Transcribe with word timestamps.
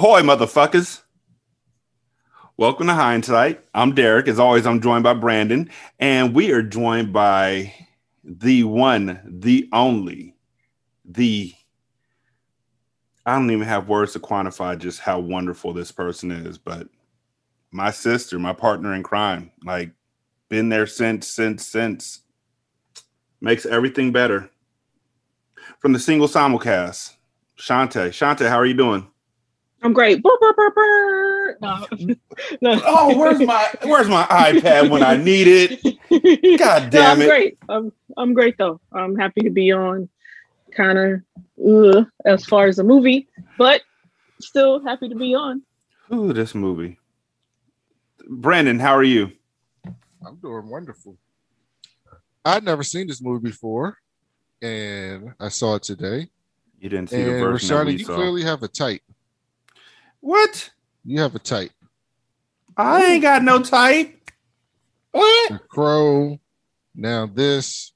Ahoy, 0.00 0.22
motherfuckers. 0.22 1.02
Welcome 2.56 2.86
to 2.86 2.94
Hindsight. 2.94 3.62
I'm 3.74 3.94
Derek. 3.94 4.28
As 4.28 4.38
always, 4.38 4.66
I'm 4.66 4.80
joined 4.80 5.04
by 5.04 5.12
Brandon, 5.12 5.68
and 5.98 6.34
we 6.34 6.52
are 6.52 6.62
joined 6.62 7.12
by 7.12 7.74
the 8.24 8.64
one, 8.64 9.20
the 9.26 9.68
only, 9.74 10.36
the. 11.04 11.52
I 13.26 13.34
don't 13.34 13.50
even 13.50 13.68
have 13.68 13.90
words 13.90 14.14
to 14.14 14.20
quantify 14.20 14.78
just 14.78 15.00
how 15.00 15.18
wonderful 15.18 15.74
this 15.74 15.92
person 15.92 16.30
is, 16.30 16.56
but 16.56 16.88
my 17.70 17.90
sister, 17.90 18.38
my 18.38 18.54
partner 18.54 18.94
in 18.94 19.02
crime, 19.02 19.52
like, 19.66 19.90
been 20.48 20.70
there 20.70 20.86
since, 20.86 21.28
since, 21.28 21.66
since. 21.66 22.22
Makes 23.42 23.66
everything 23.66 24.12
better. 24.12 24.48
From 25.78 25.92
the 25.92 25.98
single 25.98 26.26
simulcast, 26.26 27.16
Shante. 27.58 28.08
Shante, 28.08 28.48
how 28.48 28.56
are 28.56 28.64
you 28.64 28.72
doing? 28.72 29.09
I'm 29.82 29.92
great. 29.92 30.22
Burr, 30.22 30.36
burr, 30.40 30.52
burr, 30.54 30.70
burr. 30.74 31.58
No. 31.62 31.86
no. 32.60 32.82
Oh, 32.84 33.16
where's 33.18 33.40
my 33.40 33.68
where's 33.84 34.08
my 34.08 34.24
iPad 34.24 34.90
when 34.90 35.02
I 35.02 35.16
need 35.16 35.46
it? 35.48 36.58
God 36.58 36.90
damn 36.90 37.02
no, 37.02 37.10
I'm 37.12 37.22
it. 37.22 37.28
great. 37.28 37.58
I'm 37.68 37.92
I'm 38.16 38.34
great 38.34 38.56
though. 38.58 38.80
I'm 38.92 39.16
happy 39.16 39.40
to 39.42 39.50
be 39.50 39.72
on. 39.72 40.08
Kind 40.76 40.98
of 40.98 41.20
uh, 41.96 42.04
as 42.24 42.44
far 42.44 42.66
as 42.66 42.78
a 42.78 42.84
movie, 42.84 43.26
but 43.58 43.80
still 44.40 44.80
happy 44.84 45.08
to 45.08 45.16
be 45.16 45.34
on. 45.34 45.62
Ooh, 46.12 46.32
this 46.32 46.54
movie. 46.54 46.96
Brandon, 48.28 48.78
how 48.78 48.92
are 48.94 49.02
you? 49.02 49.32
I'm 50.24 50.36
doing 50.36 50.68
wonderful. 50.68 51.16
I'd 52.44 52.62
never 52.64 52.82
seen 52.84 53.08
this 53.08 53.20
movie 53.20 53.48
before, 53.48 53.96
and 54.62 55.34
I 55.40 55.48
saw 55.48 55.74
it 55.74 55.82
today. 55.82 56.28
You 56.78 56.88
didn't 56.88 57.10
see 57.10 57.22
the 57.22 57.32
And 57.32 57.40
version 57.40 57.68
that 57.68 57.74
Rashada, 57.74 57.86
we 57.86 57.92
you 57.96 58.04
saw. 58.04 58.14
clearly 58.14 58.42
have 58.44 58.62
a 58.62 58.68
type. 58.68 59.02
What? 60.20 60.70
You 61.04 61.20
have 61.20 61.34
a 61.34 61.38
type. 61.38 61.70
I 62.76 63.04
ain't 63.04 63.22
got 63.22 63.42
no 63.42 63.62
type. 63.62 64.30
What? 65.12 65.52
The 65.52 65.58
crow. 65.58 66.38
Now 66.94 67.26
this, 67.26 67.92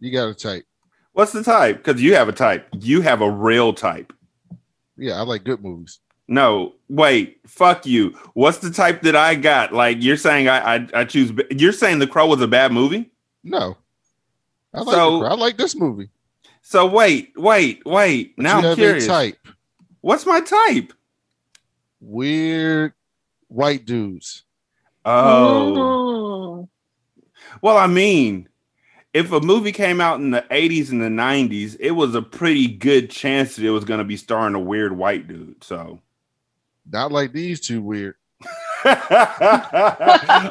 you 0.00 0.12
got 0.12 0.28
a 0.28 0.34
type. 0.34 0.64
What's 1.12 1.32
the 1.32 1.42
type? 1.42 1.78
Because 1.84 2.00
you 2.00 2.14
have 2.14 2.28
a 2.28 2.32
type. 2.32 2.68
You 2.78 3.00
have 3.00 3.20
a 3.20 3.30
real 3.30 3.72
type. 3.72 4.12
Yeah, 4.96 5.14
I 5.18 5.22
like 5.22 5.44
good 5.44 5.62
movies. 5.62 6.00
No, 6.28 6.74
wait, 6.88 7.40
fuck 7.46 7.86
you. 7.86 8.10
What's 8.34 8.58
the 8.58 8.70
type 8.70 9.02
that 9.02 9.16
I 9.16 9.34
got? 9.34 9.72
Like 9.72 9.96
you're 10.02 10.16
saying 10.16 10.48
I 10.48 10.76
I, 10.76 10.88
I 10.94 11.04
choose. 11.04 11.32
You're 11.50 11.72
saying 11.72 11.98
The 12.00 12.06
Crow 12.06 12.26
was 12.26 12.40
a 12.40 12.46
bad 12.48 12.70
movie. 12.72 13.10
No, 13.42 13.76
I 14.74 14.80
like. 14.82 14.94
So- 14.94 15.24
I 15.24 15.34
like 15.34 15.56
this 15.56 15.74
movie. 15.74 16.10
So 16.62 16.86
wait, 16.86 17.32
wait, 17.36 17.82
wait. 17.86 18.36
But 18.36 18.42
now 18.42 18.56
I'm 18.58 18.62
curious. 18.76 19.06
What's 20.02 20.26
my 20.26 20.40
type? 20.40 20.92
Weird 22.00 22.92
white 23.48 23.84
dudes. 23.84 24.44
Oh, 25.04 25.74
Oh. 25.76 26.68
well, 27.62 27.76
I 27.78 27.86
mean, 27.86 28.48
if 29.14 29.32
a 29.32 29.40
movie 29.40 29.72
came 29.72 30.00
out 30.00 30.20
in 30.20 30.30
the 30.32 30.44
80s 30.50 30.90
and 30.90 31.00
the 31.00 31.06
90s, 31.08 31.76
it 31.80 31.92
was 31.92 32.14
a 32.14 32.22
pretty 32.22 32.66
good 32.68 33.10
chance 33.10 33.56
that 33.56 33.64
it 33.64 33.70
was 33.70 33.84
going 33.84 33.98
to 33.98 34.04
be 34.04 34.16
starring 34.18 34.54
a 34.54 34.60
weird 34.60 34.96
white 34.96 35.26
dude. 35.28 35.64
So, 35.64 36.00
Not 36.90 37.10
like 37.12 37.32
these 37.32 37.60
two 37.60 37.80
weird. 37.82 38.14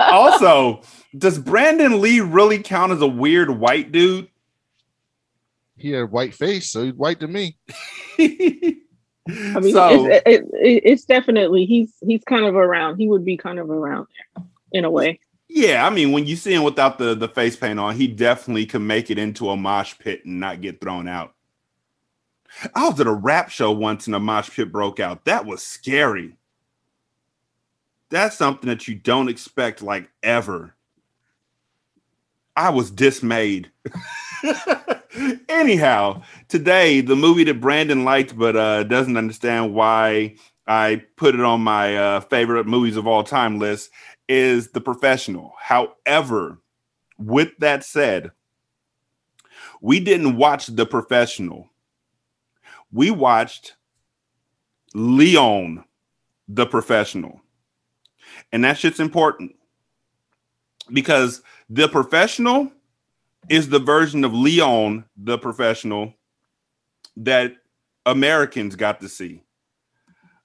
also, 0.01 0.81
does 1.17 1.39
Brandon 1.39 2.01
Lee 2.01 2.19
really 2.19 2.59
count 2.59 2.91
as 2.91 3.01
a 3.01 3.07
weird 3.07 3.49
white 3.49 3.91
dude? 3.91 4.27
He 5.77 5.91
had 5.91 6.01
a 6.03 6.07
white 6.07 6.33
face, 6.33 6.71
so 6.71 6.83
he's 6.83 6.93
white 6.93 7.19
to 7.19 7.27
me. 7.27 7.57
I 9.27 9.59
mean, 9.59 9.73
so, 9.73 10.05
it's, 10.05 10.23
it, 10.25 10.43
it, 10.53 10.81
it's 10.85 11.05
definitely 11.05 11.65
he's 11.65 11.93
he's 12.05 12.23
kind 12.23 12.45
of 12.45 12.55
around. 12.55 12.97
He 12.97 13.07
would 13.07 13.25
be 13.25 13.37
kind 13.37 13.59
of 13.59 13.69
around 13.69 14.07
there 14.15 14.45
in 14.71 14.85
a 14.85 14.91
way. 14.91 15.19
yeah, 15.49 15.85
I 15.85 15.89
mean, 15.89 16.11
when 16.11 16.25
you 16.25 16.35
see 16.35 16.53
him 16.53 16.63
without 16.63 16.97
the, 16.97 17.15
the 17.15 17.27
face 17.27 17.55
paint 17.55 17.79
on, 17.79 17.95
he 17.95 18.07
definitely 18.07 18.65
can 18.65 18.85
make 18.85 19.09
it 19.09 19.17
into 19.17 19.49
a 19.49 19.57
mosh 19.57 19.95
pit 19.97 20.25
and 20.25 20.39
not 20.39 20.61
get 20.61 20.81
thrown 20.81 21.07
out. 21.07 21.33
I 22.73 22.87
was 22.89 22.99
at 22.99 23.07
a 23.07 23.13
rap 23.13 23.49
show 23.49 23.71
once 23.71 24.07
and 24.07 24.15
a 24.15 24.19
mosh 24.19 24.49
pit 24.49 24.71
broke 24.71 24.99
out. 24.99 25.25
That 25.25 25.45
was 25.45 25.61
scary. 25.61 26.37
That's 28.09 28.37
something 28.37 28.69
that 28.69 28.87
you 28.87 28.95
don't 28.95 29.29
expect, 29.29 29.81
like 29.81 30.09
ever. 30.23 30.73
I 32.57 32.71
was 32.71 32.89
dismayed. 32.89 33.71
Anyhow, 35.47 36.23
today 36.47 37.01
the 37.01 37.15
movie 37.15 37.43
that 37.43 37.61
Brandon 37.61 38.03
liked 38.03 38.37
but 38.37 38.55
uh, 38.55 38.83
doesn't 38.83 39.15
understand 39.15 39.75
why 39.75 40.35
I 40.65 41.03
put 41.15 41.35
it 41.35 41.41
on 41.41 41.61
my 41.61 41.95
uh, 41.95 42.19
favorite 42.21 42.65
movies 42.65 42.97
of 42.97 43.05
all 43.05 43.23
time 43.23 43.59
list 43.59 43.91
is 44.27 44.71
The 44.71 44.81
Professional. 44.81 45.53
However, 45.61 46.57
with 47.19 47.51
that 47.59 47.83
said, 47.83 48.31
we 49.79 49.99
didn't 49.99 50.35
watch 50.35 50.65
The 50.65 50.85
Professional. 50.87 51.69
We 52.91 53.11
watched 53.11 53.75
Leon, 54.95 55.85
The 56.47 56.65
Professional. 56.65 57.41
And 58.51 58.63
that 58.63 58.79
shit's 58.79 58.99
important 58.99 59.55
because 60.91 61.41
The 61.69 61.87
Professional 61.87 62.71
is 63.49 63.69
the 63.69 63.79
version 63.79 64.23
of 64.23 64.33
Leon, 64.33 65.05
The 65.17 65.37
Professional 65.37 66.13
that 67.17 67.55
Americans 68.05 68.75
got 68.75 68.99
to 69.01 69.09
see. 69.09 69.43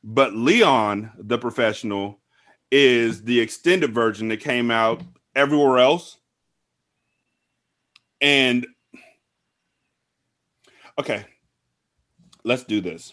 But 0.02 0.34
Leon, 0.34 1.12
The 1.18 1.38
Professional, 1.38 2.18
is 2.70 3.22
the 3.22 3.38
extended 3.38 3.92
version 3.94 4.28
that 4.28 4.40
came 4.40 4.70
out 4.70 5.02
everywhere 5.36 5.78
else. 5.78 6.18
And 8.20 8.66
okay, 10.98 11.24
let's 12.44 12.64
do 12.64 12.80
this. 12.80 13.12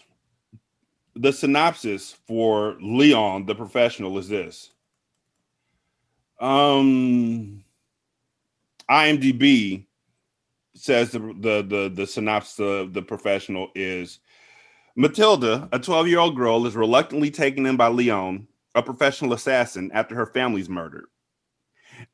The 1.16 1.32
synopsis 1.32 2.16
for 2.26 2.76
Leon 2.80 3.46
the 3.46 3.54
Professional 3.54 4.16
is 4.18 4.28
this. 4.28 4.70
Um 6.40 7.64
IMDb 8.90 9.86
says 10.74 11.12
the 11.12 11.18
the 11.18 11.62
the, 11.62 11.92
the 11.94 12.06
synopsis 12.06 12.58
of 12.58 12.92
the 12.92 13.02
professional 13.02 13.70
is 13.74 14.20
Matilda, 14.96 15.68
a 15.72 15.78
12-year-old 15.78 16.36
girl, 16.36 16.66
is 16.66 16.74
reluctantly 16.74 17.30
taken 17.30 17.64
in 17.64 17.76
by 17.76 17.88
Leon, 17.88 18.46
a 18.74 18.82
professional 18.82 19.32
assassin, 19.32 19.90
after 19.94 20.14
her 20.14 20.26
family's 20.26 20.68
murdered. 20.68 21.06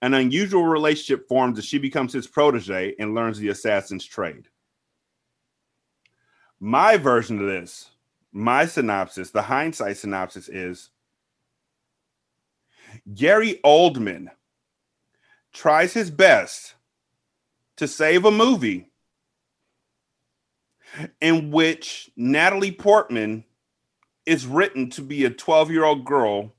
An 0.03 0.15
unusual 0.15 0.65
relationship 0.65 1.27
forms 1.27 1.59
as 1.59 1.65
she 1.65 1.79
becomes 1.79 2.13
his 2.13 2.27
protege 2.27 2.95
and 2.99 3.15
learns 3.15 3.39
the 3.39 3.49
assassin's 3.49 4.05
trade. 4.05 4.49
My 6.61 6.97
version 6.97 7.41
of 7.41 7.47
this, 7.47 7.91
my 8.33 8.67
synopsis, 8.67 9.31
the 9.31 9.43
hindsight 9.43 9.97
synopsis 9.97 10.49
is 10.49 10.91
Gary 13.15 13.61
Oldman 13.65 14.29
tries 15.53 15.93
his 15.95 16.11
best 16.11 16.75
to 17.77 17.89
save 17.89 18.25
a 18.25 18.31
movie 18.31 18.91
in 21.21 21.51
which 21.51 22.11
Natalie 22.17 22.73
Portman 22.73 23.45
is 24.25 24.47
written 24.47 24.91
to 24.91 25.03
be 25.03 25.25
a 25.25 25.31
12 25.31 25.71
year 25.71 25.85
old 25.85 26.05
girl 26.05 26.55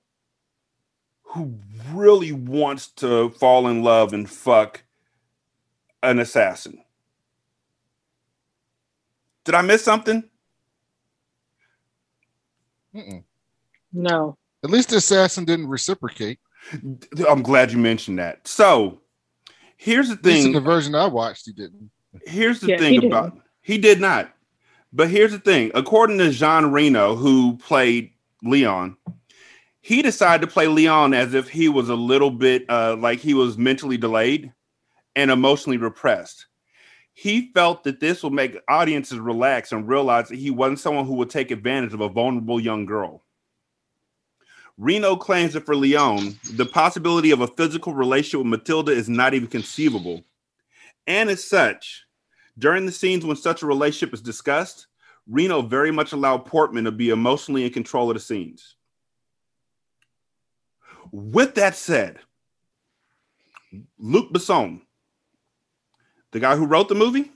who 1.23 1.59
really 1.93 2.31
wants 2.31 2.87
to 2.87 3.29
fall 3.31 3.67
in 3.67 3.83
love 3.83 4.13
and 4.13 4.29
fuck 4.29 4.83
an 6.01 6.19
assassin. 6.19 6.81
Did 9.43 9.55
I 9.55 9.61
miss 9.61 9.83
something? 9.83 10.23
Mm-mm. 12.95 13.23
No. 13.93 14.37
At 14.67 14.73
least 14.73 14.89
the 14.89 14.97
assassin 14.97 15.45
didn't 15.45 15.67
reciprocate. 15.67 16.39
I'm 17.27 17.41
glad 17.41 17.71
you 17.71 17.77
mentioned 17.77 18.19
that. 18.19 18.45
So 18.47 18.99
here's 19.77 20.09
the 20.09 20.15
At 20.15 20.25
least 20.25 20.37
in 20.39 20.43
thing. 20.45 20.53
the 20.53 20.59
version 20.59 20.93
I 20.93 21.07
watched, 21.07 21.45
he 21.45 21.53
didn't. 21.53 21.89
here's 22.25 22.59
the 22.59 22.67
Yeah, 22.67 22.75
he 22.75 22.81
thing 22.81 22.93
didn't. 22.95 23.11
about 23.13 23.39
he 23.61 23.77
did 23.77 24.01
not. 24.01 24.33
But 24.91 25.09
here's 25.09 25.31
the 25.31 25.39
thing. 25.39 25.71
According 25.73 26.17
to 26.17 26.31
Jean 26.31 26.65
Reno, 26.65 27.15
who 27.15 27.57
played 27.57 28.11
Leon, 28.43 28.97
he 29.79 30.01
decided 30.01 30.45
to 30.45 30.51
play 30.51 30.67
Leon 30.67 31.13
as 31.13 31.33
if 31.33 31.47
he 31.47 31.69
was 31.69 31.87
a 31.87 31.95
little 31.95 32.31
bit 32.31 32.65
uh, 32.69 32.97
like 32.97 33.19
he 33.19 33.33
was 33.33 33.57
mentally 33.57 33.95
delayed 33.97 34.51
and 35.15 35.31
emotionally 35.31 35.77
repressed. 35.77 36.47
He 37.13 37.51
felt 37.53 37.83
that 37.85 37.99
this 38.01 38.21
will 38.21 38.29
make 38.31 38.57
audiences 38.67 39.17
relax 39.19 39.71
and 39.71 39.87
realize 39.87 40.27
that 40.27 40.37
he 40.39 40.51
wasn't 40.51 40.79
someone 40.79 41.05
who 41.05 41.15
would 41.15 41.29
take 41.29 41.51
advantage 41.51 41.93
of 41.93 42.01
a 42.01 42.09
vulnerable 42.09 42.59
young 42.59 42.85
girl. 42.85 43.23
Reno 44.77 45.15
claims 45.15 45.53
that 45.53 45.65
for 45.65 45.75
Leon, 45.75 46.37
the 46.53 46.65
possibility 46.65 47.31
of 47.31 47.41
a 47.41 47.47
physical 47.47 47.93
relationship 47.93 48.39
with 48.39 48.59
Matilda 48.59 48.91
is 48.91 49.09
not 49.09 49.33
even 49.33 49.47
conceivable. 49.47 50.23
And 51.07 51.29
as 51.29 51.43
such, 51.43 52.05
during 52.59 52.85
the 52.85 52.91
scenes 52.91 53.25
when 53.25 53.37
such 53.37 53.63
a 53.63 53.67
relationship 53.67 54.13
is 54.13 54.21
discussed, 54.21 54.87
Reno 55.27 55.61
very 55.61 55.91
much 55.91 56.13
allowed 56.13 56.45
Portman 56.45 56.83
to 56.85 56.91
be 56.91 57.09
emotionally 57.09 57.65
in 57.65 57.73
control 57.73 58.09
of 58.09 58.15
the 58.15 58.19
scenes. 58.19 58.75
With 61.11 61.55
that 61.55 61.75
said, 61.75 62.19
Luc 63.97 64.31
Besson, 64.31 64.81
the 66.31 66.39
guy 66.39 66.55
who 66.55 66.65
wrote 66.65 66.87
the 66.87 66.95
movie, 66.95 67.31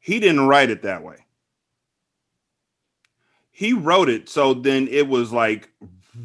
he 0.00 0.20
didn't 0.20 0.46
write 0.46 0.70
it 0.70 0.82
that 0.82 1.02
way. 1.02 1.16
He 3.58 3.72
wrote 3.72 4.08
it 4.08 4.28
so 4.28 4.54
then 4.54 4.86
it 4.86 5.08
was 5.08 5.32
like 5.32 5.68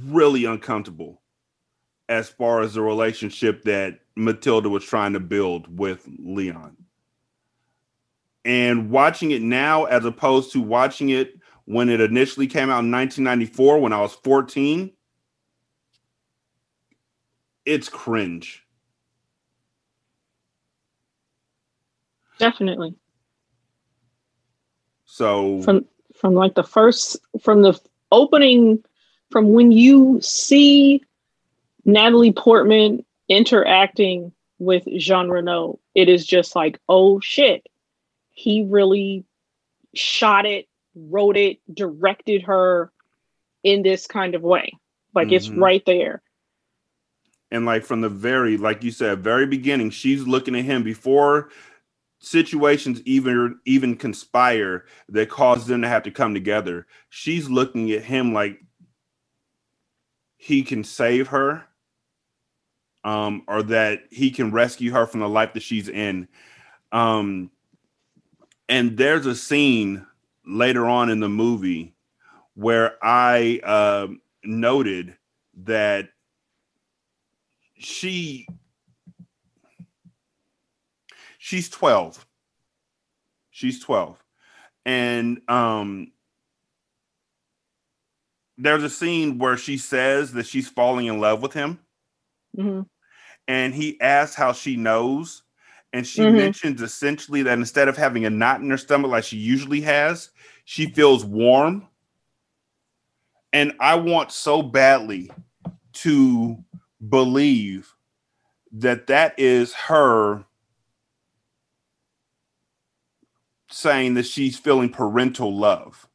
really 0.05 0.45
uncomfortable 0.45 1.23
as 2.07 2.29
far 2.29 2.61
as 2.61 2.75
the 2.75 2.81
relationship 2.83 3.63
that 3.63 4.01
Matilda 4.15 4.69
was 4.69 4.83
trying 4.83 5.13
to 5.13 5.19
build 5.19 5.79
with 5.79 6.07
Leon. 6.19 6.77
And 8.45 8.91
watching 8.91 9.31
it 9.31 9.41
now, 9.41 9.85
as 9.85 10.05
opposed 10.05 10.51
to 10.51 10.61
watching 10.61 11.09
it 11.09 11.33
when 11.65 11.89
it 11.89 12.01
initially 12.01 12.45
came 12.45 12.69
out 12.69 12.83
in 12.83 12.91
1994 12.91 13.79
when 13.79 13.93
I 13.93 14.01
was 14.01 14.13
14, 14.13 14.91
it's 17.65 17.89
cringe. 17.89 18.63
Definitely. 22.37 22.93
So 25.05 25.63
from 25.63 25.85
from 26.13 26.33
like 26.33 26.55
the 26.55 26.63
first 26.63 27.17
from 27.41 27.61
the 27.61 27.79
opening 28.11 28.83
from 29.31 29.49
when 29.49 29.71
you 29.71 30.19
see 30.21 31.03
Natalie 31.85 32.31
Portman 32.31 33.03
interacting 33.27 34.31
with 34.59 34.83
Jean 34.97 35.29
Reno, 35.29 35.79
it 35.95 36.07
is 36.07 36.25
just 36.25 36.55
like, 36.55 36.79
oh 36.87 37.19
shit. 37.19 37.67
He 38.29 38.63
really 38.63 39.25
shot 39.93 40.45
it, 40.45 40.67
wrote 40.95 41.37
it, 41.37 41.59
directed 41.71 42.43
her 42.43 42.91
in 43.63 43.83
this 43.83 44.07
kind 44.07 44.35
of 44.35 44.41
way. 44.41 44.73
Like 45.13 45.27
mm-hmm. 45.27 45.35
it's 45.35 45.49
right 45.49 45.83
there. 45.85 46.21
And 47.51 47.65
like 47.65 47.83
from 47.83 48.01
the 48.01 48.09
very, 48.09 48.57
like 48.57 48.83
you 48.83 48.91
said, 48.91 49.19
very 49.19 49.45
beginning, 49.45 49.91
she's 49.91 50.27
looking 50.27 50.55
at 50.55 50.65
him 50.65 50.81
before 50.81 51.49
situations 52.23 53.01
even 53.05 53.59
even 53.65 53.95
conspire 53.95 54.85
that 55.09 55.29
cause 55.29 55.67
them 55.67 55.81
to 55.81 55.87
have 55.87 56.03
to 56.03 56.11
come 56.11 56.33
together. 56.33 56.87
She's 57.09 57.49
looking 57.49 57.91
at 57.91 58.03
him 58.03 58.33
like 58.33 58.59
he 60.37 60.63
can 60.63 60.83
save 60.83 61.27
her 61.27 61.65
um, 63.03 63.43
or 63.47 63.61
that 63.63 64.03
he 64.09 64.31
can 64.31 64.51
rescue 64.51 64.91
her 64.91 65.05
from 65.05 65.19
the 65.19 65.29
life 65.29 65.53
that 65.53 65.63
she's 65.63 65.89
in. 65.89 66.27
Um, 66.91 67.51
and 68.69 68.97
there's 68.97 69.25
a 69.25 69.35
scene 69.35 70.05
later 70.45 70.85
on 70.85 71.09
in 71.09 71.19
the 71.19 71.29
movie 71.29 71.93
where 72.55 72.97
I 73.01 73.59
uh, 73.63 74.07
noted 74.43 75.17
that 75.63 76.09
she 77.77 78.47
she's 81.43 81.67
12 81.67 82.25
she's 83.51 83.83
12 83.83 84.17
and 84.85 85.41
um 85.49 86.09
there's 88.57 88.83
a 88.83 88.89
scene 88.89 89.39
where 89.39 89.57
she 89.57 89.77
says 89.77 90.31
that 90.31 90.45
she's 90.45 90.69
falling 90.69 91.07
in 91.07 91.19
love 91.19 91.41
with 91.41 91.51
him. 91.51 91.79
Mm-hmm. 92.57 92.81
and 93.47 93.73
he 93.73 93.99
asks 93.99 94.35
how 94.35 94.53
she 94.53 94.77
knows. 94.77 95.41
And 95.91 96.07
she 96.07 96.21
mm-hmm. 96.21 96.37
mentions 96.37 96.81
essentially 96.81 97.41
that 97.41 97.57
instead 97.57 97.87
of 97.87 97.97
having 97.97 98.25
a 98.25 98.29
knot 98.29 98.61
in 98.61 98.69
her 98.69 98.77
stomach 98.77 99.11
like 99.11 99.25
she 99.25 99.37
usually 99.37 99.81
has 99.81 100.29
she 100.63 100.85
feels 100.91 101.25
warm. 101.25 101.87
And 103.51 103.73
i 103.81 103.95
want 103.95 104.31
so 104.31 104.61
badly 104.61 105.29
to 105.93 106.63
believe 107.09 107.93
that 108.71 109.07
that 109.07 109.37
is 109.37 109.73
her 109.73 110.45
saying 113.73 114.13
that 114.13 114.25
she's 114.25 114.57
feeling 114.57 114.89
parental 114.89 115.55
love 115.55 116.07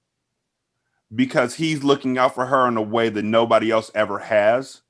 because 1.14 1.54
he's 1.54 1.82
looking 1.82 2.18
out 2.18 2.34
for 2.34 2.46
her 2.46 2.68
in 2.68 2.76
a 2.76 2.82
way 2.82 3.08
that 3.08 3.24
nobody 3.24 3.70
else 3.70 3.90
ever 3.94 4.18
has. 4.18 4.82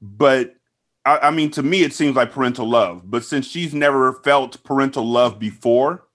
But 0.00 0.56
I, 1.04 1.18
I, 1.18 1.30
mean, 1.30 1.50
to 1.52 1.62
me, 1.62 1.82
it 1.82 1.92
seems 1.92 2.16
like 2.16 2.32
parental 2.32 2.68
love. 2.68 3.02
But 3.04 3.24
since 3.24 3.46
she's 3.46 3.74
never 3.74 4.14
felt 4.24 4.62
parental 4.64 5.06
love 5.06 5.38
before, 5.38 6.08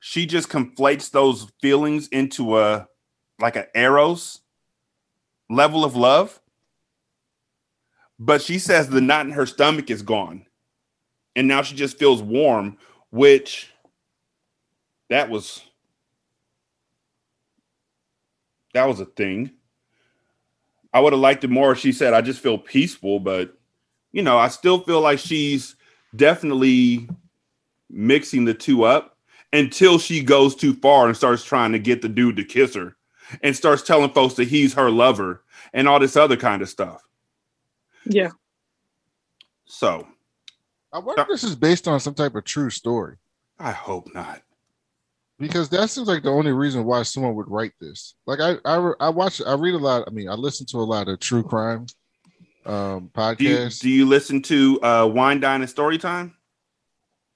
she 0.00 0.26
just 0.26 0.48
conflates 0.48 1.10
those 1.10 1.50
feelings 1.60 2.08
into 2.08 2.58
a 2.58 2.86
like 3.40 3.56
an 3.56 3.66
eros 3.74 4.40
level 5.48 5.84
of 5.84 5.96
love. 5.96 6.40
But 8.18 8.42
she 8.42 8.58
says 8.58 8.88
the 8.88 9.00
knot 9.00 9.26
in 9.26 9.32
her 9.32 9.46
stomach 9.46 9.90
is 9.90 10.02
gone. 10.02 10.46
And 11.36 11.46
now 11.46 11.62
she 11.62 11.76
just 11.76 11.98
feels 11.98 12.20
warm, 12.20 12.78
which 13.10 13.70
that 15.10 15.30
was 15.30 15.62
that 18.74 18.86
was 18.86 19.00
a 19.00 19.06
thing. 19.06 19.52
I 20.92 21.00
would 21.00 21.12
have 21.12 21.20
liked 21.20 21.44
it 21.44 21.50
more 21.50 21.72
if 21.72 21.78
she 21.78 21.92
said, 21.92 22.14
I 22.14 22.20
just 22.20 22.40
feel 22.40 22.58
peaceful, 22.58 23.20
but 23.20 23.54
you 24.12 24.22
know, 24.22 24.38
I 24.38 24.48
still 24.48 24.80
feel 24.80 25.00
like 25.00 25.18
she's 25.18 25.76
definitely 26.16 27.08
mixing 27.90 28.44
the 28.44 28.54
two 28.54 28.84
up 28.84 29.16
until 29.52 29.98
she 29.98 30.22
goes 30.22 30.54
too 30.54 30.74
far 30.74 31.06
and 31.06 31.16
starts 31.16 31.44
trying 31.44 31.72
to 31.72 31.78
get 31.78 32.02
the 32.02 32.08
dude 32.08 32.36
to 32.36 32.44
kiss 32.44 32.74
her 32.74 32.96
and 33.42 33.56
starts 33.56 33.82
telling 33.82 34.10
folks 34.10 34.34
that 34.34 34.48
he's 34.48 34.74
her 34.74 34.90
lover 34.90 35.42
and 35.72 35.88
all 35.88 35.98
this 35.98 36.16
other 36.16 36.36
kind 36.36 36.62
of 36.62 36.68
stuff. 36.68 37.02
Yeah. 38.06 38.30
So 39.64 40.06
I 40.92 40.98
wonder 40.98 41.22
if 41.22 41.28
this 41.28 41.44
is 41.44 41.56
based 41.56 41.86
on 41.88 42.00
some 42.00 42.14
type 42.14 42.34
of 42.34 42.44
true 42.44 42.70
story. 42.70 43.16
I 43.58 43.72
hope 43.72 44.12
not. 44.14 44.42
Because 45.38 45.68
that 45.68 45.88
seems 45.88 46.08
like 46.08 46.24
the 46.24 46.30
only 46.30 46.52
reason 46.52 46.84
why 46.84 47.02
someone 47.04 47.36
would 47.36 47.48
write 47.48 47.72
this. 47.80 48.14
Like 48.26 48.40
I, 48.40 48.56
I, 48.64 48.92
I 48.98 49.08
watch, 49.08 49.40
I 49.46 49.54
read 49.54 49.74
a 49.74 49.78
lot. 49.78 50.04
I 50.06 50.10
mean, 50.10 50.28
I 50.28 50.34
listen 50.34 50.66
to 50.66 50.78
a 50.78 50.80
lot 50.80 51.08
of 51.08 51.20
true 51.20 51.42
crime 51.42 51.86
um 52.66 53.10
podcasts. 53.14 53.38
Do 53.38 53.44
you, 53.44 53.68
do 53.80 53.88
you 53.90 54.06
listen 54.06 54.42
to 54.42 54.82
uh 54.82 55.06
Wine 55.06 55.40
Dine 55.40 55.62
and 55.62 55.70
Story 55.70 55.96
Time? 55.96 56.34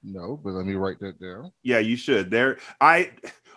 No, 0.02 0.37
but 0.37 0.50
let 0.52 0.66
me 0.66 0.75
write 0.75 0.99
that 1.00 1.21
down. 1.21 1.52
Yeah, 1.62 1.78
you 1.78 1.97
should. 1.97 2.30
There, 2.30 2.59
I 2.80 3.12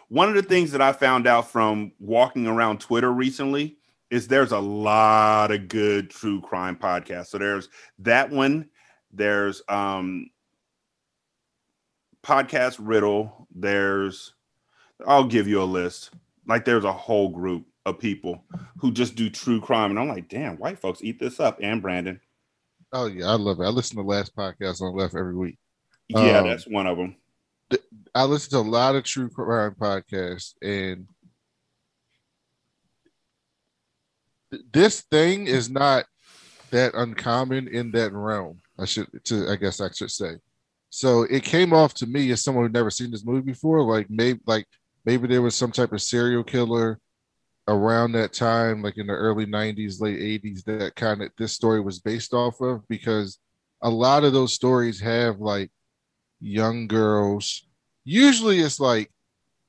one 0.07 0.29
of 0.29 0.35
the 0.35 0.43
things 0.43 0.71
that 0.71 0.81
I 0.81 0.93
found 0.93 1.27
out 1.27 1.49
from 1.49 1.91
walking 1.99 2.47
around 2.47 2.79
Twitter 2.79 3.11
recently 3.11 3.77
is 4.11 4.27
there's 4.27 4.51
a 4.51 4.59
lot 4.59 5.51
of 5.51 5.67
good 5.67 6.11
true 6.11 6.39
crime 6.39 6.75
podcasts. 6.75 7.27
So 7.27 7.39
there's 7.39 7.67
that 7.99 8.29
one. 8.29 8.69
There's 9.11 9.63
um 9.67 10.29
podcast 12.23 12.77
riddle. 12.79 13.47
There's 13.53 14.34
I'll 15.05 15.25
give 15.25 15.47
you 15.47 15.61
a 15.61 15.65
list. 15.65 16.11
Like 16.47 16.65
there's 16.65 16.83
a 16.83 16.93
whole 16.93 17.29
group 17.29 17.65
of 17.85 17.99
people 17.99 18.43
who 18.77 18.91
just 18.91 19.15
do 19.15 19.29
true 19.29 19.61
crime, 19.61 19.91
and 19.91 19.99
I'm 19.99 20.07
like, 20.07 20.29
damn, 20.29 20.57
white 20.57 20.79
folks 20.79 21.03
eat 21.03 21.19
this 21.19 21.39
up. 21.39 21.59
And 21.61 21.81
Brandon. 21.81 22.19
Oh 22.93 23.07
yeah, 23.07 23.27
I 23.27 23.35
love 23.35 23.59
it. 23.59 23.63
I 23.65 23.69
listen 23.69 23.97
to 23.97 24.03
the 24.03 24.09
last 24.09 24.35
podcast 24.35 24.81
on 24.81 24.95
left 24.95 25.15
every 25.15 25.35
week. 25.35 25.57
Yeah, 26.07 26.39
um, 26.39 26.47
that's 26.47 26.67
one 26.67 26.87
of 26.87 26.97
them. 26.97 27.15
I 28.13 28.23
listen 28.23 28.51
to 28.51 28.57
a 28.57 28.69
lot 28.69 28.95
of 28.95 29.03
true 29.03 29.29
crime 29.29 29.75
podcasts, 29.79 30.53
and 30.61 31.07
this 34.71 35.01
thing 35.01 35.47
is 35.47 35.69
not 35.69 36.05
that 36.71 36.93
uncommon 36.93 37.67
in 37.67 37.91
that 37.91 38.13
realm. 38.13 38.61
I 38.77 38.85
should, 38.85 39.07
to 39.25 39.49
I 39.49 39.55
guess 39.55 39.81
I 39.81 39.89
should 39.91 40.11
say. 40.11 40.35
So 40.89 41.23
it 41.23 41.43
came 41.43 41.73
off 41.73 41.93
to 41.95 42.07
me 42.07 42.31
as 42.31 42.41
someone 42.41 42.65
who'd 42.65 42.73
never 42.73 42.91
seen 42.91 43.11
this 43.11 43.25
movie 43.25 43.41
before. 43.41 43.81
Like 43.81 44.09
maybe, 44.09 44.39
like 44.45 44.65
maybe 45.05 45.27
there 45.27 45.41
was 45.41 45.55
some 45.55 45.71
type 45.71 45.91
of 45.91 46.01
serial 46.01 46.43
killer 46.43 46.99
around 47.67 48.11
that 48.11 48.33
time, 48.33 48.81
like 48.81 48.97
in 48.97 49.07
the 49.07 49.13
early 49.13 49.45
'90s, 49.45 50.01
late 50.01 50.19
'80s, 50.19 50.63
that 50.65 50.95
kind 50.95 51.21
of 51.21 51.31
this 51.37 51.53
story 51.53 51.81
was 51.81 51.99
based 51.99 52.33
off 52.33 52.61
of. 52.61 52.87
Because 52.87 53.39
a 53.81 53.89
lot 53.89 54.23
of 54.23 54.33
those 54.33 54.53
stories 54.53 54.99
have 55.01 55.39
like 55.39 55.71
young 56.39 56.87
girls. 56.87 57.67
Usually, 58.03 58.59
it's 58.59 58.79
like 58.79 59.11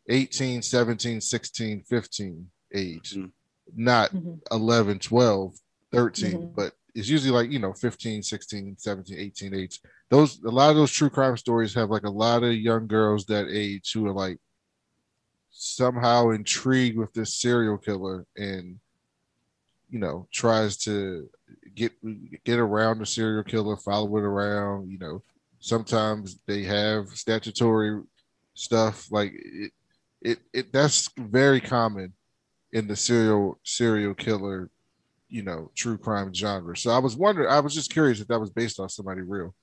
18, 0.09 0.62
17, 0.62 1.21
16, 1.21 1.83
15 1.88 2.50
age. 2.75 3.12
Mm-hmm 3.12 3.26
not 3.75 4.11
mm-hmm. 4.12 4.35
11, 4.50 4.99
12, 4.99 5.55
13, 5.93 6.33
mm-hmm. 6.33 6.47
but 6.55 6.73
it's 6.95 7.09
usually 7.09 7.33
like, 7.33 7.50
you 7.50 7.59
know, 7.59 7.73
15, 7.73 8.23
16, 8.23 8.76
17, 8.78 9.19
18 9.19 9.55
age. 9.55 9.81
Those, 10.11 10.43
a 10.45 10.50
lot 10.50 10.71
of 10.71 10.76
those 10.76 10.93
true 10.93 11.11
crime 11.11 11.37
stories 11.37 11.75
have 11.75 11.90
like 11.90 12.05
a 12.05 12.11
lot 12.11 12.43
of 12.43 12.55
young 12.55 12.87
girls 12.87 13.26
that 13.26 13.49
age 13.50 13.93
who 13.93 14.07
are 14.07 14.12
like 14.12 14.38
somehow 15.58 16.30
intrigued 16.30 16.98
with 16.98 17.12
this 17.14 17.34
serial 17.34 17.78
killer 17.78 18.26
and, 18.36 18.78
you 19.90 19.98
know, 19.98 20.28
tries 20.32 20.76
to 20.76 21.28
get 21.75 21.92
get 22.44 22.58
around 22.58 22.98
the 22.98 23.06
serial 23.06 23.42
killer, 23.42 23.76
follow 23.76 24.16
it 24.18 24.22
around. 24.22 24.90
You 24.90 24.98
know, 24.98 25.22
sometimes 25.60 26.38
they 26.46 26.62
have 26.64 27.08
statutory 27.08 28.02
stuff. 28.54 29.10
Like 29.10 29.32
it, 29.34 29.72
it, 30.20 30.38
it 30.52 30.72
that's 30.72 31.08
very 31.16 31.60
common 31.60 32.12
in 32.72 32.86
the 32.86 32.96
serial 32.96 33.58
serial 33.64 34.14
killer, 34.14 34.70
you 35.28 35.42
know, 35.42 35.70
true 35.75 35.96
crime 35.96 36.34
genre. 36.34 36.76
So 36.76 36.90
I 36.90 36.98
was 36.98 37.16
wondering, 37.16 37.48
I 37.48 37.60
was 37.60 37.75
just 37.75 37.92
curious 37.92 38.20
if 38.20 38.28
that 38.28 38.40
was 38.40 38.50
based 38.50 38.78
on 38.78 38.88
somebody 38.88 39.22
real. 39.22 39.54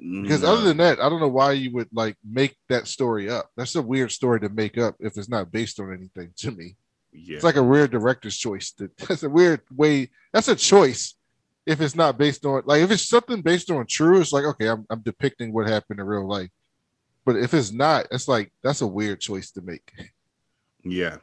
Because 0.00 0.42
No. 0.42 0.52
other 0.54 0.62
than 0.64 0.78
that, 0.78 0.98
I 0.98 1.08
don't 1.10 1.20
know 1.20 1.28
why 1.28 1.52
you 1.52 1.72
would 1.72 1.88
like 1.92 2.16
make 2.24 2.56
that 2.70 2.88
story 2.88 3.28
up. 3.28 3.50
That's 3.56 3.74
a 3.76 3.82
weird 3.82 4.10
story 4.10 4.40
to 4.40 4.48
make 4.48 4.78
up 4.78 4.96
if 4.98 5.16
it's 5.18 5.28
not 5.28 5.52
based 5.52 5.78
on 5.78 5.92
anything 5.92 6.32
to 6.38 6.50
me. 6.50 6.76
yeah. 7.12 7.34
It's 7.36 7.44
like 7.44 7.56
a 7.56 7.62
weird 7.62 7.90
director's 7.90 8.36
choice. 8.36 8.72
That, 8.78 8.96
that's 9.08 9.22
a 9.24 9.28
weird 9.28 9.60
way. 9.70 10.10
That's 10.32 10.48
a 10.48 10.56
choice 10.56 11.16
if 11.66 11.80
it's 11.82 11.94
not 11.94 12.16
based 12.16 12.46
on 12.46 12.62
like 12.64 12.80
if 12.82 12.90
it's 12.90 13.06
something 13.08 13.42
based 13.42 13.70
on 13.70 13.86
true. 13.86 14.20
It's 14.20 14.32
like 14.32 14.44
okay, 14.44 14.68
I'm 14.68 14.86
I'm 14.88 15.00
depicting 15.00 15.52
what 15.52 15.66
happened 15.68 16.00
in 16.00 16.06
real 16.06 16.26
life. 16.26 16.50
But 17.26 17.36
if 17.36 17.52
it's 17.52 17.70
not, 17.70 18.06
it's 18.10 18.26
like 18.28 18.50
that's 18.62 18.80
a 18.80 18.86
weird 18.86 19.20
choice 19.20 19.50
to 19.52 19.60
make. 19.60 19.92
Yeah. 20.82 21.18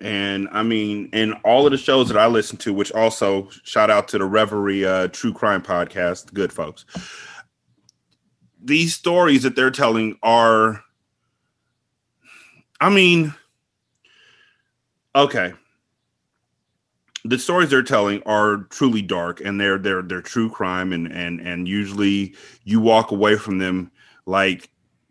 And 0.00 0.48
I 0.52 0.62
mean, 0.62 1.08
in 1.12 1.32
all 1.44 1.66
of 1.66 1.72
the 1.72 1.78
shows 1.78 2.08
that 2.08 2.18
I 2.18 2.26
listen 2.26 2.58
to, 2.58 2.74
which 2.74 2.92
also 2.92 3.48
shout 3.64 3.90
out 3.90 4.08
to 4.08 4.18
the 4.18 4.26
Reverie 4.26 4.84
uh, 4.84 5.08
True 5.08 5.32
Crime 5.32 5.62
Podcast, 5.62 6.34
good 6.34 6.52
folks. 6.52 6.84
These 8.62 8.94
stories 8.94 9.42
that 9.44 9.56
they're 9.56 9.70
telling 9.70 10.18
are, 10.22 10.82
I 12.80 12.90
mean, 12.90 13.34
okay. 15.14 15.54
The 17.24 17.38
stories 17.38 17.70
they're 17.70 17.82
telling 17.82 18.22
are 18.24 18.66
truly 18.70 19.02
dark, 19.02 19.40
and 19.40 19.60
they're 19.60 19.78
they're 19.78 20.02
they're 20.02 20.20
true 20.22 20.50
crime, 20.50 20.92
and 20.92 21.10
and 21.10 21.40
and 21.40 21.66
usually 21.66 22.36
you 22.64 22.80
walk 22.80 23.10
away 23.10 23.36
from 23.36 23.58
them 23.58 23.90
like, 24.26 24.70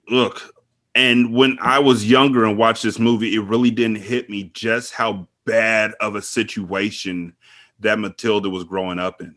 look, 0.09 0.54
and 0.95 1.33
when 1.33 1.57
I 1.61 1.79
was 1.79 2.09
younger 2.09 2.45
and 2.45 2.57
watched 2.57 2.83
this 2.83 2.97
movie, 2.97 3.35
it 3.35 3.41
really 3.41 3.69
didn't 3.69 3.97
hit 3.97 4.29
me 4.29 4.49
just 4.53 4.93
how 4.93 5.27
bad 5.43 5.91
of 5.99 6.15
a 6.15 6.21
situation 6.21 7.33
that 7.81 7.99
Matilda 7.99 8.49
was 8.49 8.63
growing 8.63 8.97
up 8.97 9.21
in. 9.21 9.35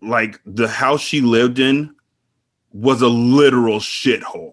Like 0.00 0.40
the 0.46 0.66
house 0.66 1.02
she 1.02 1.20
lived 1.20 1.58
in 1.58 1.94
was 2.72 3.02
a 3.02 3.08
literal 3.08 3.80
shithole. 3.80 4.52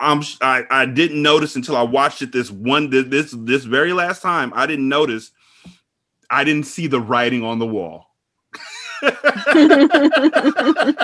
I'm 0.00 0.22
I, 0.40 0.64
I 0.68 0.86
didn't 0.86 1.22
notice 1.22 1.54
until 1.54 1.76
I 1.76 1.82
watched 1.82 2.22
it 2.22 2.32
this 2.32 2.50
one 2.50 2.90
this 2.90 3.32
this 3.38 3.62
very 3.62 3.92
last 3.92 4.20
time. 4.20 4.52
I 4.56 4.66
didn't 4.66 4.88
notice. 4.88 5.30
I 6.28 6.42
didn't 6.42 6.66
see 6.66 6.88
the 6.88 7.00
writing 7.00 7.44
on 7.44 7.60
the 7.60 7.66
wall. 7.66 8.08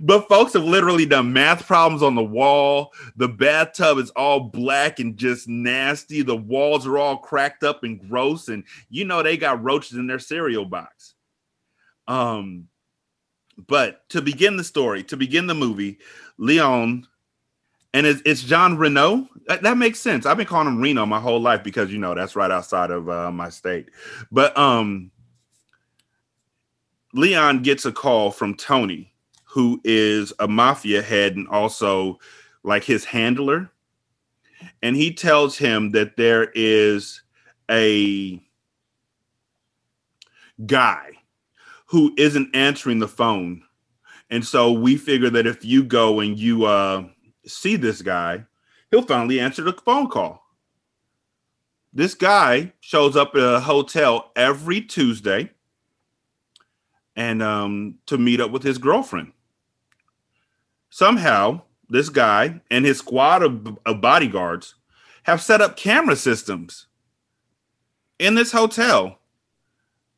but 0.00 0.28
folks 0.28 0.52
have 0.52 0.64
literally 0.64 1.06
done 1.06 1.32
math 1.32 1.66
problems 1.66 2.02
on 2.02 2.14
the 2.14 2.24
wall. 2.24 2.92
The 3.16 3.28
bathtub 3.28 3.98
is 3.98 4.10
all 4.10 4.40
black 4.40 4.98
and 4.98 5.16
just 5.16 5.48
nasty. 5.48 6.22
The 6.22 6.36
walls 6.36 6.86
are 6.86 6.98
all 6.98 7.16
cracked 7.16 7.64
up 7.64 7.84
and 7.84 8.00
gross, 8.08 8.48
and 8.48 8.64
you 8.88 9.04
know 9.04 9.22
they 9.22 9.36
got 9.36 9.62
roaches 9.62 9.98
in 9.98 10.06
their 10.06 10.18
cereal 10.18 10.64
box. 10.64 11.14
Um, 12.08 12.68
but 13.66 14.08
to 14.10 14.22
begin 14.22 14.56
the 14.56 14.64
story, 14.64 15.02
to 15.04 15.16
begin 15.16 15.46
the 15.46 15.54
movie, 15.54 15.98
Leon, 16.38 17.06
and 17.94 18.06
it's, 18.06 18.20
it's 18.26 18.42
John 18.42 18.76
Reno. 18.76 19.26
That, 19.46 19.62
that 19.62 19.78
makes 19.78 19.98
sense. 19.98 20.26
I've 20.26 20.36
been 20.36 20.46
calling 20.46 20.68
him 20.68 20.80
Reno 20.80 21.06
my 21.06 21.20
whole 21.20 21.40
life 21.40 21.62
because 21.62 21.90
you 21.90 21.98
know 21.98 22.14
that's 22.14 22.36
right 22.36 22.50
outside 22.50 22.90
of 22.90 23.08
uh, 23.08 23.32
my 23.32 23.48
state. 23.48 23.88
But 24.30 24.56
um, 24.58 25.10
Leon 27.14 27.62
gets 27.62 27.86
a 27.86 27.92
call 27.92 28.30
from 28.30 28.54
Tony, 28.54 29.14
who 29.56 29.80
is 29.84 30.34
a 30.38 30.46
mafia 30.46 31.00
head 31.00 31.34
and 31.34 31.48
also 31.48 32.18
like 32.62 32.84
his 32.84 33.06
handler. 33.06 33.70
And 34.82 34.94
he 34.94 35.14
tells 35.14 35.56
him 35.56 35.92
that 35.92 36.18
there 36.18 36.52
is 36.54 37.22
a 37.70 38.38
guy 40.66 41.12
who 41.86 42.12
isn't 42.18 42.54
answering 42.54 42.98
the 42.98 43.08
phone. 43.08 43.62
And 44.28 44.44
so 44.44 44.72
we 44.72 44.98
figure 44.98 45.30
that 45.30 45.46
if 45.46 45.64
you 45.64 45.82
go 45.82 46.20
and 46.20 46.38
you 46.38 46.66
uh, 46.66 47.06
see 47.46 47.76
this 47.76 48.02
guy, 48.02 48.44
he'll 48.90 49.00
finally 49.00 49.40
answer 49.40 49.62
the 49.62 49.72
phone 49.72 50.10
call. 50.10 50.44
This 51.94 52.14
guy 52.14 52.74
shows 52.80 53.16
up 53.16 53.34
at 53.34 53.40
a 53.40 53.60
hotel 53.60 54.32
every 54.36 54.82
Tuesday 54.82 55.50
and 57.16 57.42
um, 57.42 57.94
to 58.04 58.18
meet 58.18 58.42
up 58.42 58.50
with 58.50 58.62
his 58.62 58.76
girlfriend. 58.76 59.32
Somehow, 60.96 61.60
this 61.90 62.08
guy 62.08 62.58
and 62.70 62.86
his 62.86 62.96
squad 63.00 63.42
of, 63.42 63.78
of 63.84 64.00
bodyguards 64.00 64.76
have 65.24 65.42
set 65.42 65.60
up 65.60 65.76
camera 65.76 66.16
systems 66.16 66.86
in 68.18 68.34
this 68.34 68.50
hotel 68.50 69.18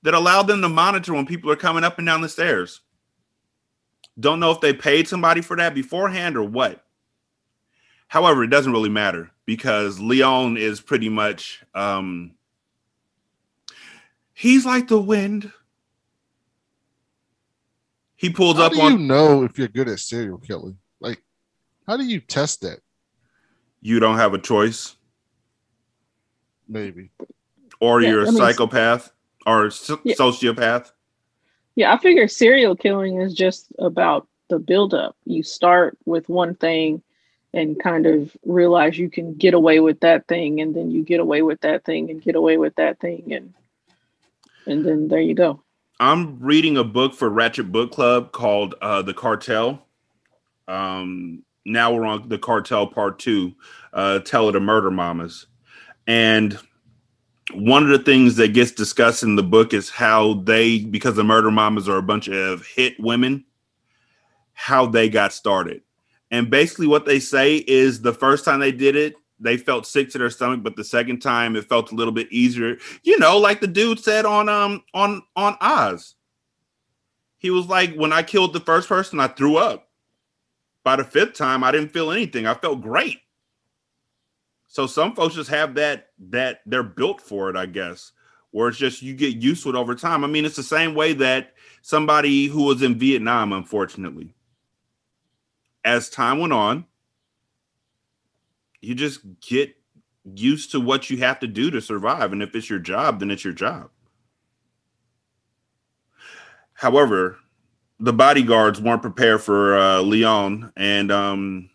that 0.02 0.14
allow 0.14 0.44
them 0.44 0.62
to 0.62 0.68
monitor 0.68 1.14
when 1.14 1.26
people 1.26 1.50
are 1.50 1.56
coming 1.56 1.82
up 1.82 1.99
and 1.99 2.06
down 2.06 2.20
the 2.20 2.28
stairs. 2.28 2.82
Don't 4.20 4.38
know 4.38 4.52
if 4.52 4.61
they 4.61 4.73
paid 4.73 5.08
somebody 5.08 5.40
for 5.40 5.56
that 5.56 5.75
beforehand 5.75 6.37
or 6.37 6.44
what. 6.44 6.85
However, 8.06 8.44
it 8.44 8.50
doesn't 8.50 8.70
really 8.70 8.88
matter 8.88 9.32
because 9.47 9.99
Leon 9.99 10.56
is 10.56 10.80
pretty 10.80 11.08
much 11.08 11.61
um 11.75 12.37
he's 14.32 14.64
like 14.64 14.87
the 14.87 15.00
wind. 15.00 15.50
He 18.18 18.30
pulled 18.30 18.56
How 18.56 18.64
up 18.64 18.72
do 18.72 18.80
on 18.80 18.92
you 18.92 18.98
know 19.06 19.44
if 19.44 19.56
you're 19.58 19.68
good 19.68 19.88
at 19.88 20.00
serial 20.00 20.38
killing? 20.38 20.76
Like, 21.00 21.22
how 21.87 21.96
do 21.96 22.04
you 22.04 22.20
test 22.20 22.60
that? 22.62 22.80
you 23.80 24.00
don't 24.00 24.16
have 24.16 24.34
a 24.34 24.38
choice 24.38 24.96
Maybe. 26.68 27.10
or 27.80 28.00
Yeah, 28.02 28.08
you're 28.10 28.22
a 28.22 28.25
that 28.25 28.32
makes- 28.32 28.40
psychopath 28.44 29.12
or 29.46 29.66
a 29.66 29.70
so- 29.70 30.00
Yeah. 30.02 30.16
sociopath. 30.16 30.90
Yeah, 31.76 31.94
I 31.94 31.98
figure 31.98 32.26
serial 32.26 32.75
killing 32.75 33.20
is 33.20 33.32
just 33.34 33.68
about 33.78 34.26
the 34.48 34.58
buildup. 34.58 35.16
You 35.26 35.44
start 35.44 35.96
with 36.06 36.28
one 36.28 36.56
thing 36.56 37.02
and 37.54 37.78
kind 37.80 38.06
of 38.06 38.37
realize 38.44 38.98
you 38.98 39.08
can 39.08 39.34
get 39.34 39.54
away 39.54 39.78
with 39.78 40.00
that 40.00 40.26
thing, 40.26 40.60
and 40.60 40.75
then 40.75 40.90
you 40.90 41.04
get 41.04 41.20
away 41.20 41.42
with 41.42 41.60
that 41.60 41.84
thing 41.84 42.10
and 42.10 42.20
get 42.20 42.34
away 42.34 42.58
with 42.58 42.75
that 42.75 42.98
thing, 42.98 43.32
and 43.32 43.54
and 44.66 44.84
then 44.84 45.06
there 45.08 45.20
you 45.20 45.34
go. 45.34 45.62
I'm 46.00 46.38
reading 46.38 46.76
a 46.76 46.85
book 46.85 47.12
for 47.12 47.28
Ratchet 47.28 47.73
Book 47.73 47.90
Club 47.90 48.31
called 48.31 48.76
uh, 48.81 49.02
The 49.02 49.14
Cartel. 49.14 49.85
Um, 50.69 51.43
now 51.64 51.93
we're 51.93 52.05
on 52.05 52.28
the 52.28 52.38
Cartel 52.38 52.87
Part 52.87 53.19
Two, 53.19 53.52
uh, 53.93 54.21
Tell 54.21 54.49
It 54.49 54.52
to 54.52 54.61
Murder 54.61 54.93
Mamas, 54.93 55.47
and 56.07 56.57
one 57.52 57.83
of 57.83 57.88
the 57.88 57.99
things 57.99 58.37
that 58.37 58.52
gets 58.52 58.71
discussed 58.71 59.25
in 59.25 59.35
the 59.35 59.43
book 59.43 59.73
is 59.73 59.90
how 59.90 60.35
they, 60.35 60.81
because 60.81 61.17
the 61.17 61.25
Murder 61.25 61.50
Mamas 61.50 61.88
are 61.88 61.97
a 61.97 62.02
bunch 62.02 62.28
of 62.28 62.64
hit 62.64 62.95
women, 63.00 63.45
how 64.52 64.87
they 64.87 65.09
got 65.09 65.33
started. 65.33 65.83
And 66.31 66.49
basically, 66.49 66.87
what 66.87 67.07
they 67.07 67.19
say 67.19 67.57
is 67.57 68.02
the 68.02 68.12
first 68.12 68.45
time 68.45 68.61
they 68.61 68.73
did 68.73 68.95
it, 68.95 69.14
they 69.40 69.57
felt 69.57 69.87
sick 69.87 70.11
to 70.11 70.18
their 70.18 70.30
stomach, 70.30 70.62
but 70.62 70.76
the 70.76 70.85
second 70.85 71.21
time 71.21 71.57
it 71.57 71.68
felt 71.68 71.92
a 71.92 71.95
little 71.95 72.12
bit 72.12 72.30
easier. 72.33 72.76
You 73.02 73.18
know, 73.18 73.38
like 73.38 73.61
the 73.61 73.66
dude 73.66 74.00
said 74.00 74.26
on 74.26 74.49
um 74.49 74.83
on 74.95 75.23
on 75.37 75.57
Oz. 75.61 76.14
He 77.38 77.50
was 77.50 77.66
like, 77.66 77.95
when 77.95 78.12
I 78.12 78.23
killed 78.23 78.52
the 78.52 78.61
first 78.61 78.88
person, 78.88 79.21
I 79.21 79.28
threw 79.28 79.57
up. 79.59 79.88
By 80.83 80.97
the 80.97 81.04
fifth 81.04 81.35
time, 81.35 81.62
I 81.62 81.71
didn't 81.71 81.92
feel 81.92 82.11
anything. 82.11 82.47
I 82.47 82.54
felt 82.54 82.80
great. 82.80 83.18
So 84.66 84.87
some 84.87 85.14
folks 85.14 85.35
just 85.35 85.50
have 85.50 85.75
that 85.76 86.09
that 86.30 86.61
they're 86.66 86.83
built 86.83 87.21
for 87.21 87.49
it, 87.49 87.57
I 87.57 87.66
guess, 87.66 88.12
where 88.50 88.68
it's 88.68 88.78
just 88.78 89.02
you 89.02 89.14
get 89.14 89.37
used 89.37 89.62
to 89.62 89.71
it 89.71 89.76
over 89.76 89.95
time. 89.95 90.25
I 90.25 90.26
mean, 90.26 90.45
it's 90.45 90.57
the 90.57 90.62
same 90.62 90.95
way 90.95 91.12
that 91.14 91.54
somebody 91.83 92.47
who 92.47 92.64
was 92.64 92.83
in 92.83 92.99
Vietnam, 92.99 93.52
unfortunately, 93.52 94.35
as 95.85 96.11
time 96.11 96.40
went 96.40 96.52
on, 96.52 96.85
you 98.80 98.94
just 98.94 99.20
get 99.40 99.75
used 100.25 100.73
to 100.73 100.80
what 100.80 101.11
you 101.11 101.18
have 101.18 101.40
to 101.40 101.47
do 101.47 101.70
to 101.70 101.80
survive. 101.80 102.32
And 102.32 102.42
if 102.42 102.54
it's 102.54 102.68
your 102.68 102.78
job, 102.78 103.20
then 103.20 103.30
it's 103.30 103.44
your 103.44 103.52
job. 103.52 103.90
However, 106.75 107.38
the 107.99 108.12
bodyguards 108.12 108.80
weren't 108.80 109.02
prepared 109.02 109.42
for 109.42 109.76
uh, 109.76 110.00
Leon, 110.00 110.73
and 110.76 111.11
um, 111.11 111.70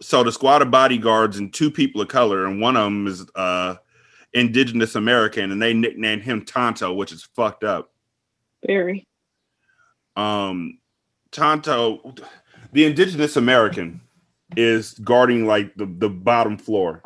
so 0.00 0.22
the 0.22 0.32
squad 0.32 0.62
of 0.62 0.70
bodyguards 0.70 1.36
and 1.36 1.52
two 1.52 1.70
people 1.70 2.00
of 2.00 2.08
color, 2.08 2.46
and 2.46 2.60
one 2.60 2.76
of 2.76 2.84
them 2.84 3.06
is 3.06 3.26
uh, 3.34 3.74
indigenous 4.32 4.94
American, 4.94 5.52
and 5.52 5.60
they 5.60 5.74
nicknamed 5.74 6.22
him 6.22 6.44
Tonto, 6.44 6.94
which 6.94 7.12
is 7.12 7.28
fucked 7.36 7.64
up. 7.64 7.92
Very. 8.66 9.06
Um, 10.16 10.78
Tonto, 11.30 12.14
the 12.72 12.86
indigenous 12.86 13.36
American, 13.36 14.00
is 14.56 14.94
guarding 14.94 15.46
like 15.46 15.74
the, 15.76 15.86
the 15.86 16.08
bottom 16.08 16.56
floor, 16.56 17.02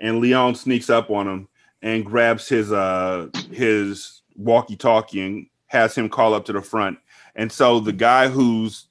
and 0.00 0.20
Leon 0.20 0.54
sneaks 0.54 0.88
up 0.88 1.10
on 1.10 1.28
him 1.28 1.48
and 1.82 2.04
grabs 2.04 2.48
his 2.48 2.72
uh 2.72 3.28
his 3.52 4.22
walkie-talkie 4.36 5.20
and 5.20 5.46
has 5.66 5.94
him 5.94 6.08
call 6.08 6.34
up 6.34 6.44
to 6.46 6.52
the 6.52 6.62
front. 6.62 6.98
And 7.34 7.50
so 7.50 7.80
the 7.80 7.92
guy 7.92 8.28
who's 8.28 8.86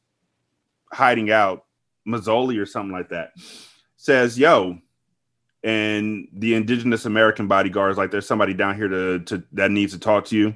hiding 0.91 1.29
out, 1.29 1.65
Mazzoli 2.07 2.59
or 2.59 2.65
something 2.65 2.93
like 2.93 3.09
that, 3.09 3.33
says, 3.97 4.39
"Yo." 4.39 4.79
And 5.61 6.29
the 6.31 6.55
indigenous 6.55 7.05
American 7.05 7.47
bodyguard 7.47 7.91
is 7.91 7.97
like, 7.97 8.11
"There's 8.11 8.27
somebody 8.27 8.53
down 8.53 8.75
here 8.75 8.87
to, 8.87 9.19
to 9.19 9.43
that 9.53 9.71
needs 9.71 9.93
to 9.93 9.99
talk 9.99 10.25
to 10.25 10.37
you. 10.37 10.55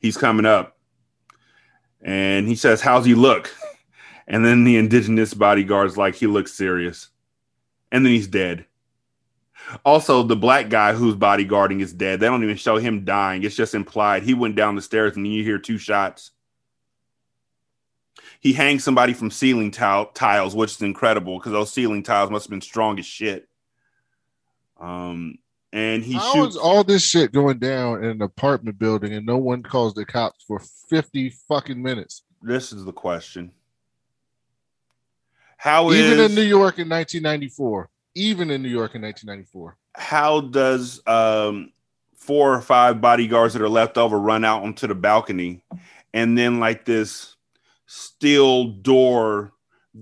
He's 0.00 0.18
coming 0.18 0.44
up." 0.44 0.76
And 2.02 2.46
he 2.46 2.54
says, 2.54 2.80
"How's 2.82 3.06
he 3.06 3.14
look?" 3.14 3.54
And 4.26 4.44
then 4.44 4.64
the 4.64 4.76
indigenous 4.76 5.34
bodyguard's 5.34 5.96
like, 5.96 6.14
"He 6.14 6.26
looks 6.26 6.52
serious." 6.52 7.10
And 7.92 8.04
then 8.04 8.12
he's 8.12 8.26
dead. 8.26 8.66
Also, 9.84 10.22
the 10.22 10.36
black 10.36 10.68
guy 10.68 10.92
who's 10.92 11.14
bodyguarding 11.14 11.80
is 11.80 11.92
dead. 11.92 12.20
They 12.20 12.26
don't 12.26 12.42
even 12.42 12.56
show 12.56 12.76
him 12.76 13.04
dying. 13.04 13.42
It's 13.42 13.56
just 13.56 13.74
implied. 13.74 14.22
He 14.22 14.34
went 14.34 14.56
down 14.56 14.74
the 14.74 14.82
stairs 14.82 15.16
and 15.16 15.24
then 15.24 15.32
you 15.32 15.42
hear 15.42 15.58
two 15.58 15.78
shots. 15.78 16.32
He 18.40 18.52
hangs 18.52 18.84
somebody 18.84 19.14
from 19.14 19.30
ceiling 19.30 19.70
tile, 19.70 20.06
tiles, 20.06 20.54
which 20.54 20.72
is 20.72 20.82
incredible 20.82 21.38
because 21.38 21.52
those 21.52 21.72
ceiling 21.72 22.02
tiles 22.02 22.30
must 22.30 22.46
have 22.46 22.50
been 22.50 22.60
strong 22.60 22.98
as 22.98 23.06
shit. 23.06 23.48
Um, 24.78 25.38
and 25.72 26.04
he 26.04 26.14
How 26.14 26.32
shoots 26.32 26.54
is 26.54 26.60
all 26.60 26.84
this 26.84 27.02
shit 27.02 27.32
going 27.32 27.58
down 27.58 28.04
in 28.04 28.10
an 28.10 28.22
apartment 28.22 28.78
building 28.78 29.14
and 29.14 29.24
no 29.24 29.38
one 29.38 29.62
calls 29.62 29.94
the 29.94 30.04
cops 30.04 30.44
for 30.44 30.60
50 30.90 31.30
fucking 31.48 31.82
minutes? 31.82 32.22
This 32.42 32.70
is 32.72 32.84
the 32.84 32.92
question. 32.92 33.50
How 35.64 35.90
Even 35.92 36.20
is- 36.20 36.30
in 36.30 36.34
New 36.34 36.42
York 36.42 36.78
in 36.78 36.90
1994. 36.90 37.88
Even 38.14 38.50
in 38.50 38.62
New 38.62 38.68
York 38.68 38.94
in 38.94 39.00
1994. 39.00 39.78
how 39.96 40.40
does 40.42 41.00
um 41.06 41.72
four 42.14 42.52
or 42.52 42.60
five 42.60 43.00
bodyguards 43.00 43.54
that 43.54 43.62
are 43.62 43.68
left 43.68 43.96
over 43.96 44.18
run 44.18 44.44
out 44.44 44.62
onto 44.62 44.86
the 44.86 44.94
balcony 44.94 45.64
and 46.12 46.36
then 46.36 46.60
like 46.60 46.84
this 46.84 47.36
steel 47.86 48.64
door 48.64 49.52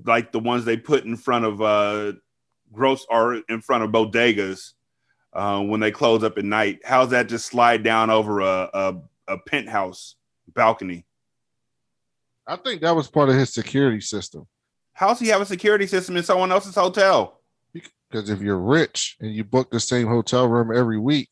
like 0.04 0.32
the 0.32 0.40
ones 0.40 0.64
they 0.64 0.76
put 0.76 1.04
in 1.04 1.16
front 1.16 1.44
of 1.44 1.62
uh 1.62 2.12
gross 2.72 3.06
or 3.08 3.34
in 3.48 3.60
front 3.60 3.84
of 3.84 3.90
bodegas 3.90 4.72
uh, 5.34 5.60
when 5.60 5.78
they 5.80 5.90
close 5.90 6.24
up 6.24 6.38
at 6.38 6.44
night 6.44 6.80
how's 6.84 7.10
that 7.10 7.28
just 7.28 7.46
slide 7.46 7.84
down 7.84 8.10
over 8.10 8.40
a, 8.40 8.70
a, 8.74 8.96
a 9.28 9.38
penthouse 9.46 10.16
balcony 10.54 11.04
I 12.46 12.56
think 12.56 12.80
that 12.80 12.96
was 12.96 13.08
part 13.08 13.28
of 13.28 13.36
his 13.36 13.52
security 13.52 14.00
system. 14.00 14.46
How's 14.92 15.18
he 15.20 15.28
have 15.28 15.40
a 15.40 15.46
security 15.46 15.86
system 15.86 16.16
in 16.16 16.22
someone 16.22 16.52
else's 16.52 16.74
hotel 16.74 17.40
Because 17.72 18.30
if 18.30 18.40
you're 18.40 18.58
rich 18.58 19.16
and 19.20 19.34
you 19.34 19.44
book 19.44 19.70
the 19.70 19.80
same 19.80 20.06
hotel 20.06 20.46
room 20.46 20.74
every 20.76 20.98
week, 20.98 21.28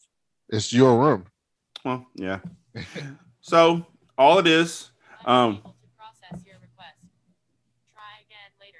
it's 0.48 0.72
your 0.72 0.98
room. 1.00 1.26
well 1.84 2.06
yeah 2.14 2.38
so 3.40 3.84
all 4.18 4.38
it 4.38 4.46
is 4.46 4.90
um 5.24 5.60
Unable 5.62 5.70
to 5.82 5.88
process 5.96 6.46
your 6.46 6.56
request. 6.60 6.96
Try 7.92 8.02
again 8.26 8.50
later. 8.60 8.78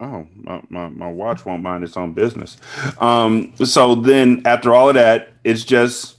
Oh, 0.00 0.26
my, 0.34 0.62
my, 0.68 0.88
my 0.88 1.10
watch 1.10 1.44
won't 1.44 1.62
mind 1.62 1.84
its 1.84 1.96
own 1.96 2.12
business. 2.14 2.56
Um, 3.00 3.52
so 3.56 3.94
then 3.94 4.42
after 4.44 4.74
all 4.74 4.88
of 4.88 4.94
that, 4.94 5.32
it's 5.44 5.64
just 5.64 6.16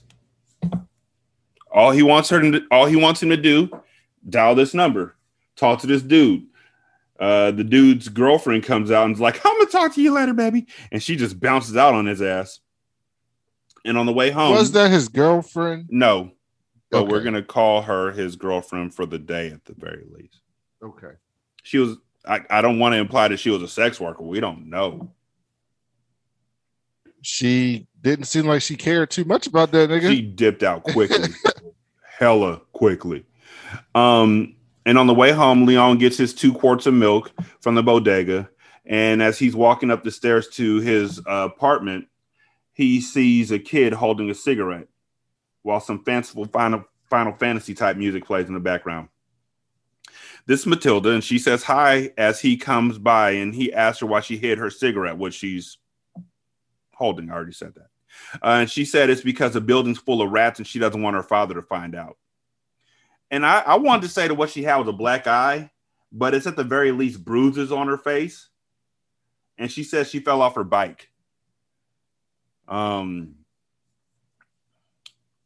all 1.70 1.90
he 1.90 2.02
wants 2.02 2.28
her 2.30 2.40
to 2.40 2.62
all 2.70 2.86
he 2.86 2.96
wants 2.96 3.22
him 3.22 3.28
to 3.30 3.36
do, 3.36 3.70
dial 4.28 4.54
this 4.54 4.74
number, 4.74 5.14
talk 5.56 5.80
to 5.80 5.86
this 5.86 6.02
dude. 6.02 6.46
Uh, 7.20 7.50
the 7.50 7.64
dude's 7.64 8.08
girlfriend 8.08 8.64
comes 8.64 8.90
out 8.90 9.04
and 9.04 9.14
is 9.14 9.20
like, 9.20 9.44
I'm 9.44 9.58
gonna 9.58 9.70
talk 9.70 9.94
to 9.94 10.02
you 10.02 10.12
later, 10.12 10.32
baby. 10.32 10.66
And 10.90 11.02
she 11.02 11.16
just 11.16 11.38
bounces 11.38 11.76
out 11.76 11.94
on 11.94 12.06
his 12.06 12.22
ass. 12.22 12.60
And 13.84 13.98
on 13.98 14.06
the 14.06 14.12
way 14.12 14.30
home, 14.30 14.52
was 14.52 14.72
that 14.72 14.90
his 14.90 15.08
girlfriend? 15.08 15.86
no, 15.90 16.32
but 16.90 17.08
we're 17.08 17.22
gonna 17.22 17.42
call 17.42 17.82
her 17.82 18.10
his 18.10 18.36
girlfriend 18.36 18.94
for 18.94 19.06
the 19.06 19.18
day 19.18 19.50
at 19.50 19.64
the 19.66 19.74
very 19.74 20.04
least. 20.10 20.40
Okay. 20.82 21.12
She 21.62 21.78
was 21.78 21.98
I, 22.26 22.40
I 22.50 22.62
don't 22.62 22.78
want 22.78 22.94
to 22.94 22.98
imply 22.98 23.28
that 23.28 23.38
she 23.38 23.50
was 23.50 23.62
a 23.62 23.68
sex 23.68 24.00
worker. 24.00 24.22
We 24.22 24.40
don't 24.40 24.68
know. 24.68 25.12
She 27.22 27.86
didn't 28.00 28.26
seem 28.26 28.46
like 28.46 28.62
she 28.62 28.76
cared 28.76 29.10
too 29.10 29.24
much 29.24 29.46
about 29.46 29.72
that 29.72 29.90
nigga. 29.90 30.08
She 30.08 30.22
dipped 30.22 30.62
out 30.62 30.84
quickly, 30.84 31.28
hella 32.02 32.62
quickly. 32.72 33.26
Um, 33.94 34.56
and 34.86 34.98
on 34.98 35.06
the 35.06 35.14
way 35.14 35.32
home, 35.32 35.66
Leon 35.66 35.98
gets 35.98 36.16
his 36.16 36.34
two 36.34 36.52
quarts 36.52 36.86
of 36.86 36.94
milk 36.94 37.32
from 37.60 37.74
the 37.74 37.82
bodega. 37.82 38.48
And 38.86 39.22
as 39.22 39.38
he's 39.38 39.54
walking 39.54 39.90
up 39.90 40.02
the 40.02 40.10
stairs 40.10 40.48
to 40.48 40.80
his 40.80 41.18
uh, 41.20 41.48
apartment, 41.54 42.06
he 42.72 43.00
sees 43.00 43.52
a 43.52 43.58
kid 43.58 43.92
holding 43.92 44.30
a 44.30 44.34
cigarette 44.34 44.88
while 45.62 45.80
some 45.80 46.02
fanciful 46.02 46.46
Final, 46.46 46.84
Final 47.08 47.32
Fantasy 47.34 47.74
type 47.74 47.96
music 47.96 48.24
plays 48.24 48.48
in 48.48 48.54
the 48.54 48.60
background. 48.60 49.08
This 50.46 50.60
is 50.60 50.66
Matilda, 50.66 51.10
and 51.10 51.22
she 51.22 51.38
says 51.38 51.62
hi 51.62 52.12
as 52.16 52.40
he 52.40 52.56
comes 52.56 52.98
by, 52.98 53.32
and 53.32 53.54
he 53.54 53.72
asks 53.72 54.00
her 54.00 54.06
why 54.06 54.20
she 54.20 54.38
hid 54.38 54.58
her 54.58 54.70
cigarette, 54.70 55.18
which 55.18 55.34
she's 55.34 55.78
holding. 56.94 57.30
I 57.30 57.34
already 57.34 57.52
said 57.52 57.74
that. 57.74 57.88
Uh, 58.42 58.60
and 58.60 58.70
she 58.70 58.84
said 58.84 59.10
it's 59.10 59.20
because 59.20 59.52
the 59.52 59.60
building's 59.60 59.98
full 59.98 60.22
of 60.22 60.30
rats 60.30 60.58
and 60.58 60.66
she 60.66 60.78
doesn't 60.78 61.02
want 61.02 61.16
her 61.16 61.22
father 61.22 61.54
to 61.54 61.62
find 61.62 61.94
out. 61.94 62.16
And 63.30 63.46
I, 63.46 63.60
I 63.60 63.74
wanted 63.76 64.02
to 64.02 64.08
say 64.08 64.28
that 64.28 64.34
what 64.34 64.50
she 64.50 64.62
had 64.62 64.76
was 64.76 64.88
a 64.88 64.92
black 64.92 65.26
eye, 65.26 65.70
but 66.12 66.34
it's 66.34 66.46
at 66.46 66.56
the 66.56 66.64
very 66.64 66.92
least 66.92 67.24
bruises 67.24 67.70
on 67.70 67.86
her 67.86 67.98
face. 67.98 68.48
And 69.58 69.70
she 69.70 69.84
says 69.84 70.08
she 70.08 70.20
fell 70.20 70.42
off 70.42 70.56
her 70.56 70.64
bike. 70.64 71.08
Um, 72.66 73.34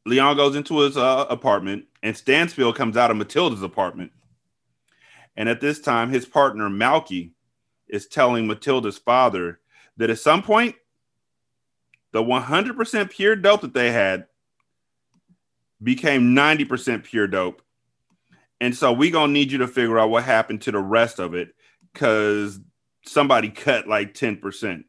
Leon 0.07 0.37
goes 0.37 0.57
into 0.57 0.81
his 0.81 0.97
uh, 0.97 1.27
apartment, 1.29 1.87
and 2.03 2.17
Stansfield 2.17 2.77
comes 2.77 2.97
out 2.97 3.11
of 3.11 3.17
Matilda's 3.17 3.63
apartment. 3.63 4.13
And 5.37 5.49
at 5.49 5.61
this 5.61 5.81
time, 5.81 6.11
his 6.11 6.27
partner 6.27 6.69
Malky 6.69 7.33
is 7.89 8.07
telling 8.07 8.47
Matilda's 8.47 8.99
father 8.99 9.61
that 9.97 10.11
at 10.11 10.19
some 10.19 10.43
point 10.43 10.77
the 12.13 12.23
100% 12.23 13.11
pure 13.11 13.35
dope 13.35 13.63
that 13.63 13.75
they 13.75 13.91
had 13.91 14.27
became 15.83 16.35
90% 16.35 17.03
pure 17.05 17.27
dope. 17.27 17.63
And 18.61 18.75
so 18.75 18.93
we 18.93 19.11
to 19.11 19.27
need 19.27 19.53
you 19.53 19.59
to 19.59 19.69
figure 19.69 19.99
out 19.99 20.11
what 20.11 20.25
happened 20.25 20.63
to 20.63 20.73
the 20.73 20.79
rest 20.79 21.19
of 21.19 21.35
it 21.35 21.55
cuz 21.95 22.61
somebody 23.05 23.51
cut 23.51 23.87
like 23.87 24.15
10%. 24.15 24.85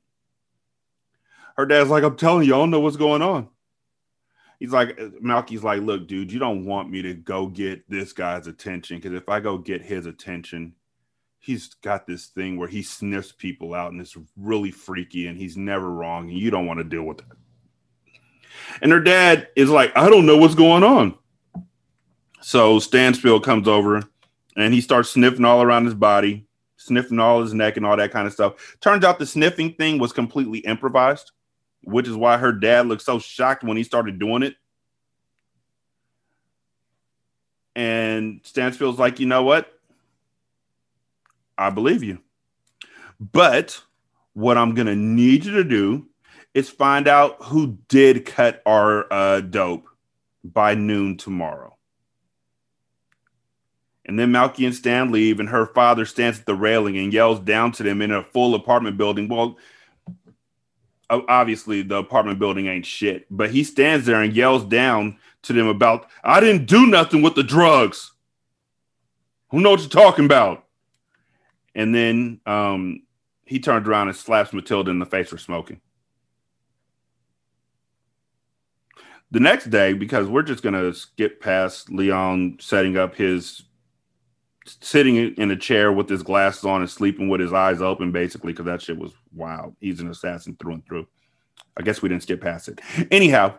Her 1.57 1.65
dad's 1.65 1.89
like, 1.89 2.03
"I'm 2.03 2.17
telling 2.17 2.47
you, 2.47 2.55
I 2.55 2.57
don't 2.57 2.71
know 2.71 2.79
what's 2.79 2.97
going 2.97 3.21
on." 3.21 3.49
He's 4.59 4.71
like 4.71 4.97
Malky's 5.21 5.63
like, 5.63 5.81
"Look, 5.81 6.07
dude, 6.07 6.31
you 6.31 6.39
don't 6.39 6.65
want 6.65 6.89
me 6.89 7.01
to 7.01 7.13
go 7.13 7.47
get 7.47 7.89
this 7.89 8.13
guy's 8.13 8.47
attention 8.47 9.01
cuz 9.01 9.13
if 9.13 9.29
I 9.29 9.39
go 9.39 9.57
get 9.57 9.81
his 9.81 10.05
attention, 10.05 10.75
he's 11.39 11.73
got 11.75 12.07
this 12.07 12.27
thing 12.27 12.57
where 12.57 12.67
he 12.67 12.81
sniffs 12.81 13.31
people 13.31 13.73
out 13.73 13.91
and 13.91 14.01
it's 14.01 14.17
really 14.35 14.71
freaky 14.71 15.27
and 15.27 15.37
he's 15.37 15.55
never 15.55 15.91
wrong 15.91 16.29
and 16.29 16.37
you 16.37 16.49
don't 16.49 16.65
want 16.65 16.79
to 16.79 16.83
deal 16.83 17.03
with 17.03 17.19
that. 17.19 17.37
And 18.81 18.91
her 18.91 18.99
dad 18.99 19.49
is 19.55 19.69
like, 19.69 19.95
I 19.95 20.09
don't 20.09 20.25
know 20.25 20.37
what's 20.37 20.55
going 20.55 20.83
on. 20.83 21.15
So 22.45 22.77
Stansfield 22.77 23.43
comes 23.43 23.67
over 23.67 24.03
and 24.55 24.71
he 24.71 24.79
starts 24.79 25.09
sniffing 25.09 25.45
all 25.45 25.63
around 25.63 25.85
his 25.85 25.95
body, 25.95 26.45
sniffing 26.77 27.17
all 27.17 27.41
his 27.41 27.55
neck 27.55 27.75
and 27.75 27.83
all 27.83 27.97
that 27.97 28.11
kind 28.11 28.27
of 28.27 28.33
stuff. 28.33 28.77
Turns 28.81 29.03
out 29.03 29.17
the 29.17 29.25
sniffing 29.25 29.73
thing 29.73 29.97
was 29.97 30.13
completely 30.13 30.59
improvised, 30.59 31.31
which 31.85 32.07
is 32.07 32.15
why 32.15 32.37
her 32.37 32.51
dad 32.51 32.85
looked 32.85 33.01
so 33.01 33.17
shocked 33.17 33.63
when 33.63 33.77
he 33.77 33.83
started 33.83 34.19
doing 34.19 34.43
it. 34.43 34.57
And 37.75 38.41
Stansfield's 38.43 38.99
like, 38.99 39.19
you 39.19 39.25
know 39.25 39.41
what? 39.41 39.73
I 41.57 41.71
believe 41.71 42.03
you. 42.03 42.19
But 43.19 43.81
what 44.33 44.55
I'm 44.55 44.75
going 44.75 44.85
to 44.85 44.95
need 44.95 45.45
you 45.45 45.53
to 45.53 45.63
do 45.63 46.05
is 46.53 46.69
find 46.69 47.07
out 47.07 47.37
who 47.41 47.79
did 47.87 48.23
cut 48.23 48.61
our 48.67 49.11
uh, 49.11 49.41
dope 49.41 49.89
by 50.43 50.75
noon 50.75 51.17
tomorrow. 51.17 51.74
And 54.05 54.19
then 54.19 54.31
Malky 54.31 54.65
and 54.65 54.75
Stan 54.75 55.11
leave, 55.11 55.39
and 55.39 55.49
her 55.49 55.65
father 55.65 56.05
stands 56.05 56.39
at 56.39 56.45
the 56.45 56.53
railing 56.53 56.97
and 56.97 57.11
yells 57.11 57.39
down 57.39 57.71
to 57.73 57.83
them 57.83 58.01
in 58.01 58.11
a 58.11 58.23
full 58.23 58.53
apartment 58.53 58.97
building. 58.97 59.27
Well, 59.27 59.57
obviously, 61.09 61.81
the 61.81 61.97
apartment 61.97 62.37
building 62.37 62.67
ain't 62.67 62.85
shit, 62.85 63.25
but 63.31 63.49
he 63.49 63.63
stands 63.63 64.05
there 64.05 64.21
and 64.21 64.35
yells 64.35 64.63
down 64.63 65.17
to 65.43 65.53
them 65.53 65.67
about, 65.67 66.07
I 66.23 66.39
didn't 66.39 66.67
do 66.67 66.85
nothing 66.85 67.23
with 67.23 67.35
the 67.35 67.43
drugs. 67.43 68.11
Who 69.49 69.59
know 69.59 69.71
what 69.71 69.79
you're 69.79 69.89
talking 69.89 70.25
about? 70.25 70.65
And 71.73 71.93
then 71.93 72.41
um, 72.45 73.01
he 73.45 73.59
turns 73.59 73.87
around 73.87 74.07
and 74.07 74.17
slaps 74.17 74.53
Matilda 74.53 74.91
in 74.91 74.99
the 74.99 75.05
face 75.05 75.29
for 75.29 75.37
smoking. 75.37 75.81
The 79.31 79.39
next 79.39 79.71
day, 79.71 79.93
because 79.93 80.27
we're 80.27 80.43
just 80.43 80.63
going 80.63 80.75
to 80.75 80.93
skip 80.93 81.41
past 81.41 81.91
Leon 81.91 82.57
setting 82.59 82.97
up 82.97 83.15
his 83.15 83.63
sitting 84.65 85.15
in 85.15 85.51
a 85.51 85.55
chair 85.55 85.91
with 85.91 86.09
his 86.09 86.23
glasses 86.23 86.65
on 86.65 86.81
and 86.81 86.89
sleeping 86.89 87.29
with 87.29 87.39
his 87.39 87.53
eyes 87.53 87.81
open, 87.81 88.11
basically, 88.11 88.53
because 88.53 88.65
that 88.65 88.81
shit 88.81 88.97
was 88.97 89.13
wild. 89.33 89.75
He's 89.79 89.99
an 89.99 90.09
assassin 90.09 90.57
through 90.59 90.73
and 90.73 90.85
through. 90.85 91.07
I 91.77 91.83
guess 91.83 92.01
we 92.01 92.09
didn't 92.09 92.23
skip 92.23 92.41
past 92.41 92.69
it. 92.69 92.81
Anyhow, 93.11 93.53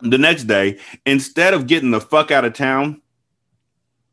the 0.00 0.18
next 0.18 0.44
day, 0.44 0.78
instead 1.04 1.54
of 1.54 1.66
getting 1.66 1.90
the 1.90 2.00
fuck 2.00 2.30
out 2.30 2.44
of 2.44 2.52
town, 2.52 3.02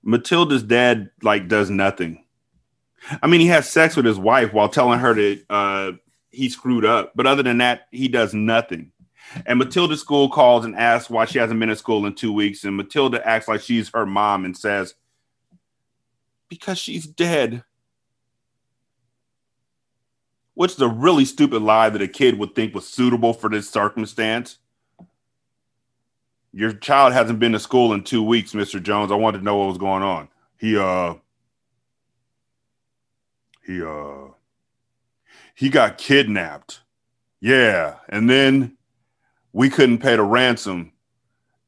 Matilda's 0.04 0.64
dad 0.64 1.12
like 1.22 1.48
does 1.48 1.70
nothing. 1.70 2.24
I 3.22 3.28
mean, 3.28 3.42
he 3.42 3.48
has 3.48 3.70
sex 3.70 3.96
with 3.96 4.06
his 4.06 4.20
wife 4.20 4.54
while 4.54 4.70
telling 4.70 5.00
her 5.00 5.14
that 5.14 5.44
uh, 5.50 5.92
he 6.30 6.50
screwed 6.50 6.86
up. 6.86 7.14
But 7.16 7.28
other 7.28 7.44
than 7.44 7.60
that, 7.60 7.88
he 7.92 8.08
does 8.08 8.34
nothing. 8.34 8.92
And 9.46 9.60
Matilda's 9.60 10.02
school 10.02 10.30
calls 10.30 10.66
and 10.66 10.76
asks 10.76 11.10
why 11.10 11.26
she 11.26 11.40
hasn't 11.40 11.60
been 11.60 11.70
at 11.70 11.78
school 11.78 12.06
in 12.06 12.16
two 12.16 12.34
weeks. 12.34 12.64
And 12.64 12.76
Matilda 12.76 13.26
acts 13.26 13.48
like 13.48 13.62
she's 13.62 13.90
her 13.90 14.06
mom 14.06 14.46
and 14.46 14.58
says, 14.58 14.94
Because 16.52 16.78
she's 16.78 17.08
dead. 17.08 17.64
Which 20.54 20.74
is 20.74 20.82
a 20.82 20.88
really 20.90 21.24
stupid 21.24 21.62
lie 21.62 21.90
that 21.90 22.02
a 22.02 22.10
kid 22.10 22.38
would 22.38 22.56
think 22.56 22.76
was 22.76 22.86
suitable 22.86 23.32
for 23.32 23.50
this 23.50 23.70
circumstance. 23.70 24.58
Your 26.52 26.74
child 26.74 27.14
hasn't 27.14 27.40
been 27.40 27.54
to 27.54 27.60
school 27.60 27.94
in 27.94 28.04
two 28.04 28.22
weeks, 28.22 28.52
Mr. 28.52 28.84
Jones. 28.84 29.14
I 29.14 29.16
wanted 29.16 29.38
to 29.38 29.44
know 29.46 29.56
what 29.56 29.70
was 29.70 29.78
going 29.78 30.04
on. 30.04 30.28
He, 30.58 30.78
uh, 30.78 31.14
he, 33.66 33.82
uh, 33.82 34.34
he 35.56 35.70
got 35.70 35.98
kidnapped. 35.98 36.82
Yeah. 37.40 37.96
And 38.10 38.30
then 38.30 38.76
we 39.54 39.70
couldn't 39.70 40.00
pay 40.00 40.18
the 40.18 40.24
ransom. 40.24 40.92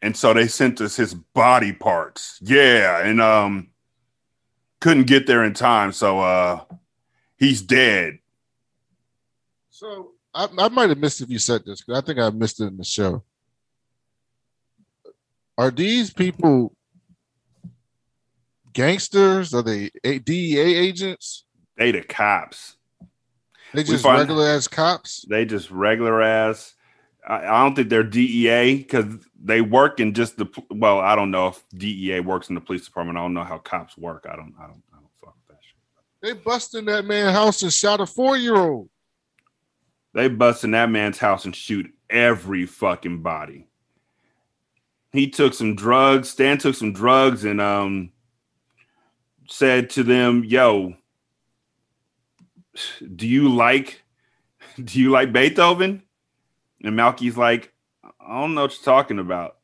And 0.01 0.17
so 0.17 0.33
they 0.33 0.47
sent 0.47 0.81
us 0.81 0.97
his 0.97 1.13
body 1.13 1.71
parts. 1.71 2.37
Yeah. 2.41 2.99
And, 2.99 3.21
um, 3.21 3.69
couldn't 4.83 5.07
get 5.07 5.25
there 5.27 5.45
in 5.45 5.53
time. 5.53 5.93
So, 5.93 6.19
uh, 6.19 6.59
he's 7.37 7.61
dead. 7.61 8.19
So 9.69 10.11
I, 10.35 10.49
I 10.57 10.67
might 10.67 10.89
have 10.89 10.97
missed 10.97 11.21
if 11.21 11.29
you 11.29 11.39
said 11.39 11.63
this 11.65 11.81
because 11.81 12.03
I 12.03 12.05
think 12.05 12.19
I 12.19 12.29
missed 12.31 12.59
it 12.59 12.65
in 12.65 12.75
the 12.75 12.83
show. 12.83 13.23
Are 15.57 15.71
these 15.71 16.11
people 16.11 16.75
gangsters? 18.73 19.53
Are 19.53 19.61
they 19.61 19.89
A- 20.03 20.19
DEA 20.19 20.59
agents? 20.59 21.45
They 21.77 21.91
the 21.91 22.03
cops. 22.03 22.75
They 23.73 23.83
just 23.83 24.03
regular 24.03 24.49
ass 24.49 24.67
cops? 24.67 25.25
They 25.29 25.45
just 25.45 25.71
regular 25.71 26.21
ass. 26.21 26.75
I, 27.27 27.37
I 27.45 27.63
don't 27.63 27.75
think 27.75 27.89
they're 27.89 28.03
DEA 28.03 28.77
because 28.77 29.05
they 29.41 29.61
work 29.61 29.99
in 29.99 30.13
just 30.13 30.37
the. 30.37 30.47
Well, 30.69 30.99
I 30.99 31.15
don't 31.15 31.31
know 31.31 31.47
if 31.47 31.63
DEA 31.75 32.19
works 32.21 32.49
in 32.49 32.55
the 32.55 32.61
police 32.61 32.85
department. 32.85 33.17
I 33.17 33.21
don't 33.21 33.33
know 33.33 33.43
how 33.43 33.57
cops 33.59 33.97
work. 33.97 34.25
I 34.29 34.35
don't. 34.35 34.53
I 34.59 34.63
don't. 34.63 34.83
I 34.91 34.97
don't 34.97 35.09
fuck 35.21 35.35
with 35.47 35.57
that 35.57 35.63
shit. 35.63 35.77
They 36.21 36.33
busted 36.33 36.85
that 36.87 37.05
man's 37.05 37.31
house 37.31 37.61
and 37.63 37.71
shot 37.71 38.01
a 38.01 38.05
four 38.05 38.37
year 38.37 38.55
old. 38.55 38.89
They 40.13 40.27
bust 40.27 40.63
in 40.63 40.71
that 40.71 40.89
man's 40.89 41.17
house 41.17 41.45
and 41.45 41.55
shoot 41.55 41.91
every 42.09 42.65
fucking 42.65 43.23
body. 43.23 43.67
He 45.11 45.29
took 45.29 45.53
some 45.53 45.75
drugs. 45.75 46.29
Stan 46.29 46.57
took 46.57 46.75
some 46.75 46.93
drugs 46.93 47.45
and 47.45 47.61
um 47.61 48.11
said 49.49 49.89
to 49.91 50.03
them, 50.03 50.43
"Yo, 50.43 50.95
do 53.15 53.27
you 53.27 53.49
like 53.49 54.01
do 54.83 54.99
you 54.99 55.09
like 55.09 55.31
Beethoven?" 55.31 56.03
And 56.83 56.95
Malky's 56.95 57.37
like, 57.37 57.73
"I 58.19 58.41
don't 58.41 58.53
know 58.53 58.63
what 58.63 58.71
you're 58.71 58.83
talking 58.83 59.19
about." 59.19 59.57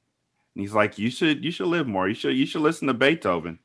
And 0.55 0.61
he's 0.61 0.73
like, 0.73 0.97
"You 0.97 1.11
should 1.11 1.43
you 1.43 1.51
should 1.51 1.67
live 1.67 1.87
more. 1.87 2.07
You 2.07 2.15
should 2.15 2.35
you 2.35 2.45
should 2.45 2.61
listen 2.61 2.87
to 2.87 2.93
Beethoven." 2.93 3.59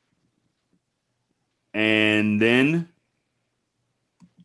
And 1.73 2.41
then 2.41 2.89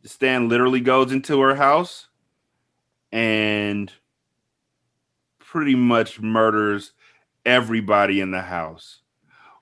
Stan 0.03 0.49
literally 0.49 0.81
goes 0.81 1.11
into 1.11 1.39
her 1.41 1.55
house 1.55 2.07
and 3.11 3.91
pretty 5.39 5.75
much 5.75 6.19
murders 6.19 6.93
everybody 7.45 8.21
in 8.21 8.31
the 8.31 8.41
house 8.41 9.01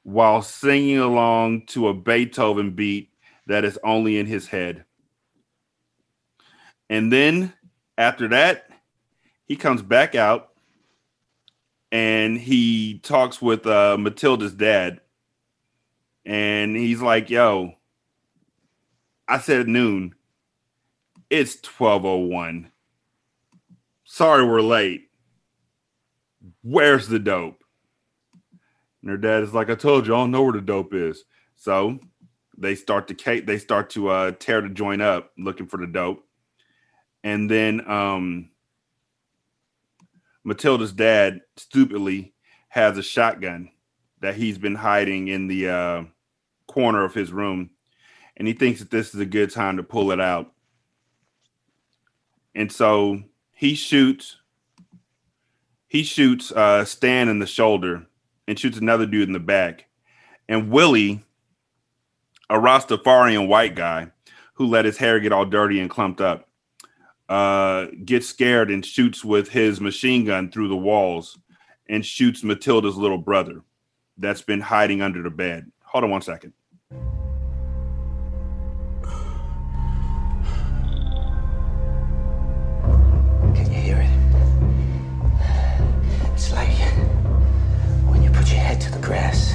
while 0.04 0.42
singing 0.42 1.00
along 1.00 1.66
to 1.68 1.88
a 1.88 1.94
Beethoven 1.94 2.72
beat 2.72 3.12
that 3.48 3.66
is 3.66 3.78
only 3.84 4.18
in 4.18 4.26
his 4.26 4.48
head. 4.48 4.86
And 6.90 7.12
then 7.12 7.54
after 7.98 8.28
that, 8.30 8.69
he 9.50 9.58
comes 9.58 9.82
back 9.82 10.16
out 10.16 10.52
and 11.92 12.38
he 12.38 13.00
talks 13.00 13.42
with 13.42 13.68
uh, 13.68 13.98
Matilda's 13.98 14.54
dad. 14.54 15.02
And 16.26 16.78
he's 16.78 17.02
like, 17.02 17.30
yo, 17.30 17.74
I 19.28 19.40
said 19.40 19.68
noon. 19.68 20.16
It's 21.30 21.56
1201 21.56 22.72
sorry 24.10 24.44
we're 24.44 24.62
late. 24.62 25.10
Where's 26.62 27.08
the 27.08 27.20
dope? 27.20 27.64
And 29.02 29.12
her 29.12 29.18
dad 29.18 29.44
is 29.44 29.54
like, 29.54 29.70
I 29.70 29.76
told 29.76 30.08
you, 30.08 30.14
I 30.14 30.18
don't 30.18 30.32
know 30.32 30.44
where 30.44 30.54
the 30.54 30.62
dope 30.62 30.94
is. 30.94 31.24
So 31.56 32.00
they 32.58 32.76
start 32.76 33.08
to 33.08 33.42
they 33.42 33.58
start 33.58 33.90
to 33.92 34.10
uh, 34.10 34.32
tear 34.40 34.62
the 34.62 34.70
joint 34.70 35.02
up 35.02 35.32
looking 35.38 35.68
for 35.68 35.78
the 35.78 35.88
dope. 35.88 36.26
And 37.24 37.50
then 37.50 37.90
um, 37.90 38.50
Matilda's 40.44 40.94
dad 40.94 41.42
stupidly 41.58 42.34
has 42.70 42.98
a 42.98 43.04
shotgun 43.04 43.70
that 44.22 44.36
he's 44.36 44.58
been 44.58 44.76
hiding 44.76 45.28
in 45.28 45.48
the 45.48 45.70
uh, 45.70 46.04
corner 46.68 47.04
of 47.04 47.14
his 47.14 47.32
room. 47.32 47.70
And 48.38 48.48
he 48.48 48.54
thinks 48.54 48.80
that 48.80 48.92
this 48.92 49.14
is 49.14 49.20
a 49.20 49.26
good 49.26 49.52
time 49.52 49.78
to 49.78 49.84
pull 49.84 50.12
it 50.12 50.20
out. 50.20 50.52
And 52.56 52.72
so 52.72 53.22
he 53.52 53.76
shoots 53.76 54.38
he 55.88 56.04
shoots 56.04 56.52
uh 56.52 56.86
Stan 56.86 57.30
in 57.30 57.40
the 57.40 57.48
shoulder 57.48 58.06
and 58.48 58.60
shoots 58.60 58.78
another 58.78 59.06
dude 59.06 59.28
in 59.28 59.34
the 59.34 59.40
back. 59.40 59.86
And 60.48 60.72
Willie, 60.72 61.24
a 62.50 62.56
Rastafarian 62.56 63.48
white 63.48 63.76
guy 63.76 64.12
who 64.56 64.66
let 64.66 64.86
his 64.86 64.98
hair 64.98 65.20
get 65.20 65.32
all 65.32 65.46
dirty 65.46 65.80
and 65.80 65.90
clumped 65.90 66.20
up, 66.20 66.49
uh, 67.30 67.86
gets 68.04 68.28
scared 68.28 68.72
and 68.72 68.84
shoots 68.86 69.24
with 69.24 69.50
his 69.50 69.80
machine 69.80 70.26
gun 70.26 70.52
through 70.52 70.68
the 70.68 70.76
walls 70.76 71.38
and 71.88 72.06
shoots 72.06 72.44
Matilda's 72.44 72.98
little 72.98 73.20
brother 73.20 73.62
that's 74.18 74.42
been 74.42 74.62
hiding 74.62 75.02
under 75.02 75.22
the 75.22 75.30
bed. 75.30 75.72
Hold 75.84 76.04
on 76.04 76.10
one 76.10 76.22
second. 76.22 76.54
Can 83.56 83.72
you 83.72 83.80
hear 83.80 83.98
it? 83.98 84.10
It's 86.34 86.52
like 86.52 86.70
when 88.08 88.24
you 88.24 88.32
put 88.32 88.50
your 88.50 88.60
head 88.60 88.82
to 88.82 88.92
the 88.92 89.00
grass, 89.00 89.49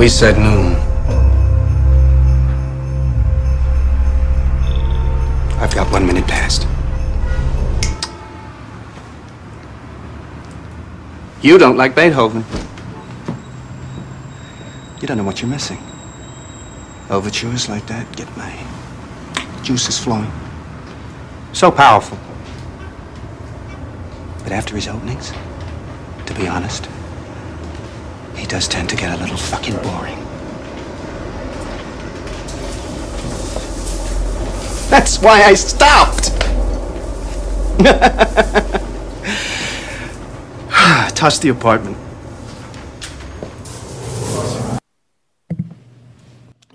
We 0.00 0.08
said 0.08 0.38
noon. 0.38 0.76
I've 5.60 5.74
got 5.74 5.92
one 5.92 6.06
minute 6.06 6.26
past. 6.26 6.66
You 11.42 11.58
don't 11.58 11.76
like 11.76 11.94
Beethoven. 11.94 12.46
You 15.02 15.06
don't 15.06 15.18
know 15.18 15.24
what 15.24 15.42
you're 15.42 15.50
missing. 15.50 15.76
Overtures 17.10 17.68
like 17.68 17.86
that 17.88 18.10
get 18.16 18.34
my 18.38 18.56
juices 19.62 19.98
flowing. 19.98 20.32
So 21.52 21.70
powerful. 21.70 22.16
But 24.44 24.52
after 24.52 24.76
his 24.76 24.88
openings, 24.88 25.34
to 26.24 26.32
be 26.32 26.48
honest, 26.48 26.88
he 28.40 28.46
does 28.46 28.66
tend 28.66 28.88
to 28.88 28.96
get 28.96 29.18
a 29.18 29.20
little 29.20 29.36
fucking 29.36 29.76
boring. 29.82 30.16
That's 34.88 35.20
why 35.20 35.42
I 35.42 35.52
stopped. 35.52 36.30
Toss 41.14 41.38
the 41.38 41.50
apartment. 41.50 41.98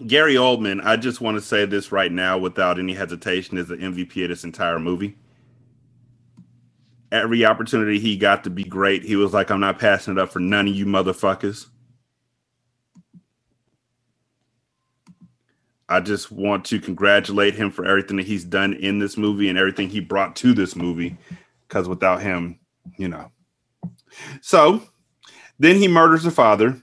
Gary 0.05 0.35
Oldman, 0.35 0.85
I 0.85 0.97
just 0.97 1.19
want 1.19 1.35
to 1.35 1.41
say 1.41 1.65
this 1.65 1.91
right 1.91 2.11
now 2.11 2.37
without 2.37 2.77
any 2.77 2.93
hesitation, 2.93 3.57
is 3.57 3.69
the 3.69 3.77
MVP 3.77 4.21
of 4.21 4.29
this 4.29 4.43
entire 4.43 4.77
movie. 4.77 5.15
Every 7.15 7.45
opportunity 7.45 7.97
he 7.97 8.17
got 8.17 8.43
to 8.43 8.49
be 8.49 8.63
great, 8.65 9.03
he 9.03 9.15
was 9.15 9.33
like, 9.33 9.49
I'm 9.49 9.61
not 9.61 9.79
passing 9.79 10.13
it 10.13 10.19
up 10.19 10.31
for 10.31 10.39
none 10.39 10.67
of 10.67 10.75
you 10.75 10.85
motherfuckers. 10.85 11.67
I 15.87 16.01
just 16.01 16.29
want 16.29 16.65
to 16.65 16.79
congratulate 16.79 17.53
him 17.55 17.71
for 17.71 17.85
everything 17.85 18.17
that 18.17 18.25
he's 18.25 18.43
done 18.43 18.73
in 18.73 18.99
this 18.99 19.15
movie 19.15 19.47
and 19.47 19.57
everything 19.57 19.87
he 19.87 20.01
brought 20.01 20.35
to 20.37 20.53
this 20.53 20.75
movie. 20.75 21.17
Because 21.67 21.87
without 21.87 22.21
him, 22.21 22.59
you 22.97 23.07
know. 23.07 23.31
So 24.41 24.81
then 25.57 25.77
he 25.77 25.87
murders 25.87 26.23
the 26.23 26.31
father 26.31 26.81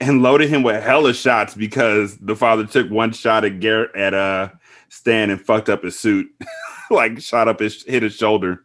and 0.00 0.22
loaded 0.22 0.48
him 0.48 0.64
with 0.64 0.82
hella 0.82 1.14
shots 1.14 1.54
because 1.54 2.16
the 2.18 2.34
father 2.34 2.66
took 2.66 2.90
one 2.90 3.12
shot 3.12 3.44
at 3.44 3.60
Garrett 3.60 3.94
at 3.94 4.12
uh 4.12 4.48
Stan 4.88 5.30
and 5.30 5.40
fucked 5.40 5.68
up 5.68 5.84
his 5.84 5.98
suit, 5.98 6.28
like 6.90 7.20
shot 7.20 7.48
up 7.48 7.60
his 7.60 7.84
hit 7.84 8.02
his 8.02 8.16
shoulder. 8.16 8.64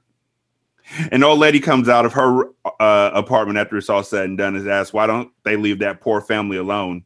An 1.12 1.24
old 1.24 1.40
lady 1.40 1.60
comes 1.60 1.90
out 1.90 2.06
of 2.06 2.14
her 2.14 2.46
uh, 2.80 3.12
apartment 3.14 3.58
after 3.58 3.78
it's 3.78 3.90
all 3.90 4.04
said 4.04 4.26
and 4.26 4.38
done. 4.38 4.56
Is 4.56 4.68
asked, 4.68 4.94
"Why 4.94 5.08
don't 5.08 5.32
they 5.44 5.58
leave 5.58 5.80
that 5.80 6.02
poor 6.02 6.22
family 6.22 6.58
alone?" 6.58 7.04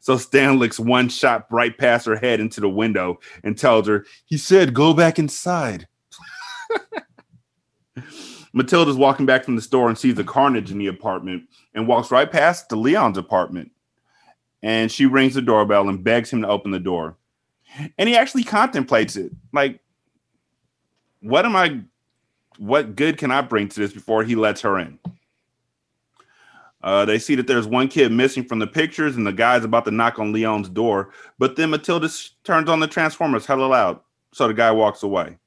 So 0.00 0.16
Stan 0.16 0.58
licks 0.58 0.78
one 0.78 1.08
shot 1.08 1.46
right 1.50 1.76
past 1.76 2.06
her 2.06 2.16
head 2.16 2.38
into 2.38 2.60
the 2.60 2.68
window 2.68 3.18
and 3.42 3.58
tells 3.58 3.88
her, 3.88 4.06
"He 4.26 4.36
said 4.36 4.74
go 4.74 4.94
back 4.94 5.18
inside." 5.18 5.88
Matilda's 8.52 8.96
walking 8.96 9.26
back 9.26 9.44
from 9.44 9.56
the 9.56 9.62
store 9.62 9.88
and 9.88 9.98
sees 9.98 10.14
the 10.14 10.24
carnage 10.24 10.70
in 10.70 10.78
the 10.78 10.86
apartment 10.86 11.42
and 11.74 11.88
walks 11.88 12.12
right 12.12 12.30
past 12.30 12.68
the 12.68 12.76
Leon's 12.76 13.18
apartment. 13.18 13.72
And 14.62 14.90
she 14.90 15.06
rings 15.06 15.34
the 15.34 15.42
doorbell 15.42 15.88
and 15.88 16.02
begs 16.02 16.30
him 16.30 16.42
to 16.42 16.48
open 16.48 16.70
the 16.70 16.78
door. 16.78 17.16
And 17.98 18.08
he 18.08 18.16
actually 18.16 18.44
contemplates 18.44 19.16
it. 19.16 19.32
Like, 19.52 19.80
what 21.20 21.44
am 21.44 21.56
I, 21.56 21.80
what 22.58 22.96
good 22.96 23.18
can 23.18 23.30
I 23.30 23.40
bring 23.40 23.68
to 23.68 23.80
this 23.80 23.92
before 23.92 24.24
he 24.24 24.34
lets 24.34 24.60
her 24.62 24.78
in? 24.78 24.98
Uh, 26.82 27.06
they 27.06 27.18
see 27.18 27.34
that 27.34 27.46
there's 27.46 27.66
one 27.66 27.88
kid 27.88 28.12
missing 28.12 28.44
from 28.44 28.58
the 28.58 28.66
pictures, 28.66 29.16
and 29.16 29.26
the 29.26 29.32
guy's 29.32 29.64
about 29.64 29.86
to 29.86 29.90
knock 29.90 30.18
on 30.18 30.32
Leon's 30.32 30.68
door. 30.68 31.10
But 31.38 31.56
then 31.56 31.70
Matilda 31.70 32.10
turns 32.44 32.68
on 32.68 32.78
the 32.78 32.86
Transformers 32.86 33.46
hella 33.46 33.64
loud. 33.64 34.00
So 34.32 34.46
the 34.48 34.54
guy 34.54 34.70
walks 34.70 35.02
away. 35.02 35.38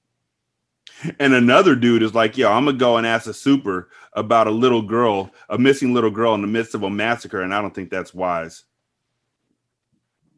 And 1.19 1.33
another 1.33 1.75
dude 1.75 2.01
is 2.01 2.15
like, 2.15 2.37
yo, 2.37 2.51
I'm 2.51 2.65
gonna 2.65 2.77
go 2.77 2.97
and 2.97 3.05
ask 3.05 3.27
a 3.27 3.33
super 3.33 3.89
about 4.13 4.47
a 4.47 4.51
little 4.51 4.81
girl, 4.81 5.31
a 5.49 5.57
missing 5.59 5.93
little 5.93 6.09
girl 6.09 6.33
in 6.33 6.41
the 6.41 6.47
midst 6.47 6.73
of 6.73 6.81
a 6.81 6.89
massacre, 6.89 7.41
and 7.41 7.53
I 7.53 7.61
don't 7.61 7.75
think 7.75 7.91
that's 7.91 8.15
wise. 8.15 8.63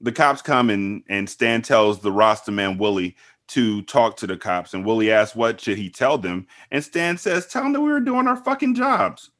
The 0.01 0.11
cops 0.11 0.41
come 0.41 0.69
and 0.69 1.03
and 1.07 1.29
Stan 1.29 1.61
tells 1.61 1.99
the 1.99 2.11
Rasta 2.11 2.51
man 2.51 2.77
Willie 2.77 3.15
to 3.49 3.81
talk 3.83 4.17
to 4.17 4.27
the 4.27 4.37
cops, 4.37 4.73
and 4.73 4.85
Willie 4.85 5.11
asks 5.11 5.35
what 5.35 5.59
should 5.59 5.77
he 5.77 5.89
tell 5.89 6.17
them, 6.17 6.47
and 6.71 6.83
Stan 6.83 7.17
says, 7.17 7.47
"Tell 7.47 7.63
them 7.63 7.73
that 7.73 7.81
we 7.81 7.91
were 7.91 7.99
doing 7.99 8.27
our 8.27 8.37
fucking 8.37 8.75
jobs." 8.75 9.31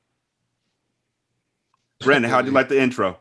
Brandon, 2.02 2.30
how'd 2.32 2.46
you 2.46 2.52
like 2.52 2.70
the 2.70 2.80
intro? 2.82 3.20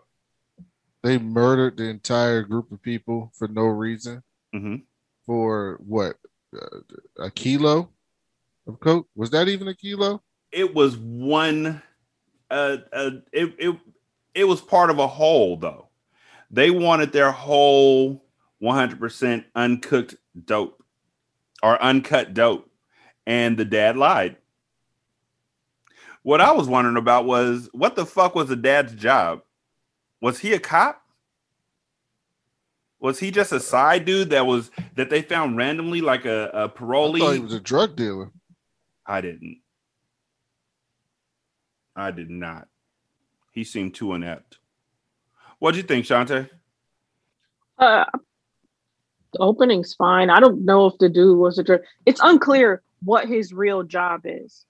They 1.02 1.18
murdered 1.18 1.76
the 1.76 1.84
entire 1.84 2.42
group 2.42 2.72
of 2.72 2.82
people 2.82 3.32
for 3.34 3.48
no 3.48 3.62
reason. 3.62 4.22
hmm 4.52 4.76
For 5.26 5.78
what? 5.84 6.16
Uh, 6.54 6.80
a 7.18 7.30
kilo 7.30 7.90
of 8.66 8.80
coke? 8.80 9.08
Was 9.14 9.30
that 9.30 9.48
even 9.48 9.68
a 9.68 9.74
kilo? 9.74 10.22
It 10.50 10.74
was 10.74 10.96
one. 10.96 11.82
Uh, 12.50 12.78
uh, 12.92 13.10
it 13.32 13.54
it 13.58 13.76
it 14.34 14.44
was 14.44 14.60
part 14.60 14.90
of 14.90 14.98
a 14.98 15.06
whole 15.06 15.56
though. 15.56 15.88
They 16.50 16.70
wanted 16.70 17.12
their 17.12 17.30
whole 17.30 18.24
100% 18.62 19.44
uncooked 19.54 20.16
dope 20.46 20.77
or 21.62 21.80
uncut 21.82 22.34
dope, 22.34 22.70
and 23.26 23.56
the 23.56 23.64
dad 23.64 23.96
lied. 23.96 24.36
What 26.22 26.40
I 26.40 26.52
was 26.52 26.68
wondering 26.68 26.96
about 26.96 27.24
was 27.24 27.68
what 27.72 27.96
the 27.96 28.06
fuck 28.06 28.34
was 28.34 28.48
the 28.48 28.56
dad's 28.56 28.94
job? 28.94 29.42
Was 30.20 30.38
he 30.40 30.52
a 30.52 30.58
cop? 30.58 31.02
Was 33.00 33.20
he 33.20 33.30
just 33.30 33.52
a 33.52 33.60
side 33.60 34.04
dude 34.04 34.30
that 34.30 34.46
was 34.46 34.70
that 34.96 35.08
they 35.08 35.22
found 35.22 35.56
randomly, 35.56 36.00
like 36.00 36.24
a, 36.24 36.50
a 36.52 36.64
I 36.64 36.68
thought 36.68 37.32
he 37.34 37.38
was 37.38 37.54
a 37.54 37.60
drug 37.60 37.94
dealer. 37.96 38.30
I 39.06 39.20
didn't. 39.20 39.60
I 41.94 42.10
did 42.10 42.30
not. 42.30 42.68
He 43.52 43.64
seemed 43.64 43.94
too 43.94 44.14
inept. 44.14 44.58
What'd 45.58 45.76
you 45.76 45.82
think, 45.82 46.04
Shante? 46.04 46.48
Uh, 47.78 48.04
the 49.32 49.38
opening's 49.40 49.94
fine. 49.94 50.30
I 50.30 50.40
don't 50.40 50.64
know 50.64 50.86
if 50.86 50.98
the 50.98 51.08
dude 51.08 51.38
was 51.38 51.58
a 51.58 51.62
drug. 51.62 51.80
It's 52.06 52.20
unclear 52.22 52.82
what 53.02 53.28
his 53.28 53.52
real 53.52 53.82
job 53.82 54.22
is. 54.24 54.64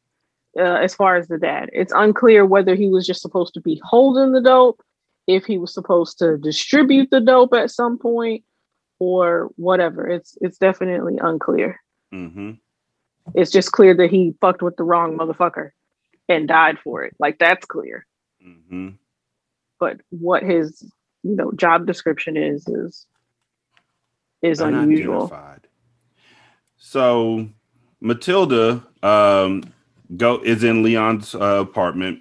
Uh, 0.59 0.63
as 0.63 0.95
far 0.95 1.17
as 1.17 1.29
the 1.29 1.39
dad, 1.39 1.71
it's 1.73 1.93
unclear 1.95 2.45
whether 2.45 2.75
he 2.75 2.89
was 2.89 3.07
just 3.07 3.23
supposed 3.23 3.55
to 3.55 3.61
be 3.61 3.81
holding 3.85 4.33
the 4.33 4.41
dope, 4.41 4.83
if 5.29 5.45
he 5.45 5.59
was 5.59 5.73
supposed 5.73 6.19
to 6.19 6.37
distribute 6.39 7.11
the 7.11 7.21
dope 7.21 7.53
at 7.55 7.71
some 7.71 7.99
point, 7.99 8.43
or 8.99 9.51
whatever. 9.57 10.09
It's 10.09 10.37
it's 10.41 10.59
definitely 10.59 11.19
unclear. 11.21 11.81
Mm-hmm. 12.13 12.53
It's 13.35 13.51
just 13.51 13.73
clear 13.73 13.95
that 13.95 14.11
he 14.11 14.35
fucked 14.41 14.63
with 14.63 14.77
the 14.77 14.85
wrong 14.85 15.17
motherfucker 15.17 15.71
and 16.29 16.49
died 16.49 16.79
for 16.83 17.05
it. 17.05 17.15
Like 17.19 17.39
that's 17.39 17.67
clear. 17.67 18.07
Mm-hmm. 18.45 18.91
But 19.79 20.01
what 20.11 20.43
his 20.43 20.83
you 21.23 21.37
know 21.37 21.53
job 21.53 21.87
description 21.87 22.37
is 22.37 22.67
is 22.67 23.07
is 24.43 24.61
unusual. 24.61 25.33
So 26.77 27.49
Matilda 28.01 28.85
um 29.03 29.63
go 30.17 30.41
is 30.41 30.65
in 30.65 30.83
Leon's 30.83 31.35
uh, 31.35 31.61
apartment 31.61 32.21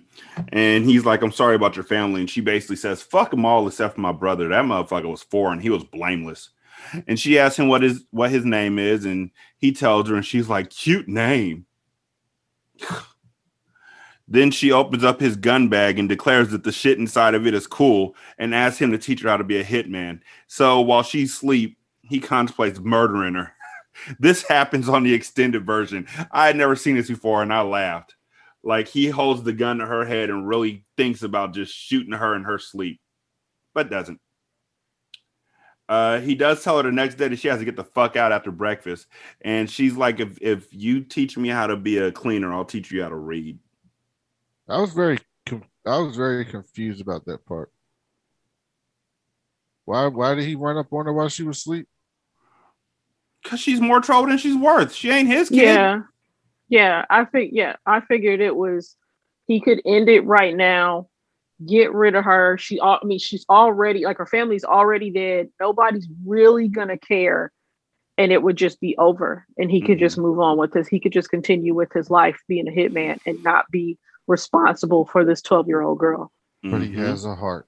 and 0.49 0.85
he's 0.85 1.05
like, 1.05 1.21
I'm 1.21 1.31
sorry 1.31 1.55
about 1.55 1.75
your 1.75 1.85
family. 1.85 2.21
And 2.21 2.29
she 2.29 2.41
basically 2.41 2.75
says, 2.75 3.01
Fuck 3.01 3.31
them 3.31 3.45
all 3.45 3.67
except 3.67 3.95
for 3.95 4.01
my 4.01 4.11
brother. 4.11 4.47
That 4.47 4.65
motherfucker 4.65 5.09
was 5.09 5.23
foreign. 5.23 5.59
He 5.59 5.69
was 5.69 5.83
blameless. 5.83 6.49
And 7.07 7.19
she 7.19 7.39
asks 7.39 7.59
him 7.59 7.67
what 7.67 7.81
his 7.81 8.03
what 8.11 8.31
his 8.31 8.45
name 8.45 8.79
is, 8.79 9.03
and 9.05 9.31
he 9.57 9.71
tells 9.71 10.07
her, 10.09 10.15
and 10.15 10.25
she's 10.25 10.47
like, 10.47 10.69
cute 10.69 11.07
name. 11.07 11.65
then 14.27 14.51
she 14.51 14.71
opens 14.71 15.03
up 15.03 15.19
his 15.19 15.35
gun 15.35 15.69
bag 15.69 15.97
and 15.97 16.07
declares 16.07 16.49
that 16.49 16.63
the 16.63 16.71
shit 16.71 16.99
inside 16.99 17.33
of 17.33 17.47
it 17.47 17.53
is 17.53 17.65
cool 17.65 18.15
and 18.37 18.53
asks 18.53 18.79
him 18.79 18.91
to 18.91 18.97
teach 18.97 19.21
her 19.21 19.29
how 19.29 19.37
to 19.37 19.43
be 19.43 19.57
a 19.57 19.63
hitman. 19.63 20.19
So 20.47 20.81
while 20.81 21.03
she's 21.03 21.33
asleep, 21.33 21.77
he 22.09 22.19
contemplates 22.19 22.79
murdering 22.79 23.35
her. 23.35 23.53
this 24.19 24.43
happens 24.43 24.89
on 24.89 25.03
the 25.03 25.13
extended 25.13 25.65
version. 25.65 26.07
I 26.31 26.47
had 26.47 26.55
never 26.55 26.75
seen 26.75 26.95
this 26.95 27.07
before, 27.07 27.41
and 27.41 27.53
I 27.53 27.61
laughed. 27.61 28.15
Like 28.63 28.87
he 28.87 29.07
holds 29.07 29.43
the 29.43 29.53
gun 29.53 29.77
to 29.77 29.85
her 29.85 30.05
head 30.05 30.29
and 30.29 30.47
really 30.47 30.85
thinks 30.97 31.23
about 31.23 31.53
just 31.53 31.73
shooting 31.73 32.13
her 32.13 32.35
in 32.35 32.43
her 32.43 32.59
sleep, 32.59 32.99
but 33.73 33.89
doesn't. 33.89 34.19
Uh, 35.89 36.19
he 36.19 36.35
does 36.35 36.61
tell 36.63 36.77
her 36.77 36.83
the 36.83 36.91
next 36.91 37.15
day 37.15 37.29
that 37.29 37.39
she 37.39 37.47
has 37.47 37.59
to 37.59 37.65
get 37.65 37.77
the 37.77 37.83
fuck 37.83 38.17
out 38.17 38.33
after 38.33 38.51
breakfast, 38.51 39.07
and 39.41 39.69
she's 39.69 39.95
like, 39.95 40.19
"If 40.19 40.37
if 40.41 40.67
you 40.71 41.01
teach 41.01 41.37
me 41.37 41.47
how 41.47 41.67
to 41.67 41.77
be 41.77 41.97
a 41.97 42.11
cleaner, 42.11 42.51
I'll 42.53 42.65
teach 42.65 42.91
you 42.91 43.01
how 43.03 43.09
to 43.09 43.15
read." 43.15 43.57
I 44.67 44.81
was 44.81 44.91
very 44.91 45.19
I 45.85 45.99
was 45.99 46.17
very 46.17 46.43
confused 46.43 46.99
about 46.99 47.25
that 47.25 47.45
part. 47.45 47.71
Why 49.85 50.07
why 50.07 50.35
did 50.35 50.43
he 50.43 50.55
run 50.55 50.77
up 50.77 50.91
on 50.91 51.05
her 51.05 51.13
while 51.13 51.29
she 51.29 51.43
was 51.43 51.57
asleep? 51.57 51.87
Cause 53.45 53.59
she's 53.59 53.79
more 53.79 54.01
trouble 54.01 54.27
than 54.27 54.37
she's 54.37 54.55
worth. 54.57 54.93
She 54.93 55.09
ain't 55.09 55.29
his 55.29 55.49
kid. 55.49 55.57
Yeah. 55.63 56.01
Yeah. 56.69 57.05
I 57.09 57.23
think 57.25 57.51
yeah, 57.53 57.75
I 57.85 58.01
figured 58.01 58.41
it 58.41 58.55
was 58.55 58.95
he 59.47 59.61
could 59.61 59.81
end 59.85 60.09
it 60.09 60.25
right 60.25 60.55
now, 60.55 61.07
get 61.65 61.93
rid 61.93 62.15
of 62.15 62.25
her. 62.25 62.57
She 62.57 62.79
al- 62.79 62.99
I 63.01 63.05
mean, 63.05 63.19
she's 63.19 63.45
already 63.49 64.03
like 64.03 64.17
her 64.17 64.25
family's 64.25 64.65
already 64.65 65.09
dead. 65.11 65.49
Nobody's 65.61 66.07
really 66.25 66.67
gonna 66.67 66.97
care. 66.97 67.51
And 68.17 68.31
it 68.31 68.41
would 68.41 68.57
just 68.57 68.81
be 68.81 68.97
over. 68.97 69.45
And 69.57 69.69
he 69.71 69.79
could 69.79 69.99
just 69.99 70.17
move 70.17 70.39
on 70.39 70.57
with 70.57 70.73
this. 70.73 70.87
He 70.87 70.99
could 70.99 71.13
just 71.13 71.29
continue 71.29 71.73
with 71.75 71.93
his 71.93 72.09
life 72.09 72.41
being 72.47 72.67
a 72.67 72.71
hitman 72.71 73.19
and 73.27 73.41
not 73.43 73.69
be 73.71 73.97
responsible 74.25 75.05
for 75.05 75.23
this 75.23 75.41
12 75.41 75.67
year 75.67 75.81
old 75.81 75.99
girl. 75.99 76.31
But 76.63 76.81
he 76.81 76.89
Mhm. 76.89 76.95
has 76.97 77.23
a 77.25 77.35
heart. 77.35 77.67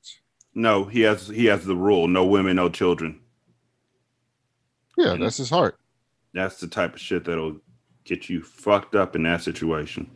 no. 0.56 0.84
He 0.86 1.02
has 1.02 1.28
he 1.28 1.46
has 1.46 1.64
the 1.64 1.76
rule: 1.76 2.08
no 2.08 2.26
women, 2.26 2.56
no 2.58 2.68
children. 2.68 3.22
Yeah, 5.00 5.14
Mhm. 5.16 5.22
that's 5.22 5.38
his 5.38 5.50
heart. 5.50 5.78
That's 6.34 6.60
the 6.60 6.68
type 6.68 6.94
of 6.94 7.00
shit 7.00 7.24
that'll 7.26 7.58
get 8.04 8.30
you 8.30 8.42
fucked 8.44 8.96
up 8.96 9.16
in 9.16 9.24
that 9.24 9.42
situation. 9.42 10.10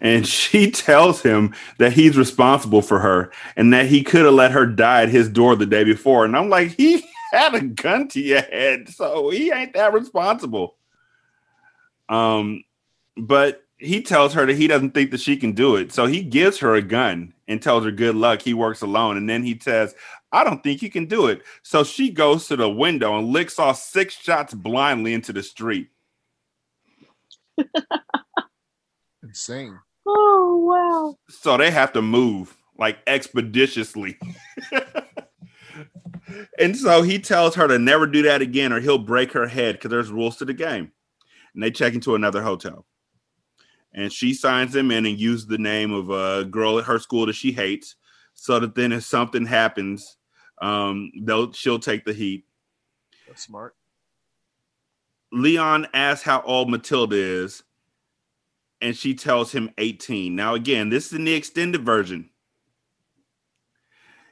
And 0.00 0.26
she 0.26 0.70
tells 0.70 1.22
him 1.22 1.54
that 1.78 1.92
he's 1.92 2.16
responsible 2.16 2.82
for 2.82 2.98
her 3.00 3.30
and 3.56 3.72
that 3.72 3.86
he 3.86 4.02
could 4.02 4.24
have 4.24 4.34
let 4.34 4.52
her 4.52 4.66
die 4.66 5.02
at 5.02 5.08
his 5.10 5.28
door 5.28 5.56
the 5.56 5.66
day 5.66 5.84
before. 5.84 6.24
And 6.24 6.36
I'm 6.36 6.48
like, 6.48 6.72
he 6.76 7.04
had 7.32 7.54
a 7.54 7.60
gun 7.60 8.08
to 8.08 8.20
your 8.20 8.40
head, 8.42 8.88
so 8.88 9.28
he 9.30 9.52
ain't 9.52 9.74
that 9.74 9.92
responsible. 9.92 10.76
Um, 12.08 12.64
but 13.16 13.62
he 13.76 14.02
tells 14.02 14.32
her 14.34 14.46
that 14.46 14.56
he 14.56 14.66
doesn't 14.66 14.92
think 14.92 15.10
that 15.10 15.20
she 15.20 15.36
can 15.36 15.52
do 15.52 15.76
it. 15.76 15.92
So 15.92 16.06
he 16.06 16.22
gives 16.22 16.58
her 16.58 16.74
a 16.74 16.82
gun 16.82 17.34
and 17.46 17.60
tells 17.62 17.84
her 17.84 17.90
good 17.92 18.16
luck. 18.16 18.42
He 18.42 18.54
works 18.54 18.80
alone. 18.82 19.16
And 19.16 19.28
then 19.28 19.42
he 19.44 19.58
says, 19.58 19.94
I 20.30 20.44
don't 20.44 20.62
think 20.62 20.82
you 20.82 20.90
can 20.90 21.06
do 21.06 21.26
it. 21.26 21.42
So 21.62 21.84
she 21.84 22.10
goes 22.10 22.48
to 22.48 22.56
the 22.56 22.68
window 22.68 23.18
and 23.18 23.28
licks 23.28 23.58
off 23.58 23.78
six 23.78 24.14
shots 24.14 24.52
blindly 24.52 25.14
into 25.14 25.32
the 25.32 25.42
street. 25.42 25.88
Insane. 29.22 29.78
Oh 30.06 30.64
wow. 30.66 31.16
So 31.28 31.56
they 31.56 31.70
have 31.70 31.92
to 31.94 32.02
move 32.02 32.56
like 32.78 32.98
expeditiously. 33.06 34.18
and 36.58 36.76
so 36.76 37.02
he 37.02 37.18
tells 37.18 37.54
her 37.54 37.66
to 37.66 37.78
never 37.78 38.06
do 38.06 38.22
that 38.22 38.42
again 38.42 38.72
or 38.72 38.80
he'll 38.80 38.98
break 38.98 39.32
her 39.32 39.46
head 39.46 39.76
because 39.76 39.90
there's 39.90 40.10
rules 40.10 40.36
to 40.36 40.44
the 40.44 40.54
game. 40.54 40.92
And 41.54 41.62
they 41.62 41.70
check 41.70 41.94
into 41.94 42.14
another 42.14 42.42
hotel. 42.42 42.86
And 43.94 44.12
she 44.12 44.34
signs 44.34 44.76
him 44.76 44.90
in 44.90 45.06
and 45.06 45.18
uses 45.18 45.46
the 45.46 45.58
name 45.58 45.92
of 45.92 46.10
a 46.10 46.44
girl 46.44 46.78
at 46.78 46.84
her 46.84 46.98
school 46.98 47.26
that 47.26 47.34
she 47.34 47.52
hates. 47.52 47.96
so 48.34 48.60
that 48.60 48.74
then 48.74 48.92
if 48.92 49.02
something 49.04 49.46
happens, 49.46 50.17
um, 50.60 51.12
they'll 51.22 51.52
she'll 51.52 51.78
take 51.78 52.04
the 52.04 52.12
heat. 52.12 52.44
That's 53.26 53.42
smart. 53.42 53.74
Leon 55.30 55.86
asks 55.92 56.24
how 56.24 56.40
old 56.42 56.70
Matilda 56.70 57.16
is, 57.16 57.62
and 58.80 58.96
she 58.96 59.14
tells 59.14 59.52
him 59.52 59.70
18. 59.78 60.34
Now, 60.34 60.54
again, 60.54 60.88
this 60.88 61.06
is 61.06 61.12
in 61.12 61.24
the 61.24 61.34
extended 61.34 61.84
version. 61.84 62.30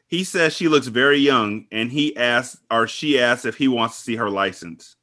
He 0.08 0.24
says 0.24 0.54
she 0.54 0.68
looks 0.68 0.86
very 0.86 1.18
young, 1.18 1.66
and 1.70 1.90
he 1.90 2.16
asks, 2.16 2.60
or 2.70 2.86
she 2.86 3.20
asks, 3.20 3.44
if 3.44 3.56
he 3.56 3.68
wants 3.68 3.96
to 3.96 4.02
see 4.02 4.16
her 4.16 4.30
license. 4.30 4.96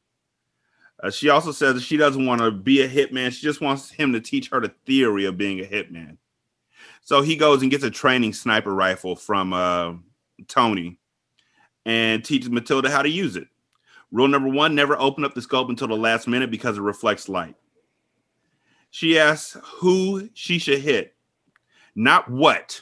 Uh, 1.02 1.12
she 1.12 1.30
also 1.30 1.52
says 1.52 1.76
that 1.76 1.82
she 1.82 1.98
doesn't 1.98 2.26
want 2.26 2.42
to 2.42 2.50
be 2.50 2.82
a 2.82 2.90
hitman. 2.90 3.32
She 3.32 3.42
just 3.42 3.60
wants 3.60 3.92
him 3.92 4.14
to 4.14 4.22
teach 4.22 4.50
her 4.50 4.62
the 4.62 4.74
theory 4.86 5.26
of 5.26 5.38
being 5.38 5.60
a 5.60 5.66
hitman. 5.66 6.18
So 7.02 7.22
he 7.22 7.36
goes 7.36 7.62
and 7.62 7.70
gets 7.70 7.84
a 7.84 7.92
training 7.92 8.32
sniper 8.32 8.74
rifle 8.74 9.18
from 9.18 9.52
uh, 9.52 9.94
Tony 10.48 10.98
and 11.86 12.24
teaches 12.24 12.50
Matilda 12.50 12.90
how 12.90 13.02
to 13.02 13.10
use 13.10 13.36
it. 13.36 13.48
Rule 14.12 14.28
number 14.28 14.50
one 14.50 14.76
never 14.76 14.98
open 15.00 15.26
up 15.26 15.34
the 15.34 15.42
scope 15.42 15.70
until 15.70 15.88
the 15.88 15.96
last 15.98 16.28
minute 16.28 16.52
because 16.52 16.78
it 16.78 16.82
reflects 16.82 17.28
light. 17.28 17.56
She 18.92 19.18
asks 19.18 19.58
who 19.64 20.30
she 20.34 20.60
should 20.60 20.80
hit, 20.80 21.16
not 21.96 22.30
what, 22.30 22.82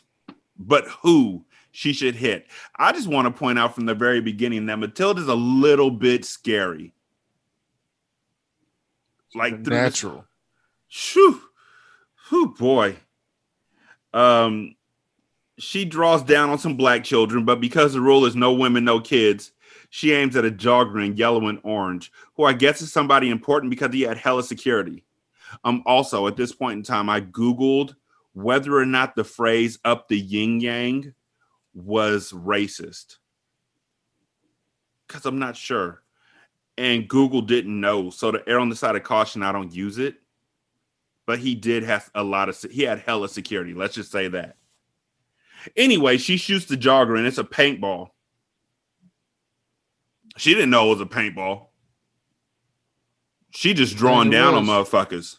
but 0.60 0.86
who 1.02 1.46
she 1.72 1.94
should 1.94 2.16
hit. 2.16 2.48
I 2.76 2.92
just 2.92 3.08
want 3.08 3.28
to 3.28 3.40
point 3.40 3.58
out 3.58 3.74
from 3.74 3.86
the 3.86 3.96
very 3.96 4.20
beginning 4.20 4.66
that 4.66 4.78
Matilda's 4.80 5.30
a 5.30 5.36
little 5.36 5.90
bit 5.90 6.26
scary. 6.26 6.94
Like 9.34 9.64
this- 9.64 9.72
Natural. 9.72 10.26
Shoo, 10.90 11.40
whew, 12.28 12.54
boy. 12.60 12.98
Um, 14.14 14.76
she 15.62 15.86
draws 15.86 16.24
down 16.24 16.50
on 16.50 16.58
some 16.58 16.76
black 16.76 17.04
children, 17.04 17.46
but 17.46 17.62
because 17.62 17.94
the 17.94 18.02
rule 18.02 18.26
is 18.26 18.36
no 18.36 18.52
women, 18.52 18.84
no 18.84 19.00
kids, 19.00 19.52
she 19.90 20.12
aims 20.14 20.36
at 20.36 20.46
a 20.46 20.52
jogger 20.52 21.06
in 21.06 21.16
yellow 21.18 21.48
and 21.48 21.60
orange, 21.64 22.12
who 22.36 22.44
I 22.44 22.54
guess 22.54 22.82
is 22.82 22.92
somebody 22.92 23.30
important 23.30 23.70
because 23.70 23.94
he 23.94 24.02
had 24.02 24.18
hella 24.18 24.44
security. 24.44 25.04
Um, 25.64 25.84
also 25.86 26.28
at 26.28 26.38
this 26.38 26.54
point 26.54 26.78
in 26.78 26.84
time, 26.84 27.10
I 27.10 27.22
googled 27.22 27.96
whether 28.34 28.78
or 28.78 28.86
not 28.86 29.16
the 29.16 29.24
phrase 29.24 29.78
"up 29.84 30.08
the 30.08 30.20
yin 30.20 30.62
yang" 30.62 31.14
was 31.74 32.32
racist 32.32 33.18
because 35.08 35.26
I'm 35.26 35.40
not 35.40 35.58
sure, 35.58 36.02
and 36.78 37.08
Google 37.08 37.42
didn't 37.42 37.80
know. 37.80 38.10
So 38.10 38.32
to 38.32 38.42
err 38.48 38.60
on 38.60 38.70
the 38.70 38.76
side 38.76 38.96
of 38.96 39.04
caution, 39.04 39.44
I 39.44 39.52
don't 39.52 39.74
use 39.74 39.98
it 39.98 40.16
but 41.28 41.40
he 41.40 41.56
did 41.56 41.84
have 41.84 42.10
a 42.16 42.24
lot 42.24 42.50
of 42.50 42.60
he 42.72 42.84
had 42.84 43.00
hella 43.00 43.30
security. 43.30 43.74
Let's 43.74 43.96
just 43.96 44.12
say 44.12 44.28
that. 44.30 44.58
Anyway, 45.76 46.18
she 46.18 46.38
shoots 46.38 46.66
the 46.66 46.78
jogger 46.78 47.18
and 47.18 47.28
it's 47.28 47.38
a 47.38 47.44
paintball. 47.44 48.10
She 50.38 50.54
didn't 50.54 50.70
know 50.70 50.88
it 50.88 50.98
was 50.98 51.02
a 51.02 51.06
paintball. 51.06 51.68
She 53.52 53.74
just 53.74 53.98
drawing 53.98 54.30
it 54.30 54.32
down 54.32 54.54
on 54.54 54.66
motherfuckers. 54.66 55.38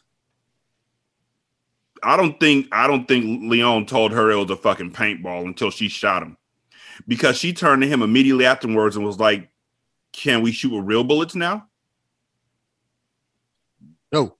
I 2.02 2.16
don't 2.16 2.38
think 2.38 2.68
I 2.72 2.86
don't 2.86 3.06
think 3.06 3.50
Leon 3.50 3.86
told 3.86 4.12
her 4.12 4.30
it 4.30 4.36
was 4.36 4.50
a 4.50 4.56
fucking 4.56 4.92
paintball 4.92 5.44
until 5.46 5.70
she 5.70 5.88
shot 5.88 6.22
him. 6.22 6.36
Because 7.08 7.38
she 7.38 7.52
turned 7.52 7.82
to 7.82 7.88
him 7.88 8.02
immediately 8.02 8.44
afterwards 8.44 8.96
and 8.96 9.06
was 9.06 9.18
like, 9.18 9.48
Can 10.12 10.42
we 10.42 10.52
shoot 10.52 10.72
with 10.72 10.84
real 10.84 11.04
bullets 11.04 11.34
now? 11.34 11.68
No. 14.12 14.36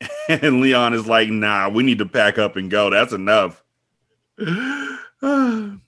And 0.28 0.60
Leon 0.60 0.94
is 0.94 1.08
like, 1.08 1.28
nah, 1.28 1.68
we 1.68 1.82
need 1.82 1.98
to 1.98 2.06
pack 2.06 2.38
up 2.38 2.54
and 2.54 2.70
go. 2.70 2.88
That's 2.88 3.12
enough. 3.12 3.64
then 5.22 5.80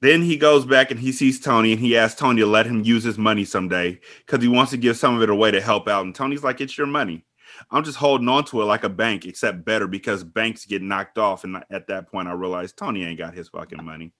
he 0.00 0.36
goes 0.36 0.64
back 0.64 0.90
and 0.90 0.98
he 0.98 1.12
sees 1.12 1.40
Tony 1.40 1.72
and 1.72 1.80
he 1.80 1.96
asks 1.96 2.18
Tony 2.18 2.40
to 2.40 2.46
let 2.46 2.66
him 2.66 2.84
use 2.84 3.04
his 3.04 3.18
money 3.18 3.44
someday 3.44 4.00
because 4.24 4.42
he 4.42 4.48
wants 4.48 4.70
to 4.70 4.78
give 4.78 4.96
some 4.96 5.16
of 5.16 5.22
it 5.22 5.30
away 5.30 5.50
to 5.50 5.60
help 5.60 5.88
out. 5.88 6.04
And 6.04 6.14
Tony's 6.14 6.42
like, 6.42 6.60
it's 6.60 6.78
your 6.78 6.86
money. 6.86 7.24
I'm 7.70 7.84
just 7.84 7.98
holding 7.98 8.28
on 8.28 8.44
to 8.46 8.62
it 8.62 8.64
like 8.64 8.84
a 8.84 8.88
bank, 8.88 9.26
except 9.26 9.64
better 9.64 9.86
because 9.86 10.24
banks 10.24 10.64
get 10.64 10.82
knocked 10.82 11.18
off. 11.18 11.44
And 11.44 11.62
at 11.70 11.86
that 11.88 12.10
point, 12.10 12.28
I 12.28 12.32
realized 12.32 12.76
Tony 12.76 13.04
ain't 13.04 13.18
got 13.18 13.34
his 13.34 13.48
fucking 13.48 13.84
money. 13.84 14.12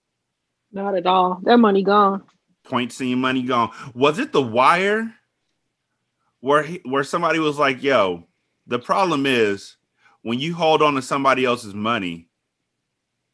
Not 0.71 0.95
at 0.95 1.05
all. 1.05 1.39
That 1.43 1.57
money 1.57 1.83
gone. 1.83 2.23
Point 2.63 2.91
scene 2.91 3.19
money 3.19 3.43
gone. 3.43 3.71
Was 3.93 4.19
it 4.19 4.31
the 4.31 4.41
wire 4.41 5.13
where 6.39 6.63
he, 6.63 6.81
where 6.83 7.03
somebody 7.03 7.39
was 7.39 7.59
like, 7.59 7.83
"Yo, 7.83 8.27
the 8.67 8.79
problem 8.79 9.25
is 9.25 9.77
when 10.25 10.39
you 10.39 10.55
hold 10.55 10.81
on 10.81 10.95
to 10.95 11.03
somebody 11.03 11.45
else's 11.45 11.75
money, 11.75 12.27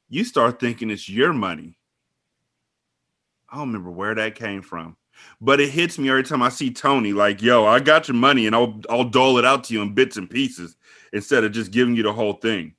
you 0.09 0.25
start 0.25 0.59
thinking 0.59 0.89
it's 0.89 1.07
your 1.07 1.31
money." 1.31 1.79
I 3.47 3.55
don't 3.55 3.67
remember 3.67 3.91
where 3.91 4.13
that 4.13 4.35
came 4.35 4.61
from, 4.61 4.97
but 5.39 5.61
it 5.61 5.69
hits 5.69 5.97
me 5.97 6.09
every 6.09 6.23
time 6.23 6.41
I 6.41 6.49
see 6.49 6.69
Tony. 6.69 7.13
Like, 7.13 7.41
"Yo, 7.41 7.65
I 7.65 7.79
got 7.79 8.09
your 8.09 8.15
money, 8.15 8.45
and 8.45 8.53
I'll 8.53 8.81
I'll 8.89 9.05
dole 9.05 9.37
it 9.37 9.45
out 9.45 9.63
to 9.65 9.73
you 9.73 9.81
in 9.81 9.93
bits 9.93 10.17
and 10.17 10.29
pieces 10.29 10.75
instead 11.13 11.45
of 11.45 11.53
just 11.53 11.71
giving 11.71 11.95
you 11.95 12.03
the 12.03 12.11
whole 12.11 12.33
thing." 12.33 12.75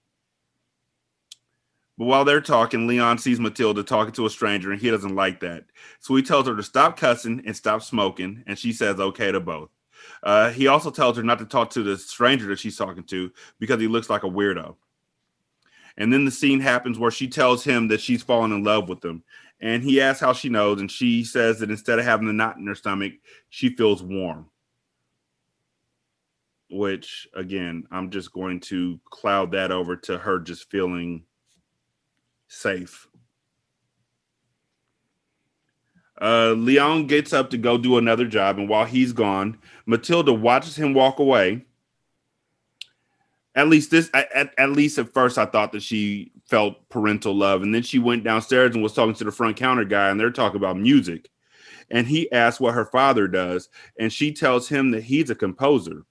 But 1.96 2.04
while 2.04 2.26
they're 2.26 2.42
talking, 2.42 2.86
Leon 2.86 3.16
sees 3.16 3.40
Matilda 3.40 3.82
talking 3.82 4.12
to 4.12 4.26
a 4.26 4.30
stranger, 4.30 4.72
and 4.72 4.80
he 4.80 4.90
doesn't 4.90 5.14
like 5.14 5.40
that. 5.40 5.64
So 6.00 6.14
he 6.16 6.22
tells 6.22 6.46
her 6.46 6.56
to 6.56 6.62
stop 6.62 6.98
cussing 6.98 7.42
and 7.46 7.56
stop 7.56 7.82
smoking, 7.82 8.44
and 8.46 8.58
she 8.58 8.74
says 8.74 9.00
okay 9.00 9.32
to 9.32 9.40
both. 9.40 9.70
Uh, 10.22 10.50
he 10.50 10.68
also 10.68 10.90
tells 10.90 11.16
her 11.16 11.22
not 11.22 11.38
to 11.38 11.44
talk 11.44 11.70
to 11.70 11.82
the 11.82 11.98
stranger 11.98 12.46
that 12.46 12.58
she's 12.58 12.76
talking 12.76 13.02
to 13.04 13.30
because 13.58 13.80
he 13.80 13.88
looks 13.88 14.08
like 14.08 14.22
a 14.22 14.28
weirdo. 14.28 14.76
And 15.96 16.12
then 16.12 16.24
the 16.24 16.30
scene 16.30 16.60
happens 16.60 16.98
where 16.98 17.10
she 17.10 17.28
tells 17.28 17.64
him 17.64 17.88
that 17.88 18.00
she's 18.00 18.22
fallen 18.22 18.52
in 18.52 18.64
love 18.64 18.88
with 18.88 19.04
him. 19.04 19.24
And 19.60 19.82
he 19.82 20.00
asks 20.00 20.20
how 20.20 20.32
she 20.32 20.48
knows, 20.48 20.80
and 20.80 20.90
she 20.90 21.22
says 21.22 21.60
that 21.60 21.70
instead 21.70 21.98
of 21.98 22.04
having 22.04 22.26
the 22.26 22.32
knot 22.32 22.56
in 22.56 22.66
her 22.66 22.74
stomach, 22.74 23.12
she 23.48 23.76
feels 23.76 24.02
warm. 24.02 24.48
Which, 26.70 27.28
again, 27.34 27.84
I'm 27.90 28.10
just 28.10 28.32
going 28.32 28.60
to 28.60 28.98
cloud 29.10 29.52
that 29.52 29.70
over 29.70 29.94
to 29.96 30.18
her 30.18 30.38
just 30.38 30.70
feeling 30.70 31.24
safe. 32.48 33.06
Uh, 36.22 36.52
Leon 36.52 37.08
gets 37.08 37.32
up 37.32 37.50
to 37.50 37.58
go 37.58 37.76
do 37.76 37.98
another 37.98 38.24
job, 38.24 38.56
and 38.56 38.68
while 38.68 38.84
he's 38.84 39.12
gone, 39.12 39.58
Matilda 39.86 40.32
watches 40.32 40.76
him 40.76 40.94
walk 40.94 41.18
away. 41.18 41.66
At 43.56 43.68
least 43.68 43.90
this, 43.90 44.08
at, 44.14 44.54
at 44.56 44.70
least 44.70 44.98
at 44.98 45.12
first, 45.12 45.36
I 45.36 45.46
thought 45.46 45.72
that 45.72 45.82
she 45.82 46.30
felt 46.46 46.88
parental 46.88 47.34
love, 47.34 47.62
and 47.62 47.74
then 47.74 47.82
she 47.82 47.98
went 47.98 48.22
downstairs 48.22 48.72
and 48.72 48.84
was 48.84 48.92
talking 48.92 49.14
to 49.14 49.24
the 49.24 49.32
front 49.32 49.56
counter 49.56 49.84
guy, 49.84 50.10
and 50.10 50.20
they're 50.20 50.30
talking 50.30 50.58
about 50.58 50.78
music. 50.78 51.28
And 51.90 52.06
he 52.06 52.30
asks 52.30 52.60
what 52.60 52.74
her 52.74 52.86
father 52.86 53.26
does, 53.26 53.68
and 53.98 54.12
she 54.12 54.32
tells 54.32 54.68
him 54.68 54.92
that 54.92 55.02
he's 55.02 55.28
a 55.28 55.34
composer. 55.34 56.04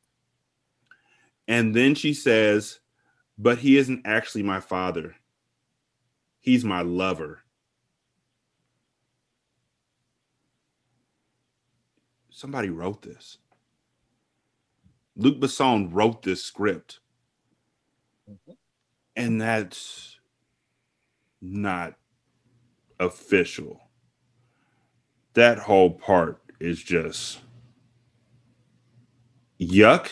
And 1.48 1.74
then 1.74 1.96
she 1.96 2.14
says, 2.14 2.82
"But 3.38 3.60
he 3.60 3.78
isn't 3.78 4.02
actually 4.06 4.44
my 4.44 4.60
father. 4.60 5.16
He's 6.42 6.66
my 6.66 6.82
lover." 6.82 7.44
Somebody 12.42 12.72
wrote 12.72 13.04
this. 13.04 13.38
Luc 15.16 15.40
Besson 15.40 15.90
wrote 15.92 16.24
this 16.24 16.44
script. 16.44 17.00
And 19.16 19.40
that's 19.40 20.20
not 21.40 21.94
official. 23.00 23.80
That 25.36 25.60
whole 25.60 25.92
part 25.92 26.42
is 26.60 26.82
just 26.82 27.42
yuck. 29.60 30.08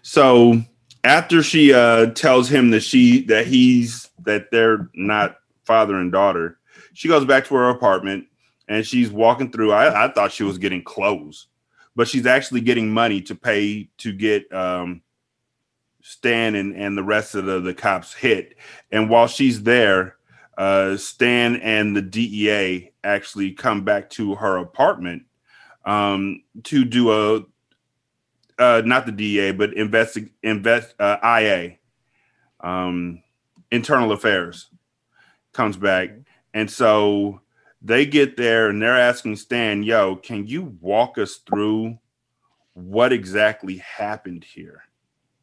So 0.00 0.62
after 1.04 1.42
she 1.42 1.74
uh 1.74 2.06
tells 2.12 2.48
him 2.48 2.70
that 2.70 2.84
she 2.84 3.20
that 3.26 3.46
he's 3.46 4.08
that 4.24 4.50
they're 4.50 4.88
not 4.94 5.36
father 5.66 5.96
and 5.96 6.10
daughter, 6.10 6.58
she 6.94 7.06
goes 7.06 7.26
back 7.26 7.44
to 7.48 7.54
her 7.54 7.68
apartment 7.68 8.28
and 8.68 8.86
she's 8.86 9.10
walking 9.10 9.50
through. 9.50 9.72
I, 9.72 10.04
I 10.04 10.12
thought 10.12 10.32
she 10.32 10.42
was 10.42 10.58
getting 10.58 10.82
clothes, 10.82 11.46
but 11.94 12.08
she's 12.08 12.26
actually 12.26 12.60
getting 12.60 12.90
money 12.90 13.20
to 13.22 13.34
pay 13.34 13.88
to 13.98 14.12
get 14.12 14.52
um, 14.52 15.02
Stan 16.02 16.54
and, 16.54 16.74
and 16.74 16.96
the 16.96 17.02
rest 17.02 17.34
of 17.34 17.46
the, 17.46 17.60
the 17.60 17.74
cops 17.74 18.14
hit. 18.14 18.56
And 18.90 19.10
while 19.10 19.26
she's 19.26 19.62
there, 19.62 20.16
uh, 20.56 20.96
Stan 20.96 21.56
and 21.56 21.96
the 21.96 22.02
DEA 22.02 22.92
actually 23.04 23.52
come 23.52 23.84
back 23.84 24.10
to 24.10 24.34
her 24.36 24.56
apartment 24.56 25.24
um, 25.84 26.42
to 26.64 26.84
do 26.84 27.12
a 27.12 27.44
uh, 28.58 28.82
not 28.84 29.04
the 29.04 29.12
DEA, 29.12 29.52
but 29.52 29.74
invest 29.74 30.18
invest 30.42 30.94
uh, 30.98 31.18
IA, 31.22 31.76
um, 32.60 33.22
internal 33.70 34.12
affairs, 34.12 34.70
comes 35.52 35.76
back, 35.76 36.10
and 36.54 36.70
so 36.70 37.40
they 37.82 38.06
get 38.06 38.36
there 38.36 38.68
and 38.68 38.80
they're 38.80 38.98
asking 38.98 39.36
Stan, 39.36 39.82
"Yo, 39.82 40.16
can 40.16 40.46
you 40.46 40.76
walk 40.80 41.18
us 41.18 41.36
through 41.36 41.98
what 42.74 43.12
exactly 43.12 43.78
happened 43.78 44.44
here?" 44.44 44.84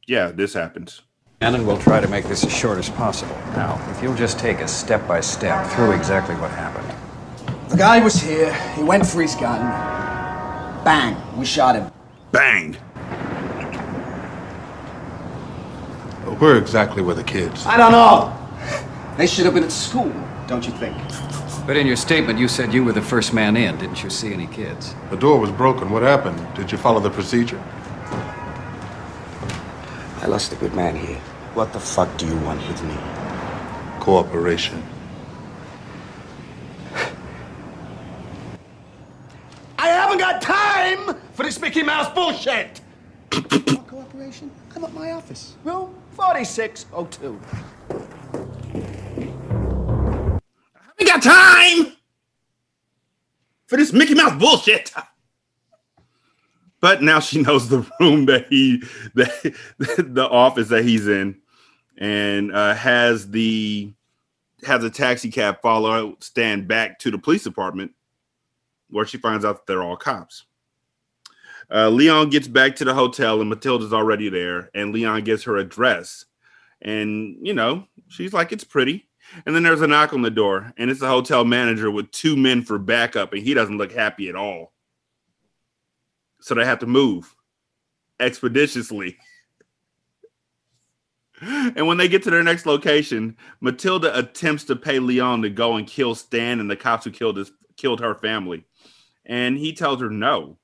Yeah, 0.08 0.32
this 0.32 0.54
happens. 0.54 1.02
And 1.42 1.68
we'll 1.68 1.78
try 1.78 2.00
to 2.00 2.08
make 2.08 2.26
this 2.26 2.44
as 2.46 2.56
short 2.56 2.78
as 2.78 2.90
possible. 2.90 3.36
Now, 3.56 3.80
if 3.92 4.02
you'll 4.02 4.16
just 4.16 4.40
take 4.40 4.62
us 4.62 4.72
step 4.74 5.06
by 5.08 5.20
step 5.20 5.68
through 5.72 5.92
exactly 5.92 6.36
what 6.36 6.52
happened. 6.52 6.90
The 7.70 7.78
guy 7.78 8.04
was 8.04 8.16
here. 8.16 8.54
He 8.76 8.84
went 8.84 9.06
for 9.06 9.22
his 9.22 9.36
gun. 9.36 9.60
Bang! 10.86 11.18
We 11.38 11.46
shot 11.46 11.76
him. 11.76 11.92
Bang. 12.32 12.78
Where 16.40 16.58
exactly 16.58 17.02
were 17.02 17.14
the 17.14 17.24
kids? 17.24 17.66
I 17.66 17.78
don't 17.78 17.92
know. 17.92 18.34
They 19.18 19.28
should 19.28 19.46
have 19.46 19.54
been 19.54 19.64
at 19.64 19.72
school, 19.72 20.12
don't 20.48 20.66
you 20.66 20.74
think? 20.74 20.98
But 21.66 21.78
in 21.78 21.88
your 21.88 21.96
statement, 21.96 22.40
you 22.40 22.50
said 22.50 22.74
you 22.74 22.84
were 22.84 22.92
the 22.92 23.02
first 23.02 23.34
man 23.34 23.56
in. 23.56 23.78
Didn't 23.78 24.04
you 24.04 24.10
see 24.10 24.34
any 24.34 24.48
kids? 24.48 24.94
The 25.10 25.16
door 25.16 25.40
was 25.40 25.50
broken. 25.50 25.90
What 25.90 26.04
happened? 26.04 26.46
Did 26.56 26.70
you 26.74 26.78
follow 26.78 27.00
the 27.00 27.10
procedure? 27.10 27.64
I 30.20 30.26
lost 30.26 30.52
a 30.52 30.58
good 30.58 30.74
man 30.74 30.96
here. 30.96 31.20
What 31.54 31.72
the 31.72 31.80
fuck 31.80 32.18
do 32.18 32.28
you 32.28 32.36
want 32.40 32.60
with 32.68 32.84
me? 32.84 32.98
Cooperation. 34.02 34.84
I 39.78 39.88
haven't 39.88 40.18
got 40.18 40.42
time 40.42 41.16
for 41.34 41.44
this 41.44 41.62
Mickey 41.62 41.84
Mouse 41.84 42.14
bullshit! 42.14 42.82
Cooperation? 43.88 44.52
I'm 44.76 44.84
at 44.84 44.94
my 44.94 45.12
office. 45.14 45.56
Room 45.64 45.96
4602. 46.12 47.40
I 51.00 51.04
got 51.04 51.22
time 51.22 51.94
for 53.68 53.78
this 53.78 53.94
Mickey 53.94 54.14
Mouse 54.14 54.38
bullshit. 54.40 54.92
But 56.80 57.02
now 57.02 57.20
she 57.22 57.42
knows 57.42 57.70
the 57.70 57.90
room 58.00 58.26
that 58.26 58.48
he, 58.48 58.84
the, 59.14 59.56
the 60.06 60.28
office 60.30 60.68
that 60.68 60.84
he's 60.84 61.08
in, 61.08 61.40
and 61.98 62.54
uh, 62.54 62.76
has 62.76 63.32
the 63.32 63.94
has 64.66 64.84
a 64.84 64.90
taxi 64.90 65.32
cab 65.32 65.62
follow 65.62 66.18
Stan 66.20 66.68
back 66.68 67.00
to 67.00 67.10
the 67.10 67.18
police 67.18 67.44
department, 67.44 67.94
where 68.90 69.06
she 69.06 69.18
finds 69.18 69.46
out 69.46 69.66
that 69.66 69.66
they're 69.66 69.82
all 69.82 69.96
cops. 69.96 70.44
Uh, 71.74 71.90
Leon 71.90 72.30
gets 72.30 72.48
back 72.48 72.76
to 72.76 72.86
the 72.86 72.94
hotel, 72.94 73.40
and 73.40 73.50
Matilda's 73.50 73.94
already 73.94 74.30
there, 74.30 74.70
and 74.76 74.94
Leon 74.94 75.24
gives 75.24 75.44
her 75.44 75.58
address, 75.58 76.26
and 76.82 77.38
you 77.42 77.54
know 77.54 77.88
she's 78.10 78.34
like, 78.34 78.52
"It's 78.52 78.66
pretty." 78.66 79.08
And 79.46 79.56
then 79.56 79.64
there's 79.64 79.82
a 79.82 79.88
knock 79.88 80.14
on 80.14 80.22
the 80.22 80.32
door, 80.32 80.74
and 80.78 80.90
it's 80.90 81.00
the 81.00 81.08
hotel 81.08 81.44
manager 81.44 81.90
with 81.90 82.12
two 82.12 82.36
men 82.36 82.62
for 82.64 82.78
backup, 82.78 83.34
and 83.34 83.42
he 83.42 83.54
doesn't 83.54 83.78
look 83.78 83.92
happy 83.92 84.30
at 84.30 84.36
all. 84.36 84.74
So 86.42 86.56
they 86.56 86.66
have 86.66 86.80
to 86.80 86.88
move 86.88 87.36
expeditiously. 88.20 89.18
And 91.42 91.88
when 91.88 91.98
they 91.98 92.08
get 92.08 92.24
to 92.24 92.30
their 92.30 92.44
next 92.44 92.66
location, 92.66 93.36
Matilda 93.60 94.18
attempts 94.18 94.64
to 94.66 94.78
pay 94.78 95.00
Leon 95.00 95.42
to 95.42 95.50
go 95.50 95.76
and 95.76 95.86
kill 95.86 96.16
Stan 96.16 96.62
and 96.62 96.72
the 96.72 96.78
cops 96.78 97.04
who 97.04 97.12
killed 97.12 97.36
his 97.36 97.52
killed 97.76 98.00
her 98.00 98.16
family. 98.16 98.64
And 99.26 99.58
he 99.58 99.74
tells 99.74 100.00
her 100.00 100.10
no, 100.10 100.58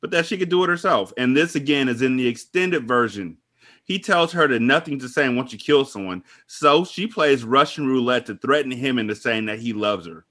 but 0.00 0.12
that 0.12 0.24
she 0.24 0.38
could 0.38 0.48
do 0.48 0.64
it 0.64 0.70
herself. 0.70 1.12
And 1.18 1.36
this 1.36 1.56
again 1.56 1.90
is 1.90 2.00
in 2.00 2.16
the 2.16 2.26
extended 2.26 2.88
version. 2.88 3.36
He 3.84 3.98
tells 3.98 4.32
her 4.32 4.48
that 4.48 4.60
nothing 4.60 4.98
to 5.00 5.08
say 5.08 5.28
once 5.28 5.52
you 5.52 5.58
kill 5.58 5.84
someone. 5.84 6.24
So 6.46 6.84
she 6.84 7.06
plays 7.06 7.44
Russian 7.44 7.86
roulette 7.86 8.26
to 8.26 8.34
threaten 8.34 8.70
him 8.70 8.98
into 8.98 9.14
saying 9.14 9.46
that 9.46 9.58
he 9.58 9.72
loves 9.72 10.06
her. 10.06 10.24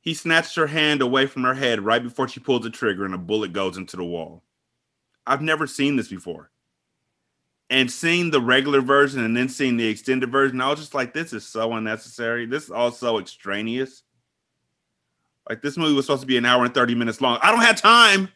He 0.00 0.14
snatches 0.14 0.54
her 0.56 0.66
hand 0.66 1.02
away 1.02 1.26
from 1.26 1.44
her 1.44 1.54
head 1.54 1.80
right 1.80 2.02
before 2.02 2.26
she 2.26 2.40
pulls 2.40 2.62
the 2.62 2.70
trigger 2.70 3.04
and 3.04 3.14
a 3.14 3.18
bullet 3.18 3.52
goes 3.52 3.76
into 3.76 3.96
the 3.96 4.04
wall. 4.04 4.42
I've 5.26 5.42
never 5.42 5.66
seen 5.66 5.96
this 5.96 6.08
before. 6.08 6.50
And 7.68 7.88
seeing 7.88 8.32
the 8.32 8.40
regular 8.40 8.80
version 8.80 9.22
and 9.24 9.36
then 9.36 9.48
seeing 9.48 9.76
the 9.76 9.86
extended 9.86 10.32
version, 10.32 10.60
I 10.60 10.70
was 10.70 10.80
just 10.80 10.94
like, 10.94 11.14
this 11.14 11.32
is 11.32 11.46
so 11.46 11.74
unnecessary. 11.74 12.46
This 12.46 12.64
is 12.64 12.70
all 12.70 12.90
so 12.90 13.20
extraneous. 13.20 14.02
Like, 15.48 15.62
this 15.62 15.76
movie 15.76 15.94
was 15.94 16.06
supposed 16.06 16.22
to 16.22 16.26
be 16.26 16.36
an 16.36 16.44
hour 16.44 16.64
and 16.64 16.74
30 16.74 16.96
minutes 16.96 17.20
long. 17.20 17.38
I 17.42 17.52
don't 17.52 17.60
have 17.60 17.80
time 17.80 18.28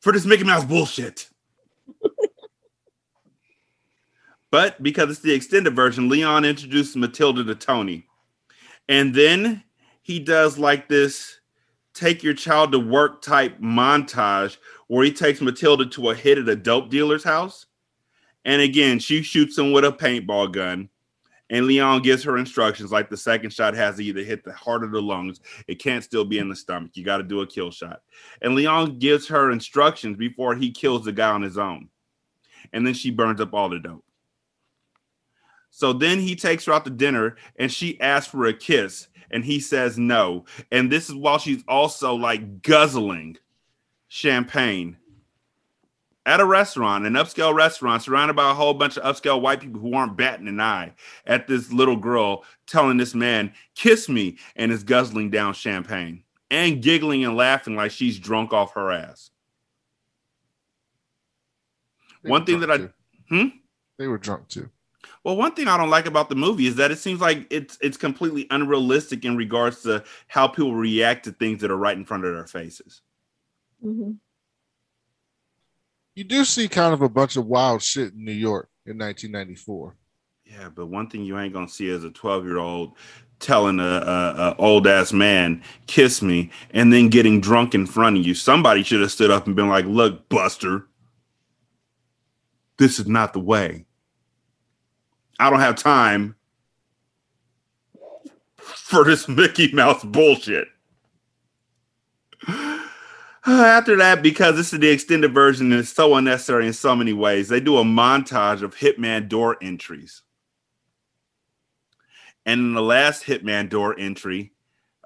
for 0.00 0.12
this 0.12 0.24
Mickey 0.24 0.44
Mouse 0.44 0.64
bullshit. 0.64 1.28
But 4.50 4.82
because 4.82 5.10
it's 5.10 5.20
the 5.20 5.34
extended 5.34 5.74
version, 5.76 6.08
Leon 6.08 6.44
introduces 6.44 6.96
Matilda 6.96 7.44
to 7.44 7.54
Tony. 7.54 8.06
And 8.88 9.14
then 9.14 9.62
he 10.02 10.18
does 10.18 10.58
like 10.58 10.88
this 10.88 11.40
take 11.94 12.22
your 12.22 12.34
child 12.34 12.72
to 12.72 12.78
work 12.78 13.20
type 13.22 13.58
montage 13.60 14.56
where 14.86 15.04
he 15.04 15.12
takes 15.12 15.40
Matilda 15.40 15.84
to 15.84 16.10
a 16.10 16.14
hit 16.14 16.38
at 16.38 16.48
a 16.48 16.56
dope 16.56 16.90
dealer's 16.90 17.24
house. 17.24 17.66
And 18.44 18.62
again, 18.62 18.98
she 18.98 19.22
shoots 19.22 19.58
him 19.58 19.72
with 19.72 19.84
a 19.84 19.92
paintball 19.92 20.52
gun. 20.52 20.88
And 21.50 21.66
Leon 21.66 22.02
gives 22.02 22.22
her 22.24 22.36
instructions 22.36 22.92
like 22.92 23.08
the 23.08 23.16
second 23.16 23.52
shot 23.52 23.74
has 23.74 23.96
to 23.96 24.04
either 24.04 24.22
hit 24.22 24.44
the 24.44 24.52
heart 24.52 24.84
or 24.84 24.88
the 24.88 25.00
lungs. 25.00 25.40
It 25.66 25.76
can't 25.76 26.04
still 26.04 26.24
be 26.24 26.38
in 26.38 26.48
the 26.48 26.56
stomach. 26.56 26.92
You 26.94 27.04
got 27.04 27.18
to 27.18 27.22
do 27.22 27.40
a 27.40 27.46
kill 27.46 27.70
shot. 27.70 28.02
And 28.42 28.54
Leon 28.54 28.98
gives 28.98 29.26
her 29.28 29.50
instructions 29.50 30.16
before 30.16 30.54
he 30.54 30.70
kills 30.70 31.04
the 31.04 31.12
guy 31.12 31.30
on 31.30 31.42
his 31.42 31.56
own. 31.56 31.88
And 32.72 32.86
then 32.86 32.94
she 32.94 33.10
burns 33.10 33.40
up 33.40 33.54
all 33.54 33.70
the 33.70 33.78
dope. 33.78 34.04
So 35.78 35.92
then 35.92 36.18
he 36.18 36.34
takes 36.34 36.64
her 36.64 36.72
out 36.72 36.84
to 36.86 36.90
dinner 36.90 37.36
and 37.54 37.70
she 37.70 38.00
asks 38.00 38.28
for 38.28 38.46
a 38.46 38.52
kiss 38.52 39.06
and 39.30 39.44
he 39.44 39.60
says 39.60 39.96
no. 39.96 40.44
And 40.72 40.90
this 40.90 41.08
is 41.08 41.14
while 41.14 41.38
she's 41.38 41.62
also 41.68 42.16
like 42.16 42.62
guzzling 42.62 43.36
champagne 44.08 44.96
at 46.26 46.40
a 46.40 46.44
restaurant, 46.44 47.06
an 47.06 47.12
upscale 47.12 47.54
restaurant, 47.54 48.02
surrounded 48.02 48.34
by 48.34 48.50
a 48.50 48.54
whole 48.54 48.74
bunch 48.74 48.96
of 48.96 49.04
upscale 49.04 49.40
white 49.40 49.60
people 49.60 49.80
who 49.80 49.94
aren't 49.94 50.16
batting 50.16 50.48
an 50.48 50.60
eye 50.60 50.94
at 51.28 51.46
this 51.46 51.70
little 51.70 51.94
girl 51.94 52.42
telling 52.66 52.96
this 52.96 53.14
man, 53.14 53.52
kiss 53.76 54.08
me, 54.08 54.36
and 54.56 54.72
is 54.72 54.82
guzzling 54.82 55.30
down 55.30 55.54
champagne 55.54 56.24
and 56.50 56.82
giggling 56.82 57.24
and 57.24 57.36
laughing 57.36 57.76
like 57.76 57.92
she's 57.92 58.18
drunk 58.18 58.52
off 58.52 58.74
her 58.74 58.90
ass. 58.90 59.30
They 62.24 62.30
One 62.30 62.44
thing 62.44 62.58
that 62.58 62.70
I, 62.72 62.78
too. 62.78 62.90
hmm? 63.28 63.46
They 63.96 64.08
were 64.08 64.18
drunk 64.18 64.48
too. 64.48 64.70
Well, 65.28 65.36
one 65.36 65.52
thing 65.52 65.68
I 65.68 65.76
don't 65.76 65.90
like 65.90 66.06
about 66.06 66.30
the 66.30 66.34
movie 66.36 66.66
is 66.68 66.76
that 66.76 66.90
it 66.90 66.96
seems 66.96 67.20
like 67.20 67.46
it's 67.50 67.76
it's 67.82 67.98
completely 67.98 68.46
unrealistic 68.50 69.26
in 69.26 69.36
regards 69.36 69.82
to 69.82 70.02
how 70.26 70.48
people 70.48 70.74
react 70.74 71.24
to 71.24 71.32
things 71.32 71.60
that 71.60 71.70
are 71.70 71.76
right 71.76 71.94
in 71.94 72.06
front 72.06 72.24
of 72.24 72.32
their 72.32 72.46
faces. 72.46 73.02
hmm 73.82 74.12
You 76.14 76.24
do 76.24 76.46
see 76.46 76.66
kind 76.66 76.94
of 76.94 77.02
a 77.02 77.10
bunch 77.10 77.36
of 77.36 77.44
wild 77.44 77.82
shit 77.82 78.14
in 78.14 78.24
New 78.24 78.32
York 78.32 78.70
in 78.86 78.96
1994. 78.96 79.96
Yeah, 80.46 80.70
but 80.74 80.86
one 80.86 81.10
thing 81.10 81.24
you 81.24 81.38
ain't 81.38 81.52
gonna 81.52 81.68
see 81.68 81.88
is 81.88 82.04
a 82.04 82.10
twelve 82.10 82.46
year 82.46 82.56
old 82.56 82.96
telling 83.38 83.80
a, 83.80 83.82
a, 83.82 84.34
a 84.38 84.56
old 84.58 84.86
ass 84.86 85.12
man 85.12 85.62
kiss 85.86 86.22
me 86.22 86.50
and 86.70 86.90
then 86.90 87.10
getting 87.10 87.38
drunk 87.38 87.74
in 87.74 87.84
front 87.84 88.16
of 88.16 88.24
you. 88.24 88.34
Somebody 88.34 88.82
should 88.82 89.02
have 89.02 89.12
stood 89.12 89.30
up 89.30 89.46
and 89.46 89.54
been 89.54 89.68
like, 89.68 89.84
"Look, 89.84 90.30
Buster, 90.30 90.86
this 92.78 92.98
is 92.98 93.06
not 93.06 93.34
the 93.34 93.40
way. 93.40 93.84
I 95.38 95.50
don't 95.50 95.60
have 95.60 95.76
time 95.76 96.36
for 98.56 99.04
this 99.04 99.28
Mickey 99.28 99.72
Mouse 99.72 100.04
bullshit." 100.04 100.68
After 103.46 103.96
that, 103.96 104.22
because 104.22 104.56
this 104.56 104.72
is 104.72 104.80
the 104.80 104.88
extended 104.88 105.32
version 105.32 105.72
and 105.72 105.80
it's 105.80 105.92
so 105.92 106.14
unnecessary 106.14 106.66
in 106.66 106.72
so 106.72 106.94
many 106.94 107.12
ways, 107.12 107.48
they 107.48 107.60
do 107.60 107.78
a 107.78 107.84
montage 107.84 108.62
of 108.62 108.76
Hitman 108.76 109.28
door 109.28 109.56
entries. 109.62 110.22
And 112.44 112.60
in 112.60 112.74
the 112.74 112.82
last 112.82 113.24
Hitman 113.24 113.68
door 113.70 113.98
entry, 113.98 114.52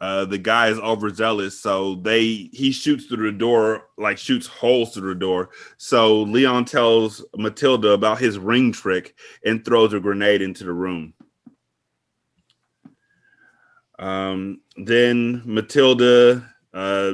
uh, 0.03 0.25
the 0.25 0.37
guy 0.37 0.67
is 0.67 0.81
overzealous, 0.81 1.61
so 1.61 1.95
they 1.95 2.51
he 2.53 2.73
shoots 2.73 3.05
through 3.07 3.31
the 3.31 3.39
door, 3.39 3.85
like 3.97 4.19
shoots 4.19 4.49
holes 4.49 4.93
through 4.93 5.15
the 5.15 5.21
door. 5.21 5.51
So 5.77 6.23
Leon 6.23 6.65
tells 6.65 7.25
Matilda 7.37 7.91
about 7.91 8.19
his 8.19 8.37
ring 8.37 8.73
trick 8.73 9.15
and 9.45 9.65
throws 9.65 9.93
a 9.93 10.01
grenade 10.01 10.43
into 10.43 10.65
the 10.65 10.73
room. 10.73 11.15
Um, 14.01 14.63
then 14.77 15.41
Matilda 15.45 16.51
uh, 16.75 17.13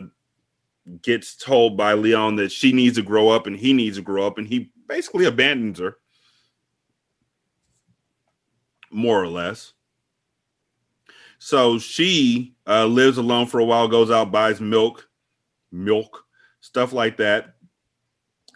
gets 1.03 1.37
told 1.37 1.77
by 1.77 1.93
Leon 1.93 2.37
that 2.37 2.51
she 2.51 2.73
needs 2.73 2.97
to 2.97 3.03
grow 3.03 3.29
up 3.29 3.47
and 3.47 3.55
he 3.55 3.75
needs 3.75 3.99
to 3.99 4.03
grow 4.03 4.27
up, 4.27 4.39
and 4.39 4.49
he 4.49 4.73
basically 4.89 5.27
abandons 5.27 5.79
her, 5.79 5.99
more 8.91 9.23
or 9.23 9.29
less. 9.29 9.75
So 11.39 11.79
she 11.79 12.55
uh, 12.67 12.87
lives 12.87 13.19
alone 13.19 13.47
for 13.47 13.61
a 13.61 13.65
while, 13.65 13.89
goes 13.89 14.11
out, 14.11 14.33
buys 14.33 14.61
milk, 14.61 15.09
milk, 15.71 16.25
stuff 16.61 16.93
like 16.93 17.17
that. 17.19 17.55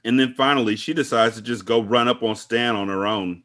And 0.05 0.19
then 0.19 0.35
finally, 0.35 0.75
she 0.77 0.93
decides 0.93 1.37
to 1.37 1.43
just 1.43 1.65
go 1.65 1.81
run 1.81 2.09
up 2.09 2.23
on 2.23 2.35
Stan 2.35 2.75
on 2.75 2.89
her 2.89 3.07
own. 3.07 3.45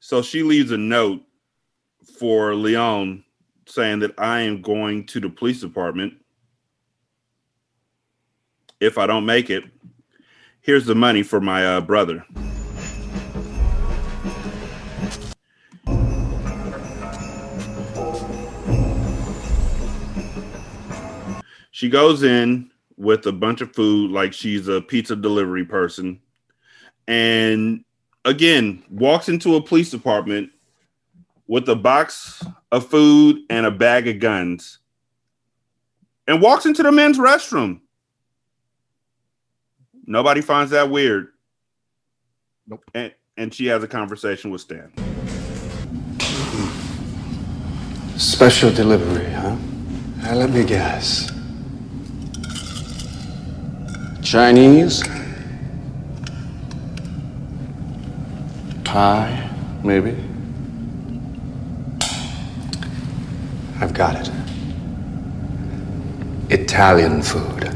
So 0.00 0.22
she 0.22 0.42
leaves 0.42 0.70
a 0.70 0.76
note 0.76 1.22
for 2.18 2.54
Leon 2.54 3.24
saying 3.66 4.00
that 4.00 4.14
I 4.18 4.40
am 4.40 4.62
going 4.62 5.06
to 5.06 5.20
the 5.20 5.28
police 5.28 5.60
department. 5.60 6.14
If 8.80 8.98
I 8.98 9.06
don't 9.06 9.26
make 9.26 9.50
it, 9.50 9.64
here's 10.60 10.86
the 10.86 10.94
money 10.94 11.22
for 11.22 11.40
my 11.40 11.66
uh, 11.66 11.80
brother. 11.80 12.24
She 21.78 21.88
goes 21.88 22.24
in 22.24 22.72
with 22.96 23.24
a 23.26 23.30
bunch 23.30 23.60
of 23.60 23.72
food, 23.72 24.10
like 24.10 24.32
she's 24.32 24.66
a 24.66 24.80
pizza 24.80 25.14
delivery 25.14 25.64
person, 25.64 26.18
and 27.06 27.84
again 28.24 28.82
walks 28.90 29.28
into 29.28 29.54
a 29.54 29.62
police 29.62 29.88
department 29.88 30.50
with 31.46 31.68
a 31.68 31.76
box 31.76 32.44
of 32.72 32.88
food 32.88 33.42
and 33.48 33.64
a 33.64 33.70
bag 33.70 34.08
of 34.08 34.18
guns, 34.18 34.80
and 36.26 36.42
walks 36.42 36.66
into 36.66 36.82
the 36.82 36.90
men's 36.90 37.16
restroom. 37.16 37.80
Nobody 40.04 40.40
finds 40.40 40.72
that 40.72 40.90
weird. 40.90 41.28
Nope. 42.66 42.82
And, 42.92 43.14
and 43.36 43.54
she 43.54 43.66
has 43.66 43.84
a 43.84 43.88
conversation 43.88 44.50
with 44.50 44.62
Stan. 44.62 44.90
Special 48.18 48.72
delivery, 48.72 49.30
huh? 49.30 49.56
Uh, 50.26 50.34
let 50.34 50.50
me 50.50 50.64
guess. 50.64 51.37
Chinese? 54.28 55.02
Thai, 58.84 59.50
maybe? 59.82 60.14
I've 63.80 63.94
got 63.94 64.16
it. 64.16 64.30
Italian 66.50 67.22
food. 67.22 67.74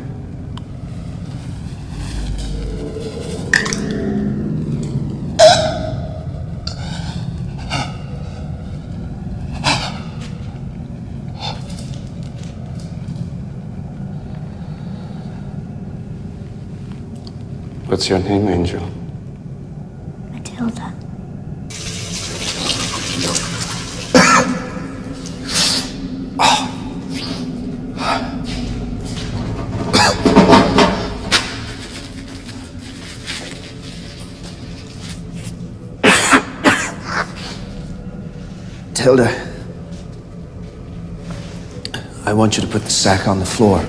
What's 17.93 18.09
your 18.09 18.21
name, 18.21 18.49
Angel? 18.49 18.81
Matilda. 20.31 20.95
Tilda. 38.95 39.53
I 42.25 42.33
want 42.33 42.57
you 42.57 42.63
to 42.63 42.69
put 42.69 42.85
the 42.85 42.91
sack 42.91 43.29
on 43.29 43.39
the 43.39 43.45
floor. 43.45 43.87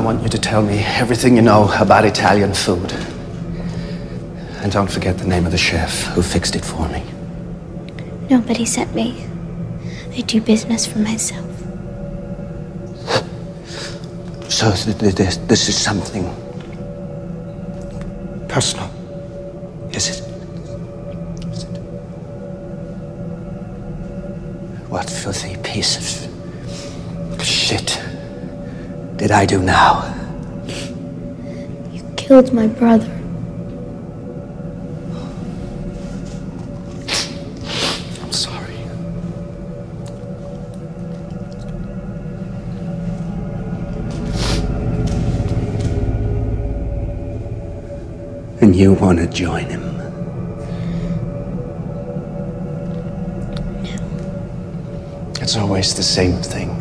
I 0.00 0.02
want 0.02 0.22
you 0.22 0.30
to 0.30 0.38
tell 0.38 0.62
me 0.62 0.78
everything 0.78 1.36
you 1.36 1.42
know 1.42 1.70
about 1.78 2.06
Italian 2.06 2.54
food. 2.54 2.90
And 4.62 4.72
don't 4.72 4.90
forget 4.90 5.18
the 5.18 5.26
name 5.26 5.44
of 5.44 5.52
the 5.52 5.58
chef 5.58 6.04
who 6.14 6.22
fixed 6.22 6.56
it 6.56 6.64
for 6.64 6.88
me. 6.88 7.04
Nobody 8.30 8.64
sent 8.64 8.94
me. 8.94 9.26
I 10.16 10.22
do 10.22 10.40
business 10.40 10.86
for 10.86 11.00
myself. 11.00 11.44
So 14.50 14.72
th- 14.72 14.96
th- 14.98 15.14
this, 15.16 15.36
this 15.36 15.68
is 15.68 15.76
something 15.76 16.24
personal, 18.48 18.89
did 29.20 29.32
I 29.32 29.44
do 29.44 29.60
now? 29.60 30.02
You 31.92 32.02
killed 32.16 32.54
my 32.54 32.66
brother. 32.68 33.12
I'm 38.22 38.32
sorry. 38.32 38.74
And 48.62 48.74
you 48.74 48.94
want 48.94 49.18
to 49.18 49.26
join 49.26 49.66
him? 49.66 49.82
It's 55.42 55.58
always 55.58 55.94
the 55.94 56.02
same 56.02 56.40
thing. 56.40 56.79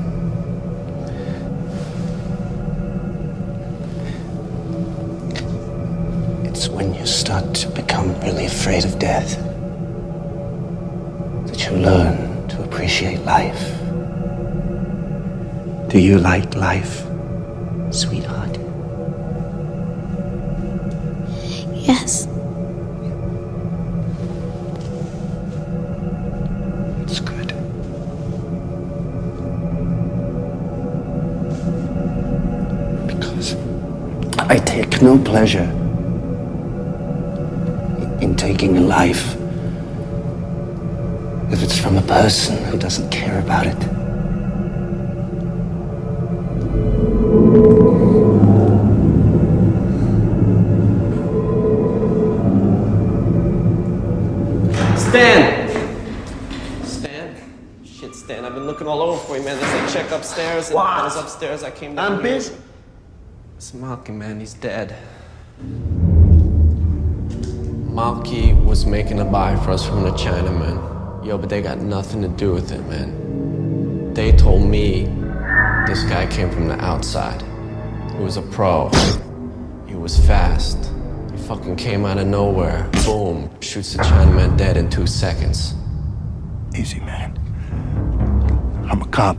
Start 7.09 7.55
to 7.55 7.69
become 7.69 8.13
really 8.21 8.45
afraid 8.45 8.85
of 8.85 8.99
death 8.99 9.35
that 11.47 11.65
you 11.65 11.77
learn 11.77 12.47
to 12.47 12.63
appreciate 12.63 13.19
life. 13.25 13.79
Do 15.89 15.99
you 15.99 16.19
like 16.19 16.55
life, 16.55 17.05
sweetheart? 17.91 18.57
Yes. 21.73 22.27
It's 27.01 27.19
good. 27.19 27.47
Because 33.07 33.55
I 34.37 34.57
take 34.57 35.01
no 35.01 35.17
pleasure 35.17 35.78
life 38.89 39.35
if 41.51 41.61
it's 41.61 41.77
from 41.79 41.95
a 41.97 42.01
person 42.01 42.57
who 42.65 42.77
doesn't 42.77 43.09
care 43.11 43.39
about 43.39 43.67
it. 43.67 43.79
Stan! 54.97 55.69
Stan? 56.83 57.35
Shit, 57.83 58.15
Stan, 58.15 58.43
I've 58.45 58.55
been 58.55 58.65
looking 58.65 58.87
all 58.87 59.01
over 59.01 59.19
for 59.19 59.37
you, 59.37 59.43
man. 59.43 59.57
They 59.59 59.65
said 59.65 59.89
check 59.89 60.11
upstairs, 60.11 60.69
and 60.71 60.79
I 60.79 61.03
was 61.03 61.15
upstairs. 61.15 61.63
I 61.63 61.69
came 61.71 61.93
down 61.95 62.13
I'm 62.13 62.23
here. 62.23 62.33
busy. 62.33 62.55
It's 63.57 63.71
Malky, 63.71 64.13
man. 64.13 64.39
He's 64.39 64.55
dead. 64.55 64.95
Malky 67.99 68.55
was 68.63 68.85
making 68.85 69.19
a 69.19 69.25
buy 69.25 69.57
for 69.57 69.71
us 69.71 69.85
from 69.85 70.03
the 70.03 70.11
Chinaman. 70.11 71.25
Yo, 71.25 71.37
but 71.37 71.49
they 71.49 71.61
got 71.61 71.79
nothing 71.79 72.21
to 72.21 72.29
do 72.29 72.53
with 72.53 72.71
it, 72.71 72.79
man. 72.87 74.13
They 74.13 74.31
told 74.31 74.63
me 74.63 75.03
this 75.85 76.03
guy 76.03 76.25
came 76.27 76.49
from 76.49 76.69
the 76.69 76.79
outside. 76.79 77.41
He 78.13 78.23
was 78.23 78.37
a 78.37 78.41
pro. 78.41 78.89
He 79.85 79.95
was 79.95 80.17
fast. 80.25 80.77
He 81.31 81.37
fucking 81.39 81.75
came 81.75 82.05
out 82.05 82.17
of 82.17 82.27
nowhere. 82.27 82.89
Boom. 83.03 83.49
Shoots 83.59 83.91
the 83.91 84.03
Chinaman 84.03 84.57
dead 84.57 84.77
in 84.77 84.89
two 84.89 85.05
seconds. 85.05 85.73
Easy, 86.73 87.01
man. 87.01 87.37
I'm 88.89 89.01
a 89.01 89.07
cop. 89.07 89.35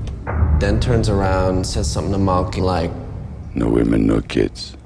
Then 0.61 0.81
turns 0.81 1.09
around, 1.09 1.67
says 1.67 1.91
something 1.91 2.13
to 2.13 2.19
Malky 2.19 2.61
like, 2.61 2.91
No 3.55 3.71
women, 3.71 4.07
no 4.07 4.21
kids. 4.21 4.77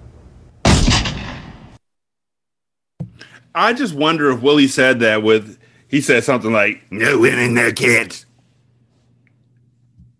I 3.54 3.72
just 3.72 3.94
wonder 3.94 4.30
if 4.30 4.42
Willie 4.42 4.66
said 4.66 5.00
that 5.00 5.22
with 5.22 5.58
he 5.88 6.00
said 6.00 6.24
something 6.24 6.52
like 6.52 6.90
"No 6.90 7.18
women, 7.20 7.54
no 7.54 7.72
kids," 7.72 8.26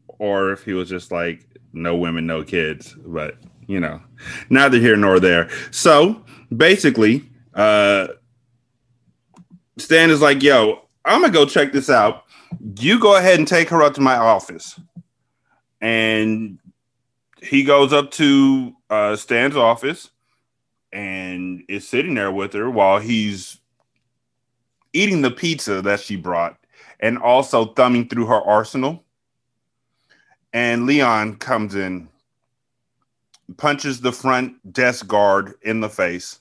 or 0.07 0.53
if 0.53 0.65
he 0.65 0.73
was 0.73 0.89
just 0.89 1.11
like 1.11 1.47
"No 1.73 1.97
women, 1.97 2.27
no 2.27 2.45
kids." 2.45 2.95
But 3.05 3.37
you 3.67 3.81
know, 3.81 4.01
neither 4.51 4.79
here 4.79 4.97
nor 4.97 5.19
there. 5.19 5.51
So 5.73 6.25
basically, 6.57 7.29
uh, 7.55 8.09
Stan 9.79 10.11
is 10.11 10.21
like, 10.21 10.43
"Yo, 10.43 10.83
I'm 11.05 11.23
gonna 11.23 11.33
go 11.33 11.45
check 11.45 11.73
this 11.73 11.91
out. 11.91 12.25
You 12.79 13.01
go 13.01 13.17
ahead 13.17 13.39
and 13.39 13.49
take 13.49 13.69
her 13.71 13.83
up 13.83 13.95
to 13.95 14.01
my 14.01 14.17
office." 14.17 14.79
And 15.81 16.59
he 17.43 17.65
goes 17.65 17.93
up 17.93 18.11
to 18.13 18.75
uh, 18.89 19.17
Stan's 19.17 19.57
office 19.57 20.11
and 20.95 21.65
is 21.69 21.87
sitting 21.87 22.15
there 22.15 22.31
with 22.31 22.53
her 22.53 22.71
while 22.71 23.01
he's 23.01 23.59
eating 24.93 25.23
the 25.23 25.31
pizza 25.31 25.83
that 25.83 25.99
she 25.99 26.15
brought 26.15 26.57
and 27.01 27.19
also 27.19 27.67
thumbing 27.67 28.09
through 28.09 28.27
her 28.27 28.41
arsenal. 28.41 29.05
And 30.53 30.87
Leon 30.87 31.37
comes 31.37 31.75
in, 31.75 32.09
punches 33.57 34.01
the 34.01 34.13
front 34.13 34.73
desk 34.73 35.09
guard 35.09 35.55
in 35.63 35.81
the 35.81 35.89
face, 35.89 36.39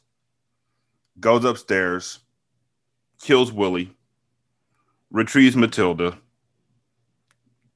goes 1.19 1.43
upstairs, 1.43 2.19
kills 3.19 3.51
Willie, 3.51 3.91
retrieves 5.09 5.55
Matilda, 5.55 6.15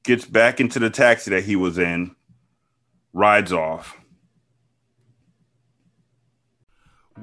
gets 0.03 0.25
back 0.25 0.59
into 0.59 0.77
the 0.77 0.91
taxi 0.91 1.31
that 1.31 1.43
he 1.43 1.55
was 1.55 1.79
in, 1.79 2.15
rides 3.13 3.51
off. 3.51 3.97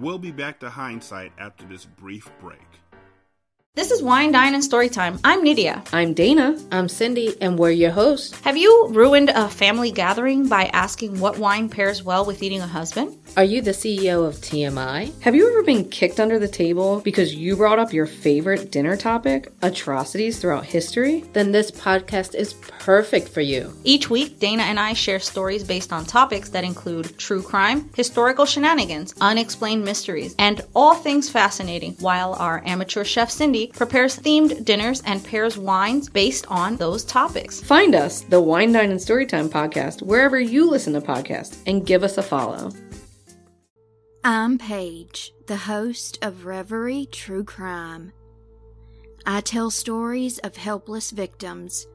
We'll 0.00 0.18
be 0.18 0.32
back 0.32 0.58
to 0.60 0.70
hindsight 0.70 1.32
after 1.38 1.64
this 1.66 1.84
brief 1.84 2.28
break. 2.40 2.73
This 3.76 3.90
is 3.90 4.04
Wine, 4.04 4.30
Dine, 4.30 4.54
and 4.54 4.62
Storytime. 4.62 5.18
I'm 5.24 5.42
Nydia. 5.42 5.82
I'm 5.92 6.14
Dana. 6.14 6.56
I'm 6.70 6.88
Cindy, 6.88 7.36
and 7.40 7.58
we're 7.58 7.72
your 7.72 7.90
hosts. 7.90 8.38
Have 8.42 8.56
you 8.56 8.86
ruined 8.90 9.30
a 9.30 9.48
family 9.48 9.90
gathering 9.90 10.46
by 10.46 10.66
asking 10.66 11.18
what 11.18 11.38
wine 11.38 11.68
pairs 11.68 12.00
well 12.00 12.24
with 12.24 12.40
eating 12.40 12.60
a 12.60 12.68
husband? 12.68 13.18
Are 13.36 13.42
you 13.42 13.60
the 13.62 13.72
CEO 13.72 14.24
of 14.24 14.36
TMI? 14.36 15.20
Have 15.22 15.34
you 15.34 15.50
ever 15.50 15.64
been 15.64 15.88
kicked 15.88 16.20
under 16.20 16.38
the 16.38 16.46
table 16.46 17.00
because 17.00 17.34
you 17.34 17.56
brought 17.56 17.80
up 17.80 17.92
your 17.92 18.06
favorite 18.06 18.70
dinner 18.70 18.96
topic, 18.96 19.52
atrocities 19.60 20.38
throughout 20.38 20.66
history? 20.66 21.24
Then 21.32 21.50
this 21.50 21.72
podcast 21.72 22.36
is 22.36 22.52
perfect 22.52 23.28
for 23.28 23.40
you. 23.40 23.72
Each 23.82 24.08
week, 24.08 24.38
Dana 24.38 24.62
and 24.62 24.78
I 24.78 24.92
share 24.92 25.18
stories 25.18 25.64
based 25.64 25.92
on 25.92 26.04
topics 26.04 26.50
that 26.50 26.62
include 26.62 27.18
true 27.18 27.42
crime, 27.42 27.90
historical 27.96 28.46
shenanigans, 28.46 29.14
unexplained 29.20 29.84
mysteries, 29.84 30.36
and 30.38 30.60
all 30.76 30.94
things 30.94 31.28
fascinating, 31.28 31.96
while 31.98 32.34
our 32.34 32.62
amateur 32.64 33.02
chef 33.02 33.32
Cindy 33.32 33.63
prepares 33.68 34.18
themed 34.18 34.64
dinners 34.64 35.02
and 35.06 35.24
pairs 35.24 35.56
wines 35.56 36.08
based 36.08 36.46
on 36.48 36.76
those 36.76 37.04
topics. 37.04 37.60
Find 37.60 37.94
us, 37.94 38.20
the 38.22 38.40
Wine, 38.40 38.72
Dine, 38.72 38.90
and 38.90 39.00
Storytime 39.00 39.48
podcast, 39.48 40.02
wherever 40.02 40.38
you 40.38 40.68
listen 40.68 40.92
to 40.92 41.00
podcasts, 41.00 41.56
and 41.66 41.86
give 41.86 42.02
us 42.02 42.18
a 42.18 42.22
follow. 42.22 42.70
I'm 44.22 44.58
Paige, 44.58 45.32
the 45.46 45.56
host 45.56 46.18
of 46.22 46.46
Reverie 46.46 47.06
True 47.12 47.44
Crime. 47.44 48.12
I 49.26 49.40
tell 49.40 49.70
stories 49.70 50.38
of 50.38 50.56
helpless 50.56 51.10
victims, 51.10 51.86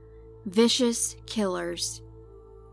vicious 0.46 1.16
killers, 1.26 2.02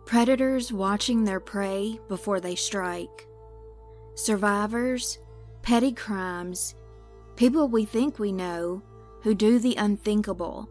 predators 0.04 0.72
watching 0.72 1.24
their 1.24 1.40
prey 1.40 1.98
before 2.08 2.40
they 2.40 2.54
strike, 2.54 3.26
survivors, 4.14 5.18
petty 5.62 5.92
crimes, 5.92 6.74
people 7.36 7.68
we 7.68 7.84
think 7.84 8.18
we 8.18 8.32
know 8.32 8.82
who 9.22 9.34
do 9.34 9.58
the 9.58 9.76
unthinkable, 9.76 10.68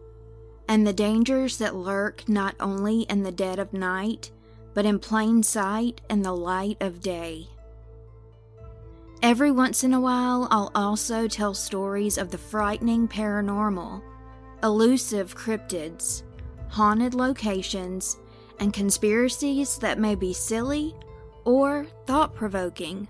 and 0.68 0.86
the 0.86 0.92
dangers 0.92 1.58
that 1.58 1.76
lurk 1.76 2.28
not 2.28 2.54
only 2.58 3.02
in 3.02 3.22
the 3.22 3.32
dead 3.32 3.58
of 3.58 3.72
night, 3.72 4.30
but 4.74 4.84
in 4.84 4.98
plain 4.98 5.42
sight 5.42 6.00
in 6.10 6.22
the 6.22 6.34
light 6.34 6.76
of 6.80 7.00
day. 7.00 7.46
Every 9.22 9.50
once 9.50 9.84
in 9.84 9.94
a 9.94 10.00
while, 10.00 10.46
I'll 10.50 10.70
also 10.74 11.26
tell 11.26 11.54
stories 11.54 12.18
of 12.18 12.30
the 12.30 12.38
frightening 12.38 13.08
paranormal, 13.08 14.02
elusive 14.62 15.34
cryptids, 15.34 16.22
haunted 16.68 17.14
locations, 17.14 18.18
and 18.58 18.72
conspiracies 18.72 19.78
that 19.78 19.98
may 19.98 20.14
be 20.14 20.32
silly 20.32 20.94
or 21.44 21.86
thought 22.06 22.34
provoking. 22.34 23.08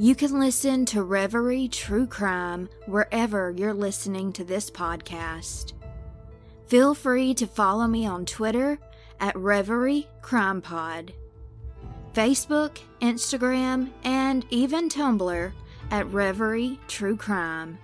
You 0.00 0.14
can 0.14 0.40
listen 0.40 0.86
to 0.86 1.02
Reverie 1.02 1.68
True 1.68 2.06
Crime 2.06 2.70
wherever 2.86 3.50
you're 3.50 3.74
listening 3.74 4.32
to 4.32 4.44
this 4.44 4.70
podcast. 4.70 5.74
Feel 6.68 6.94
free 6.94 7.34
to 7.34 7.46
follow 7.46 7.86
me 7.86 8.06
on 8.06 8.24
Twitter 8.24 8.78
at 9.20 9.36
Reverie 9.36 10.08
Crime 10.22 10.62
Pod. 10.62 11.12
Facebook, 12.14 12.78
Instagram, 13.02 13.90
and 14.02 14.46
even 14.48 14.88
Tumblr 14.88 15.52
at 15.90 16.10
Reverie 16.10 16.80
True 16.88 17.18
Crime. 17.18 17.76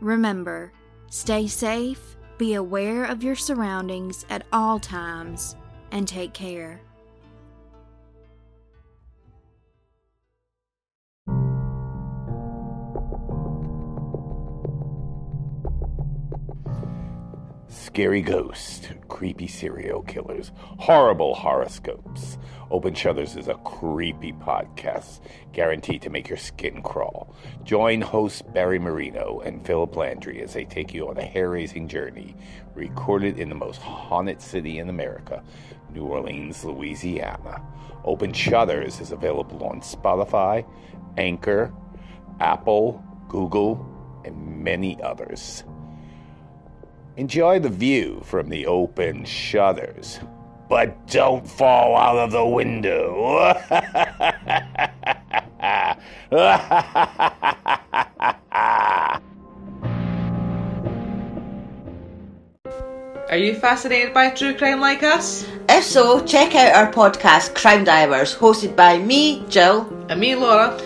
Remember, 0.00 0.72
stay 1.10 1.48
safe, 1.48 2.14
be 2.38 2.54
aware 2.54 3.04
of 3.04 3.24
your 3.24 3.34
surroundings 3.34 4.24
at 4.30 4.46
all 4.52 4.78
times, 4.78 5.56
and 5.90 6.06
take 6.06 6.34
care. 6.34 6.80
Scary 17.72 18.20
ghosts, 18.20 18.86
creepy 19.08 19.46
serial 19.46 20.02
killers, 20.02 20.52
horrible 20.78 21.34
horoscopes. 21.34 22.36
Open 22.70 22.92
Shutters 22.92 23.34
is 23.34 23.48
a 23.48 23.54
creepy 23.54 24.34
podcast 24.34 25.20
guaranteed 25.54 26.02
to 26.02 26.10
make 26.10 26.28
your 26.28 26.36
skin 26.36 26.82
crawl. 26.82 27.34
Join 27.64 28.02
hosts 28.02 28.42
Barry 28.42 28.78
Marino 28.78 29.40
and 29.40 29.64
Philip 29.64 29.96
Landry 29.96 30.42
as 30.42 30.52
they 30.52 30.66
take 30.66 30.92
you 30.92 31.08
on 31.08 31.16
a 31.16 31.24
hair 31.24 31.48
raising 31.48 31.88
journey 31.88 32.36
recorded 32.74 33.38
in 33.38 33.48
the 33.48 33.54
most 33.54 33.80
haunted 33.80 34.42
city 34.42 34.78
in 34.78 34.90
America, 34.90 35.42
New 35.94 36.04
Orleans, 36.04 36.62
Louisiana. 36.66 37.62
Open 38.04 38.34
Shutters 38.34 39.00
is 39.00 39.12
available 39.12 39.64
on 39.64 39.80
Spotify, 39.80 40.66
Anchor, 41.16 41.72
Apple, 42.38 43.02
Google, 43.28 43.88
and 44.26 44.62
many 44.62 45.02
others. 45.02 45.64
Enjoy 47.18 47.58
the 47.58 47.68
view 47.68 48.22
from 48.24 48.48
the 48.48 48.64
open 48.66 49.26
shutters, 49.26 50.18
but 50.70 51.06
don't 51.08 51.46
fall 51.46 51.94
out 51.94 52.16
of 52.16 52.30
the 52.30 52.46
window. 52.46 53.52
Are 63.28 63.36
you 63.36 63.54
fascinated 63.56 64.14
by 64.14 64.30
true 64.30 64.54
crime 64.54 64.80
like 64.80 65.02
us? 65.02 65.46
If 65.68 65.84
so, 65.84 66.24
check 66.24 66.54
out 66.54 66.74
our 66.74 66.90
podcast, 66.90 67.54
Crime 67.54 67.84
Divers, 67.84 68.34
hosted 68.34 68.74
by 68.74 68.96
me, 68.96 69.44
Jill. 69.50 69.86
And 70.08 70.18
me, 70.18 70.34
Laura. 70.34 70.78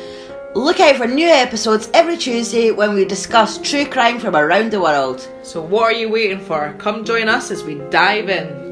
Look 0.57 0.81
out 0.81 0.97
for 0.97 1.07
new 1.07 1.29
episodes 1.29 1.91
every 1.93 2.17
Tuesday 2.17 2.71
when 2.71 2.95
we 2.95 3.05
discuss 3.05 3.59
true 3.59 3.85
crime 3.85 4.19
from 4.19 4.35
around 4.35 4.71
the 4.73 4.81
world. 4.81 5.29
So, 5.43 5.61
what 5.61 5.83
are 5.83 5.93
you 5.93 6.09
waiting 6.09 6.41
for? 6.41 6.75
Come 6.79 7.05
join 7.05 7.29
us 7.29 7.51
as 7.51 7.63
we 7.63 7.75
dive 7.91 8.31
in. 8.31 8.66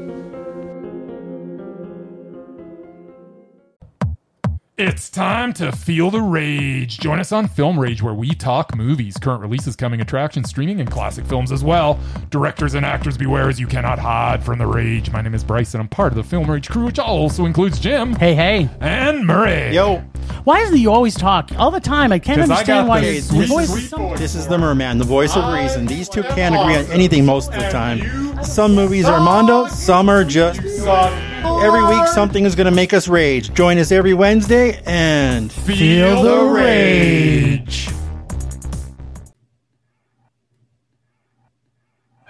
It's 4.77 5.09
time 5.09 5.53
to 5.53 5.71
feel 5.71 6.11
the 6.11 6.19
rage. 6.19 6.99
Join 6.99 7.17
us 7.21 7.31
on 7.31 7.47
Film 7.47 7.79
Rage, 7.79 8.01
where 8.01 8.13
we 8.13 8.31
talk 8.31 8.75
movies, 8.75 9.15
current 9.15 9.39
releases, 9.41 9.73
coming 9.77 10.01
attractions, 10.01 10.49
streaming, 10.49 10.81
and 10.81 10.91
classic 10.91 11.25
films 11.25 11.53
as 11.53 11.63
well. 11.63 11.97
Directors 12.29 12.73
and 12.73 12.85
actors 12.85 13.17
beware 13.17 13.47
as 13.47 13.57
you 13.57 13.67
cannot 13.67 13.99
hide 13.99 14.43
from 14.43 14.59
the 14.59 14.67
rage. 14.67 15.09
My 15.11 15.21
name 15.21 15.33
is 15.33 15.45
Bryce, 15.45 15.75
and 15.75 15.81
I'm 15.81 15.87
part 15.87 16.11
of 16.11 16.17
the 16.17 16.25
Film 16.25 16.51
Rage 16.51 16.67
crew, 16.69 16.83
which 16.83 16.99
also 16.99 17.45
includes 17.45 17.79
Jim. 17.79 18.15
Hey, 18.15 18.35
hey. 18.35 18.69
And 18.81 19.25
Murray. 19.25 19.73
Yo. 19.73 19.99
Why 20.43 20.59
is 20.59 20.73
it 20.73 20.79
you 20.79 20.91
always 20.91 21.15
talk 21.15 21.51
all 21.57 21.71
the 21.71 21.79
time? 21.79 22.11
I 22.11 22.19
can't 22.19 22.41
'Cause 22.41 22.49
I 22.49 22.53
understand 22.55 22.87
got 22.87 22.89
why 22.89 22.99
the 22.99 23.13
your 23.13 23.21
sweet, 23.21 23.47
voice 23.47 23.69
sweet 23.69 23.83
is 23.83 23.89
so- 23.89 24.13
This 24.17 24.35
is 24.35 24.45
the 24.47 24.57
merman, 24.57 24.97
the 24.97 25.05
voice 25.05 25.37
of 25.37 25.53
reason. 25.53 25.85
These 25.85 26.09
two 26.09 26.23
can't 26.23 26.53
agree 26.53 26.75
on 26.75 26.85
anything 26.91 27.25
most 27.25 27.53
of 27.53 27.61
the 27.63 27.69
time. 27.69 28.43
Some 28.43 28.75
movies 28.75 29.05
are 29.05 29.21
mondo, 29.21 29.67
some 29.67 30.09
are 30.09 30.25
just 30.25 30.59
suck. 30.79 31.13
Every 31.45 31.83
week, 31.83 32.07
something 32.07 32.45
is 32.45 32.55
going 32.55 32.65
to 32.65 32.71
make 32.75 32.93
us 32.93 33.07
rage. 33.07 33.53
Join 33.53 33.77
us 33.77 33.91
every 33.91 34.13
Wednesday 34.13 34.81
and 34.85 35.51
Feel 35.51 36.23
the 36.23 36.45
rage. 36.53 37.89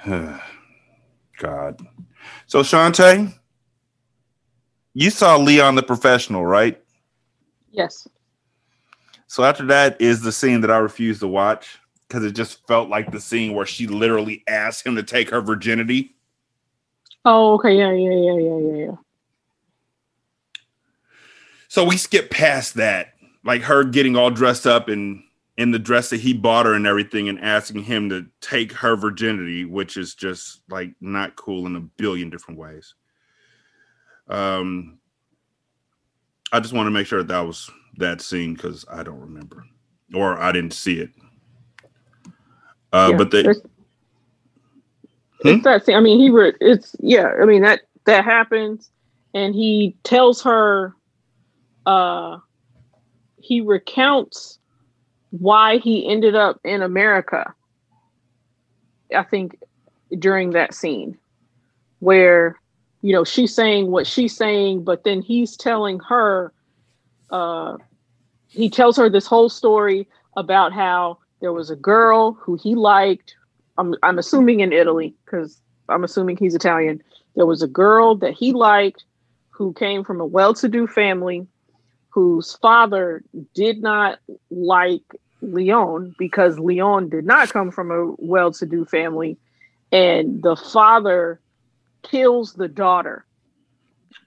God. 1.40 1.80
So, 2.48 2.62
Shantae, 2.62 3.34
you 4.94 5.10
saw 5.10 5.38
Leon 5.38 5.76
the 5.76 5.84
Professional, 5.84 6.46
right? 6.46 6.82
Yes. 7.72 8.08
So 9.28 9.44
after 9.44 9.66
that 9.66 10.00
is 10.00 10.22
the 10.22 10.32
scene 10.32 10.62
that 10.62 10.72
I 10.72 10.78
refused 10.78 11.20
to 11.20 11.28
watch 11.28 11.80
because 12.08 12.24
it 12.24 12.32
just 12.32 12.66
felt 12.68 12.90
like 12.90 13.12
the 13.12 13.20
scene 13.20 13.54
where 13.54 13.66
she 13.66 13.88
literally 13.88 14.44
asked 14.48 14.86
him 14.86 14.96
to 14.96 15.04
take 15.04 15.30
her 15.30 15.42
virginity. 15.42 16.16
Oh, 17.26 17.56
okay. 17.56 17.78
Yeah, 17.78 17.92
yeah, 17.92 18.12
yeah, 18.12 18.38
yeah, 18.38 18.58
yeah, 18.60 18.86
yeah. 18.86 18.96
So 21.76 21.84
we 21.84 21.98
skip 21.98 22.30
past 22.32 22.76
that, 22.76 23.16
like 23.44 23.62
her 23.64 23.84
getting 23.84 24.16
all 24.16 24.30
dressed 24.32 24.66
up 24.66 24.88
in 24.88 25.22
in 25.58 25.72
the 25.72 25.78
dress 25.80 26.10
that 26.12 26.22
he 26.22 26.32
bought 26.32 26.66
her 26.66 26.74
and 26.74 26.88
everything, 26.88 27.28
and 27.28 27.38
asking 27.42 27.84
him 27.84 28.08
to 28.12 28.28
take 28.40 28.72
her 28.72 28.96
virginity, 28.96 29.66
which 29.66 29.98
is 29.98 30.16
just 30.16 30.62
like 30.70 30.92
not 31.02 31.36
cool 31.36 31.66
in 31.66 31.76
a 31.76 31.82
billion 31.82 32.30
different 32.30 32.58
ways. 32.62 32.94
Um, 34.30 35.00
I 36.54 36.62
just 36.62 36.74
want 36.74 36.88
to 36.88 36.92
make 36.92 37.08
sure 37.08 37.20
that, 37.20 37.28
that 37.28 37.42
was 37.42 37.70
that 37.98 38.22
scene 38.22 38.54
because 38.54 38.86
I 38.90 39.04
don't 39.04 39.20
remember 39.20 39.66
or 40.14 40.40
I 40.40 40.54
didn't 40.54 40.72
see 40.72 41.02
it. 41.02 41.10
Uh, 42.94 43.10
Yeah, 43.12 43.18
but 43.18 43.32
they, 43.32 43.40
it's- 43.40 43.62
Hmm? 45.42 45.50
It's 45.50 45.64
that 45.66 45.86
scene. 45.86 45.98
I 45.98 46.00
mean, 46.00 46.20
he 46.22 46.30
re- 46.30 46.54
it's 46.62 46.96
yeah. 47.02 47.34
I 47.42 47.44
mean 47.44 47.64
that 47.64 47.82
that 48.06 48.24
happens, 48.24 48.90
and 49.34 49.54
he 49.54 49.98
tells 50.06 50.42
her, 50.44 50.96
uh, 51.86 52.38
he 53.38 53.62
recounts 53.62 54.60
why 55.32 55.78
he 55.78 56.08
ended 56.08 56.36
up 56.36 56.60
in 56.64 56.82
America. 56.82 57.54
I 59.16 59.24
think 59.24 59.58
during 60.18 60.52
that 60.52 60.74
scene, 60.74 61.18
where 62.00 62.60
you 63.02 63.14
know 63.14 63.24
she's 63.24 63.54
saying 63.54 63.92
what 63.92 64.08
she's 64.08 64.36
saying, 64.36 64.84
but 64.84 65.04
then 65.04 65.22
he's 65.22 65.56
telling 65.56 66.00
her, 66.00 66.52
uh, 67.30 67.78
he 68.48 68.70
tells 68.70 68.98
her 68.98 69.10
this 69.10 69.28
whole 69.28 69.50
story 69.50 70.08
about 70.36 70.74
how 70.74 71.20
there 71.42 71.54
was 71.54 71.70
a 71.70 71.76
girl 71.76 72.34
who 72.34 72.56
he 72.56 72.76
liked. 72.76 73.36
I'm 73.78 73.96
I'm 74.04 74.18
assuming 74.18 74.62
in 74.62 74.74
Italy 74.74 75.14
because 75.26 75.62
I'm 75.90 76.04
assuming 76.04 76.38
he's 76.38 76.56
Italian. 76.56 77.04
There 77.36 77.46
was 77.46 77.62
a 77.62 77.68
girl 77.68 78.16
that 78.16 78.34
he 78.34 78.54
liked 78.54 79.04
who 79.50 79.74
came 79.74 80.04
from 80.04 80.20
a 80.20 80.26
well-to-do 80.26 80.88
family 80.88 81.48
whose 82.16 82.54
father 82.62 83.22
did 83.54 83.82
not 83.82 84.20
like 84.50 85.04
Leon 85.42 86.16
because 86.18 86.58
Leon 86.58 87.10
did 87.10 87.26
not 87.26 87.50
come 87.50 87.70
from 87.70 87.92
a 87.92 88.16
well-to-do 88.18 88.86
family 88.86 89.38
and 89.92 90.42
the 90.42 90.56
father 90.56 91.42
kills 92.04 92.54
the 92.54 92.70
daughter 92.70 93.26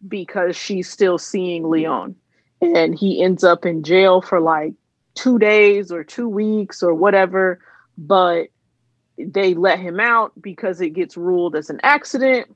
because 0.06 0.54
she's 0.54 0.90
still 0.90 1.16
seeing 1.16 1.70
Leon 1.70 2.14
and 2.60 2.94
he 2.94 3.22
ends 3.22 3.42
up 3.42 3.64
in 3.64 3.82
jail 3.82 4.20
for 4.20 4.38
like 4.38 4.74
2 5.14 5.38
days 5.38 5.90
or 5.90 6.04
2 6.04 6.28
weeks 6.28 6.82
or 6.82 6.92
whatever 6.92 7.58
but 7.96 8.48
they 9.18 9.54
let 9.54 9.78
him 9.78 9.98
out 9.98 10.32
because 10.40 10.82
it 10.82 10.90
gets 10.90 11.16
ruled 11.16 11.56
as 11.56 11.70
an 11.70 11.80
accident. 11.82 12.54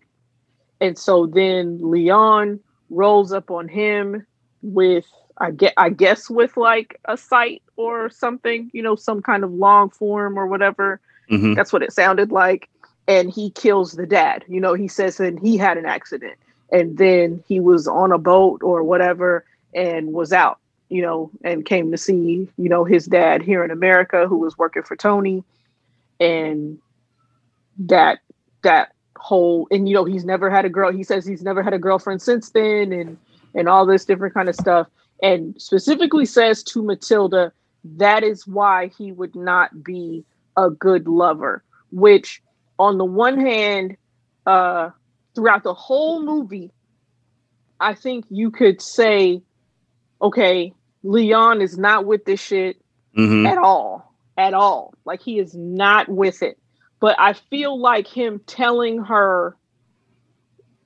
And 0.81 0.97
so 0.97 1.27
then 1.27 1.79
Leon 1.81 2.61
rolls 2.91 3.33
up 3.33 3.51
on 3.51 3.67
him 3.67 4.27
with 4.63 5.07
I 5.39 5.51
get 5.51 5.75
I 5.77 5.91
guess 5.91 6.31
with 6.31 6.57
like 6.57 7.01
a 7.07 7.17
site 7.17 7.63
or 7.77 8.11
something, 8.11 8.71
you 8.73 8.83
know, 8.83 8.97
some 8.97 9.23
kind 9.23 9.45
of 9.45 9.53
long 9.53 9.91
form 9.91 10.39
or 10.39 10.47
whatever. 10.47 11.01
Mhm. 11.31 11.55
That's 11.55 11.73
what 11.73 11.83
it 11.83 11.93
sounded 11.93 12.33
like. 12.33 12.69
And 13.09 13.31
he 13.31 13.51
kills 13.51 13.93
the 13.93 14.07
dad. 14.07 14.45
You 14.49 14.61
know, 14.61 14.75
he 14.75 14.89
says 14.89 15.17
that 15.17 15.39
he 15.39 15.57
had 15.57 15.77
an 15.77 15.87
accident 15.87 16.35
and 16.73 16.99
then 16.99 17.43
he 17.49 17.61
was 17.61 17.89
on 17.89 18.13
a 18.13 18.19
boat 18.19 18.63
or 18.63 18.83
whatever 18.83 19.45
and 19.75 20.13
was 20.13 20.33
out, 20.33 20.59
you 20.89 21.03
know, 21.03 21.31
and 21.45 21.65
came 21.65 21.91
to 21.91 21.99
see, 21.99 22.49
you 22.57 22.69
know, 22.69 22.85
his 22.85 23.07
dad 23.07 23.43
here 23.43 23.65
in 23.65 23.71
America 23.71 24.27
who 24.27 24.39
was 24.39 24.57
working 24.59 24.83
for 24.83 24.97
Tony 24.97 25.43
and 26.21 26.79
that 27.79 28.19
that 28.63 28.93
whole 29.17 29.67
and 29.71 29.89
you 29.89 29.95
know 29.95 30.05
he's 30.05 30.25
never 30.25 30.51
had 30.51 30.65
a 30.65 30.69
girl 30.69 30.91
he 30.93 31.05
says 31.05 31.25
he's 31.25 31.43
never 31.43 31.63
had 31.63 31.73
a 31.73 31.79
girlfriend 31.79 32.21
since 32.21 32.51
then 32.51 32.93
and 32.93 33.17
and 33.55 33.69
all 33.69 33.87
this 33.87 34.05
different 34.05 34.35
kind 34.35 34.49
of 34.49 34.55
stuff 34.55 34.89
and 35.23 35.55
specifically 35.61 36.27
says 36.27 36.63
to 36.63 36.83
matilda 36.83 37.53
that 37.85 38.23
is 38.23 38.47
why 38.47 38.89
he 38.99 39.13
would 39.13 39.35
not 39.35 39.83
be 39.83 40.25
a 40.57 40.69
good 40.71 41.07
lover 41.09 41.65
which 41.91 42.43
on 42.79 42.99
the 42.99 43.05
one 43.05 43.41
hand 43.41 43.97
uh 44.47 44.91
throughout 45.35 45.63
the 45.63 45.75
whole 45.75 46.23
movie 46.23 46.71
i 47.81 47.95
think 47.95 48.25
you 48.29 48.51
could 48.51 48.83
say 48.83 49.41
okay 50.21 50.73
leon 51.03 51.61
is 51.63 51.79
not 51.79 52.05
with 52.05 52.25
this 52.25 52.41
shit 52.41 52.77
Mhm. 53.17 53.47
at 53.47 53.59
all 53.59 54.15
at 54.39 54.55
all 54.55 54.95
like 55.05 55.21
he 55.21 55.39
is 55.39 55.55
not 55.55 56.09
with 56.09 56.43
it 56.43 56.59
but 57.01 57.15
i 57.19 57.35
feel 57.35 57.79
like 57.79 58.07
him 58.07 58.41
telling 58.47 58.99
her 59.05 59.55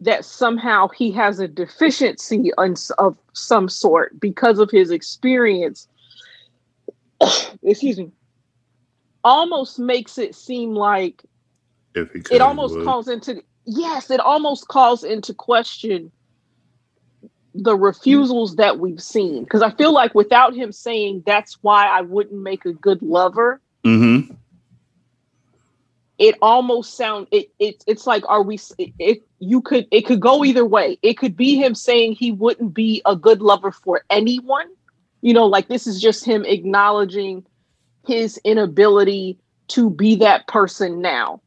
that 0.01 0.24
somehow 0.24 0.88
he 0.88 1.11
has 1.11 1.40
a 1.40 1.49
deficiency 1.49 2.53
on, 2.59 2.74
of 2.99 3.16
some 3.32 3.68
sort 3.68 4.18
because 4.20 4.59
of 4.59 4.70
his 4.70 4.90
experience 4.90 5.88
excuse 7.62 7.99
me 7.99 8.11
almost 9.24 9.78
makes 9.78 10.18
it 10.18 10.34
seem 10.34 10.74
like 10.74 11.22
if 11.94 12.12
he 12.12 12.22
it 12.30 12.40
almost 12.40 12.74
would. 12.76 12.84
calls 12.84 13.09
into 13.09 13.42
yes 13.64 14.11
it 14.11 14.20
almost 14.20 14.68
calls 14.68 15.03
into 15.03 15.32
question 15.34 16.12
the 17.55 17.74
refusals 17.74 18.57
that 18.57 18.78
we've 18.78 19.03
seen 19.03 19.42
because 19.42 19.62
i 19.62 19.70
feel 19.72 19.92
like 19.92 20.14
without 20.14 20.55
him 20.55 20.70
saying 20.70 21.22
that's 21.26 21.59
why 21.62 21.86
i 21.86 22.03
wouldn't 22.03 22.40
make 22.42 22.64
a 22.66 22.72
good 22.72 23.01
lover 23.03 23.61
Mm-hmm. 23.86 24.34
It 26.19 26.37
almost 26.41 26.97
sound 26.97 27.27
it, 27.31 27.49
it 27.59 27.85
it's 27.87 28.07
like 28.07 28.25
are 28.29 28.43
we 28.43 28.59
it 28.99 29.23
you 29.39 29.61
could 29.61 29.87
it 29.91 30.07
could 30.07 30.21
go 30.21 30.45
either 30.45 30.64
way. 30.64 30.99
It 31.03 31.14
could 31.19 31.37
be 31.37 31.57
him 31.57 31.75
saying 31.75 32.12
he 32.12 32.33
wouldn't 32.33 32.75
be 32.75 33.03
a 33.05 33.14
good 33.14 33.43
lover 33.43 33.71
for 33.71 34.03
anyone. 34.09 34.67
You 35.21 35.35
know 35.35 35.47
like 35.47 35.69
this 35.69 35.87
is 35.87 36.01
just 36.01 36.25
him 36.25 36.45
acknowledging 36.45 37.45
his 38.07 38.39
inability 38.45 39.39
to 39.69 39.91
be 39.91 40.17
that 40.17 40.47
person 40.47 41.03
now. 41.03 41.43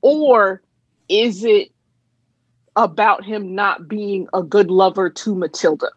Or 0.00 0.62
is 1.08 1.44
it 1.44 1.68
about 2.74 3.24
him 3.24 3.54
not 3.54 3.86
being 3.86 4.26
a 4.32 4.42
good 4.42 4.70
lover 4.70 5.10
to 5.10 5.34
matilda? 5.34 5.90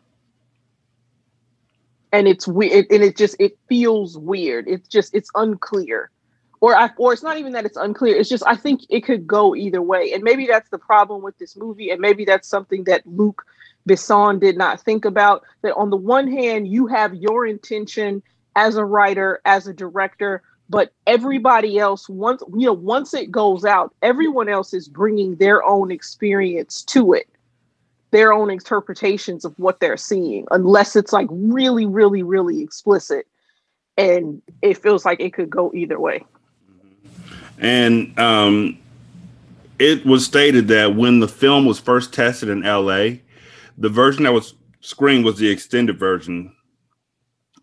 And 2.11 2.27
it's 2.27 2.47
weird 2.47 2.85
and 2.91 3.01
it 3.03 3.17
just 3.17 3.35
it 3.39 3.57
feels 3.67 4.15
weird. 4.15 4.67
It's 4.67 4.87
just 4.87 5.15
it's 5.15 5.29
unclear 5.33 6.11
or 6.61 6.75
I, 6.75 6.89
or 6.97 7.13
it's 7.13 7.23
not 7.23 7.37
even 7.37 7.53
that 7.53 7.65
it's 7.65 7.77
unclear. 7.77 8.15
It's 8.15 8.29
just 8.29 8.43
i 8.47 8.55
think 8.55 8.81
it 8.89 9.01
could 9.01 9.27
go 9.27 9.55
either 9.55 9.81
way. 9.81 10.13
And 10.13 10.23
maybe 10.23 10.47
that's 10.47 10.69
the 10.69 10.77
problem 10.77 11.21
with 11.21 11.37
this 11.37 11.55
movie 11.55 11.89
and 11.91 11.99
maybe 12.01 12.25
that's 12.25 12.47
something 12.47 12.83
that 12.85 13.05
luc 13.05 13.45
besson 13.87 14.39
did 14.39 14.57
not 14.57 14.81
think 14.81 15.05
about 15.05 15.43
that 15.61 15.75
on 15.75 15.89
the 15.89 15.97
one 15.97 16.27
hand 16.27 16.67
you 16.67 16.87
have 16.87 17.13
your 17.13 17.45
intention 17.45 18.21
as 18.55 18.77
a 18.77 18.85
writer 18.85 19.39
as 19.45 19.67
a 19.67 19.73
director 19.73 20.41
but 20.69 20.91
everybody 21.05 21.77
else 21.77 22.09
once 22.09 22.41
you 22.55 22.65
know 22.65 22.73
once 22.73 23.13
it 23.13 23.29
goes 23.29 23.63
out 23.63 23.93
everyone 24.01 24.49
else 24.49 24.73
is 24.73 24.87
bringing 24.87 25.35
their 25.35 25.63
own 25.63 25.91
experience 25.91 26.81
to 26.81 27.13
it 27.13 27.29
their 28.09 28.33
own 28.33 28.49
interpretations 28.49 29.45
of 29.45 29.53
what 29.59 29.79
they're 29.79 29.97
seeing 29.97 30.47
unless 30.49 30.95
it's 30.95 31.13
like 31.13 31.27
really 31.29 31.85
really 31.85 32.23
really 32.23 32.61
explicit. 32.61 33.27
And 33.97 34.41
it 34.61 34.77
feels 34.77 35.05
like 35.05 35.21
it 35.21 35.33
could 35.33 35.49
go 35.49 35.71
either 35.73 35.99
way 35.99 36.23
And 37.59 38.17
um, 38.19 38.77
it 39.79 40.05
was 40.05 40.25
stated 40.25 40.67
that 40.69 40.95
when 40.95 41.19
the 41.19 41.27
film 41.27 41.65
was 41.65 41.79
first 41.79 42.13
tested 42.13 42.49
in 42.49 42.61
LA, 42.61 43.17
the 43.77 43.89
version 43.89 44.23
that 44.23 44.33
was 44.33 44.55
screened 44.81 45.25
was 45.25 45.37
the 45.37 45.49
extended 45.49 45.99
version. 45.99 46.53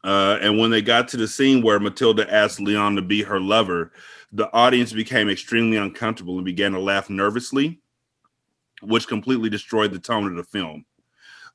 Uh, 0.05 0.39
and 0.41 0.59
when 0.59 0.71
they 0.71 0.83
got 0.83 1.09
to 1.09 1.17
the 1.17 1.29
scene 1.29 1.63
where 1.63 1.79
Matilda 1.79 2.31
asked 2.33 2.61
Leon 2.61 2.97
to 2.97 3.03
be 3.03 3.23
her 3.23 3.41
lover, 3.41 3.93
the 4.33 4.53
audience 4.53 4.93
became 4.93 5.29
extremely 5.29 5.77
uncomfortable 5.77 6.37
and 6.37 6.45
began 6.45 6.73
to 6.73 6.81
laugh 6.81 7.09
nervously, 7.09 7.81
which 8.83 9.07
completely 9.07 9.49
destroyed 9.49 9.93
the 9.93 9.99
tone 9.99 10.27
of 10.27 10.37
the 10.37 10.45
film. 10.45 10.85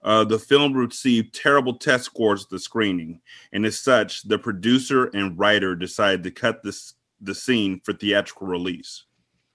Uh, 0.03 0.23
the 0.23 0.39
film 0.39 0.73
received 0.73 1.33
terrible 1.33 1.73
test 1.73 2.05
scores 2.05 2.43
at 2.43 2.49
the 2.49 2.59
screening, 2.59 3.19
and 3.51 3.65
as 3.65 3.79
such, 3.79 4.23
the 4.23 4.37
producer 4.37 5.05
and 5.13 5.37
writer 5.37 5.75
decided 5.75 6.23
to 6.23 6.31
cut 6.31 6.63
this 6.63 6.93
the 7.21 7.35
scene 7.35 7.81
for 7.83 7.93
theatrical 7.93 8.47
release. 8.47 9.03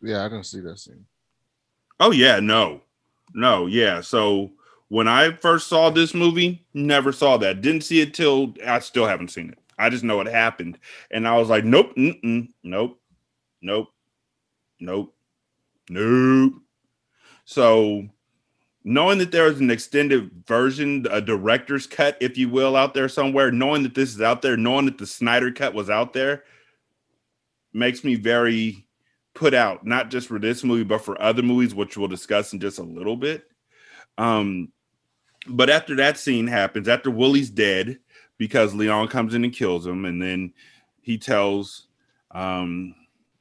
Yeah, 0.01 0.25
I 0.25 0.29
didn't 0.29 0.45
see 0.45 0.61
that 0.61 0.79
scene. 0.79 1.07
Oh 2.01 2.11
yeah, 2.11 2.41
no, 2.41 2.83
no, 3.35 3.67
yeah. 3.67 4.01
So 4.01 4.51
when 4.89 5.09
I 5.09 5.33
first 5.33 5.69
saw 5.69 5.91
this 5.91 6.15
movie, 6.15 6.67
never 6.75 7.13
saw 7.13 7.37
that. 7.39 7.61
Didn't 7.61 7.85
see 7.85 8.01
it 8.01 8.15
till 8.15 8.55
I 8.67 8.81
still 8.81 9.07
haven't 9.07 9.29
seen 9.29 9.51
it. 9.51 9.59
I 9.79 9.91
just 9.91 10.05
know 10.05 10.21
it 10.21 10.27
happened, 10.27 10.79
and 11.11 11.27
I 11.27 11.37
was 11.37 11.49
like, 11.49 11.65
nope, 11.65 11.93
nope, 11.97 12.99
nope, 13.63 13.83
nope, 14.81 15.15
nope. 15.89 16.55
So 17.45 18.09
knowing 18.85 19.19
that 19.19 19.31
there 19.31 19.47
is 19.47 19.61
an 19.61 19.71
extended 19.71 20.31
version, 20.47 21.07
a 21.11 21.21
director's 21.21 21.87
cut, 21.87 22.17
if 22.21 22.37
you 22.37 22.49
will, 22.49 22.77
out 22.77 22.95
there 22.95 23.09
somewhere, 23.09 23.51
knowing 23.51 23.83
that 23.85 23.95
this 23.95 24.15
is 24.15 24.21
out 24.21 24.43
there, 24.43 24.57
knowing 24.57 24.87
that 24.87 24.99
the 24.99 25.07
Snyder 25.07 25.53
cut 25.53 25.75
was 25.75 25.89
out 25.89 26.13
there, 26.13 26.45
makes 27.73 28.05
me 28.05 28.15
very 28.15 28.87
put 29.35 29.55
out, 29.55 29.87
not 29.87 30.11
just 30.11 30.29
for 30.29 30.39
this 30.39 30.63
movie, 30.63 30.85
but 30.85 31.05
for 31.05 31.21
other 31.21 31.43
movies, 31.43 31.75
which 31.75 31.97
we'll 31.97 32.09
discuss 32.09 32.53
in 32.53 32.61
just 32.61 32.79
a 32.79 32.83
little 32.83 33.17
bit. 33.17 33.45
Um, 34.19 34.69
but 35.49 35.71
after 35.71 35.97
that 35.97 36.19
scene 36.19 36.47
happens, 36.47 36.89
after 36.89 37.11
Willie's 37.11 37.51
dead, 37.51 37.99
because 38.39 38.75
Leon 38.75 39.09
comes 39.09 39.35
in 39.35 39.45
and 39.45 39.53
kills 39.53 39.87
him, 39.87 40.05
and 40.05 40.21
then 40.21 40.53
he 41.01 41.19
tells 41.19 41.89
um, 42.31 42.95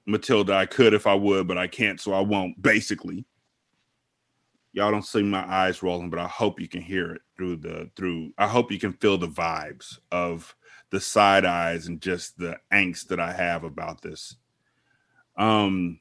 Matilda, 0.05 0.53
I 0.53 0.65
could 0.65 0.93
if 0.93 1.07
I 1.07 1.13
would, 1.13 1.47
but 1.47 1.57
I 1.57 1.67
can't, 1.67 1.99
so 1.99 2.13
I 2.13 2.21
won't, 2.21 2.61
basically. 2.61 3.25
Y'all 4.73 4.91
don't 4.91 5.05
see 5.05 5.21
my 5.21 5.45
eyes 5.51 5.83
rolling, 5.83 6.09
but 6.09 6.19
I 6.19 6.27
hope 6.27 6.61
you 6.61 6.67
can 6.67 6.81
hear 6.81 7.11
it 7.11 7.21
through 7.35 7.57
the 7.57 7.89
through. 7.97 8.31
I 8.37 8.47
hope 8.47 8.71
you 8.71 8.79
can 8.79 8.93
feel 8.93 9.17
the 9.17 9.27
vibes 9.27 9.99
of 10.13 10.55
the 10.91 10.99
side 10.99 11.45
eyes 11.45 11.87
and 11.87 12.01
just 12.01 12.37
the 12.37 12.57
angst 12.71 13.07
that 13.07 13.19
I 13.19 13.33
have 13.33 13.63
about 13.63 14.01
this. 14.01 14.35
Um, 15.37 15.99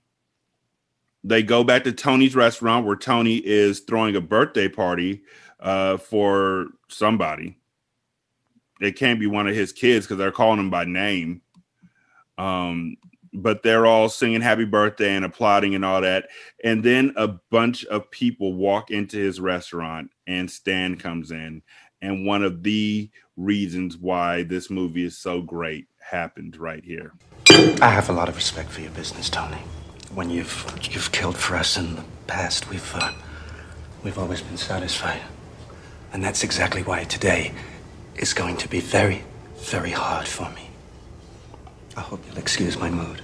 they 1.24 1.42
go 1.42 1.64
back 1.64 1.84
to 1.84 1.92
Tony's 1.92 2.34
restaurant 2.34 2.86
where 2.86 2.96
Tony 2.96 3.36
is 3.36 3.80
throwing 3.80 4.16
a 4.16 4.20
birthday 4.20 4.68
party 4.68 5.22
uh, 5.60 5.96
for 5.96 6.68
somebody. 6.88 7.56
It 8.80 8.96
can't 8.96 9.20
be 9.20 9.26
one 9.26 9.46
of 9.46 9.54
his 9.54 9.72
kids 9.72 10.06
because 10.06 10.18
they're 10.18 10.32
calling 10.32 10.58
him 10.58 10.70
by 10.70 10.84
name. 10.84 11.42
Um, 12.38 12.96
but 13.32 13.62
they're 13.62 13.86
all 13.86 14.08
singing 14.08 14.40
happy 14.40 14.64
birthday 14.64 15.14
and 15.14 15.24
applauding 15.24 15.74
and 15.74 15.84
all 15.84 16.00
that. 16.00 16.28
And 16.64 16.82
then 16.82 17.12
a 17.16 17.28
bunch 17.28 17.84
of 17.84 18.10
people 18.10 18.54
walk 18.54 18.90
into 18.90 19.18
his 19.18 19.40
restaurant 19.40 20.10
and 20.26 20.50
Stan 20.50 20.96
comes 20.96 21.30
in. 21.30 21.62
And 22.02 22.26
one 22.26 22.42
of 22.42 22.62
the 22.62 23.10
reasons 23.36 23.96
why 23.96 24.42
this 24.42 24.70
movie 24.70 25.04
is 25.04 25.18
so 25.18 25.42
great 25.42 25.86
happened 26.10 26.56
right 26.56 26.82
here. 26.84 27.12
I 27.82 27.90
have 27.90 28.08
a 28.08 28.12
lot 28.12 28.28
of 28.28 28.36
respect 28.36 28.70
for 28.70 28.80
your 28.80 28.90
business, 28.92 29.28
Tony. 29.28 29.58
When 30.14 30.30
you've 30.30 30.64
you've 30.90 31.12
killed 31.12 31.36
for 31.36 31.56
us 31.56 31.76
in 31.76 31.96
the 31.96 32.04
past, 32.26 32.68
we've 32.70 32.94
uh, 32.94 33.12
we've 34.02 34.18
always 34.18 34.40
been 34.40 34.56
satisfied, 34.56 35.20
and 36.12 36.24
that's 36.24 36.42
exactly 36.42 36.82
why 36.82 37.04
today 37.04 37.52
is 38.16 38.32
going 38.32 38.56
to 38.58 38.68
be 38.68 38.80
very, 38.80 39.24
very 39.56 39.90
hard 39.90 40.26
for 40.26 40.50
me. 40.50 40.70
I 41.96 42.00
hope 42.00 42.24
you'll 42.26 42.38
excuse 42.38 42.78
my 42.78 42.90
mood. 42.90 43.22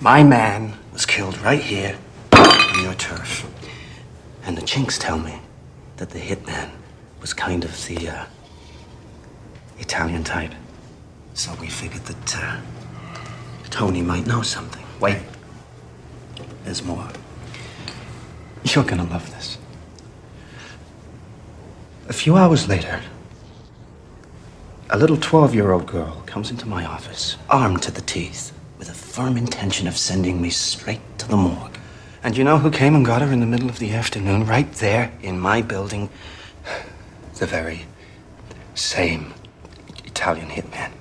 My 0.00 0.24
man 0.24 0.74
was 0.92 1.06
killed 1.06 1.38
right 1.42 1.60
here 1.62 1.96
on 2.32 2.82
your 2.82 2.94
turf, 2.94 3.46
and 4.44 4.56
the 4.56 4.62
chinks 4.62 4.98
tell 4.98 5.18
me 5.18 5.40
that 5.96 6.10
the 6.10 6.18
hitman 6.18 6.70
was 7.20 7.32
kind 7.32 7.64
of 7.64 7.86
the 7.86 8.08
uh, 8.08 8.24
Italian 9.78 10.24
type. 10.24 10.52
So 11.34 11.54
we 11.60 11.68
figured 11.68 12.04
that 12.04 12.36
uh, 12.36 12.60
Tony 13.70 14.02
might 14.02 14.26
know 14.26 14.42
something. 14.42 14.84
Wait, 15.00 15.22
there's 16.64 16.82
more. 16.82 17.08
You're 18.64 18.84
gonna 18.84 19.04
love 19.04 19.30
this. 19.30 19.58
A 22.08 22.12
few 22.12 22.36
hours 22.36 22.68
later, 22.68 23.00
a 24.90 24.98
little 24.98 25.16
12 25.16 25.54
year 25.54 25.72
old 25.72 25.86
girl 25.86 26.22
comes 26.26 26.50
into 26.50 26.66
my 26.66 26.84
office, 26.84 27.36
armed 27.48 27.82
to 27.82 27.90
the 27.90 28.02
teeth, 28.02 28.52
with 28.78 28.90
a 28.90 28.94
firm 28.94 29.36
intention 29.36 29.86
of 29.86 29.96
sending 29.96 30.40
me 30.42 30.50
straight 30.50 31.00
to 31.18 31.28
the 31.28 31.36
morgue. 31.36 31.78
And 32.24 32.36
you 32.36 32.44
know 32.44 32.58
who 32.58 32.70
came 32.70 32.94
and 32.94 33.04
got 33.04 33.20
her 33.20 33.32
in 33.32 33.40
the 33.40 33.46
middle 33.46 33.68
of 33.68 33.80
the 33.80 33.92
afternoon, 33.92 34.46
right 34.46 34.72
there 34.74 35.10
in 35.22 35.40
my 35.40 35.60
building? 35.60 36.08
The 37.34 37.46
very 37.46 37.86
same 38.74 39.34
Italian 40.04 40.48
hitman. 40.48 40.92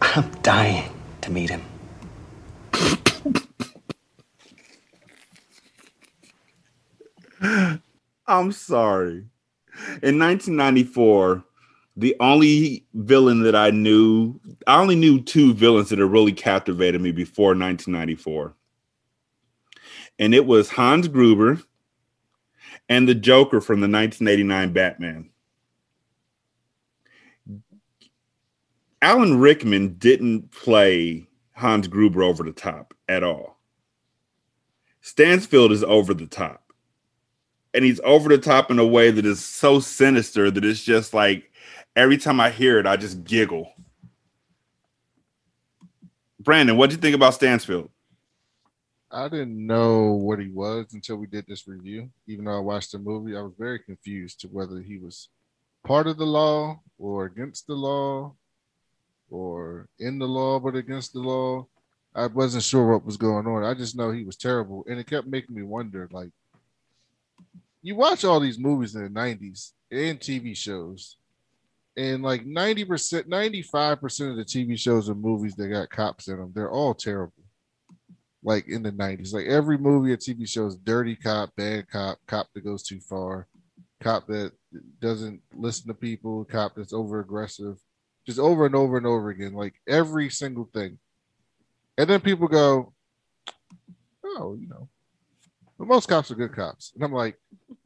I'm 0.00 0.30
dying 0.42 0.90
to 1.20 1.30
meet 1.30 1.50
him. 1.50 1.62
I'm 8.26 8.50
sorry. 8.50 9.26
In 10.02 10.18
1994, 10.18 11.44
the 11.98 12.14
only 12.20 12.86
villain 12.94 13.42
that 13.42 13.56
I 13.56 13.70
knew, 13.70 14.40
I 14.68 14.80
only 14.80 14.94
knew 14.94 15.20
two 15.20 15.52
villains 15.52 15.88
that 15.88 15.98
had 15.98 16.12
really 16.12 16.32
captivated 16.32 17.00
me 17.00 17.10
before 17.10 17.48
1994. 17.48 18.54
And 20.20 20.32
it 20.32 20.46
was 20.46 20.70
Hans 20.70 21.08
Gruber 21.08 21.60
and 22.88 23.08
the 23.08 23.16
Joker 23.16 23.60
from 23.60 23.80
the 23.80 23.88
1989 23.88 24.72
Batman. 24.72 25.30
Alan 29.02 29.40
Rickman 29.40 29.94
didn't 29.94 30.52
play 30.52 31.26
Hans 31.52 31.88
Gruber 31.88 32.22
over 32.22 32.44
the 32.44 32.52
top 32.52 32.94
at 33.08 33.24
all. 33.24 33.58
Stansfield 35.00 35.72
is 35.72 35.82
over 35.82 36.14
the 36.14 36.26
top. 36.26 36.67
And 37.74 37.84
he's 37.84 38.00
over 38.02 38.28
the 38.28 38.38
top 38.38 38.70
in 38.70 38.78
a 38.78 38.86
way 38.86 39.10
that 39.10 39.26
is 39.26 39.44
so 39.44 39.78
sinister 39.78 40.50
that 40.50 40.64
it's 40.64 40.82
just 40.82 41.12
like 41.12 41.50
every 41.94 42.16
time 42.16 42.40
I 42.40 42.50
hear 42.50 42.78
it, 42.78 42.86
I 42.86 42.96
just 42.96 43.24
giggle. 43.24 43.72
Brandon, 46.40 46.76
what 46.76 46.90
do 46.90 46.96
you 46.96 47.02
think 47.02 47.14
about 47.14 47.34
Stansfield? 47.34 47.90
I 49.10 49.28
didn't 49.28 49.66
know 49.66 50.12
what 50.12 50.38
he 50.38 50.48
was 50.48 50.86
until 50.92 51.16
we 51.16 51.26
did 51.26 51.46
this 51.46 51.66
review. 51.66 52.10
Even 52.26 52.44
though 52.44 52.56
I 52.56 52.60
watched 52.60 52.92
the 52.92 52.98
movie, 52.98 53.36
I 53.36 53.42
was 53.42 53.54
very 53.58 53.78
confused 53.78 54.40
to 54.40 54.48
whether 54.48 54.80
he 54.80 54.98
was 54.98 55.28
part 55.84 56.06
of 56.06 56.18
the 56.18 56.26
law 56.26 56.80
or 56.98 57.24
against 57.24 57.66
the 57.66 57.74
law 57.74 58.34
or 59.30 59.88
in 59.98 60.18
the 60.18 60.26
law 60.26 60.58
but 60.58 60.74
against 60.74 61.12
the 61.12 61.20
law. 61.20 61.66
I 62.14 62.26
wasn't 62.26 62.64
sure 62.64 62.90
what 62.90 63.04
was 63.04 63.16
going 63.16 63.46
on. 63.46 63.64
I 63.64 63.74
just 63.74 63.96
know 63.96 64.10
he 64.10 64.24
was 64.24 64.36
terrible. 64.36 64.84
And 64.88 64.98
it 64.98 65.06
kept 65.06 65.26
making 65.26 65.54
me 65.54 65.62
wonder 65.62 66.08
like, 66.12 66.30
you 67.88 67.96
watch 67.96 68.22
all 68.22 68.38
these 68.38 68.58
movies 68.58 68.94
in 68.94 69.02
the 69.02 69.08
90s 69.08 69.72
and 69.90 70.20
TV 70.20 70.54
shows, 70.54 71.16
and 71.96 72.22
like 72.22 72.44
90%, 72.44 73.26
95% 73.26 74.30
of 74.30 74.36
the 74.36 74.44
TV 74.44 74.78
shows 74.78 75.08
and 75.08 75.20
movies 75.20 75.56
that 75.56 75.68
got 75.68 75.88
cops 75.88 76.28
in 76.28 76.36
them, 76.36 76.52
they're 76.54 76.70
all 76.70 76.94
terrible 76.94 77.32
like 78.42 78.68
in 78.68 78.82
the 78.82 78.92
90s. 78.92 79.32
Like 79.32 79.46
every 79.46 79.78
movie 79.78 80.12
or 80.12 80.18
TV 80.18 80.46
show 80.46 80.66
is 80.66 80.76
dirty 80.76 81.16
cop, 81.16 81.56
bad 81.56 81.88
cop, 81.90 82.18
cop 82.26 82.48
that 82.54 82.64
goes 82.64 82.82
too 82.82 83.00
far, 83.00 83.46
cop 84.00 84.26
that 84.26 84.52
doesn't 85.00 85.40
listen 85.54 85.88
to 85.88 85.94
people, 85.94 86.44
cop 86.44 86.74
that's 86.76 86.92
over 86.92 87.20
aggressive, 87.20 87.78
just 88.26 88.38
over 88.38 88.66
and 88.66 88.74
over 88.74 88.98
and 88.98 89.06
over 89.06 89.30
again, 89.30 89.54
like 89.54 89.74
every 89.88 90.28
single 90.28 90.68
thing. 90.74 90.98
And 91.96 92.08
then 92.08 92.20
people 92.20 92.48
go, 92.48 92.92
oh, 94.24 94.56
you 94.60 94.68
know, 94.68 94.88
but 95.78 95.86
most 95.86 96.08
cops 96.08 96.30
are 96.30 96.34
good 96.34 96.52
cops. 96.52 96.92
And 96.94 97.04
I'm 97.04 97.12
like, 97.12 97.38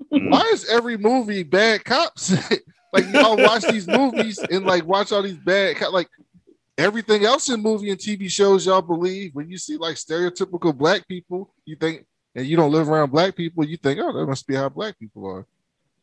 why 0.09 0.51
is 0.53 0.69
every 0.69 0.97
movie 0.97 1.43
bad 1.43 1.85
cops? 1.85 2.33
like 2.93 3.05
y'all 3.13 3.37
watch 3.37 3.63
these 3.63 3.87
movies 3.87 4.39
and 4.39 4.65
like 4.65 4.87
watch 4.87 5.13
all 5.13 5.23
these 5.23 5.37
bad 5.37 5.77
cops. 5.77 5.93
Like 5.93 6.09
everything 6.79 7.25
else 7.25 7.49
in 7.51 7.61
movie 7.61 7.91
and 7.91 7.99
TV 7.99 8.31
shows 8.31 8.67
y'all 8.67 8.83
believe 8.83 9.35
when 9.35 9.51
you 9.51 9.59
see 9.59 9.77
like 9.77 9.97
stereotypical 9.97 10.77
black 10.77 11.07
people, 11.07 11.53
you 11.65 11.77
think 11.77 12.07
and 12.35 12.47
you 12.47 12.57
don't 12.57 12.73
live 12.73 12.89
around 12.89 13.11
black 13.11 13.37
people, 13.37 13.65
you 13.65 13.77
think, 13.77 14.01
oh, 14.01 14.13
that 14.13 14.27
must 14.27 14.47
be 14.47 14.55
how 14.55 14.69
black 14.69 14.99
people 14.99 15.27
are. 15.27 15.47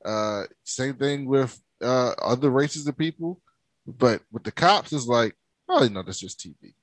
Uh, 0.06 0.46
same 0.64 0.94
thing 0.94 1.26
with 1.26 1.60
uh, 1.82 2.14
other 2.22 2.50
races 2.50 2.88
of 2.88 2.98
people, 2.98 3.42
but 3.88 4.22
with 4.32 4.44
the 4.44 4.52
cops, 4.52 4.94
it's 4.94 5.08
like, 5.08 5.36
oh, 5.68 5.88
no, 5.88 6.04
that's 6.04 6.20
just 6.20 6.40
TV. 6.40 6.74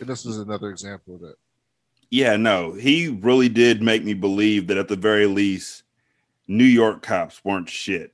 And 0.00 0.08
this 0.08 0.24
is 0.24 0.38
another 0.38 0.70
example 0.70 1.16
of 1.16 1.20
that. 1.20 1.36
Yeah, 2.10 2.36
no, 2.36 2.72
he 2.72 3.08
really 3.08 3.48
did 3.48 3.82
make 3.82 4.04
me 4.04 4.14
believe 4.14 4.66
that 4.66 4.78
at 4.78 4.88
the 4.88 4.96
very 4.96 5.26
least, 5.26 5.84
New 6.48 6.64
York 6.64 7.02
cops 7.02 7.44
weren't 7.44 7.68
shit. 7.70 8.12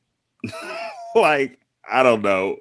like, 1.15 1.59
I 1.91 2.03
don't 2.03 2.23
know. 2.23 2.59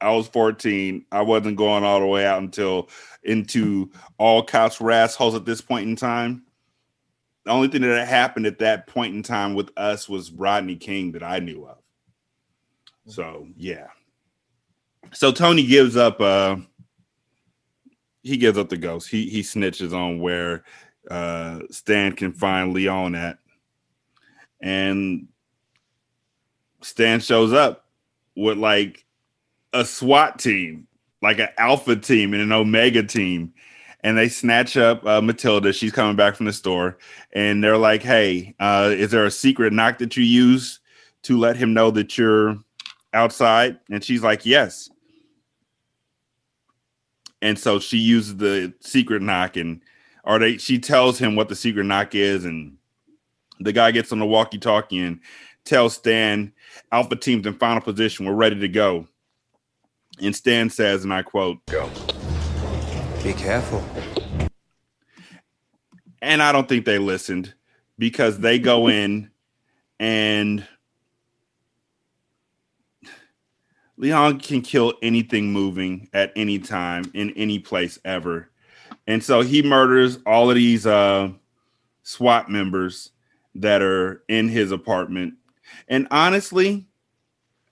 I 0.00 0.12
was 0.12 0.28
14. 0.28 1.04
I 1.10 1.22
wasn't 1.22 1.56
going 1.56 1.82
all 1.82 1.98
the 1.98 2.06
way 2.06 2.24
out 2.24 2.40
until 2.40 2.88
into 3.24 3.90
all 4.16 4.44
cops 4.44 4.80
were 4.80 4.92
assholes 4.92 5.34
at 5.34 5.44
this 5.44 5.60
point 5.60 5.88
in 5.88 5.96
time. 5.96 6.44
The 7.44 7.50
only 7.50 7.68
thing 7.68 7.82
that 7.82 8.06
happened 8.06 8.46
at 8.46 8.60
that 8.60 8.86
point 8.86 9.14
in 9.14 9.22
time 9.22 9.54
with 9.54 9.70
us 9.76 10.08
was 10.08 10.30
Rodney 10.30 10.76
King 10.76 11.12
that 11.12 11.22
I 11.24 11.40
knew 11.40 11.66
of. 11.66 11.78
So 13.06 13.48
yeah. 13.56 13.88
So 15.12 15.32
Tony 15.32 15.66
gives 15.66 15.96
up 15.96 16.20
uh 16.20 16.56
he 18.22 18.36
gives 18.36 18.58
up 18.58 18.68
the 18.68 18.76
ghost. 18.76 19.08
He 19.08 19.28
he 19.28 19.42
snitches 19.42 19.92
on 19.92 20.20
where 20.20 20.64
uh 21.10 21.60
Stan 21.70 22.12
can 22.12 22.32
find 22.32 22.72
Leon 22.72 23.14
at. 23.14 23.38
And 24.60 25.28
Stan 26.82 27.20
shows 27.20 27.52
up 27.52 27.86
with 28.36 28.58
like 28.58 29.04
a 29.72 29.84
SWAT 29.84 30.38
team, 30.38 30.86
like 31.22 31.38
an 31.38 31.48
alpha 31.58 31.96
team 31.96 32.32
and 32.32 32.42
an 32.42 32.52
omega 32.52 33.02
team. 33.02 33.52
And 34.02 34.16
they 34.16 34.28
snatch 34.28 34.76
up 34.76 35.04
uh, 35.04 35.20
Matilda. 35.20 35.72
She's 35.72 35.92
coming 35.92 36.14
back 36.14 36.36
from 36.36 36.46
the 36.46 36.52
store. 36.52 36.98
And 37.32 37.62
they're 37.62 37.76
like, 37.76 38.02
hey, 38.02 38.54
uh, 38.60 38.94
is 38.96 39.10
there 39.10 39.24
a 39.24 39.30
secret 39.30 39.72
knock 39.72 39.98
that 39.98 40.16
you 40.16 40.22
use 40.22 40.78
to 41.22 41.36
let 41.36 41.56
him 41.56 41.74
know 41.74 41.90
that 41.90 42.16
you're 42.16 42.56
outside? 43.12 43.78
And 43.90 44.02
she's 44.04 44.22
like, 44.22 44.46
yes. 44.46 44.88
And 47.40 47.58
so 47.58 47.78
she 47.78 47.98
uses 47.98 48.36
the 48.36 48.74
secret 48.80 49.22
knock 49.22 49.56
and 49.56 49.80
or 50.24 50.38
they 50.38 50.58
she 50.58 50.78
tells 50.78 51.18
him 51.18 51.36
what 51.36 51.48
the 51.48 51.54
secret 51.54 51.84
knock 51.84 52.14
is 52.14 52.44
and 52.44 52.76
the 53.60 53.72
guy 53.72 53.90
gets 53.90 54.12
on 54.12 54.18
the 54.18 54.26
walkie-talkie 54.26 54.98
and 54.98 55.20
tells 55.64 55.94
Stan 55.94 56.52
Alpha 56.92 57.16
team's 57.16 57.46
in 57.46 57.54
final 57.54 57.80
position. 57.80 58.26
We're 58.26 58.34
ready 58.34 58.58
to 58.60 58.68
go. 58.68 59.06
And 60.20 60.34
Stan 60.34 60.70
says, 60.70 61.04
and 61.04 61.12
I 61.12 61.22
quote, 61.22 61.64
Go. 61.66 61.88
Be 63.22 63.32
careful. 63.34 63.84
And 66.20 66.42
I 66.42 66.50
don't 66.52 66.68
think 66.68 66.84
they 66.84 66.98
listened 66.98 67.54
because 67.98 68.38
they 68.38 68.58
go 68.58 68.88
in 68.88 69.30
and 70.00 70.66
Leon 73.98 74.38
can 74.38 74.62
kill 74.62 74.94
anything 75.02 75.52
moving 75.52 76.08
at 76.12 76.32
any 76.36 76.58
time 76.58 77.10
in 77.14 77.30
any 77.32 77.58
place 77.58 77.98
ever. 78.04 78.48
And 79.08 79.22
so 79.22 79.40
he 79.40 79.60
murders 79.62 80.18
all 80.24 80.48
of 80.50 80.56
these 80.56 80.86
uh, 80.86 81.30
SWAT 82.04 82.48
members 82.48 83.10
that 83.56 83.82
are 83.82 84.22
in 84.28 84.48
his 84.48 84.70
apartment. 84.70 85.34
And 85.88 86.06
honestly, 86.12 86.86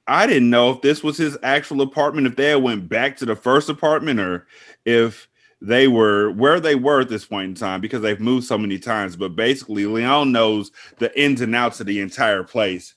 I 0.09 0.27
didn't 0.27 0.51
know 0.51 0.71
if 0.71 0.83
this 0.83 1.05
was 1.05 1.17
his 1.17 1.39
actual 1.45 1.81
apartment, 1.81 2.27
if 2.27 2.37
they 2.37 2.57
went 2.57 2.89
back 2.89 3.17
to 3.19 3.25
the 3.25 3.37
first 3.37 3.69
apartment, 3.69 4.19
or 4.19 4.49
if 4.85 5.29
they 5.61 5.89
were 5.89 6.33
where 6.33 6.61
they 6.61 6.75
were 6.75 7.01
at 7.01 7.09
this 7.09 7.25
point 7.25 7.49
in 7.49 7.55
time 7.55 7.81
because 7.81 8.03
they've 8.03 8.21
moved 8.21 8.47
so 8.47 8.59
many 8.59 8.79
times. 8.79 9.15
But 9.15 9.37
basically, 9.37 9.87
Leon 9.87 10.33
knows 10.33 10.73
the 10.99 11.19
ins 11.21 11.41
and 11.41 11.55
outs 11.55 11.81
of 11.81 11.87
the 11.87 12.01
entire 12.01 12.43
place. 12.43 12.95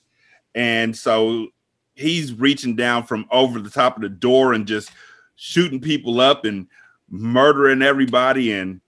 And 0.54 0.96
so 0.96 1.48
he's 2.00 2.32
reaching 2.32 2.74
down 2.74 3.04
from 3.04 3.26
over 3.30 3.60
the 3.60 3.70
top 3.70 3.96
of 3.96 4.02
the 4.02 4.08
door 4.08 4.52
and 4.52 4.66
just 4.66 4.90
shooting 5.36 5.80
people 5.80 6.20
up 6.20 6.44
and 6.44 6.66
murdering 7.08 7.82
everybody. 7.82 8.52
And 8.52 8.80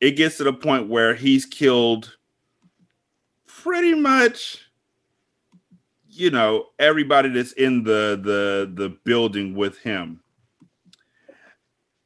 it 0.00 0.12
gets 0.12 0.36
to 0.38 0.44
the 0.44 0.52
point 0.52 0.88
where 0.88 1.14
he's 1.14 1.46
killed 1.46 2.16
pretty 3.46 3.94
much 3.94 4.58
you 6.10 6.30
know 6.30 6.66
everybody 6.78 7.28
that's 7.28 7.52
in 7.52 7.82
the 7.82 8.20
the 8.22 8.70
the 8.74 8.90
building 9.04 9.54
with 9.54 9.78
him 9.78 10.20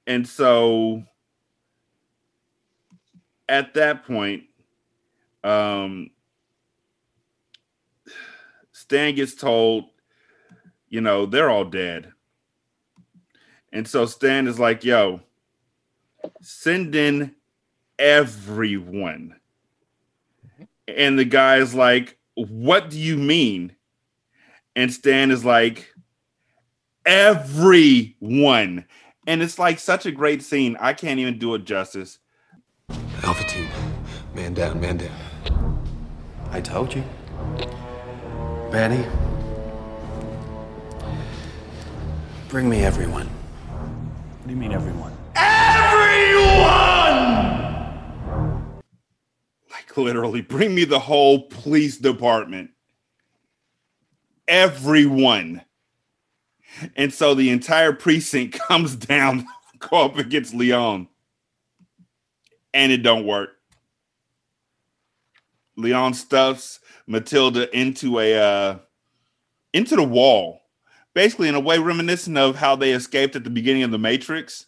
and 0.06 0.26
so 0.26 1.02
at 3.48 3.74
that 3.74 4.04
point 4.06 4.44
um 5.44 6.10
stan 8.72 9.14
gets 9.14 9.34
told 9.34 9.84
you 10.88 11.00
know 11.00 11.26
they're 11.26 11.50
all 11.50 11.64
dead 11.64 12.12
and 13.72 13.86
so 13.86 14.06
stan 14.06 14.46
is 14.46 14.58
like 14.58 14.84
yo 14.84 15.20
send 16.40 16.94
in 16.94 17.34
everyone 17.98 19.34
and 20.86 21.18
the 21.18 21.24
guy 21.24 21.56
is 21.56 21.74
like 21.74 22.18
what 22.34 22.90
do 22.90 22.98
you 22.98 23.16
mean 23.16 23.74
and 24.78 24.92
Stan 24.92 25.32
is 25.32 25.44
like, 25.44 25.92
everyone. 27.04 28.84
And 29.26 29.42
it's 29.42 29.58
like 29.58 29.80
such 29.80 30.06
a 30.06 30.12
great 30.12 30.40
scene. 30.40 30.76
I 30.78 30.92
can't 30.92 31.18
even 31.18 31.36
do 31.36 31.56
it 31.56 31.64
justice. 31.64 32.20
Alpha 33.24 33.42
team, 33.42 33.68
man 34.36 34.54
down, 34.54 34.80
man 34.80 34.98
down. 34.98 35.84
I 36.52 36.60
told 36.60 36.94
you. 36.94 37.02
Manny, 38.70 39.04
bring 42.48 42.68
me 42.68 42.82
everyone. 42.82 43.26
What 43.26 44.46
do 44.46 44.50
you 44.50 44.56
mean, 44.56 44.72
everyone? 44.72 45.12
Everyone! 45.36 46.48
Like 49.70 49.96
literally, 49.96 50.40
bring 50.40 50.74
me 50.74 50.84
the 50.84 50.98
whole 50.98 51.42
police 51.48 51.98
department. 51.98 52.70
Everyone. 54.46 55.62
And 56.96 57.12
so 57.12 57.34
the 57.34 57.50
entire 57.50 57.92
precinct 57.92 58.58
comes 58.68 58.96
down, 58.96 59.46
go 59.78 60.06
up 60.06 60.16
against 60.16 60.54
Leon. 60.54 61.08
And 62.72 62.92
it 62.92 63.02
don't 63.02 63.26
work. 63.26 63.50
Leon 65.76 66.14
stuffs 66.14 66.80
Matilda 67.06 67.74
into 67.76 68.18
a 68.18 68.34
uh 68.34 68.78
into 69.72 69.96
the 69.96 70.02
wall. 70.02 70.62
Basically 71.18 71.48
in 71.48 71.56
a 71.56 71.60
way 71.60 71.80
reminiscent 71.80 72.38
of 72.38 72.54
how 72.54 72.76
they 72.76 72.92
escaped 72.92 73.34
at 73.34 73.42
the 73.42 73.50
beginning 73.50 73.82
of 73.82 73.90
the 73.90 73.98
Matrix. 73.98 74.66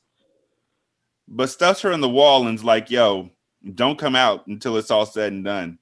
But 1.28 1.48
stuffs 1.48 1.82
her 1.82 1.92
in 1.92 2.00
the 2.00 2.08
wall 2.08 2.48
and's 2.48 2.64
like, 2.64 2.90
yo, 2.90 3.30
don't 3.76 3.96
come 3.96 4.16
out 4.16 4.48
until 4.48 4.76
it's 4.76 4.90
all 4.90 5.06
said 5.06 5.32
and 5.32 5.44
done. 5.44 5.78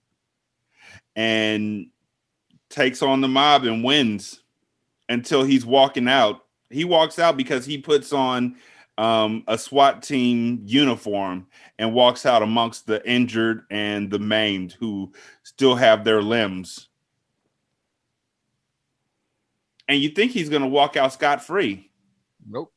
And 1.17 1.87
takes 2.69 3.01
on 3.01 3.23
the 3.23 3.29
mob 3.29 3.65
and 3.65 3.83
wins 3.83 4.43
until 5.09 5.43
he's 5.43 5.65
walking 5.65 6.07
out. 6.07 6.45
He 6.69 6.85
walks 6.85 7.19
out 7.19 7.39
because 7.39 7.65
he 7.65 7.79
puts 7.79 8.13
on 8.13 8.57
um, 8.99 9.45
a 9.49 9.57
SWAT 9.57 10.03
team 10.03 10.61
uniform 10.67 11.47
and 11.79 11.95
walks 11.95 12.27
out 12.27 12.43
amongst 12.43 12.87
the 12.87 13.03
injured 13.11 13.63
and 13.71 14.11
the 14.11 14.19
maimed 14.19 14.77
who 14.79 15.15
still 15.45 15.77
have 15.77 16.05
their 16.05 16.21
limbs. 16.21 16.88
And 19.89 20.01
you 20.01 20.11
think 20.11 20.33
he's 20.33 20.51
going 20.51 20.63
to 20.63 20.69
walk 20.69 20.97
out 20.97 21.15
scot 21.15 21.43
free. 21.43 21.91
Nope. 22.47 22.73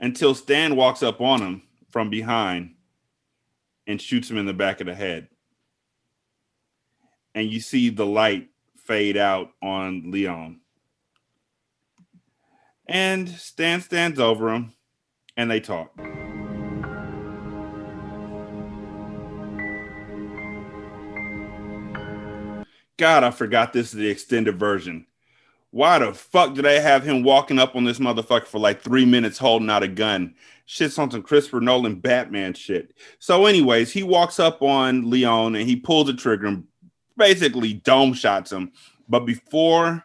Until 0.00 0.34
Stan 0.34 0.74
walks 0.74 1.02
up 1.02 1.20
on 1.20 1.42
him 1.42 1.62
from 1.90 2.08
behind 2.08 2.74
and 3.86 4.00
shoots 4.00 4.30
him 4.30 4.38
in 4.38 4.46
the 4.46 4.54
back 4.54 4.80
of 4.80 4.86
the 4.86 4.94
head. 4.94 5.28
And 7.34 7.50
you 7.50 7.60
see 7.60 7.90
the 7.90 8.06
light 8.06 8.48
fade 8.78 9.16
out 9.16 9.50
on 9.62 10.10
Leon. 10.10 10.60
And 12.86 13.28
Stan 13.28 13.80
stands 13.80 14.18
over 14.18 14.52
him 14.52 14.72
and 15.36 15.50
they 15.50 15.60
talk. 15.60 15.94
God, 22.98 23.24
I 23.24 23.30
forgot 23.30 23.72
this 23.72 23.88
is 23.88 23.98
the 23.98 24.08
extended 24.08 24.58
version. 24.58 25.06
Why 25.72 25.98
the 25.98 26.12
fuck 26.12 26.52
did 26.52 26.66
they 26.66 26.80
have 26.80 27.02
him 27.02 27.22
walking 27.22 27.58
up 27.58 27.74
on 27.74 27.84
this 27.84 27.98
motherfucker 27.98 28.44
for 28.44 28.58
like 28.58 28.82
three 28.82 29.06
minutes 29.06 29.38
holding 29.38 29.70
out 29.70 29.82
a 29.82 29.88
gun? 29.88 30.34
Shit's 30.66 30.98
on 30.98 31.10
some 31.10 31.22
Christopher 31.22 31.60
Nolan 31.60 31.96
Batman 31.96 32.52
shit. 32.52 32.94
So, 33.18 33.46
anyways, 33.46 33.90
he 33.90 34.02
walks 34.02 34.38
up 34.38 34.60
on 34.60 35.08
Leon 35.08 35.56
and 35.56 35.66
he 35.66 35.76
pulls 35.76 36.08
the 36.08 36.14
trigger 36.14 36.46
and 36.46 36.64
basically 37.16 37.72
dome 37.72 38.12
shots 38.12 38.52
him. 38.52 38.72
But 39.08 39.20
before 39.20 40.04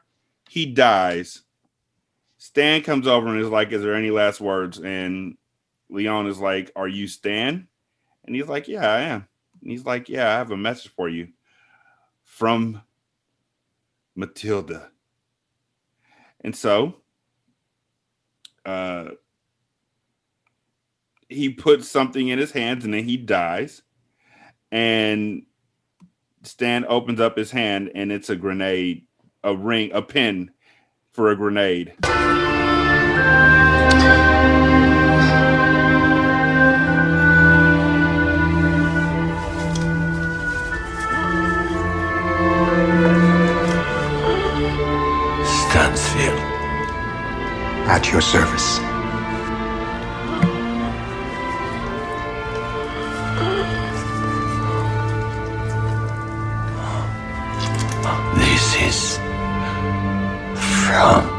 he 0.49 0.65
dies, 0.65 1.43
Stan 2.37 2.81
comes 2.81 3.05
over 3.05 3.27
and 3.27 3.39
is 3.39 3.49
like, 3.49 3.73
Is 3.73 3.81
there 3.83 3.93
any 3.95 4.09
last 4.09 4.39
words? 4.39 4.79
And 4.79 5.37
Leon 5.89 6.27
is 6.27 6.39
like, 6.39 6.71
Are 6.77 6.87
you 6.87 7.09
Stan? 7.09 7.67
And 8.23 8.35
he's 8.35 8.47
like, 8.47 8.69
Yeah, 8.69 8.89
I 8.89 9.01
am. 9.01 9.27
And 9.61 9.71
he's 9.71 9.85
like, 9.85 10.07
Yeah, 10.07 10.29
I 10.29 10.37
have 10.37 10.51
a 10.51 10.57
message 10.57 10.91
for 10.95 11.09
you 11.09 11.27
from 12.23 12.81
Matilda. 14.15 14.91
And 16.41 16.55
so 16.55 16.97
uh, 18.65 19.09
he 21.29 21.49
puts 21.49 21.87
something 21.87 22.27
in 22.27 22.39
his 22.39 22.51
hands 22.51 22.85
and 22.85 22.93
then 22.93 23.03
he 23.03 23.17
dies. 23.17 23.81
And 24.71 25.43
Stan 26.43 26.85
opens 26.87 27.19
up 27.19 27.37
his 27.37 27.51
hand 27.51 27.91
and 27.95 28.11
it's 28.11 28.29
a 28.29 28.35
grenade, 28.35 29.05
a 29.43 29.55
ring, 29.55 29.91
a 29.93 30.01
pin 30.01 30.51
for 31.11 31.29
a 31.29 31.35
grenade. 31.35 31.93
At 47.89 48.11
your 48.11 48.21
service. 48.21 48.79
This 58.37 58.75
is 58.75 59.17
from 60.85 61.36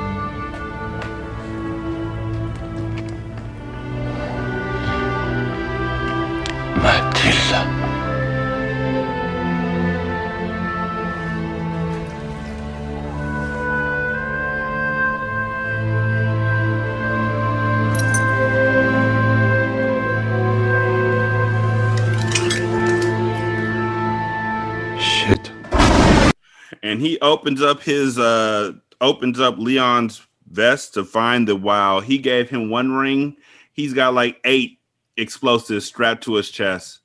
opens 27.28 27.62
up 27.62 27.82
his 27.82 28.18
uh 28.18 28.72
opens 29.00 29.38
up 29.38 29.58
Leon's 29.58 30.26
vest 30.50 30.94
to 30.94 31.04
find 31.04 31.46
that 31.48 31.56
while 31.56 32.00
he 32.00 32.18
gave 32.18 32.50
him 32.50 32.70
one 32.70 32.92
ring, 32.92 33.36
he's 33.72 33.94
got 33.94 34.14
like 34.14 34.40
eight 34.44 34.78
explosives 35.16 35.84
strapped 35.84 36.24
to 36.24 36.34
his 36.34 36.50
chest. 36.50 37.00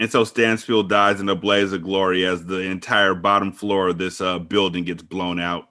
And 0.00 0.10
so 0.10 0.24
Stansfield 0.24 0.88
dies 0.88 1.20
in 1.20 1.28
a 1.28 1.34
blaze 1.34 1.72
of 1.72 1.82
glory 1.82 2.26
as 2.26 2.44
the 2.44 2.60
entire 2.60 3.14
bottom 3.14 3.52
floor 3.52 3.88
of 3.88 3.98
this 3.98 4.20
uh, 4.20 4.38
building 4.38 4.84
gets 4.84 5.02
blown 5.02 5.40
out. 5.40 5.68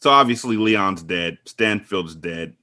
So 0.00 0.10
obviously 0.10 0.56
Leon's 0.56 1.02
dead. 1.02 1.38
Stansfield's 1.44 2.14
dead. 2.14 2.54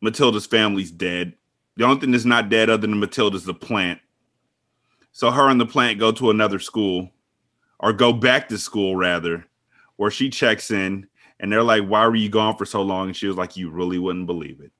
Matilda's 0.00 0.46
family's 0.46 0.90
dead. 0.90 1.34
The 1.76 1.84
only 1.84 2.00
thing 2.00 2.12
that's 2.12 2.24
not 2.24 2.48
dead 2.48 2.70
other 2.70 2.86
than 2.86 3.00
Matilda's 3.00 3.44
the 3.44 3.54
plant. 3.54 4.00
So 5.12 5.30
her 5.30 5.48
and 5.48 5.60
the 5.60 5.66
plant 5.66 5.98
go 5.98 6.12
to 6.12 6.30
another 6.30 6.58
school, 6.58 7.10
or 7.80 7.92
go 7.92 8.12
back 8.12 8.48
to 8.48 8.58
school 8.58 8.96
rather, 8.96 9.46
where 9.96 10.10
she 10.10 10.30
checks 10.30 10.70
in 10.70 11.06
and 11.40 11.52
they're 11.52 11.62
like, 11.62 11.84
Why 11.84 12.06
were 12.06 12.16
you 12.16 12.28
gone 12.28 12.56
for 12.56 12.64
so 12.64 12.82
long? 12.82 13.08
And 13.08 13.16
she 13.16 13.26
was 13.26 13.36
like, 13.36 13.56
You 13.56 13.70
really 13.70 13.98
wouldn't 13.98 14.26
believe 14.26 14.60
it. 14.60 14.72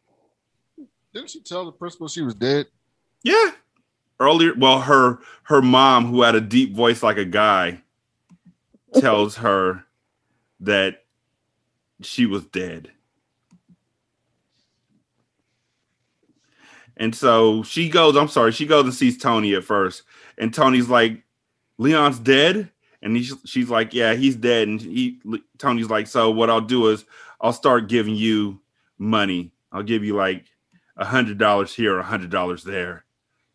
Didn't 1.13 1.31
she 1.31 1.41
tell 1.41 1.65
the 1.65 1.73
principal 1.73 2.09
she 2.09 2.23
was 2.23 2.35
dead? 2.35 2.67
Yeah. 3.23 3.53
Earlier, 4.19 4.55
well, 4.57 4.81
her 4.81 5.19
her 5.45 5.61
mom, 5.61 6.07
who 6.07 6.23
had 6.23 6.35
a 6.35 6.41
deep 6.41 6.75
voice 6.75 7.03
like 7.03 7.19
a 7.19 7.25
guy, 7.25 7.83
tells 8.95 9.37
her 9.39 9.85
that 10.61 11.05
she 12.03 12.27
was 12.27 12.45
dead. 12.47 12.91
And 16.97 17.15
so 17.15 17.63
she 17.63 17.91
goes, 17.91 18.17
I'm 18.17 18.29
sorry, 18.29 18.53
she 18.53 18.65
goes 18.65 18.85
and 18.85 18.95
sees 18.95 19.19
Tony 19.19 19.55
at 19.55 19.65
first. 19.65 20.03
And 20.39 20.53
Tony's 20.53 20.89
like, 20.89 21.23
Leon's 21.79 22.19
dead? 22.19 22.71
And 23.03 23.17
he's, 23.17 23.35
she's 23.45 23.69
like, 23.69 23.95
Yeah, 23.95 24.15
he's 24.15 24.37
dead. 24.37 24.69
And 24.69 24.81
he 24.81 25.21
Tony's 25.59 25.91
like, 25.91 26.07
So 26.07 26.31
what 26.31 26.51
I'll 26.51 26.61
do 26.61 26.89
is 26.89 27.05
I'll 27.41 27.53
start 27.53 27.89
giving 27.89 28.15
you 28.15 28.61
money. 28.99 29.53
I'll 29.73 29.83
give 29.83 30.05
you 30.05 30.17
like 30.17 30.47
a 30.97 31.05
hundred 31.05 31.39
dollars 31.39 31.75
here, 31.75 31.99
a 31.99 32.03
hundred 32.03 32.31
dollars 32.31 32.65
there. 32.65 33.05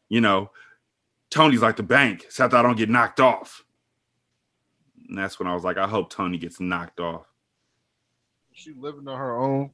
You 0.09 0.21
know, 0.21 0.51
Tony's 1.29 1.61
like 1.61 1.77
the 1.77 1.83
bank, 1.83 2.23
except 2.25 2.53
I 2.53 2.61
don't 2.61 2.77
get 2.77 2.89
knocked 2.89 3.19
off. 3.19 3.63
And 5.07 5.17
that's 5.17 5.39
when 5.39 5.47
I 5.47 5.53
was 5.53 5.63
like, 5.63 5.77
I 5.77 5.87
hope 5.87 6.09
Tony 6.09 6.37
gets 6.37 6.59
knocked 6.59 6.99
off. 6.99 7.25
She 8.51 8.73
living 8.73 9.07
on 9.07 9.17
her 9.17 9.37
own. 9.37 9.71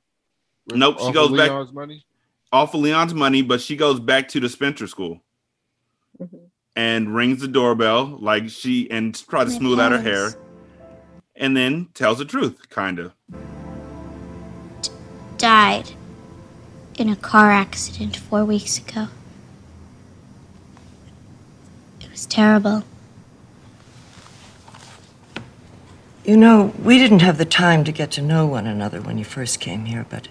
Nope, 0.72 1.00
she 1.00 1.12
goes 1.12 1.32
of 1.32 1.38
back 1.38 1.50
Leon's 1.50 1.74
money. 1.74 2.06
off 2.52 2.74
of 2.74 2.82
Leon's 2.82 3.14
money, 3.14 3.42
but 3.42 3.62
she 3.62 3.76
goes 3.76 4.00
back 4.00 4.28
to 4.30 4.40
the 4.40 4.50
Spencer 4.50 4.88
School 4.88 5.22
mm-hmm. 6.22 6.38
And 6.78 7.16
rings 7.16 7.42
the 7.42 7.48
doorbell 7.48 8.06
like 8.22 8.48
she 8.50 8.90
and 8.92 9.16
try 9.28 9.44
to 9.44 9.50
smooth 9.50 9.80
out 9.80 9.92
her 9.92 10.00
hair, 10.00 10.36
and 11.36 11.58
then 11.58 11.88
tells 11.96 12.20
the 12.20 12.26
truth, 12.26 12.70
kind 12.70 13.00
of. 13.00 13.14
Died 15.40 15.90
in 17.00 17.10
a 17.10 17.16
car 17.16 17.52
accident 17.52 18.16
four 18.16 18.46
weeks 18.46 18.78
ago. 18.78 19.08
It 22.00 22.12
was 22.12 22.28
terrible. 22.28 22.84
You 26.24 26.38
know, 26.38 26.76
we 26.84 27.00
didn't 27.00 27.22
have 27.22 27.40
the 27.40 27.46
time 27.46 27.86
to 27.86 27.92
get 27.92 28.12
to 28.12 28.22
know 28.22 28.46
one 28.46 28.68
another 28.68 29.02
when 29.02 29.18
you 29.18 29.26
first 29.26 29.60
came 29.60 29.86
here, 29.86 30.06
but 30.08 30.28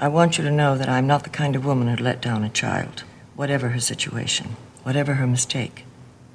I 0.00 0.08
want 0.08 0.38
you 0.38 0.44
to 0.44 0.50
know 0.50 0.78
that 0.78 0.88
I'm 0.88 1.06
not 1.06 1.24
the 1.24 1.30
kind 1.30 1.54
of 1.54 1.66
woman 1.66 1.88
who'd 1.88 2.00
let 2.00 2.22
down 2.22 2.44
a 2.44 2.48
child, 2.48 3.04
whatever 3.36 3.70
her 3.70 3.80
situation, 3.80 4.56
whatever 4.88 5.16
her 5.16 5.26
mistake. 5.26 5.84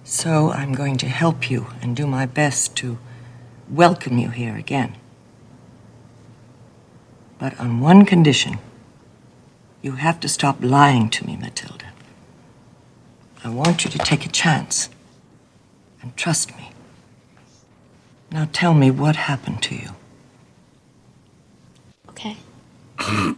So 0.04 0.52
I'm 0.52 0.74
going 0.74 0.98
to 0.98 1.08
help 1.08 1.50
you 1.50 1.70
and 1.82 1.96
do 1.96 2.06
my 2.06 2.28
best 2.28 2.76
to 2.78 3.00
welcome 3.68 4.20
you 4.20 4.30
here 4.30 4.56
again. 4.56 4.96
But 7.40 7.60
on 7.60 7.82
one 7.82 8.06
condition 8.06 8.60
you 9.82 9.94
have 9.94 10.20
to 10.20 10.30
stop 10.30 10.58
lying 10.60 11.10
to 11.10 11.26
me, 11.26 11.36
Matilda. 11.36 11.88
I 13.44 13.50
want 13.50 13.86
you 13.86 13.90
to 13.90 13.98
take 13.98 14.24
a 14.24 14.30
chance 14.30 14.88
and 16.04 16.16
trust 16.16 16.56
me. 16.56 16.70
Now 18.32 18.48
tell 18.54 18.76
me 18.76 18.92
what 18.92 19.16
happened 19.16 19.64
to 19.64 19.74
you. 19.76 19.90
Okay. 22.10 22.38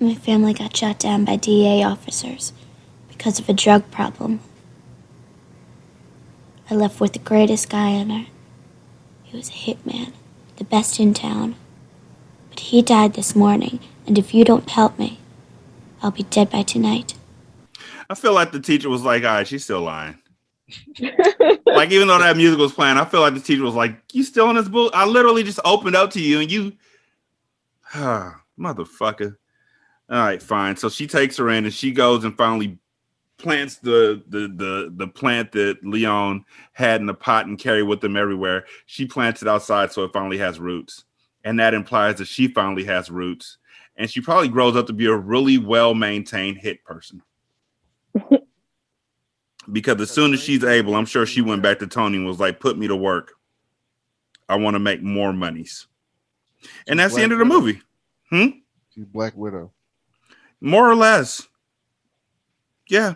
My 0.00 0.16
family 0.16 0.54
got 0.54 0.76
shot 0.76 0.98
down 0.98 1.24
by 1.24 1.36
DEA 1.36 1.84
officers 1.84 2.52
because 3.16 3.38
of 3.38 3.48
a 3.48 3.52
drug 3.52 3.90
problem. 3.90 4.40
I 6.70 6.74
left 6.74 7.00
with 7.00 7.12
the 7.12 7.18
greatest 7.18 7.70
guy 7.70 7.94
on 7.94 8.10
earth. 8.10 8.28
He 9.22 9.36
was 9.36 9.48
a 9.48 9.52
hitman, 9.52 10.12
the 10.56 10.64
best 10.64 11.00
in 11.00 11.14
town. 11.14 11.54
But 12.50 12.60
he 12.60 12.82
died 12.82 13.14
this 13.14 13.34
morning, 13.34 13.80
and 14.06 14.18
if 14.18 14.34
you 14.34 14.44
don't 14.44 14.68
help 14.68 14.98
me, 14.98 15.20
I'll 16.02 16.10
be 16.10 16.24
dead 16.24 16.50
by 16.50 16.62
tonight. 16.62 17.14
I 18.08 18.14
feel 18.14 18.32
like 18.32 18.52
the 18.52 18.60
teacher 18.60 18.88
was 18.88 19.02
like, 19.02 19.22
all 19.24 19.30
right, 19.30 19.46
she's 19.46 19.64
still 19.64 19.82
lying. 19.82 20.18
like 21.66 21.90
even 21.90 22.08
though 22.08 22.18
that 22.18 22.36
music 22.36 22.58
was 22.58 22.72
playing, 22.72 22.96
I 22.96 23.04
feel 23.04 23.20
like 23.20 23.34
the 23.34 23.40
teacher 23.40 23.62
was 23.62 23.74
like, 23.74 23.96
"You 24.12 24.24
still 24.24 24.50
in 24.50 24.56
this 24.56 24.68
book? 24.68 24.90
I 24.96 25.06
literally 25.06 25.44
just 25.44 25.60
opened 25.64 25.94
up 25.94 26.10
to 26.12 26.20
you, 26.20 26.40
and 26.40 26.50
you, 26.50 26.72
ah, 27.94 28.40
motherfucker." 28.58 29.36
All 30.10 30.18
right, 30.18 30.42
fine. 30.42 30.76
So 30.76 30.88
she 30.88 31.06
takes 31.06 31.36
her 31.36 31.48
in, 31.50 31.66
and 31.66 31.72
she 31.72 31.92
goes 31.92 32.24
and 32.24 32.36
finally 32.36 32.78
plants 33.38 33.76
the 33.76 34.22
the 34.28 34.48
the 34.48 34.92
the 34.96 35.08
plant 35.08 35.52
that 35.52 35.84
Leon 35.84 36.44
had 36.72 37.00
in 37.00 37.06
the 37.06 37.14
pot 37.14 37.46
and 37.46 37.58
carried 37.58 37.82
with 37.84 38.00
them 38.00 38.16
everywhere. 38.16 38.64
She 38.86 39.06
plants 39.06 39.42
it 39.42 39.48
outside, 39.48 39.92
so 39.92 40.04
it 40.04 40.12
finally 40.12 40.38
has 40.38 40.58
roots, 40.58 41.04
and 41.44 41.58
that 41.60 41.74
implies 41.74 42.16
that 42.16 42.28
she 42.28 42.48
finally 42.48 42.84
has 42.84 43.10
roots, 43.10 43.58
and 43.96 44.10
she 44.10 44.20
probably 44.20 44.48
grows 44.48 44.76
up 44.76 44.86
to 44.86 44.92
be 44.92 45.06
a 45.06 45.14
really 45.14 45.58
well 45.58 45.94
maintained 45.94 46.58
hit 46.58 46.82
person 46.84 47.22
because 49.72 50.00
as 50.00 50.10
soon 50.10 50.32
as 50.32 50.40
she's 50.40 50.64
able, 50.64 50.94
I'm 50.94 51.06
sure 51.06 51.26
she 51.26 51.42
went 51.42 51.62
back 51.62 51.78
to 51.80 51.86
Tony 51.86 52.16
and 52.16 52.26
was 52.26 52.40
like, 52.40 52.60
"Put 52.60 52.78
me 52.78 52.88
to 52.88 52.96
work. 52.96 53.32
I 54.48 54.56
want 54.56 54.74
to 54.74 54.80
make 54.80 55.02
more 55.02 55.32
monies." 55.32 55.86
And 56.88 56.98
that's 56.98 57.14
the 57.14 57.22
end 57.22 57.32
of 57.32 57.38
the 57.38 57.44
movie. 57.44 57.80
Hmm. 58.30 58.46
She's 58.94 59.04
Black 59.04 59.36
Widow. 59.36 59.72
More 60.60 60.90
or 60.90 60.96
less. 60.96 61.46
Yeah. 62.88 63.14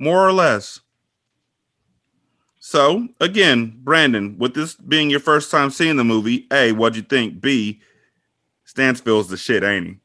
More 0.00 0.26
or 0.26 0.32
less. 0.32 0.80
So 2.58 3.08
again, 3.20 3.74
Brandon, 3.84 4.36
with 4.38 4.54
this 4.54 4.74
being 4.74 5.10
your 5.10 5.20
first 5.20 5.50
time 5.50 5.70
seeing 5.70 5.96
the 5.96 6.04
movie, 6.04 6.46
A, 6.52 6.72
what'd 6.72 6.96
you 6.96 7.02
think? 7.02 7.40
B, 7.40 7.80
Stansfield's 8.66 9.28
the 9.28 9.36
shit, 9.36 9.62
ain't 9.62 9.86
he? 9.86 9.96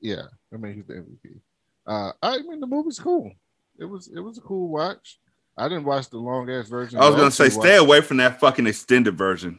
Yeah, 0.00 0.22
I 0.52 0.56
mean 0.56 0.74
he's 0.74 0.86
the 0.86 0.94
MVP. 0.94 1.40
Uh, 1.86 2.12
I 2.22 2.38
mean 2.38 2.60
the 2.60 2.66
movie's 2.66 2.98
cool. 2.98 3.30
It 3.78 3.84
was 3.84 4.08
it 4.08 4.20
was 4.20 4.38
a 4.38 4.42
cool 4.42 4.68
watch. 4.68 5.18
I 5.58 5.68
didn't 5.68 5.84
watch 5.84 6.08
the 6.10 6.18
long 6.18 6.50
ass 6.50 6.68
version. 6.68 6.98
I 6.98 7.06
was 7.06 7.16
gonna 7.16 7.30
say, 7.30 7.48
stay 7.50 7.78
watched- 7.78 7.80
away 7.80 8.00
from 8.00 8.16
that 8.18 8.40
fucking 8.40 8.66
extended 8.66 9.16
version. 9.16 9.58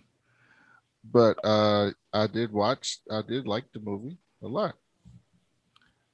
but 1.03 1.37
uh, 1.43 1.91
I 2.11 2.27
did 2.27 2.51
watch. 2.51 2.97
I 3.11 3.21
did 3.21 3.45
like 3.47 3.65
the 3.73 3.79
movie 3.79 4.17
a 4.43 4.47
lot. 4.47 4.75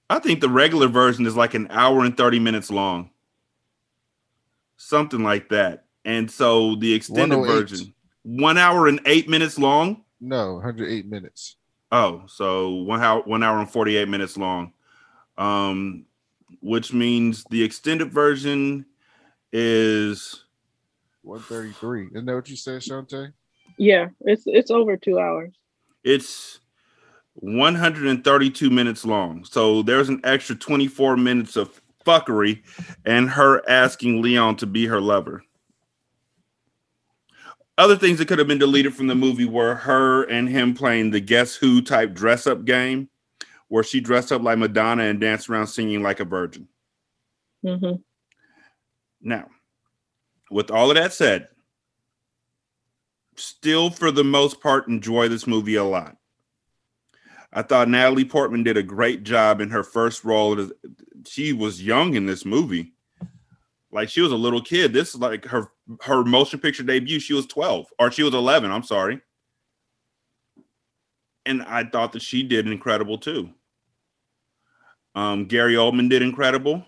I 0.09 0.19
think 0.19 0.41
the 0.41 0.49
regular 0.49 0.87
version 0.87 1.25
is 1.25 1.35
like 1.35 1.53
an 1.53 1.67
hour 1.71 2.03
and 2.05 2.15
30 2.15 2.39
minutes 2.39 2.69
long. 2.69 3.09
Something 4.93 5.23
like 5.23 5.49
that. 5.49 5.85
And 6.05 6.29
so 6.29 6.75
the 6.75 6.93
extended 6.93 7.43
version, 7.47 7.95
one 8.21 8.59
hour 8.59 8.87
and 8.87 8.99
eight 9.07 9.27
minutes 9.27 9.57
long. 9.57 10.03
No, 10.21 10.53
108 10.53 11.07
minutes. 11.07 11.55
Oh, 11.91 12.21
so 12.27 12.69
one 12.69 13.01
hour, 13.01 13.23
one 13.23 13.41
hour 13.41 13.57
and 13.57 13.67
48 13.67 14.07
minutes 14.07 14.37
long. 14.37 14.71
Um, 15.35 16.05
which 16.61 16.93
means 16.93 17.43
the 17.49 17.63
extended 17.63 18.13
version 18.13 18.85
is 19.51 20.43
133. 21.23 22.09
Isn't 22.11 22.25
that 22.27 22.35
what 22.35 22.47
you 22.47 22.55
said, 22.55 22.83
Shanta? 22.83 23.33
Yeah, 23.79 24.09
it's 24.21 24.43
it's 24.45 24.69
over 24.69 24.95
two 24.95 25.17
hours. 25.19 25.55
it's 26.03 26.59
132 27.33 28.69
minutes 28.69 29.05
long. 29.05 29.43
So 29.43 29.81
there's 29.81 30.09
an 30.09 30.21
extra 30.23 30.55
24 30.55 31.17
minutes 31.17 31.55
of 31.55 31.81
fuckery 32.05 32.63
and 33.05 33.29
her 33.29 33.67
asking 33.69 34.21
Leon 34.21 34.57
to 34.57 34.65
be 34.65 34.85
her 34.85 35.01
lover. 35.01 35.43
Other 37.77 37.95
things 37.95 38.19
that 38.19 38.27
could 38.27 38.37
have 38.37 38.47
been 38.47 38.59
deleted 38.59 38.93
from 38.93 39.07
the 39.07 39.15
movie 39.15 39.45
were 39.45 39.73
her 39.75 40.23
and 40.23 40.47
him 40.47 40.75
playing 40.75 41.09
the 41.09 41.19
Guess 41.19 41.55
Who 41.55 41.81
type 41.81 42.13
dress 42.13 42.45
up 42.45 42.65
game, 42.65 43.09
where 43.67 43.83
she 43.83 43.99
dressed 43.99 44.31
up 44.31 44.43
like 44.43 44.59
Madonna 44.59 45.03
and 45.03 45.19
danced 45.19 45.49
around 45.49 45.67
singing 45.67 46.03
like 46.03 46.19
a 46.19 46.25
virgin. 46.25 46.67
Mm-hmm. 47.65 47.95
Now, 49.21 49.49
with 50.51 50.69
all 50.69 50.91
of 50.91 50.97
that 50.97 51.13
said, 51.13 51.47
still 53.35 53.89
for 53.89 54.11
the 54.11 54.23
most 54.23 54.61
part 54.61 54.87
enjoy 54.87 55.27
this 55.27 55.47
movie 55.47 55.75
a 55.75 55.83
lot. 55.83 56.17
I 57.51 57.61
thought 57.61 57.89
Natalie 57.89 58.25
Portman 58.25 58.63
did 58.63 58.77
a 58.77 58.83
great 58.83 59.23
job 59.23 59.61
in 59.61 59.69
her 59.69 59.83
first 59.83 60.23
role. 60.23 60.59
as- 60.59 60.73
She 61.25 61.53
was 61.53 61.81
young 61.81 62.15
in 62.15 62.25
this 62.25 62.45
movie. 62.45 62.93
Like 63.91 64.09
she 64.09 64.21
was 64.21 64.31
a 64.31 64.35
little 64.37 64.61
kid. 64.61 64.91
This 64.93 65.09
is 65.09 65.21
like 65.21 65.45
her 65.45 65.71
her 66.01 66.23
motion 66.23 66.59
picture 66.59 66.83
debut. 66.83 67.19
She 67.19 67.33
was 67.33 67.45
12 67.45 67.87
or 67.99 68.11
she 68.11 68.23
was 68.23 68.33
11, 68.33 68.71
I'm 68.71 68.83
sorry. 68.83 69.21
And 71.45 71.61
I 71.63 71.83
thought 71.83 72.13
that 72.13 72.21
she 72.21 72.41
did 72.41 72.67
incredible 72.67 73.17
too. 73.17 73.49
Um, 75.13 75.45
Gary 75.45 75.75
Oldman 75.75 76.09
did 76.09 76.21
incredible. 76.21 76.85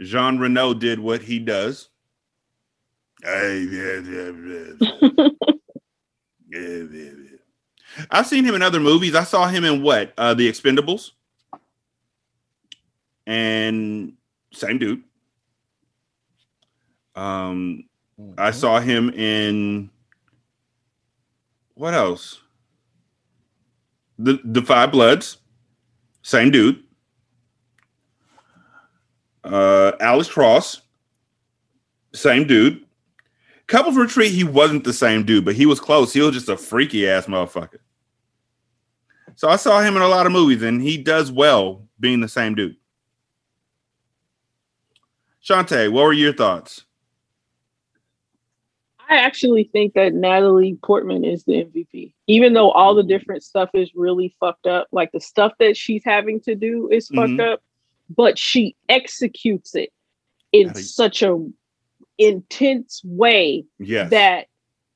Jean 0.00 0.38
Reno 0.38 0.72
did 0.72 0.98
what 0.98 1.22
he 1.22 1.38
does. 1.38 1.90
Hey, 3.22 3.66
yeah, 3.70 4.00
yeah, 4.00 4.30
yeah. 5.10 5.28
Yeah, 6.50 6.60
yeah, 6.60 7.10
yeah. 7.10 8.06
I've 8.12 8.28
seen 8.28 8.44
him 8.44 8.54
in 8.54 8.62
other 8.62 8.78
movies. 8.78 9.16
I 9.16 9.24
saw 9.24 9.48
him 9.48 9.64
in 9.64 9.82
what? 9.82 10.14
Uh 10.16 10.34
The 10.34 10.48
Expendables. 10.48 11.10
And 13.26 14.14
same 14.52 14.78
dude. 14.78 15.02
Um 17.14 17.84
I 18.38 18.50
saw 18.50 18.80
him 18.80 19.10
in 19.10 19.90
what 21.74 21.94
else? 21.94 22.40
The 24.18 24.40
the 24.44 24.62
Five 24.62 24.92
Bloods. 24.92 25.38
Same 26.22 26.50
dude. 26.50 26.82
Uh 29.42 29.92
Alex 30.00 30.28
Cross. 30.28 30.82
Same 32.12 32.46
dude. 32.46 32.84
Couples 33.66 33.96
Retreat, 33.96 34.32
he 34.32 34.44
wasn't 34.44 34.84
the 34.84 34.92
same 34.92 35.24
dude, 35.24 35.44
but 35.44 35.54
he 35.54 35.66
was 35.66 35.80
close. 35.80 36.12
He 36.12 36.20
was 36.20 36.34
just 36.34 36.48
a 36.48 36.56
freaky 36.56 37.08
ass 37.08 37.26
motherfucker. 37.26 37.78
So 39.36 39.48
I 39.48 39.56
saw 39.56 39.80
him 39.80 39.96
in 39.96 40.02
a 40.02 40.08
lot 40.08 40.26
of 40.26 40.32
movies, 40.32 40.62
and 40.62 40.82
he 40.82 40.96
does 40.96 41.32
well 41.32 41.82
being 41.98 42.20
the 42.20 42.28
same 42.28 42.54
dude. 42.54 42.76
Shanta, 45.44 45.90
what 45.90 46.04
were 46.04 46.12
your 46.14 46.32
thoughts? 46.32 46.86
I 49.10 49.16
actually 49.16 49.64
think 49.64 49.92
that 49.92 50.14
Natalie 50.14 50.78
Portman 50.82 51.22
is 51.22 51.44
the 51.44 51.62
MVP. 51.66 52.14
Even 52.26 52.54
though 52.54 52.70
all 52.70 52.94
the 52.94 53.02
different 53.02 53.42
stuff 53.42 53.68
is 53.74 53.94
really 53.94 54.34
fucked 54.40 54.66
up, 54.66 54.88
like 54.90 55.12
the 55.12 55.20
stuff 55.20 55.52
that 55.58 55.76
she's 55.76 56.02
having 56.02 56.40
to 56.40 56.54
do 56.54 56.88
is 56.90 57.08
fucked 57.08 57.32
Mhm. 57.32 57.52
up, 57.52 57.62
but 58.08 58.38
she 58.38 58.74
executes 58.88 59.74
it 59.74 59.92
in 60.52 60.74
such 60.74 61.22
a 61.22 61.38
intense 62.16 63.02
way 63.04 63.66
Yes. 63.78 64.08
that 64.12 64.48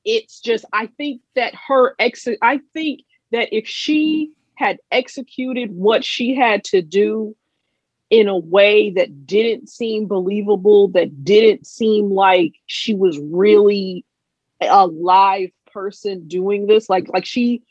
it's 0.03 0.41
just 0.41 0.65
I 0.73 0.87
think 0.87 1.21
that 1.35 1.53
her 1.53 1.93
ex 1.99 2.27
I 2.41 2.59
think 2.73 3.01
that 3.29 3.53
if 3.53 3.67
she 3.67 4.31
had 4.55 4.79
executed 4.91 5.69
what 5.75 6.03
she 6.03 6.33
had 6.33 6.63
to 6.63 6.81
do 6.81 7.35
in 8.09 8.27
a 8.27 8.37
way 8.37 8.91
that 8.91 9.25
didn't 9.27 9.69
seem 9.69 10.07
believable, 10.07 10.87
that 10.89 11.23
didn't 11.23 11.67
seem 11.67 12.11
like 12.11 12.53
she 12.65 12.95
was 12.95 13.19
really 13.19 14.05
a 14.61 14.87
live 14.87 15.51
person 15.71 16.27
doing 16.27 16.67
this, 16.67 16.89
like 16.89 17.07
like 17.09 17.25
she 17.25 17.61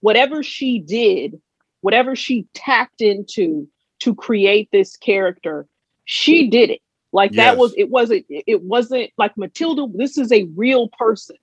whatever 0.00 0.42
she 0.42 0.78
did, 0.80 1.40
whatever 1.82 2.16
she 2.16 2.46
tapped 2.54 3.00
into 3.00 3.68
to 4.00 4.14
create 4.14 4.68
this 4.72 4.96
character, 4.96 5.66
she 6.04 6.48
did 6.48 6.70
it. 6.70 6.80
Like 7.12 7.32
that 7.32 7.52
Yes. 7.52 7.58
was 7.58 7.74
it 7.76 7.90
wasn't 7.90 8.26
it 8.28 8.62
wasn't 8.62 9.10
like 9.18 9.36
Matilda, 9.36 9.86
this 9.94 10.18
is 10.18 10.32
a 10.32 10.44
real 10.56 10.88
person 10.88 11.36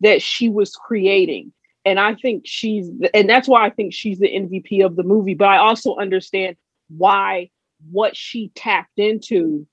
that 0.00 0.20
she 0.22 0.48
was 0.48 0.74
creating. 0.74 1.52
And 1.84 1.98
I 1.98 2.14
think 2.14 2.42
she's 2.46 2.90
and 3.14 3.28
that's 3.28 3.48
why 3.48 3.64
I 3.66 3.70
think 3.70 3.94
she's 3.94 4.18
the 4.18 4.28
MVP 4.28 4.84
of 4.84 4.96
the 4.96 5.02
movie. 5.02 5.34
But 5.34 5.48
I 5.48 5.58
also 5.58 5.96
understand 5.96 6.56
why 6.88 7.50
what 7.90 8.16
she 8.16 8.50
tapped 8.54 8.98
into 8.98 9.66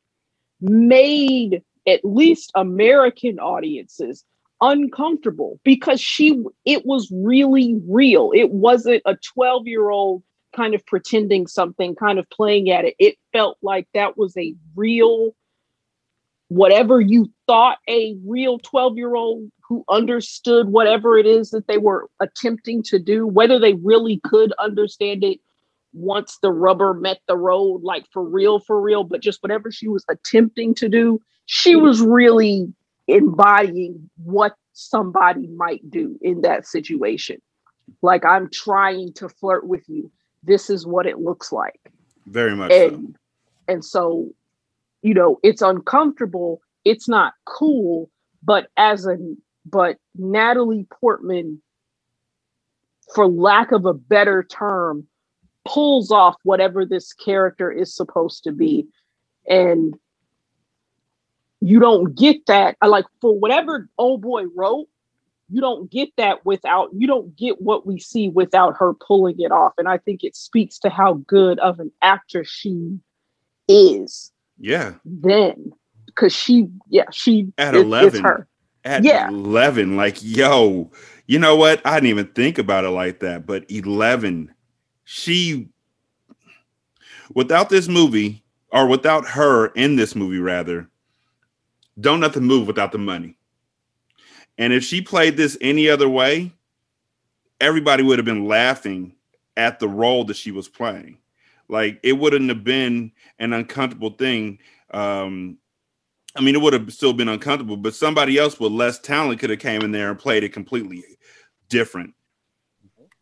made 0.61 1.61
at 1.87 2.03
least 2.03 2.51
American 2.55 3.39
audiences 3.39 4.25
uncomfortable 4.61 5.59
because 5.63 6.01
she 6.01 6.43
it 6.65 6.85
was 6.85 7.11
really 7.11 7.79
real. 7.87 8.31
It 8.33 8.51
wasn't 8.51 9.01
a 9.05 9.15
12 9.33 9.67
year 9.67 9.89
old 9.89 10.23
kind 10.55 10.73
of 10.73 10.85
pretending 10.85 11.47
something, 11.47 11.95
kind 11.95 12.19
of 12.19 12.29
playing 12.29 12.69
at 12.69 12.85
it. 12.85 12.95
It 12.99 13.15
felt 13.31 13.57
like 13.61 13.87
that 13.93 14.17
was 14.17 14.35
a 14.37 14.55
real 14.75 15.35
whatever 16.49 16.99
you 16.99 17.31
thought 17.45 17.77
a 17.87 18.17
real 18.25 18.59
12 18.59 18.97
year 18.97 19.15
old 19.15 19.49
who 19.61 19.83
understood 19.87 20.69
whatever 20.69 21.17
it 21.17 21.27
is 21.27 21.51
that 21.51 21.67
they 21.67 21.77
were 21.77 22.09
attempting 22.19 22.81
to 22.81 22.97
do, 22.97 23.27
whether 23.27 23.59
they 23.59 23.73
really 23.75 24.19
could 24.23 24.51
understand 24.53 25.23
it 25.23 25.39
once 25.93 26.37
the 26.41 26.51
rubber 26.51 26.93
met 26.93 27.19
the 27.27 27.37
road, 27.37 27.81
like 27.83 28.05
for 28.11 28.23
real, 28.23 28.59
for 28.59 28.79
real, 28.79 29.03
but 29.03 29.21
just 29.21 29.41
whatever 29.41 29.71
she 29.71 29.87
was 29.87 30.05
attempting 30.09 30.75
to 30.75 30.89
do, 30.89 31.19
she 31.45 31.75
mm. 31.75 31.81
was 31.81 32.01
really 32.01 32.71
embodying 33.07 34.09
what 34.23 34.53
somebody 34.73 35.47
might 35.47 35.89
do 35.89 36.17
in 36.21 36.41
that 36.41 36.67
situation. 36.67 37.41
Like, 38.01 38.23
I'm 38.23 38.49
trying 38.51 39.13
to 39.13 39.29
flirt 39.29 39.67
with 39.67 39.83
you. 39.87 40.11
This 40.43 40.69
is 40.69 40.85
what 40.85 41.05
it 41.05 41.19
looks 41.19 41.51
like 41.51 41.79
Very 42.27 42.55
much 42.55 42.71
so. 42.71 42.87
and 42.87 43.17
and 43.67 43.85
so 43.85 44.29
you 45.01 45.13
know 45.13 45.37
it's 45.43 45.61
uncomfortable 45.61 46.61
it's 46.85 47.07
not 47.07 47.33
cool 47.45 48.09
but 48.41 48.67
as 48.77 49.05
a 49.05 49.17
but 49.65 49.97
natalie 50.15 50.87
portman 50.89 51.61
for 53.13 53.27
lack 53.27 53.71
of 53.71 53.85
a 53.85 53.93
better 53.93 54.43
term 54.43 55.07
pulls 55.65 56.11
off 56.11 56.35
whatever 56.43 56.85
this 56.85 57.13
character 57.13 57.71
is 57.71 57.93
supposed 57.95 58.43
to 58.43 58.51
be 58.51 58.87
and 59.47 59.93
you 61.61 61.79
don't 61.79 62.15
get 62.15 62.45
that 62.47 62.77
I 62.81 62.87
like 62.87 63.05
for 63.21 63.37
whatever 63.37 63.89
old 63.97 64.21
boy 64.21 64.45
wrote 64.55 64.87
you 65.51 65.61
don't 65.61 65.89
get 65.91 66.09
that 66.17 66.45
without 66.45 66.89
you 66.95 67.07
don't 67.07 67.35
get 67.35 67.61
what 67.61 67.85
we 67.85 67.99
see 67.99 68.29
without 68.29 68.77
her 68.77 68.93
pulling 68.93 69.39
it 69.39 69.51
off 69.51 69.73
and 69.77 69.87
i 69.87 69.97
think 69.97 70.23
it 70.23 70.35
speaks 70.35 70.77
to 70.79 70.89
how 70.89 71.13
good 71.25 71.57
of 71.59 71.79
an 71.79 71.91
actress 72.01 72.47
she 72.47 72.99
is 73.67 74.31
Yeah. 74.59 74.93
then 75.03 75.71
because 76.05 76.33
she 76.35 76.67
yeah 76.89 77.09
she 77.11 77.51
At 77.57 77.75
it- 77.75 77.79
it's 77.79 77.85
11. 77.85 78.23
her 78.23 78.47
At 78.85 79.03
Yeah. 79.03 79.27
11, 79.27 79.97
like, 79.97 80.17
yo, 80.21 80.89
you 81.27 81.37
know 81.37 81.55
what? 81.57 81.85
I 81.85 81.95
didn't 81.95 82.09
even 82.11 82.27
think 82.27 82.57
about 82.57 82.85
it 82.85 82.89
like 82.91 83.19
that, 83.19 83.45
but 83.45 83.69
11, 83.69 84.53
she, 85.11 85.67
without 87.33 87.67
this 87.67 87.87
movie, 87.87 88.43
or 88.71 88.87
without 88.87 89.25
her 89.27 89.69
in 89.69 89.95
this 89.95 90.15
movie, 90.15 90.37
rather, 90.37 90.87
don't 91.99 92.19
nothing 92.19 92.43
move 92.43 92.67
without 92.67 92.91
the 92.91 92.99
money. 92.99 93.35
And 94.59 94.71
if 94.71 94.83
she 94.83 95.01
played 95.01 95.35
this 95.35 95.57
any 95.61 95.89
other 95.89 96.07
way, 96.07 96.51
everybody 97.59 98.03
would 98.03 98.19
have 98.19 98.25
been 98.25 98.45
laughing 98.45 99.15
at 99.57 99.79
the 99.79 99.87
role 99.87 100.25
that 100.25 100.37
she 100.37 100.51
was 100.51 100.67
playing. 100.67 101.17
Like 101.69 101.99
it 102.03 102.13
wouldn't 102.13 102.49
have 102.49 102.63
been 102.63 103.11
an 103.39 103.53
uncomfortable 103.53 104.11
thing. 104.11 104.59
Um, 104.91 105.57
I 106.35 106.41
mean, 106.41 106.53
it 106.53 106.61
would 106.61 106.73
have 106.73 106.93
still 106.93 107.13
been 107.13 107.29
uncomfortable, 107.29 107.77
but 107.77 107.95
somebody 107.95 108.37
else 108.37 108.59
with 108.59 108.73
less 108.73 108.99
talent 108.99 109.39
could 109.39 109.49
have 109.49 109.57
came 109.57 109.81
in 109.81 109.91
there 109.91 110.11
and 110.11 110.19
played 110.19 110.43
it 110.43 110.53
completely 110.53 111.03
different, 111.67 112.13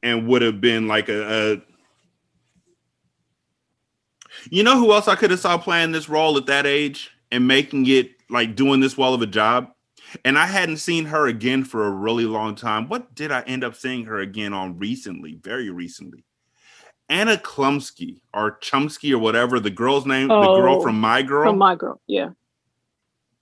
and 0.03 0.27
would 0.27 0.41
have 0.41 0.59
been 0.59 0.89
like 0.89 1.07
a, 1.07 1.53
a 1.53 1.61
you 4.51 4.63
know 4.63 4.77
who 4.77 4.91
else 4.91 5.07
I 5.07 5.15
could 5.15 5.31
have 5.31 5.39
saw 5.39 5.57
playing 5.57 5.91
this 5.91 6.09
role 6.09 6.37
at 6.37 6.45
that 6.47 6.65
age 6.65 7.11
and 7.31 7.47
making 7.47 7.87
it 7.87 8.11
like 8.29 8.55
doing 8.55 8.79
this 8.79 8.97
well 8.97 9.13
of 9.13 9.21
a 9.21 9.27
job. 9.27 9.69
And 10.23 10.37
I 10.37 10.45
hadn't 10.45 10.77
seen 10.77 11.05
her 11.05 11.27
again 11.27 11.63
for 11.65 11.85
a 11.85 11.91
really 11.91 12.25
long 12.25 12.55
time. 12.55 12.87
What 12.87 13.13
did 13.13 13.31
I 13.31 13.41
end 13.41 13.63
up 13.63 13.75
seeing 13.75 14.05
her 14.05 14.19
again 14.19 14.53
on 14.53 14.77
recently? 14.79 15.35
Very 15.41 15.69
recently. 15.69 16.23
Anna 17.09 17.37
Klumsky 17.37 18.21
or 18.33 18.57
Chumsky 18.59 19.11
or 19.13 19.17
whatever 19.17 19.59
the 19.59 19.69
girl's 19.69 20.05
name, 20.05 20.27
the 20.27 20.41
girl 20.55 20.75
Oh, 20.75 20.81
from 20.81 20.99
My 20.99 21.21
Girl. 21.21 21.49
from 21.51 21.57
my 21.57 21.75
girl 21.75 22.01
yeah 22.07 22.29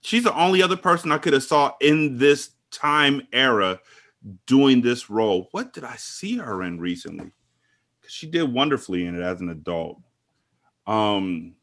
She's 0.02 0.22
the 0.22 0.36
only 0.36 0.62
other 0.62 0.76
person 0.76 1.10
I 1.10 1.18
could 1.18 1.32
have 1.32 1.42
saw 1.42 1.72
in 1.80 2.16
this 2.16 2.50
time 2.70 3.26
era 3.32 3.80
doing 4.46 4.80
this 4.80 5.10
role. 5.10 5.48
What 5.50 5.72
did 5.72 5.82
I 5.82 5.96
see 5.96 6.36
her 6.38 6.62
in 6.62 6.78
recently? 6.78 7.32
Because 8.00 8.14
she 8.14 8.28
did 8.28 8.52
wonderfully 8.52 9.04
in 9.06 9.16
it 9.16 9.22
as 9.22 9.40
an 9.40 9.48
adult. 9.48 9.98
Um 10.86 11.54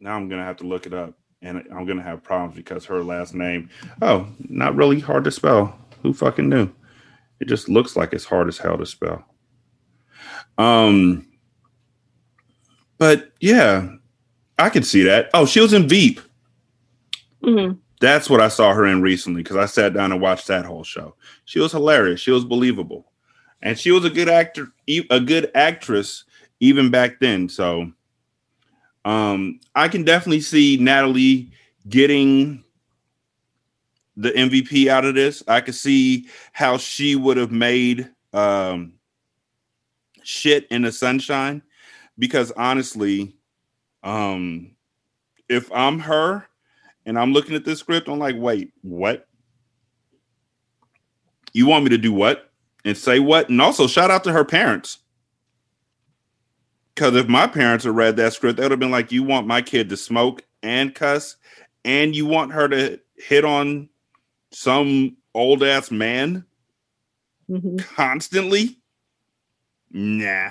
now 0.00 0.16
I'm 0.16 0.28
gonna 0.28 0.44
have 0.44 0.56
to 0.58 0.66
look 0.66 0.86
it 0.86 0.94
up 0.94 1.14
and 1.42 1.58
I'm 1.74 1.86
gonna 1.86 2.02
have 2.02 2.22
problems 2.22 2.56
because 2.56 2.84
her 2.86 3.02
last 3.02 3.34
name, 3.34 3.70
oh, 4.02 4.28
not 4.48 4.76
really 4.76 5.00
hard 5.00 5.24
to 5.24 5.30
spell. 5.30 5.78
Who 6.02 6.12
fucking 6.12 6.48
knew? 6.48 6.70
It 7.40 7.48
just 7.48 7.68
looks 7.68 7.96
like 7.96 8.12
it's 8.12 8.24
hard 8.24 8.48
as 8.48 8.58
hell 8.58 8.78
to 8.78 8.86
spell. 8.86 9.24
Um 10.58 11.26
but 12.98 13.32
yeah, 13.40 13.88
I 14.58 14.68
could 14.68 14.84
see 14.84 15.02
that. 15.04 15.30
Oh, 15.32 15.46
she 15.46 15.60
was 15.60 15.72
in 15.72 15.88
Veep. 15.88 16.20
Mhm. 17.42 17.78
That's 18.00 18.30
what 18.30 18.40
I 18.40 18.48
saw 18.48 18.72
her 18.72 18.86
in 18.86 19.02
recently 19.02 19.42
because 19.42 19.56
I 19.56 19.66
sat 19.66 19.94
down 19.94 20.12
and 20.12 20.20
watched 20.20 20.46
that 20.48 20.64
whole 20.64 20.84
show. 20.84 21.16
She 21.44 21.58
was 21.58 21.72
hilarious. 21.72 22.20
She 22.20 22.30
was 22.30 22.44
believable, 22.44 23.10
and 23.62 23.78
she 23.78 23.90
was 23.90 24.04
a 24.04 24.10
good 24.10 24.28
actor, 24.28 24.68
a 24.88 25.20
good 25.20 25.50
actress 25.54 26.24
even 26.60 26.90
back 26.90 27.20
then. 27.20 27.48
So, 27.48 27.92
um, 29.04 29.60
I 29.74 29.88
can 29.88 30.04
definitely 30.04 30.42
see 30.42 30.76
Natalie 30.76 31.50
getting 31.88 32.62
the 34.16 34.30
MVP 34.30 34.88
out 34.88 35.04
of 35.04 35.14
this. 35.14 35.42
I 35.48 35.60
could 35.60 35.74
see 35.74 36.28
how 36.52 36.76
she 36.76 37.16
would 37.16 37.38
have 37.38 37.50
made 37.50 38.10
um, 38.32 38.94
shit 40.22 40.66
in 40.70 40.82
the 40.82 40.92
sunshine 40.92 41.62
because 42.18 42.52
honestly, 42.52 43.34
um, 44.02 44.72
if 45.48 45.70
I'm 45.72 45.98
her 46.00 46.46
and 47.06 47.18
I'm 47.18 47.32
looking 47.32 47.56
at 47.56 47.64
this 47.64 47.80
script, 47.80 48.08
I'm 48.08 48.18
like, 48.18 48.36
wait, 48.36 48.72
what? 48.82 49.26
You 51.52 51.66
want 51.66 51.84
me 51.84 51.90
to 51.90 51.98
do 51.98 52.12
what 52.12 52.50
and 52.84 52.96
say 52.96 53.18
what? 53.18 53.48
And 53.48 53.60
also 53.60 53.86
shout 53.86 54.10
out 54.10 54.24
to 54.24 54.32
her 54.32 54.44
parents. 54.44 54.98
Because 57.00 57.16
if 57.16 57.28
my 57.28 57.46
parents 57.46 57.86
had 57.86 57.96
read 57.96 58.18
that 58.18 58.34
script, 58.34 58.58
they 58.58 58.62
would 58.62 58.72
have 58.72 58.78
been 58.78 58.90
like, 58.90 59.10
you 59.10 59.22
want 59.22 59.46
my 59.46 59.62
kid 59.62 59.88
to 59.88 59.96
smoke 59.96 60.42
and 60.62 60.94
cuss, 60.94 61.36
and 61.82 62.14
you 62.14 62.26
want 62.26 62.52
her 62.52 62.68
to 62.68 63.00
hit 63.16 63.42
on 63.42 63.88
some 64.52 65.16
old 65.34 65.62
ass 65.62 65.90
man 65.90 66.44
constantly? 67.78 68.78
Nah. 69.90 70.50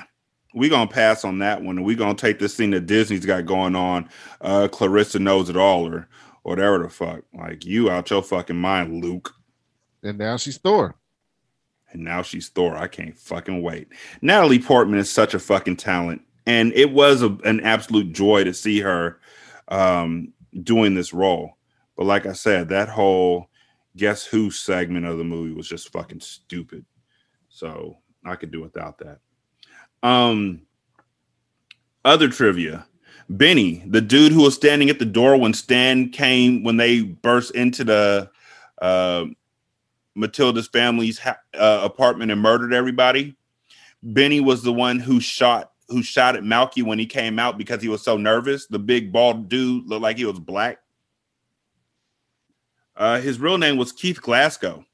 We're 0.55 0.71
gonna 0.71 0.89
pass 0.89 1.23
on 1.23 1.37
that 1.37 1.61
one 1.61 1.77
and 1.77 1.85
we're 1.85 1.95
gonna 1.95 2.15
take 2.15 2.39
this 2.39 2.55
thing 2.55 2.71
that 2.71 2.87
Disney's 2.87 3.27
got 3.27 3.45
going 3.45 3.75
on. 3.75 4.09
Uh 4.41 4.67
Clarissa 4.69 5.19
knows 5.19 5.51
it 5.51 5.55
all 5.55 5.87
or 5.87 6.09
whatever 6.41 6.79
the 6.79 6.89
fuck. 6.89 7.25
Like 7.31 7.63
you 7.63 7.91
out 7.91 8.09
your 8.09 8.23
fucking 8.23 8.59
mind, 8.59 9.03
Luc. 9.03 9.35
And 10.01 10.17
now 10.17 10.37
she's 10.37 10.57
Thor. 10.57 10.95
And 11.91 12.03
now 12.03 12.23
she's 12.23 12.49
Thor. 12.49 12.75
I 12.75 12.87
can't 12.87 13.15
fucking 13.15 13.61
wait. 13.61 13.89
Natalie 14.23 14.57
Portman 14.57 14.97
is 14.97 15.11
such 15.11 15.35
a 15.35 15.39
fucking 15.39 15.75
talent. 15.75 16.23
And 16.45 16.73
it 16.73 16.91
was 16.91 17.21
a, 17.21 17.29
an 17.45 17.61
absolute 17.61 18.13
joy 18.13 18.43
to 18.43 18.53
see 18.53 18.79
her 18.79 19.19
um, 19.67 20.33
doing 20.63 20.95
this 20.95 21.13
role. 21.13 21.57
But 21.95 22.05
like 22.05 22.25
I 22.25 22.33
said, 22.33 22.69
that 22.69 22.89
whole 22.89 23.49
guess 23.97 24.25
who 24.25 24.51
segment 24.51 25.05
of 25.05 25.17
the 25.17 25.23
movie 25.23 25.53
was 25.53 25.67
just 25.67 25.91
fucking 25.91 26.21
stupid. 26.21 26.85
So 27.49 27.97
I 28.25 28.35
could 28.35 28.51
do 28.51 28.61
without 28.61 28.99
that. 28.99 29.19
Um, 30.01 30.61
other 32.05 32.29
trivia. 32.29 32.85
Benny, 33.29 33.83
the 33.85 34.01
dude 34.01 34.31
who 34.31 34.41
was 34.41 34.55
standing 34.55 34.89
at 34.89 34.97
the 34.97 35.05
door 35.05 35.37
when 35.37 35.53
Stan 35.53 36.09
came 36.09 36.63
when 36.63 36.77
they 36.77 37.01
burst 37.01 37.51
into 37.51 37.83
the 37.83 38.31
uh, 38.81 39.25
Matilda's 40.15 40.67
family's 40.67 41.19
ha- 41.19 41.37
uh, 41.53 41.81
apartment 41.83 42.31
and 42.31 42.41
murdered 42.41 42.73
everybody. 42.73 43.35
Benny 44.01 44.39
was 44.39 44.63
the 44.63 44.73
one 44.73 44.99
who 44.99 45.19
shot 45.19 45.68
who 45.89 46.03
shot 46.03 46.35
at 46.35 46.43
Malky 46.43 46.83
when 46.83 46.99
he 46.99 47.05
came 47.05 47.39
out 47.39 47.57
because 47.57 47.81
he 47.81 47.89
was 47.89 48.01
so 48.01 48.17
nervous. 48.17 48.67
The 48.67 48.79
big 48.79 49.11
bald 49.11 49.49
dude 49.49 49.87
looked 49.87 50.03
like 50.03 50.17
he 50.17 50.25
was 50.25 50.39
black. 50.39 50.79
Uh, 52.95 53.19
his 53.19 53.39
real 53.39 53.57
name 53.57 53.77
was 53.77 53.91
Keith 53.91 54.21
Glascoe, 54.21 54.85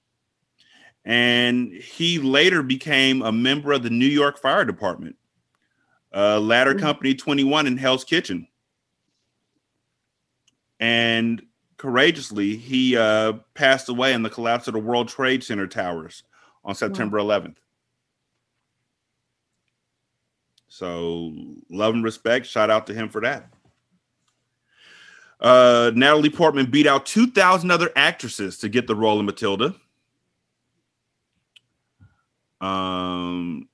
and 1.04 1.72
he 1.74 2.20
later 2.20 2.62
became 2.62 3.22
a 3.22 3.32
member 3.32 3.72
of 3.72 3.84
the 3.84 3.90
New 3.90 4.06
York 4.06 4.38
Fire 4.40 4.64
Department, 4.64 5.16
uh, 6.14 6.40
Ladder 6.40 6.76
Company 6.76 7.16
Twenty 7.16 7.44
One 7.44 7.66
in 7.66 7.78
Hell's 7.78 8.04
Kitchen, 8.04 8.48
and 10.80 11.42
courageously 11.78 12.56
he 12.56 12.96
uh, 12.96 13.34
passed 13.54 13.90
away 13.90 14.14
in 14.14 14.24
the 14.24 14.30
collapse 14.30 14.68
of 14.68 14.74
the 14.74 14.80
World 14.80 15.08
Trade 15.08 15.44
Center 15.44 15.68
towers 15.68 16.24
on 16.64 16.76
September 16.76 17.18
11th. 17.18 17.58
So 20.76 21.32
love 21.70 21.94
and 21.94 22.04
respect. 22.04 22.46
Shout 22.46 22.70
out 22.70 22.86
to 22.88 22.94
him 22.94 23.08
for 23.08 23.22
that. 23.22 23.48
Uh, 25.40 25.92
Natalie 25.96 26.30
Portman 26.30 26.70
beat 26.70 26.86
out 26.86 27.06
2,000 27.06 27.72
other 27.72 27.92
actresses 27.96 28.58
to 28.58 28.68
get 28.68 28.86
the 28.86 28.96
role 28.96 29.18
of 29.18 29.26
Matilda. 29.26 29.74
Um, 32.60 33.70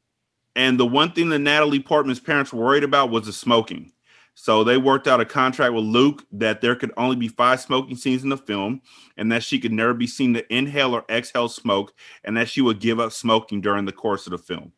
and 0.56 0.80
the 0.80 0.86
one 0.86 1.12
thing 1.12 1.30
that 1.30 1.40
Natalie 1.40 1.80
Portman's 1.80 2.20
parents 2.20 2.54
were 2.54 2.64
worried 2.64 2.84
about 2.84 3.10
was 3.10 3.26
the 3.26 3.34
smoking. 3.34 3.92
So 4.36 4.64
they 4.64 4.78
worked 4.78 5.08
out 5.08 5.22
a 5.22 5.26
contract 5.26 5.74
with 5.74 5.86
Luc 5.86 6.24
that 6.34 6.62
there 6.62 6.76
could 6.76 6.92
only 6.98 7.16
be 7.16 7.30
five 7.30 7.62
smoking 7.62 7.96
scenes 7.96 8.22
in 8.22 8.30
the 8.30 8.38
film, 8.38 8.80
and 9.18 9.32
that 9.32 9.44
she 9.44 9.60
could 9.60 9.74
never 9.74 9.96
be 9.96 10.06
seen 10.06 10.36
to 10.36 10.54
inhale 10.54 10.94
or 10.94 11.04
exhale 11.10 11.50
smoke, 11.50 11.96
and 12.24 12.38
that 12.38 12.48
she 12.48 12.62
would 12.62 12.80
give 12.80 13.00
up 13.00 13.12
smoking 13.12 13.60
during 13.60 13.86
the 13.86 13.92
course 13.92 14.28
of 14.28 14.32
the 14.32 14.38
film. 14.38 14.72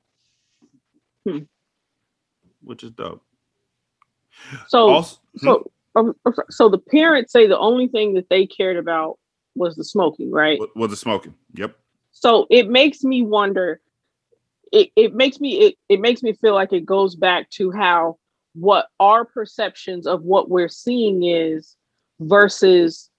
Hmm. 1.28 1.40
Which 2.64 2.84
is 2.84 2.92
dope. 2.92 3.24
So, 4.68 4.90
Also- 4.90 5.20
so, 5.38 5.72
um, 5.96 6.16
so 6.50 6.70
the 6.70 6.78
parents 6.78 7.32
say 7.32 7.48
the 7.48 7.60
only 7.60 7.88
thing 7.88 8.14
that 8.16 8.30
they 8.30 8.46
cared 8.48 8.78
about 8.78 9.20
was 9.56 9.76
the 9.76 9.84
smoking, 9.84 10.32
right? 10.32 10.60
Was 10.76 10.90
the 10.90 10.98
smoking? 10.98 11.36
Yep. 11.54 11.78
So 12.12 12.48
it 12.50 12.70
makes 12.70 13.04
me 13.04 13.22
wonder. 13.22 13.82
It, 14.72 14.90
it 14.96 15.14
makes 15.14 15.40
me 15.40 15.60
it, 15.60 15.76
it 15.88 16.00
makes 16.00 16.24
me 16.24 16.34
feel 16.34 16.56
like 16.56 16.74
it 16.74 16.86
goes 16.86 17.16
back 17.16 17.50
to 17.52 17.72
how 17.72 18.18
what 18.56 18.88
our 19.00 19.26
perceptions 19.26 20.08
of 20.08 20.24
what 20.24 20.50
we're 20.50 20.70
seeing 20.70 21.24
is 21.24 21.76
versus 22.20 23.10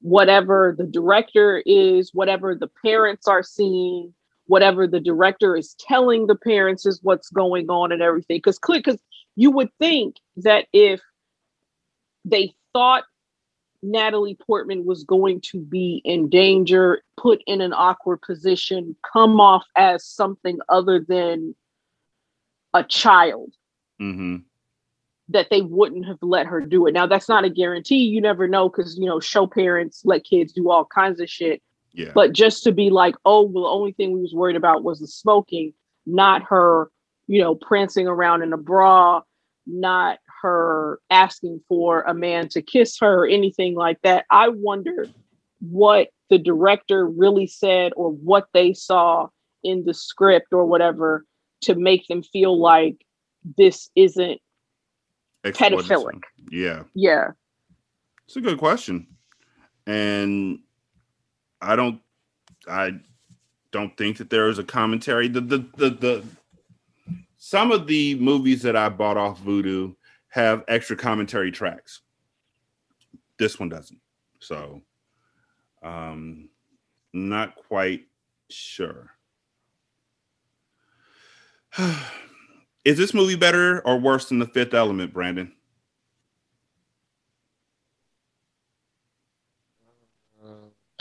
whatever 0.00 0.74
the 0.76 0.84
director 0.84 1.62
is, 1.66 2.12
whatever 2.12 2.54
the 2.54 2.68
parents 2.84 3.26
are 3.26 3.42
seeing, 3.42 4.12
whatever 4.46 4.86
the 4.86 5.00
director 5.00 5.56
is 5.56 5.74
telling 5.78 6.26
the 6.26 6.34
parents 6.36 6.86
is 6.86 7.00
what's 7.02 7.30
going 7.30 7.70
on 7.70 7.92
and 7.92 8.02
everything. 8.02 8.38
Because 8.38 8.58
because 8.58 9.00
you 9.36 9.50
would 9.50 9.70
think 9.78 10.16
that 10.36 10.66
if 10.72 11.00
they 12.24 12.54
thought 12.72 13.04
Natalie 13.82 14.36
Portman 14.46 14.84
was 14.84 15.04
going 15.04 15.40
to 15.40 15.60
be 15.60 16.00
in 16.04 16.28
danger, 16.28 17.02
put 17.16 17.42
in 17.46 17.60
an 17.60 17.72
awkward 17.72 18.22
position, 18.22 18.94
come 19.12 19.40
off 19.40 19.64
as 19.76 20.04
something 20.04 20.58
other 20.68 21.00
than 21.00 21.54
a 22.74 22.84
child, 22.84 23.52
Mm-hmm. 24.00 24.36
that 25.28 25.48
they 25.50 25.60
wouldn't 25.62 26.06
have 26.06 26.18
let 26.22 26.46
her 26.46 26.60
do 26.60 26.86
it. 26.86 26.92
Now, 26.92 27.06
that's 27.06 27.28
not 27.28 27.44
a 27.44 27.50
guarantee. 27.50 28.04
You 28.04 28.20
never 28.20 28.48
know 28.48 28.68
because, 28.68 28.98
you 28.98 29.06
know, 29.06 29.20
show 29.20 29.46
parents 29.46 30.02
let 30.04 30.24
kids 30.24 30.52
do 30.52 30.70
all 30.70 30.84
kinds 30.84 31.20
of 31.20 31.30
shit. 31.30 31.62
Yeah. 31.94 32.12
But 32.14 32.32
just 32.32 32.64
to 32.64 32.72
be 32.72 32.90
like, 32.90 33.14
oh, 33.24 33.42
well, 33.42 33.64
the 33.64 33.70
only 33.70 33.92
thing 33.92 34.12
we 34.12 34.20
was 34.20 34.34
worried 34.34 34.56
about 34.56 34.82
was 34.82 35.00
the 35.00 35.06
smoking, 35.06 35.74
not 36.06 36.42
her, 36.44 36.90
you 37.26 37.40
know, 37.40 37.54
prancing 37.54 38.06
around 38.06 38.42
in 38.42 38.52
a 38.52 38.58
bra, 38.58 39.22
not 39.66 40.18
her 40.42 41.00
asking 41.10 41.60
for 41.68 42.02
a 42.02 42.14
man 42.14 42.48
to 42.48 42.62
kiss 42.62 42.98
her 43.00 43.24
or 43.24 43.26
anything 43.26 43.74
like 43.74 44.00
that. 44.02 44.24
I 44.30 44.48
wonder 44.48 45.06
what 45.60 46.08
the 46.30 46.38
director 46.38 47.06
really 47.06 47.46
said 47.46 47.92
or 47.94 48.10
what 48.10 48.48
they 48.52 48.72
saw 48.72 49.28
in 49.62 49.84
the 49.84 49.94
script 49.94 50.52
or 50.52 50.64
whatever 50.64 51.24
to 51.60 51.74
make 51.74 52.08
them 52.08 52.22
feel 52.22 52.58
like 52.58 52.96
this 53.56 53.90
isn't 53.94 54.40
pedophilic. 55.44 56.22
Yeah. 56.50 56.84
Yeah. 56.94 57.32
It's 58.26 58.36
a 58.36 58.40
good 58.40 58.58
question. 58.58 59.06
And 59.86 60.60
I 61.62 61.76
don't 61.76 62.00
I 62.68 62.94
don't 63.70 63.96
think 63.96 64.18
that 64.18 64.28
there 64.28 64.48
is 64.48 64.58
a 64.58 64.64
commentary. 64.64 65.28
The 65.28 65.40
the 65.40 65.58
the, 65.76 65.90
the 65.90 66.24
some 67.38 67.70
of 67.72 67.86
the 67.86 68.16
movies 68.16 68.62
that 68.62 68.76
I 68.76 68.88
bought 68.88 69.16
off 69.16 69.40
Vudu 69.40 69.94
have 70.28 70.64
extra 70.68 70.96
commentary 70.96 71.52
tracks. 71.52 72.00
This 73.38 73.58
one 73.58 73.68
doesn't. 73.68 74.00
So 74.40 74.82
um 75.82 76.48
not 77.12 77.54
quite 77.54 78.02
sure. 78.50 79.10
Is 82.84 82.98
this 82.98 83.14
movie 83.14 83.36
better 83.36 83.80
or 83.86 84.00
worse 84.00 84.28
than 84.28 84.40
The 84.40 84.46
Fifth 84.46 84.74
Element, 84.74 85.12
Brandon? 85.12 85.52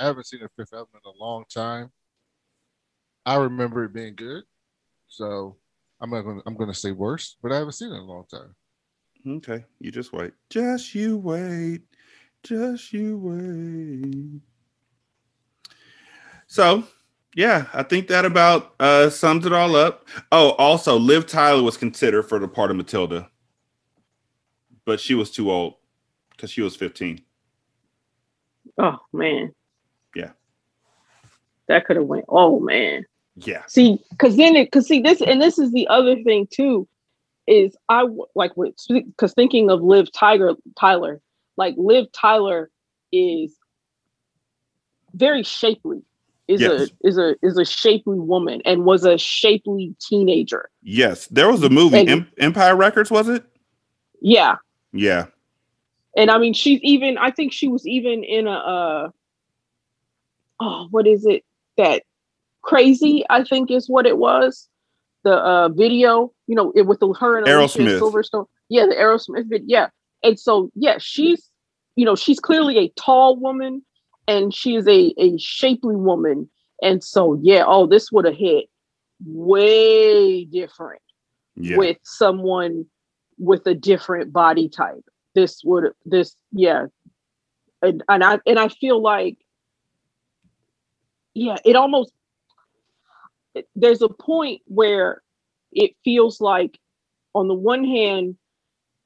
I 0.02 0.06
haven't 0.06 0.26
seen 0.26 0.40
the 0.40 0.49
Fifth 0.57 0.73
Element 0.73 1.03
in 1.06 1.11
a 1.11 1.23
long 1.23 1.45
time. 1.53 1.91
I 3.23 3.36
remember 3.36 3.84
it 3.84 3.94
being 3.94 4.15
good, 4.15 4.44
so 5.07 5.57
I'm 6.02 6.10
not 6.10 6.23
gonna 6.23 6.41
I'm 6.48 6.56
gonna 6.56 6.73
say 6.73 6.91
worse, 6.91 7.38
but 7.44 7.52
I 7.52 7.57
haven't 7.57 7.73
seen 7.73 7.90
it 7.91 7.95
in 7.95 7.99
a 7.99 8.06
long 8.06 8.26
time. 8.26 8.56
Okay, 9.28 9.64
you 9.80 9.91
just 9.91 10.11
wait. 10.11 10.34
Just 10.49 10.95
you 10.95 11.19
wait. 11.19 11.82
Just 12.41 12.91
you 12.91 13.19
wait. 13.19 14.41
So, 16.48 16.84
yeah, 17.36 17.68
I 17.72 17.84
think 17.84 18.07
that 18.07 18.26
about 18.26 18.73
uh 18.80 19.11
sums 19.11 19.45
it 19.45 19.53
all 19.53 19.76
up. 19.76 20.07
Oh, 20.32 20.52
also, 20.53 20.98
Liv 20.98 21.28
Tyler 21.28 21.61
was 21.61 21.78
considered 21.78 22.23
for 22.23 22.40
the 22.40 22.48
part 22.48 22.72
of 22.72 22.78
Matilda, 22.78 23.30
but 24.84 24.99
she 24.99 25.14
was 25.14 25.30
too 25.30 25.52
old 25.52 25.76
because 26.32 26.49
she 26.49 26.64
was 26.64 26.76
15. 26.76 27.22
Oh 28.80 28.98
man, 29.14 29.53
Yeah. 30.15 30.31
that 31.67 31.85
could 31.85 31.95
have 31.95 32.05
went. 32.05 32.25
Oh 32.29 32.59
man. 32.59 33.05
Yeah. 33.35 33.63
See, 33.67 33.97
because 34.09 34.35
then 34.35 34.55
it, 34.55 34.65
because 34.65 34.88
see 34.88 35.01
this, 35.01 35.21
and 35.21 35.41
this 35.41 35.57
is 35.57 35.71
the 35.71 35.88
other 35.88 36.21
thing 36.23 36.47
too, 36.51 36.88
is 37.47 37.75
I 37.89 38.07
like 38.35 38.51
because 38.89 39.33
thinking 39.33 39.69
of 39.69 39.81
Liv 39.81 40.11
Tiger 40.11 40.53
Tyler, 40.77 41.21
like 41.57 41.75
Liv 41.77 42.07
Tyler 42.11 42.69
is 43.11 43.55
very 45.13 45.43
shapely, 45.43 46.01
is 46.47 46.61
Yes. 46.61 46.71
a 47.03 47.07
is 47.07 47.17
a 47.17 47.35
is 47.41 47.57
a 47.57 47.65
shapely 47.65 48.19
woman, 48.19 48.61
and 48.65 48.83
was 48.85 49.05
a 49.05 49.17
shapely 49.17 49.95
teenager. 50.01 50.69
Yes, 50.81 51.27
there 51.27 51.49
was 51.49 51.63
a 51.63 51.69
movie, 51.69 51.99
And- 51.99 52.09
Em- 52.09 52.31
Empire 52.38 52.75
Records, 52.75 53.09
was 53.11 53.27
it? 53.29 53.43
Yeah, 54.21 54.57
Yeah. 54.93 55.27
And 56.17 56.29
I 56.29 56.38
mean, 56.38 56.53
she's 56.53 56.79
even. 56.83 57.17
I 57.17 57.31
think 57.31 57.53
she 57.53 57.67
was 57.69 57.88
even 57.88 58.23
in 58.25 58.45
a. 58.45 58.51
Uh, 58.51 59.09
oh, 60.61 60.88
what 60.91 61.07
is 61.07 61.25
it? 61.25 61.43
That 61.77 62.03
crazy. 62.61 63.25
I 63.29 63.43
think 63.43 63.71
is 63.71 63.89
what 63.89 64.05
it 64.05 64.17
was. 64.17 64.69
The 65.23 65.33
uh, 65.33 65.69
video, 65.69 66.31
you 66.47 66.55
know, 66.55 66.71
it, 66.75 66.88
with 66.88 66.99
the 66.99 67.11
her 67.13 67.38
and 67.38 67.45
Aerosmith. 67.47 67.99
Silverstone. 67.99 68.45
Yeah, 68.69 68.85
the 68.85 68.95
Aerosmith 68.95 69.49
video. 69.49 69.65
Yeah, 69.67 69.88
and 70.23 70.39
so 70.39 70.71
yeah, 70.75 70.97
she's 70.99 71.49
you 71.95 72.05
know 72.05 72.15
she's 72.15 72.39
clearly 72.39 72.77
a 72.77 72.89
tall 72.89 73.35
woman, 73.35 73.83
and 74.27 74.53
she 74.53 74.75
is 74.75 74.88
a 74.88 75.13
a 75.17 75.38
shapely 75.38 75.95
woman, 75.95 76.49
and 76.81 77.03
so 77.03 77.39
yeah, 77.41 77.63
oh, 77.67 77.85
this 77.85 78.11
would 78.11 78.25
have 78.25 78.35
hit 78.35 78.65
way 79.23 80.45
different 80.45 81.01
Yeah. 81.55 81.77
with 81.77 81.97
someone 82.03 82.85
with 83.38 83.65
a 83.67 83.75
different 83.75 84.33
body 84.33 84.69
type. 84.69 85.03
This 85.35 85.61
would 85.63 85.93
this 86.05 86.35
yeah, 86.51 86.88
and 87.81 88.03
and 88.09 88.23
I 88.23 88.39
and 88.47 88.57
I 88.57 88.69
feel 88.69 89.01
like 89.01 89.38
yeah, 91.33 91.57
it 91.65 91.75
almost 91.75 92.11
there's 93.75 94.01
a 94.01 94.09
point 94.09 94.61
where 94.65 95.21
it 95.71 95.91
feels 96.03 96.39
like 96.41 96.79
on 97.33 97.47
the 97.47 97.53
one 97.53 97.83
hand 97.83 98.37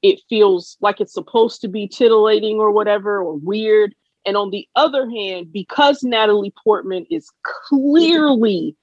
it 0.02 0.22
feels 0.30 0.78
like 0.82 1.02
it's 1.02 1.14
supposed 1.14 1.62
to 1.62 1.68
be 1.68 1.88
titillating 1.88 2.58
or 2.60 2.72
whatever 2.72 3.20
or 3.20 3.36
weird 3.38 3.96
and 4.26 4.38
on 4.38 4.52
the 4.52 4.68
other 4.76 5.10
hand 5.10 5.52
because 5.52 6.04
Natalie 6.04 6.54
Portman 6.64 7.06
is 7.10 7.28
clearly 7.44 8.76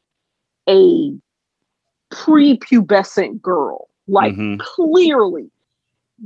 a 0.69 1.12
prepubescent 2.12 3.40
girl 3.40 3.89
like 4.09 4.35
Mhm. 4.35 4.59
clearly 4.59 5.51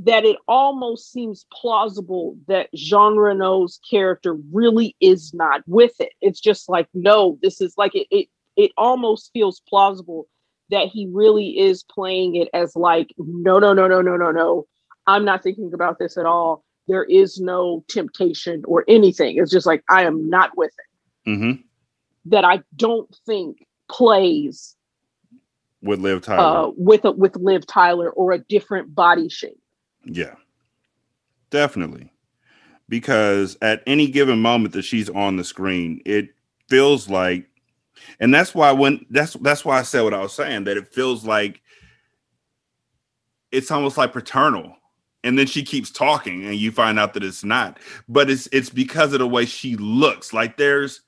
that 0.03 0.25
it 0.25 0.37
almost 0.47 1.11
seems 1.11 1.45
plausible 1.51 2.37
that 2.47 2.69
Jean 2.73 3.15
Reno's 3.15 3.79
character 3.89 4.37
really 4.51 4.95
is 4.99 5.33
not 5.33 5.61
with 5.65 5.93
it. 5.99 6.13
It's 6.21 6.39
just 6.39 6.69
like, 6.69 6.87
no, 6.93 7.39
this 7.41 7.61
is 7.61 7.73
like 7.77 7.95
it 7.95 8.07
it, 8.11 8.27
it 8.55 8.71
almost 8.77 9.31
feels 9.33 9.61
plausible 9.67 10.27
that 10.69 10.87
he 10.87 11.07
really 11.11 11.57
is 11.57 11.83
playing 11.83 12.35
it 12.35 12.49
as 12.53 12.75
like, 12.75 13.13
no, 13.17 13.57
no, 13.57 13.73
no, 13.73 13.87
no, 13.87 14.01
no, 14.01 14.17
no, 14.17 14.31
no. 14.31 14.67
I'm 15.07 15.23
not 15.23 15.41
thinking 15.41 15.73
about 15.73 15.97
this 15.97 16.17
at 16.17 16.25
all. 16.25 16.63
There 16.87 17.05
is 17.05 17.39
no 17.39 17.83
temptation 17.87 18.63
or 18.67 18.83
anything. 18.87 19.37
It's 19.37 19.51
just 19.51 19.65
like 19.65 19.83
I 19.89 20.03
am 20.03 20.29
not 20.29 20.57
with 20.57 20.71
it. 20.77 21.29
Mm-hmm. 21.29 21.61
That 22.25 22.45
I 22.45 22.61
don't 22.75 23.13
think 23.25 23.65
plays 23.89 24.75
With 25.81 26.01
Liv 26.01 26.21
Tyler. 26.21 26.67
uh, 26.67 26.71
with 26.77 27.05
a, 27.05 27.11
with 27.11 27.35
Liv 27.37 27.65
Tyler 27.65 28.09
or 28.11 28.33
a 28.33 28.39
different 28.39 28.93
body 28.93 29.29
shape. 29.29 29.57
Yeah, 30.07 30.35
definitely. 31.49 32.11
Because 32.89 33.57
at 33.61 33.83
any 33.85 34.07
given 34.07 34.41
moment 34.41 34.73
that 34.73 34.83
she's 34.83 35.09
on 35.09 35.35
the 35.35 35.43
screen, 35.43 36.01
it 36.05 36.29
feels 36.69 37.09
like, 37.09 37.45
and 38.19 38.33
that's 38.33 38.55
why 38.55 38.71
when 38.71 39.05
that's 39.09 39.33
that's 39.33 39.65
why 39.65 39.79
I 39.79 39.81
said 39.81 40.03
what 40.03 40.13
I 40.13 40.21
was 40.21 40.33
saying 40.33 40.63
that 40.63 40.77
it 40.77 40.93
feels 40.93 41.25
like 41.25 41.61
it's 43.51 43.71
almost 43.71 43.97
like 43.97 44.13
paternal. 44.13 44.75
And 45.23 45.37
then 45.37 45.47
she 45.47 45.63
keeps 45.63 45.91
talking, 45.91 46.45
and 46.45 46.55
you 46.55 46.71
find 46.71 46.97
out 46.97 47.13
that 47.15 47.23
it's 47.23 47.43
not. 47.43 47.79
But 48.07 48.29
it's 48.29 48.47
it's 48.53 48.69
because 48.69 49.11
of 49.11 49.19
the 49.19 49.27
way 49.27 49.45
she 49.45 49.75
looks. 49.75 50.31
Like 50.31 50.55
there's 50.55 51.01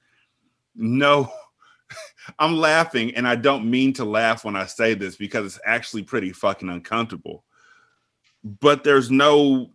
no. 0.76 1.32
I'm 2.40 2.58
laughing, 2.58 3.16
and 3.16 3.26
I 3.26 3.36
don't 3.36 3.70
mean 3.70 3.94
to 3.94 4.04
laugh 4.04 4.44
when 4.44 4.58
I 4.58 4.66
say 4.66 4.94
this 4.94 5.16
because 5.16 5.46
it's 5.46 5.60
actually 5.66 6.04
pretty 6.04 6.34
fucking 6.34 6.70
uncomfortable 6.70 7.46
but 8.44 8.84
there's 8.84 9.12
no 9.12 9.70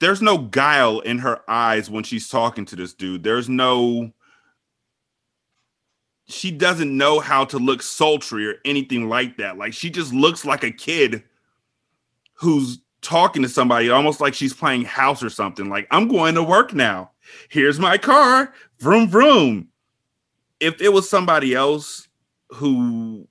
there's 0.00 0.22
no 0.22 0.38
guile 0.38 1.00
in 1.00 1.18
her 1.18 1.40
eyes 1.48 1.88
when 1.88 2.04
she's 2.04 2.28
talking 2.28 2.64
to 2.66 2.76
this 2.76 2.92
dude. 2.92 3.22
There's 3.22 3.48
no 3.48 4.12
she 6.26 6.50
doesn't 6.50 6.96
know 6.96 7.20
how 7.20 7.44
to 7.44 7.58
look 7.58 7.82
sultry 7.82 8.48
or 8.48 8.54
anything 8.64 9.08
like 9.08 9.36
that. 9.36 9.58
Like 9.58 9.72
she 9.72 9.90
just 9.90 10.12
looks 10.12 10.44
like 10.44 10.64
a 10.64 10.70
kid 10.70 11.22
who's 12.34 12.80
talking 13.02 13.42
to 13.42 13.48
somebody 13.48 13.90
almost 13.90 14.20
like 14.20 14.34
she's 14.34 14.54
playing 14.54 14.84
house 14.84 15.22
or 15.22 15.30
something. 15.30 15.68
Like 15.68 15.86
i'm 15.90 16.08
going 16.08 16.34
to 16.34 16.42
work 16.42 16.72
now. 16.74 17.10
Here's 17.48 17.78
my 17.78 17.98
car. 17.98 18.52
Vroom 18.80 19.08
vroom. 19.08 19.68
If 20.60 20.80
it 20.80 20.92
was 20.92 21.08
somebody 21.08 21.54
else 21.54 22.08
who 22.50 23.28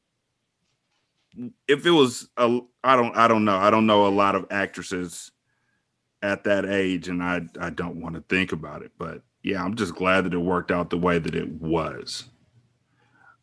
if 1.68 1.86
it 1.86 1.92
was 1.92 2.30
a 2.38 2.60
I 2.84 2.96
don't 2.96 3.16
I 3.16 3.28
don't 3.28 3.46
know. 3.46 3.58
I 3.58 3.70
don't 3.70 3.86
know 3.86 4.08
a 4.08 4.10
lot 4.10 4.36
of 4.36 4.46
actresses 4.52 5.32
at 6.22 6.44
that 6.46 6.66
age 6.66 7.08
and 7.08 7.22
I 7.22 7.42
I 7.60 7.70
don't 7.70 8.02
want 8.02 8.16
to 8.16 8.24
think 8.30 8.52
about 8.52 8.82
it, 8.82 8.92
but 8.98 9.22
yeah, 9.44 9.64
I'm 9.64 9.76
just 9.76 9.96
glad 9.96 10.26
that 10.26 10.34
it 10.34 10.38
worked 10.38 10.72
out 10.72 10.90
the 10.90 10.98
way 10.98 11.20
that 11.20 11.36
it 11.36 11.50
was. 11.50 12.26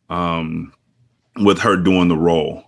Um 0.09 0.73
with 1.37 1.59
her 1.59 1.77
doing 1.77 2.07
the 2.07 2.17
role. 2.17 2.63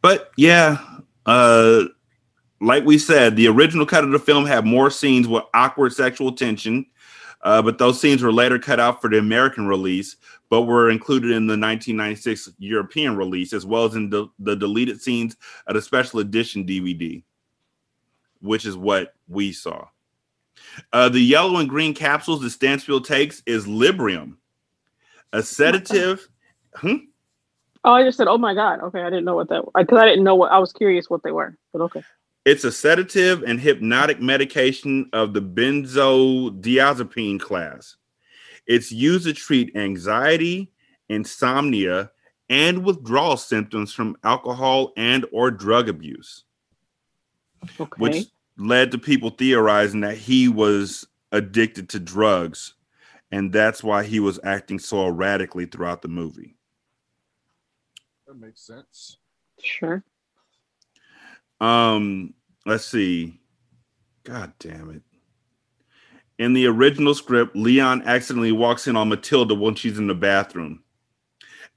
But 0.00 0.30
yeah, 0.36 0.78
uh 1.26 1.84
like 2.60 2.84
we 2.84 2.96
said, 2.96 3.34
the 3.34 3.48
original 3.48 3.84
cut 3.84 4.04
of 4.04 4.12
the 4.12 4.18
film 4.20 4.46
had 4.46 4.64
more 4.64 4.88
scenes 4.88 5.26
with 5.26 5.42
awkward 5.52 5.92
sexual 5.92 6.32
tension, 6.32 6.86
uh, 7.42 7.60
but 7.60 7.78
those 7.78 8.00
scenes 8.00 8.22
were 8.22 8.32
later 8.32 8.58
cut 8.58 8.78
out 8.78 9.02
for 9.02 9.10
the 9.10 9.18
American 9.18 9.66
release, 9.66 10.16
but 10.52 10.62
were 10.64 10.90
included 10.90 11.30
in 11.30 11.46
the 11.46 11.52
1996 11.52 12.50
European 12.58 13.16
release, 13.16 13.54
as 13.54 13.64
well 13.64 13.86
as 13.86 13.94
in 13.94 14.10
the, 14.10 14.26
the 14.38 14.54
deleted 14.54 15.00
scenes 15.00 15.34
of 15.66 15.72
the 15.72 15.80
special 15.80 16.20
edition 16.20 16.66
DVD, 16.66 17.22
which 18.42 18.66
is 18.66 18.76
what 18.76 19.14
we 19.28 19.50
saw. 19.50 19.86
Uh, 20.92 21.08
the 21.08 21.20
yellow 21.20 21.56
and 21.56 21.70
green 21.70 21.94
capsules 21.94 22.42
that 22.42 22.50
Stansfield 22.50 23.06
takes 23.06 23.42
is 23.46 23.64
Librium, 23.64 24.34
a 25.32 25.42
sedative. 25.42 26.28
Hmm? 26.74 26.96
Oh, 27.84 27.94
I 27.94 28.04
just 28.04 28.18
said, 28.18 28.28
oh 28.28 28.36
my 28.36 28.52
god. 28.52 28.80
Okay, 28.80 29.00
I 29.00 29.08
didn't 29.08 29.24
know 29.24 29.36
what 29.36 29.48
that 29.48 29.64
because 29.74 29.98
I 29.98 30.04
didn't 30.04 30.22
know 30.22 30.34
what 30.34 30.52
I 30.52 30.58
was 30.58 30.74
curious 30.74 31.08
what 31.08 31.22
they 31.22 31.32
were, 31.32 31.56
but 31.72 31.80
okay. 31.80 32.02
It's 32.44 32.64
a 32.64 32.72
sedative 32.72 33.42
and 33.42 33.58
hypnotic 33.58 34.20
medication 34.20 35.08
of 35.14 35.32
the 35.32 35.40
benzodiazepine 35.40 37.40
class. 37.40 37.96
It's 38.66 38.92
used 38.92 39.24
to 39.26 39.32
treat 39.32 39.76
anxiety, 39.76 40.72
insomnia, 41.08 42.10
and 42.48 42.84
withdrawal 42.84 43.36
symptoms 43.36 43.92
from 43.92 44.16
alcohol 44.24 44.92
and 44.96 45.26
or 45.32 45.50
drug 45.50 45.88
abuse. 45.88 46.44
Okay. 47.80 47.96
Which 47.98 48.26
led 48.56 48.90
to 48.90 48.98
people 48.98 49.30
theorizing 49.30 50.00
that 50.00 50.16
he 50.16 50.48
was 50.48 51.06
addicted 51.32 51.88
to 51.90 52.00
drugs 52.00 52.74
and 53.32 53.50
that's 53.50 53.82
why 53.82 54.04
he 54.04 54.20
was 54.20 54.38
acting 54.44 54.78
so 54.78 55.06
erratically 55.06 55.64
throughout 55.64 56.02
the 56.02 56.08
movie. 56.08 56.54
That 58.26 58.38
makes 58.38 58.60
sense. 58.60 59.16
Sure. 59.58 60.04
Um, 61.58 62.34
let's 62.66 62.84
see. 62.84 63.40
God 64.24 64.52
damn 64.58 64.90
it. 64.90 65.02
In 66.42 66.54
the 66.54 66.66
original 66.66 67.14
script, 67.14 67.54
Leon 67.54 68.02
accidentally 68.02 68.50
walks 68.50 68.88
in 68.88 68.96
on 68.96 69.08
Matilda 69.08 69.54
when 69.54 69.76
she's 69.76 69.96
in 69.96 70.08
the 70.08 70.14
bathroom. 70.16 70.82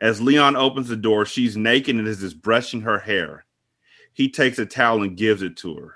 As 0.02 0.20
Leon 0.20 0.56
opens 0.56 0.88
the 0.88 0.96
door, 0.96 1.24
she's 1.24 1.56
naked 1.56 1.96
and 1.96 2.08
is 2.08 2.22
just 2.22 2.42
brushing 2.42 2.82
her 2.82 2.98
hair. 2.98 3.46
He 4.14 4.28
takes 4.28 4.58
a 4.58 4.66
towel 4.66 5.04
and 5.04 5.16
gives 5.16 5.44
it 5.44 5.56
to 5.58 5.76
her. 5.76 5.96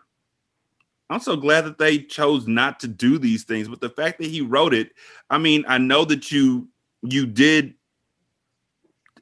I'm 1.10 1.20
so 1.20 1.36
glad 1.36 1.66
that 1.66 1.80
they 1.80 1.98
chose 1.98 2.46
not 2.46 2.80
to 2.82 2.88
do 2.88 3.18
these 3.18 3.44
things, 3.44 3.68
but 3.68 3.82
the 3.82 3.90
fact 3.90 4.20
that 4.20 4.30
he 4.30 4.42
wrote 4.42 4.76
it, 4.76 4.92
I 5.32 5.40
mean, 5.40 5.66
I 5.68 5.80
know 5.80 6.06
that 6.06 6.32
you 6.32 6.68
you 7.02 7.26
did 7.26 7.74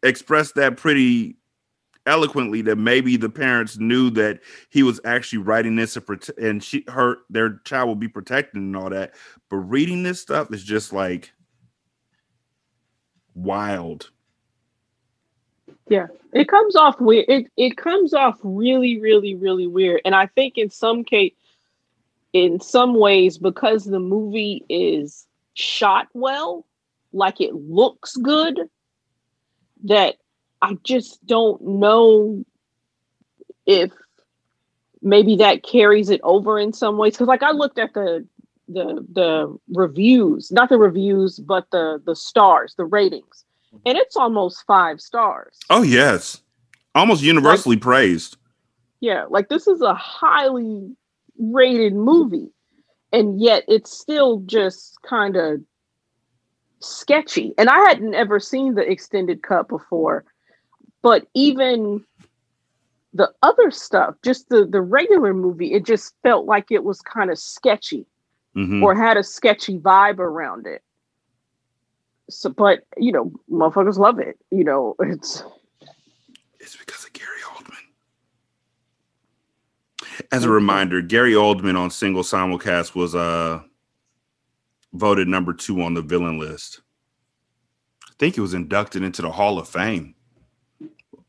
express 0.04 0.52
that 0.52 0.76
pretty 0.76 1.37
eloquently 2.08 2.62
that 2.64 2.78
maybe 2.78 3.18
the 3.18 3.30
parents 3.30 3.78
knew 3.78 4.10
that 4.12 4.40
he 4.70 4.84
was 4.84 5.00
actually 5.06 5.40
writing 5.40 5.76
this 5.76 5.98
and 6.38 6.64
she 6.64 6.84
her 6.88 7.20
their 7.30 7.60
child 7.66 7.88
will 7.88 7.96
be 7.96 8.08
protected 8.08 8.62
and 8.62 8.76
all 8.76 8.90
that 8.90 9.14
but 9.50 9.58
reading 9.58 10.04
this 10.04 10.22
stuff 10.22 10.54
is 10.54 10.64
just 10.64 10.94
like 10.94 11.34
wild 13.36 14.10
Yeah, 15.90 16.08
it 16.34 16.48
comes 16.50 16.76
off 16.76 17.00
weird. 17.00 17.26
It 17.30 17.52
it 17.58 17.78
comes 17.78 18.14
off 18.14 18.40
really, 18.44 19.00
really, 19.00 19.36
really 19.36 19.68
weird. 19.68 20.02
And 20.06 20.16
I 20.16 20.28
think 20.28 20.58
in 20.58 20.70
some 20.70 21.04
case, 21.04 21.34
in 22.34 22.60
some 22.60 22.96
ways, 22.96 23.38
because 23.38 23.86
the 23.86 24.00
movie 24.00 24.66
is 24.70 25.28
shot 25.54 26.08
well, 26.14 26.66
like 27.14 27.42
it 27.42 27.56
looks 27.56 28.18
good, 28.18 28.70
that 29.86 30.18
I 30.62 30.78
just 30.84 31.26
don't 31.26 31.62
know 31.62 32.44
if 33.66 33.92
maybe 35.02 35.36
that 35.38 35.64
carries 35.64 36.10
it 36.10 36.22
over 36.24 36.60
in 36.60 36.74
some 36.74 36.98
ways. 36.98 37.14
Because 37.14 37.28
like 37.28 37.44
I 37.44 37.52
looked 37.52 37.80
at 37.80 37.94
the 37.94 38.26
the 38.68 39.06
the 39.14 39.58
reviews, 39.70 40.52
not 40.52 40.70
the 40.70 40.78
reviews, 40.78 41.40
but 41.40 41.70
the 41.72 42.02
the 42.06 42.16
stars, 42.16 42.76
the 42.76 42.86
ratings, 42.86 43.46
and 43.86 43.98
it's 43.98 44.16
almost 44.16 44.66
five 44.66 45.00
stars. 45.00 45.58
oh 45.70 45.84
yes 45.84 46.42
Almost 46.98 47.22
universally 47.22 47.78
praised. 47.78 48.38
Yeah, 49.02 49.26
like 49.30 49.50
this 49.50 49.68
is 49.68 49.82
a 49.82 49.94
highly 49.94 50.96
rated 51.38 51.94
movie, 51.94 52.50
and 53.14 53.40
yet 53.40 53.66
it's 53.68 53.96
still 53.96 54.40
just 54.48 55.00
kind 55.04 55.36
of 55.36 55.62
sketchy. 56.80 57.54
And 57.60 57.70
I 57.70 57.78
hadn't 57.88 58.16
ever 58.16 58.40
seen 58.40 58.74
the 58.74 58.82
extended 58.82 59.44
cut 59.44 59.70
before, 59.70 60.26
but 61.08 61.26
even 61.34 62.04
the 63.14 63.32
other 63.42 63.72
stuff, 63.72 64.16
just 64.26 64.50
the 64.50 64.66
the 64.66 64.82
regular 64.82 65.34
movie, 65.34 65.72
it 65.72 65.86
just 65.86 66.14
felt 66.22 66.46
like 66.46 66.70
it 66.70 66.84
was 66.84 67.00
kind 67.00 67.32
of 67.32 67.40
sketchy 67.40 68.06
Mhm. 68.58 68.84
or 68.84 68.94
had 68.94 69.16
a 69.16 69.24
sketchy 69.24 69.80
vibe 69.80 70.20
around 70.20 70.68
it. 70.68 70.84
So, 72.30 72.50
but 72.50 72.84
you 72.98 73.14
know, 73.14 73.32
motherfuckers 73.50 73.98
love 73.98 74.20
it. 74.20 74.38
You 74.52 74.66
know, 74.66 74.98
it's 75.00 75.44
it's 76.60 76.76
because 76.76 77.06
of 77.06 77.14
Gary 77.14 77.40
Oldman. 77.56 77.86
As 80.34 80.44
a 80.44 80.50
reminder, 80.50 81.02
Gary 81.02 81.36
Oldman 81.36 81.80
on 81.80 81.90
single 81.90 82.24
simulcast 82.24 82.96
was 82.96 83.16
uh 83.16 83.62
voted 84.92 85.30
number 85.30 85.54
two 85.54 85.82
on 85.82 85.94
the 85.94 86.02
villain 86.02 86.38
list. 86.38 86.82
I 88.06 88.12
think 88.20 88.36
he 88.36 88.42
was 88.42 88.54
inducted 88.54 89.04
into 89.04 89.22
the 89.22 89.32
Hall 89.32 89.58
of 89.58 89.70
Fame. 89.70 90.16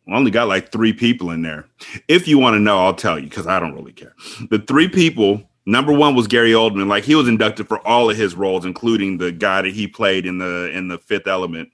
We 0.09 0.15
only 0.15 0.31
got 0.31 0.49
like 0.49 0.73
three 0.73 0.95
people 0.95 1.31
in 1.31 1.43
there. 1.43 1.67
If 2.09 2.27
you 2.27 2.39
want 2.39 2.55
to 2.55 2.61
know, 2.61 2.79
I'll 2.79 2.95
tell 2.95 3.19
you 3.19 3.29
because 3.29 3.47
I 3.47 3.61
don't 3.61 3.75
really 3.75 3.93
care. 3.93 4.15
The 4.51 4.59
three 4.59 4.89
people, 4.89 5.43
number 5.67 5.93
one 5.93 6.15
was 6.15 6.27
Gary 6.27 6.53
Oldman. 6.53 6.89
Like 6.89 7.05
he 7.05 7.15
was 7.15 7.29
inducted 7.29 7.69
for 7.69 7.87
all 7.87 8.09
of 8.11 8.17
his 8.17 8.35
roles, 8.35 8.65
including 8.65 9.19
the 9.19 9.31
guy 9.31 9.61
that 9.61 9.75
he 9.75 9.87
played 9.87 10.25
in 10.25 10.39
the 10.39 10.71
in 10.73 10.89
the 10.89 10.97
Fifth 10.97 11.27
Element. 11.27 11.69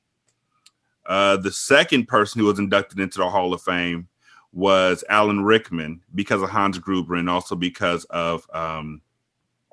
Uh, 1.06 1.36
the 1.36 1.52
second 1.52 2.08
person 2.08 2.40
who 2.40 2.46
was 2.46 2.58
inducted 2.58 2.98
into 2.98 3.18
the 3.18 3.30
Hall 3.30 3.54
of 3.54 3.62
Fame 3.62 4.08
was 4.52 5.04
Alan 5.08 5.44
Rickman 5.44 6.00
because 6.12 6.42
of 6.42 6.50
Hans 6.50 6.78
Gruber 6.78 7.14
and 7.14 7.30
also 7.30 7.54
because 7.54 8.04
of 8.06 8.48
um, 8.52 9.00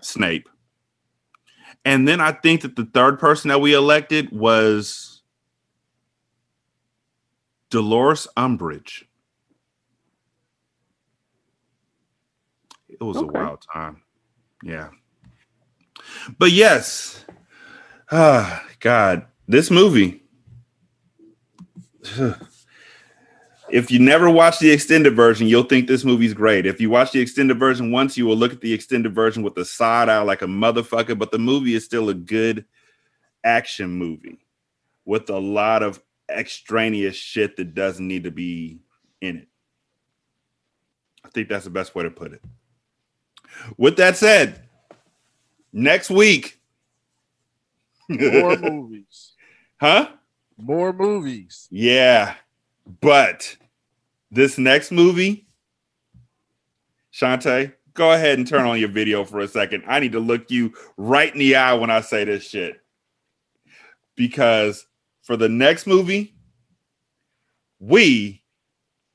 Snape. 0.02 0.48
And 1.84 2.08
then 2.08 2.22
I 2.22 2.32
think 2.32 2.62
that 2.62 2.76
the 2.76 2.86
third 2.86 3.18
person 3.18 3.50
that 3.50 3.62
we 3.62 3.74
elected 3.74 4.32
was 4.32 5.11
Dolores 7.72 8.28
Umbridge. 8.38 9.06
It 12.88 13.02
was 13.02 13.18
a 13.18 13.26
wild 13.26 13.66
time. 13.74 14.04
Yeah. 14.62 14.90
But 16.38 16.52
yes. 16.52 17.26
Ah, 18.12 18.64
God, 18.80 19.26
this 19.48 19.72
movie. 19.72 20.22
if 23.72 23.90
you 23.90 24.00
never 24.00 24.30
watch 24.30 24.60
the 24.60 24.70
extended 24.70 25.16
version, 25.16 25.48
you'll 25.48 25.64
think 25.64 25.88
this 25.88 26.04
movie's 26.04 26.34
great. 26.34 26.66
If 26.66 26.82
you 26.82 26.90
watch 26.90 27.14
the 27.14 27.22
extended 27.22 27.58
version 27.58 27.92
once, 27.92 28.18
you 28.18 28.26
will 28.26 28.36
look 28.36 28.52
at 28.52 28.62
the 28.62 28.74
extended 28.74 29.16
version 29.16 29.44
with 29.44 29.58
a 29.58 29.66
side 29.66 30.10
eye 30.10 30.22
like 30.22 30.42
a 30.42 30.48
motherfucker. 30.48 31.18
But 31.18 31.32
the 31.32 31.40
movie 31.40 31.74
is 31.74 31.86
still 31.86 32.10
a 32.10 32.14
good 32.14 32.66
action 33.44 33.90
movie 33.90 34.46
with 35.06 35.30
a 35.30 35.40
lot 35.40 35.84
of 35.84 36.02
extraneous 36.38 37.16
shit 37.16 37.58
that 37.58 37.74
doesn't 37.76 38.08
need 38.08 38.24
to 38.26 38.32
be 38.32 38.80
in 39.22 39.38
it. 39.38 39.48
I 41.24 41.30
think 41.30 41.50
that's 41.50 41.66
the 41.66 41.70
best 41.72 41.94
way 41.96 42.04
to 42.04 42.12
put 42.12 42.34
it. 42.34 42.42
With 43.78 43.98
that 43.98 44.18
said, 44.18 44.68
next 45.74 46.10
week, 46.10 46.60
More 48.10 48.56
movies. 48.58 49.34
huh? 49.80 50.10
More 50.58 50.94
movies. 50.94 51.68
Yeah. 51.72 52.36
But 53.02 53.56
this 54.32 54.58
next 54.58 54.92
movie, 54.92 55.48
Shanta, 57.12 57.74
go 57.94 58.12
ahead 58.14 58.38
and 58.38 58.48
turn 58.48 58.66
on 58.66 58.80
your 58.80 58.90
video 58.90 59.24
for 59.26 59.40
a 59.40 59.48
second. 59.48 59.84
I 59.88 60.00
need 60.00 60.12
to 60.14 60.20
look 60.20 60.50
you 60.50 60.74
right 60.98 61.32
in 61.32 61.40
the 61.40 61.56
eye 61.56 61.74
when 61.74 61.90
I 61.90 62.02
say 62.02 62.24
this 62.26 62.44
shit. 62.48 62.82
Because 64.16 64.86
for 65.32 65.38
the 65.38 65.48
next 65.48 65.88
movie, 65.88 66.36
we 67.80 68.44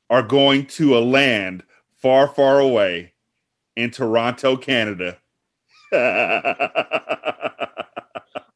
are 0.08 0.22
going 0.22 0.64
to 0.64 0.96
a 0.96 1.00
land 1.00 1.62
far, 1.98 2.26
far 2.26 2.58
away 2.58 3.12
in 3.76 3.90
Toronto, 3.90 4.56
Canada. 4.56 5.18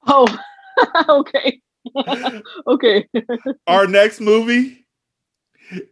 oh, 0.07 0.27
okay, 1.11 1.61
okay. 2.67 3.07
Our 3.67 3.87
next 3.87 4.23
movie 4.23 4.87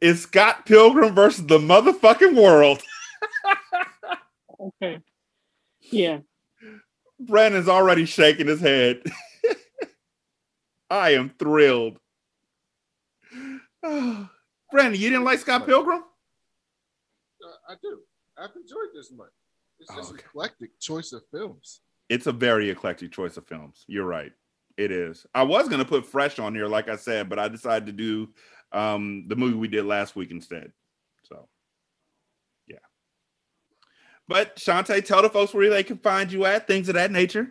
is 0.00 0.22
Scott 0.22 0.64
Pilgrim 0.64 1.14
versus 1.14 1.44
the 1.44 1.58
motherfucking 1.58 2.34
world. 2.34 2.82
okay, 4.58 5.00
yeah. 5.82 6.20
Brandon's 7.20 7.68
already 7.68 8.06
shaking 8.06 8.46
his 8.46 8.62
head. 8.62 9.02
I 10.90 11.10
am 11.10 11.30
thrilled. 11.38 11.98
Brandon, 13.82 14.30
you 14.72 15.10
didn't 15.10 15.24
like 15.24 15.38
Scott 15.38 15.66
Pilgrim? 15.66 16.02
Uh, 17.44 17.72
I 17.72 17.74
do. 17.82 18.00
I've 18.36 18.54
enjoyed 18.56 18.88
this 18.94 19.12
much. 19.12 19.28
It's 19.80 19.94
just 19.94 20.12
an 20.12 20.18
eclectic 20.18 20.78
choice 20.80 21.12
of 21.12 21.22
films. 21.30 21.80
It's 22.08 22.26
a 22.26 22.32
very 22.32 22.70
eclectic 22.70 23.12
choice 23.12 23.36
of 23.36 23.46
films. 23.46 23.84
You're 23.86 24.06
right. 24.06 24.32
It 24.76 24.92
is. 24.92 25.26
I 25.34 25.42
was 25.42 25.68
gonna 25.68 25.84
put 25.84 26.06
Fresh 26.06 26.38
on 26.38 26.54
here, 26.54 26.68
like 26.68 26.88
I 26.88 26.96
said, 26.96 27.28
but 27.28 27.38
I 27.38 27.48
decided 27.48 27.86
to 27.86 27.92
do 27.92 28.28
um, 28.72 29.24
the 29.28 29.36
movie 29.36 29.56
we 29.56 29.68
did 29.68 29.84
last 29.84 30.16
week 30.16 30.30
instead. 30.30 30.72
So, 31.24 31.48
yeah. 32.66 32.76
But 34.28 34.58
Shanta, 34.58 35.00
tell 35.02 35.22
the 35.22 35.30
folks 35.30 35.52
where 35.52 35.68
they 35.68 35.82
can 35.82 35.98
find 35.98 36.30
you 36.30 36.44
at, 36.44 36.66
things 36.66 36.88
of 36.88 36.94
that 36.94 37.10
nature. 37.10 37.50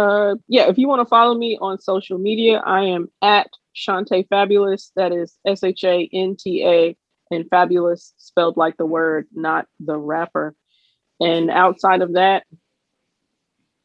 Uh, 0.00 0.36
yeah, 0.48 0.66
if 0.66 0.78
you 0.78 0.88
want 0.88 1.00
to 1.00 1.08
follow 1.08 1.34
me 1.34 1.58
on 1.60 1.78
social 1.78 2.16
media, 2.16 2.62
I 2.64 2.84
am 2.84 3.10
at 3.20 3.48
Shanta 3.74 4.24
Fabulous. 4.30 4.92
That 4.96 5.12
is 5.12 5.36
S 5.46 5.62
H 5.62 5.84
A 5.84 6.08
N 6.10 6.36
T 6.38 6.64
A 6.66 6.96
and 7.30 7.44
fabulous 7.50 8.14
spelled 8.16 8.56
like 8.56 8.78
the 8.78 8.86
word, 8.86 9.26
not 9.34 9.66
the 9.78 9.98
rapper. 9.98 10.54
And 11.20 11.50
outside 11.50 12.00
of 12.00 12.14
that, 12.14 12.44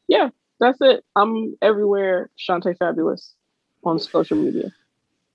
yeah, 0.08 0.30
that's 0.58 0.78
it. 0.80 1.04
I'm 1.14 1.54
everywhere, 1.60 2.30
Shanta 2.36 2.74
Fabulous 2.74 3.34
on 3.84 3.98
social 3.98 4.38
media. 4.38 4.72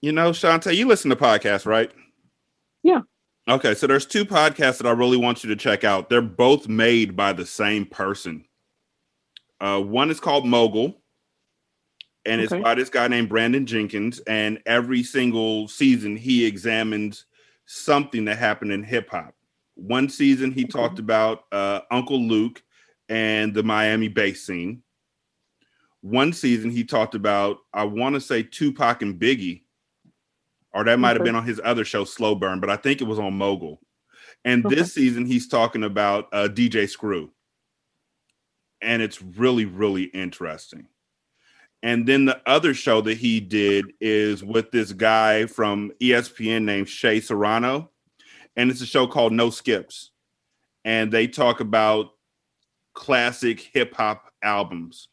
You 0.02 0.14
know, 0.14 0.34
Shanta, 0.34 0.74
you 0.74 0.88
listen 0.88 1.12
to 1.12 1.16
podcasts, 1.16 1.68
right? 1.68 1.92
Yeah. 2.82 3.02
Okay, 3.48 3.76
so 3.76 3.86
there's 3.86 4.08
two 4.08 4.26
podcasts 4.26 4.80
that 4.80 4.88
I 4.88 4.92
really 4.92 5.18
want 5.18 5.44
you 5.44 5.50
to 5.50 5.56
check 5.56 5.84
out. 5.84 6.10
They're 6.10 6.24
both 6.24 6.68
made 6.68 7.16
by 7.16 7.34
the 7.34 7.46
same 7.46 7.86
person. 7.86 8.46
Uh, 9.62 9.80
one 9.80 10.10
is 10.10 10.20
called 10.20 10.46
Mogul, 10.46 11.00
and 12.26 12.42
it's 12.42 12.52
by 12.52 12.74
this 12.74 12.90
guy 12.90 13.08
named 13.08 13.30
Brandon 13.30 13.66
Jenkins. 13.66 14.20
And 14.26 14.60
every 14.66 15.04
single 15.04 15.68
season, 15.68 16.18
he 16.18 16.46
examines 16.46 17.26
something 17.68 18.26
that 18.26 18.40
happened 18.40 18.72
in 18.72 18.84
hip 18.84 19.10
hop. 19.10 19.36
One 19.76 20.10
season, 20.10 20.52
he 20.52 20.66
talked 20.66 20.98
about 21.00 21.44
uh, 21.52 21.82
Uncle 21.92 22.20
Luke 22.20 22.64
and 23.08 23.54
the 23.54 23.64
Miami 23.64 24.08
bass 24.08 24.46
scene. 24.46 24.82
One 26.02 26.34
season, 26.34 26.72
he 26.72 26.84
talked 26.84 27.14
about, 27.14 27.60
I 27.72 27.84
want 27.84 28.16
to 28.16 28.22
say 28.22 28.42
Tupac 28.42 29.04
and 29.04 29.20
Biggie, 29.20 29.62
or 30.74 30.84
that 30.84 30.98
might 31.00 31.10
have 31.10 31.18
Okay. 31.18 31.26
been 31.26 31.36
on 31.36 31.46
his 31.46 31.62
other 31.64 31.86
show, 31.86 32.04
Slow 32.04 32.34
Burn, 32.34 32.60
but 32.60 32.72
I 32.72 32.78
think 32.78 33.02
it 33.02 33.06
was 33.06 33.20
on 33.20 33.36
Mogul. 33.38 33.80
And 34.44 34.66
Okay. 34.66 34.76
this 34.76 34.94
season, 34.94 35.26
he's 35.26 35.48
talking 35.48 35.84
about 35.84 36.28
uh, 36.34 36.48
DJ 36.48 36.90
Screw. 36.90 37.32
And 38.82 39.02
it's 39.02 39.22
really, 39.22 39.66
really 39.66 40.04
interesting. 40.04 40.88
And 41.84 42.08
then 42.08 42.26
the 42.26 42.42
other 42.46 42.74
show 42.74 43.02
that 43.02 43.18
he 43.18 43.40
did 43.40 43.94
is 44.00 44.44
with 44.44 44.72
this 44.72 44.94
guy 44.94 45.48
from 45.48 45.92
ESPN 46.00 46.64
named 46.64 46.90
Shea 46.90 47.20
Serrano. 47.20 47.90
And 48.56 48.70
it's 48.70 48.82
a 48.82 48.86
show 48.86 49.08
called 49.08 49.34
No 49.34 49.50
Skips. 49.50 50.12
And 50.86 51.12
they 51.12 51.28
talk 51.28 51.60
about 51.60 52.12
classic 52.94 53.60
hip 53.60 53.96
hop 53.96 54.32
albums. 54.44 55.08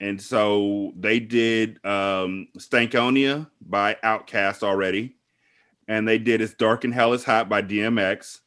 And 0.00 0.20
so 0.20 0.92
they 0.96 1.18
did 1.18 1.84
um, 1.84 2.48
Stankonia 2.56 3.50
by 3.60 3.96
Outkast 4.04 4.62
already. 4.62 5.16
And 5.88 6.06
they 6.06 6.18
did 6.18 6.40
It's 6.40 6.54
Dark 6.54 6.84
and 6.84 6.94
Hell 6.94 7.14
is 7.14 7.24
Hot 7.24 7.48
by 7.48 7.62
DMX. 7.62 8.40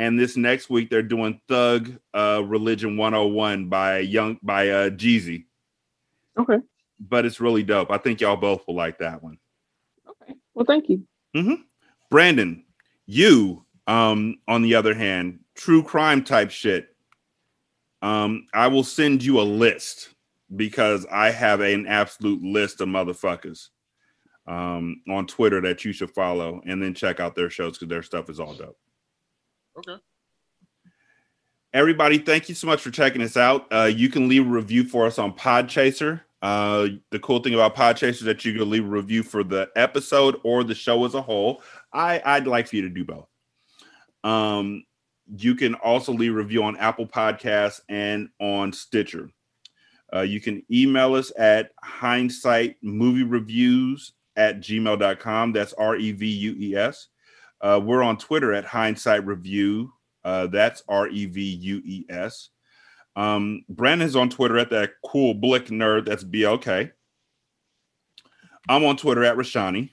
And 0.00 0.18
this 0.18 0.36
next 0.36 0.70
week 0.70 0.88
they're 0.88 1.02
doing 1.02 1.40
Thug 1.46 1.92
uh, 2.14 2.42
Religion 2.46 2.96
101 2.96 3.68
by 3.68 3.98
Young 3.98 4.38
by 4.42 4.70
uh, 4.70 4.90
Jeezy. 4.90 5.44
Okay. 6.38 6.58
But 6.98 7.26
it's 7.26 7.40
really 7.40 7.62
dope. 7.62 7.90
I 7.90 7.98
think 7.98 8.20
y'all 8.22 8.36
both 8.36 8.66
will 8.66 8.74
like 8.76 8.98
that 9.00 9.22
one. 9.22 9.38
Okay. 10.08 10.34
Well, 10.54 10.64
thank 10.66 10.88
you. 10.88 11.04
Mm-hmm. 11.36 11.62
Brandon, 12.10 12.64
you, 13.06 13.66
um, 13.86 14.38
on 14.48 14.62
the 14.62 14.74
other 14.74 14.94
hand, 14.94 15.40
true 15.54 15.82
crime 15.82 16.24
type 16.24 16.50
shit. 16.50 16.88
Um, 18.02 18.46
I 18.54 18.68
will 18.68 18.84
send 18.84 19.22
you 19.22 19.40
a 19.40 19.42
list 19.42 20.14
because 20.56 21.06
I 21.12 21.30
have 21.30 21.60
an 21.60 21.86
absolute 21.86 22.42
list 22.42 22.80
of 22.80 22.88
motherfuckers. 22.88 23.68
um, 24.46 25.02
on 25.08 25.26
Twitter 25.26 25.60
that 25.60 25.84
you 25.84 25.92
should 25.92 26.10
follow, 26.10 26.60
and 26.66 26.82
then 26.82 26.94
check 26.94 27.20
out 27.20 27.34
their 27.36 27.50
shows 27.50 27.78
because 27.78 27.88
their 27.88 28.02
stuff 28.02 28.30
is 28.30 28.40
all 28.40 28.54
dope. 28.54 28.78
Okay. 29.80 30.02
Everybody, 31.72 32.18
thank 32.18 32.48
you 32.48 32.54
so 32.54 32.66
much 32.66 32.80
for 32.80 32.90
checking 32.90 33.22
us 33.22 33.36
out. 33.36 33.66
Uh, 33.72 33.84
you 33.84 34.08
can 34.08 34.28
leave 34.28 34.46
a 34.46 34.50
review 34.50 34.84
for 34.84 35.06
us 35.06 35.18
on 35.18 35.32
Podchaser. 35.32 36.20
Uh, 36.42 36.88
the 37.10 37.18
cool 37.20 37.40
thing 37.40 37.54
about 37.54 37.76
Podchaser 37.76 38.12
is 38.12 38.20
that 38.22 38.44
you 38.44 38.58
can 38.58 38.68
leave 38.68 38.84
a 38.84 38.88
review 38.88 39.22
for 39.22 39.44
the 39.44 39.70
episode 39.76 40.40
or 40.42 40.64
the 40.64 40.74
show 40.74 41.04
as 41.04 41.14
a 41.14 41.22
whole. 41.22 41.62
I, 41.92 42.20
I'd 42.24 42.46
like 42.46 42.66
for 42.66 42.76
you 42.76 42.82
to 42.82 42.88
do 42.88 43.04
both. 43.04 43.28
Um, 44.24 44.84
you 45.36 45.54
can 45.54 45.74
also 45.74 46.12
leave 46.12 46.32
a 46.32 46.36
review 46.36 46.64
on 46.64 46.76
Apple 46.76 47.06
Podcasts 47.06 47.80
and 47.88 48.28
on 48.40 48.72
Stitcher. 48.72 49.30
Uh, 50.12 50.22
you 50.22 50.40
can 50.40 50.64
email 50.72 51.14
us 51.14 51.30
at 51.38 51.70
hindsight 51.82 52.76
movie 52.82 53.22
reviews 53.22 54.12
at 54.34 54.60
gmail.com. 54.60 55.52
That's 55.52 55.72
R 55.74 55.96
E 55.96 56.10
V 56.10 56.26
U 56.26 56.56
E 56.58 56.74
S. 56.74 57.08
Uh, 57.60 57.80
we're 57.82 58.02
on 58.02 58.16
Twitter 58.16 58.52
at 58.52 58.64
hindsight 58.64 59.26
review. 59.26 59.92
Uh, 60.24 60.46
that's 60.46 60.82
R 60.88 61.08
E 61.08 61.26
V 61.26 61.42
U 61.42 61.82
E 61.84 62.04
S. 62.08 62.50
Um, 63.16 63.64
Brandon's 63.68 64.16
on 64.16 64.30
Twitter 64.30 64.58
at 64.58 64.70
that 64.70 64.92
cool 65.04 65.34
blick 65.34 65.66
nerd. 65.66 66.06
That's 66.06 66.24
BLK. 66.24 66.92
I'm 68.68 68.84
on 68.84 68.96
Twitter 68.96 69.24
at 69.24 69.36
Rashani. 69.36 69.90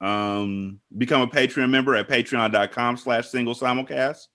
Um, 0.00 0.80
become 0.96 1.20
a 1.20 1.26
Patreon 1.26 1.68
member 1.68 1.94
at 1.94 2.08
patreon.com 2.08 2.96
slash 2.96 3.28
single 3.28 3.54
simulcast. 3.54 4.28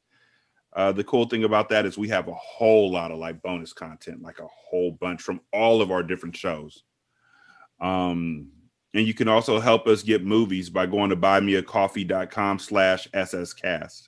Uh, 0.75 0.91
the 0.91 1.03
cool 1.05 1.25
thing 1.25 1.45
about 1.45 1.69
that 1.69 1.85
is 1.85 1.97
we 1.97 2.09
have 2.09 2.27
a 2.27 2.33
whole 2.33 2.91
lot 2.91 3.09
of 3.09 3.17
like 3.17 3.41
bonus 3.41 3.73
content, 3.73 4.21
like 4.21 4.39
a 4.39 4.47
whole 4.47 4.91
bunch 4.91 5.21
from 5.21 5.39
all 5.53 5.81
of 5.81 5.89
our 5.89 6.03
different 6.03 6.35
shows. 6.35 6.83
Um, 7.79 8.49
and 8.95 9.05
you 9.05 9.13
can 9.13 9.27
also 9.27 9.59
help 9.59 9.85
us 9.87 10.01
get 10.03 10.23
movies 10.23 10.69
by 10.69 10.85
going 10.85 11.09
to 11.09 11.17
buymeacoffee.com 11.17 12.59
slash 12.59 13.09
sscast. 13.11 14.07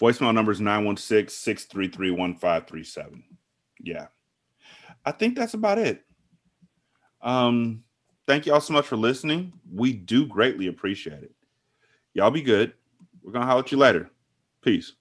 Voicemail 0.00 0.34
number 0.34 0.50
is 0.50 0.58
916-633-1537. 0.60 3.22
Yeah. 3.80 4.08
I 5.04 5.12
think 5.12 5.36
that's 5.36 5.54
about 5.54 5.78
it. 5.78 6.02
Um, 7.22 7.84
thank 8.26 8.44
you 8.44 8.52
all 8.52 8.60
so 8.60 8.72
much 8.72 8.86
for 8.86 8.96
listening. 8.96 9.52
We 9.72 9.92
do 9.92 10.26
greatly 10.26 10.66
appreciate 10.66 11.22
it. 11.22 11.30
Y'all 12.14 12.32
be 12.32 12.42
good. 12.42 12.72
We're 13.22 13.30
gonna 13.32 13.46
holler 13.46 13.60
at 13.60 13.70
you 13.70 13.78
later. 13.78 14.10
Peace. 14.60 14.94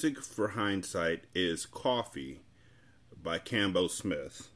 Music 0.00 0.22
for 0.22 0.46
Hindsight 0.50 1.24
is 1.34 1.66
Coffee 1.66 2.38
by 3.20 3.40
Cambo 3.40 3.90
Smith, 3.90 4.48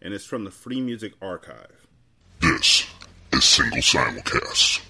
and 0.00 0.14
it's 0.14 0.24
from 0.24 0.44
the 0.44 0.52
Free 0.52 0.80
Music 0.80 1.14
Archive. 1.20 1.88
This 2.38 2.86
is 3.32 3.42
Single 3.42 3.78
Simulcast. 3.78 4.82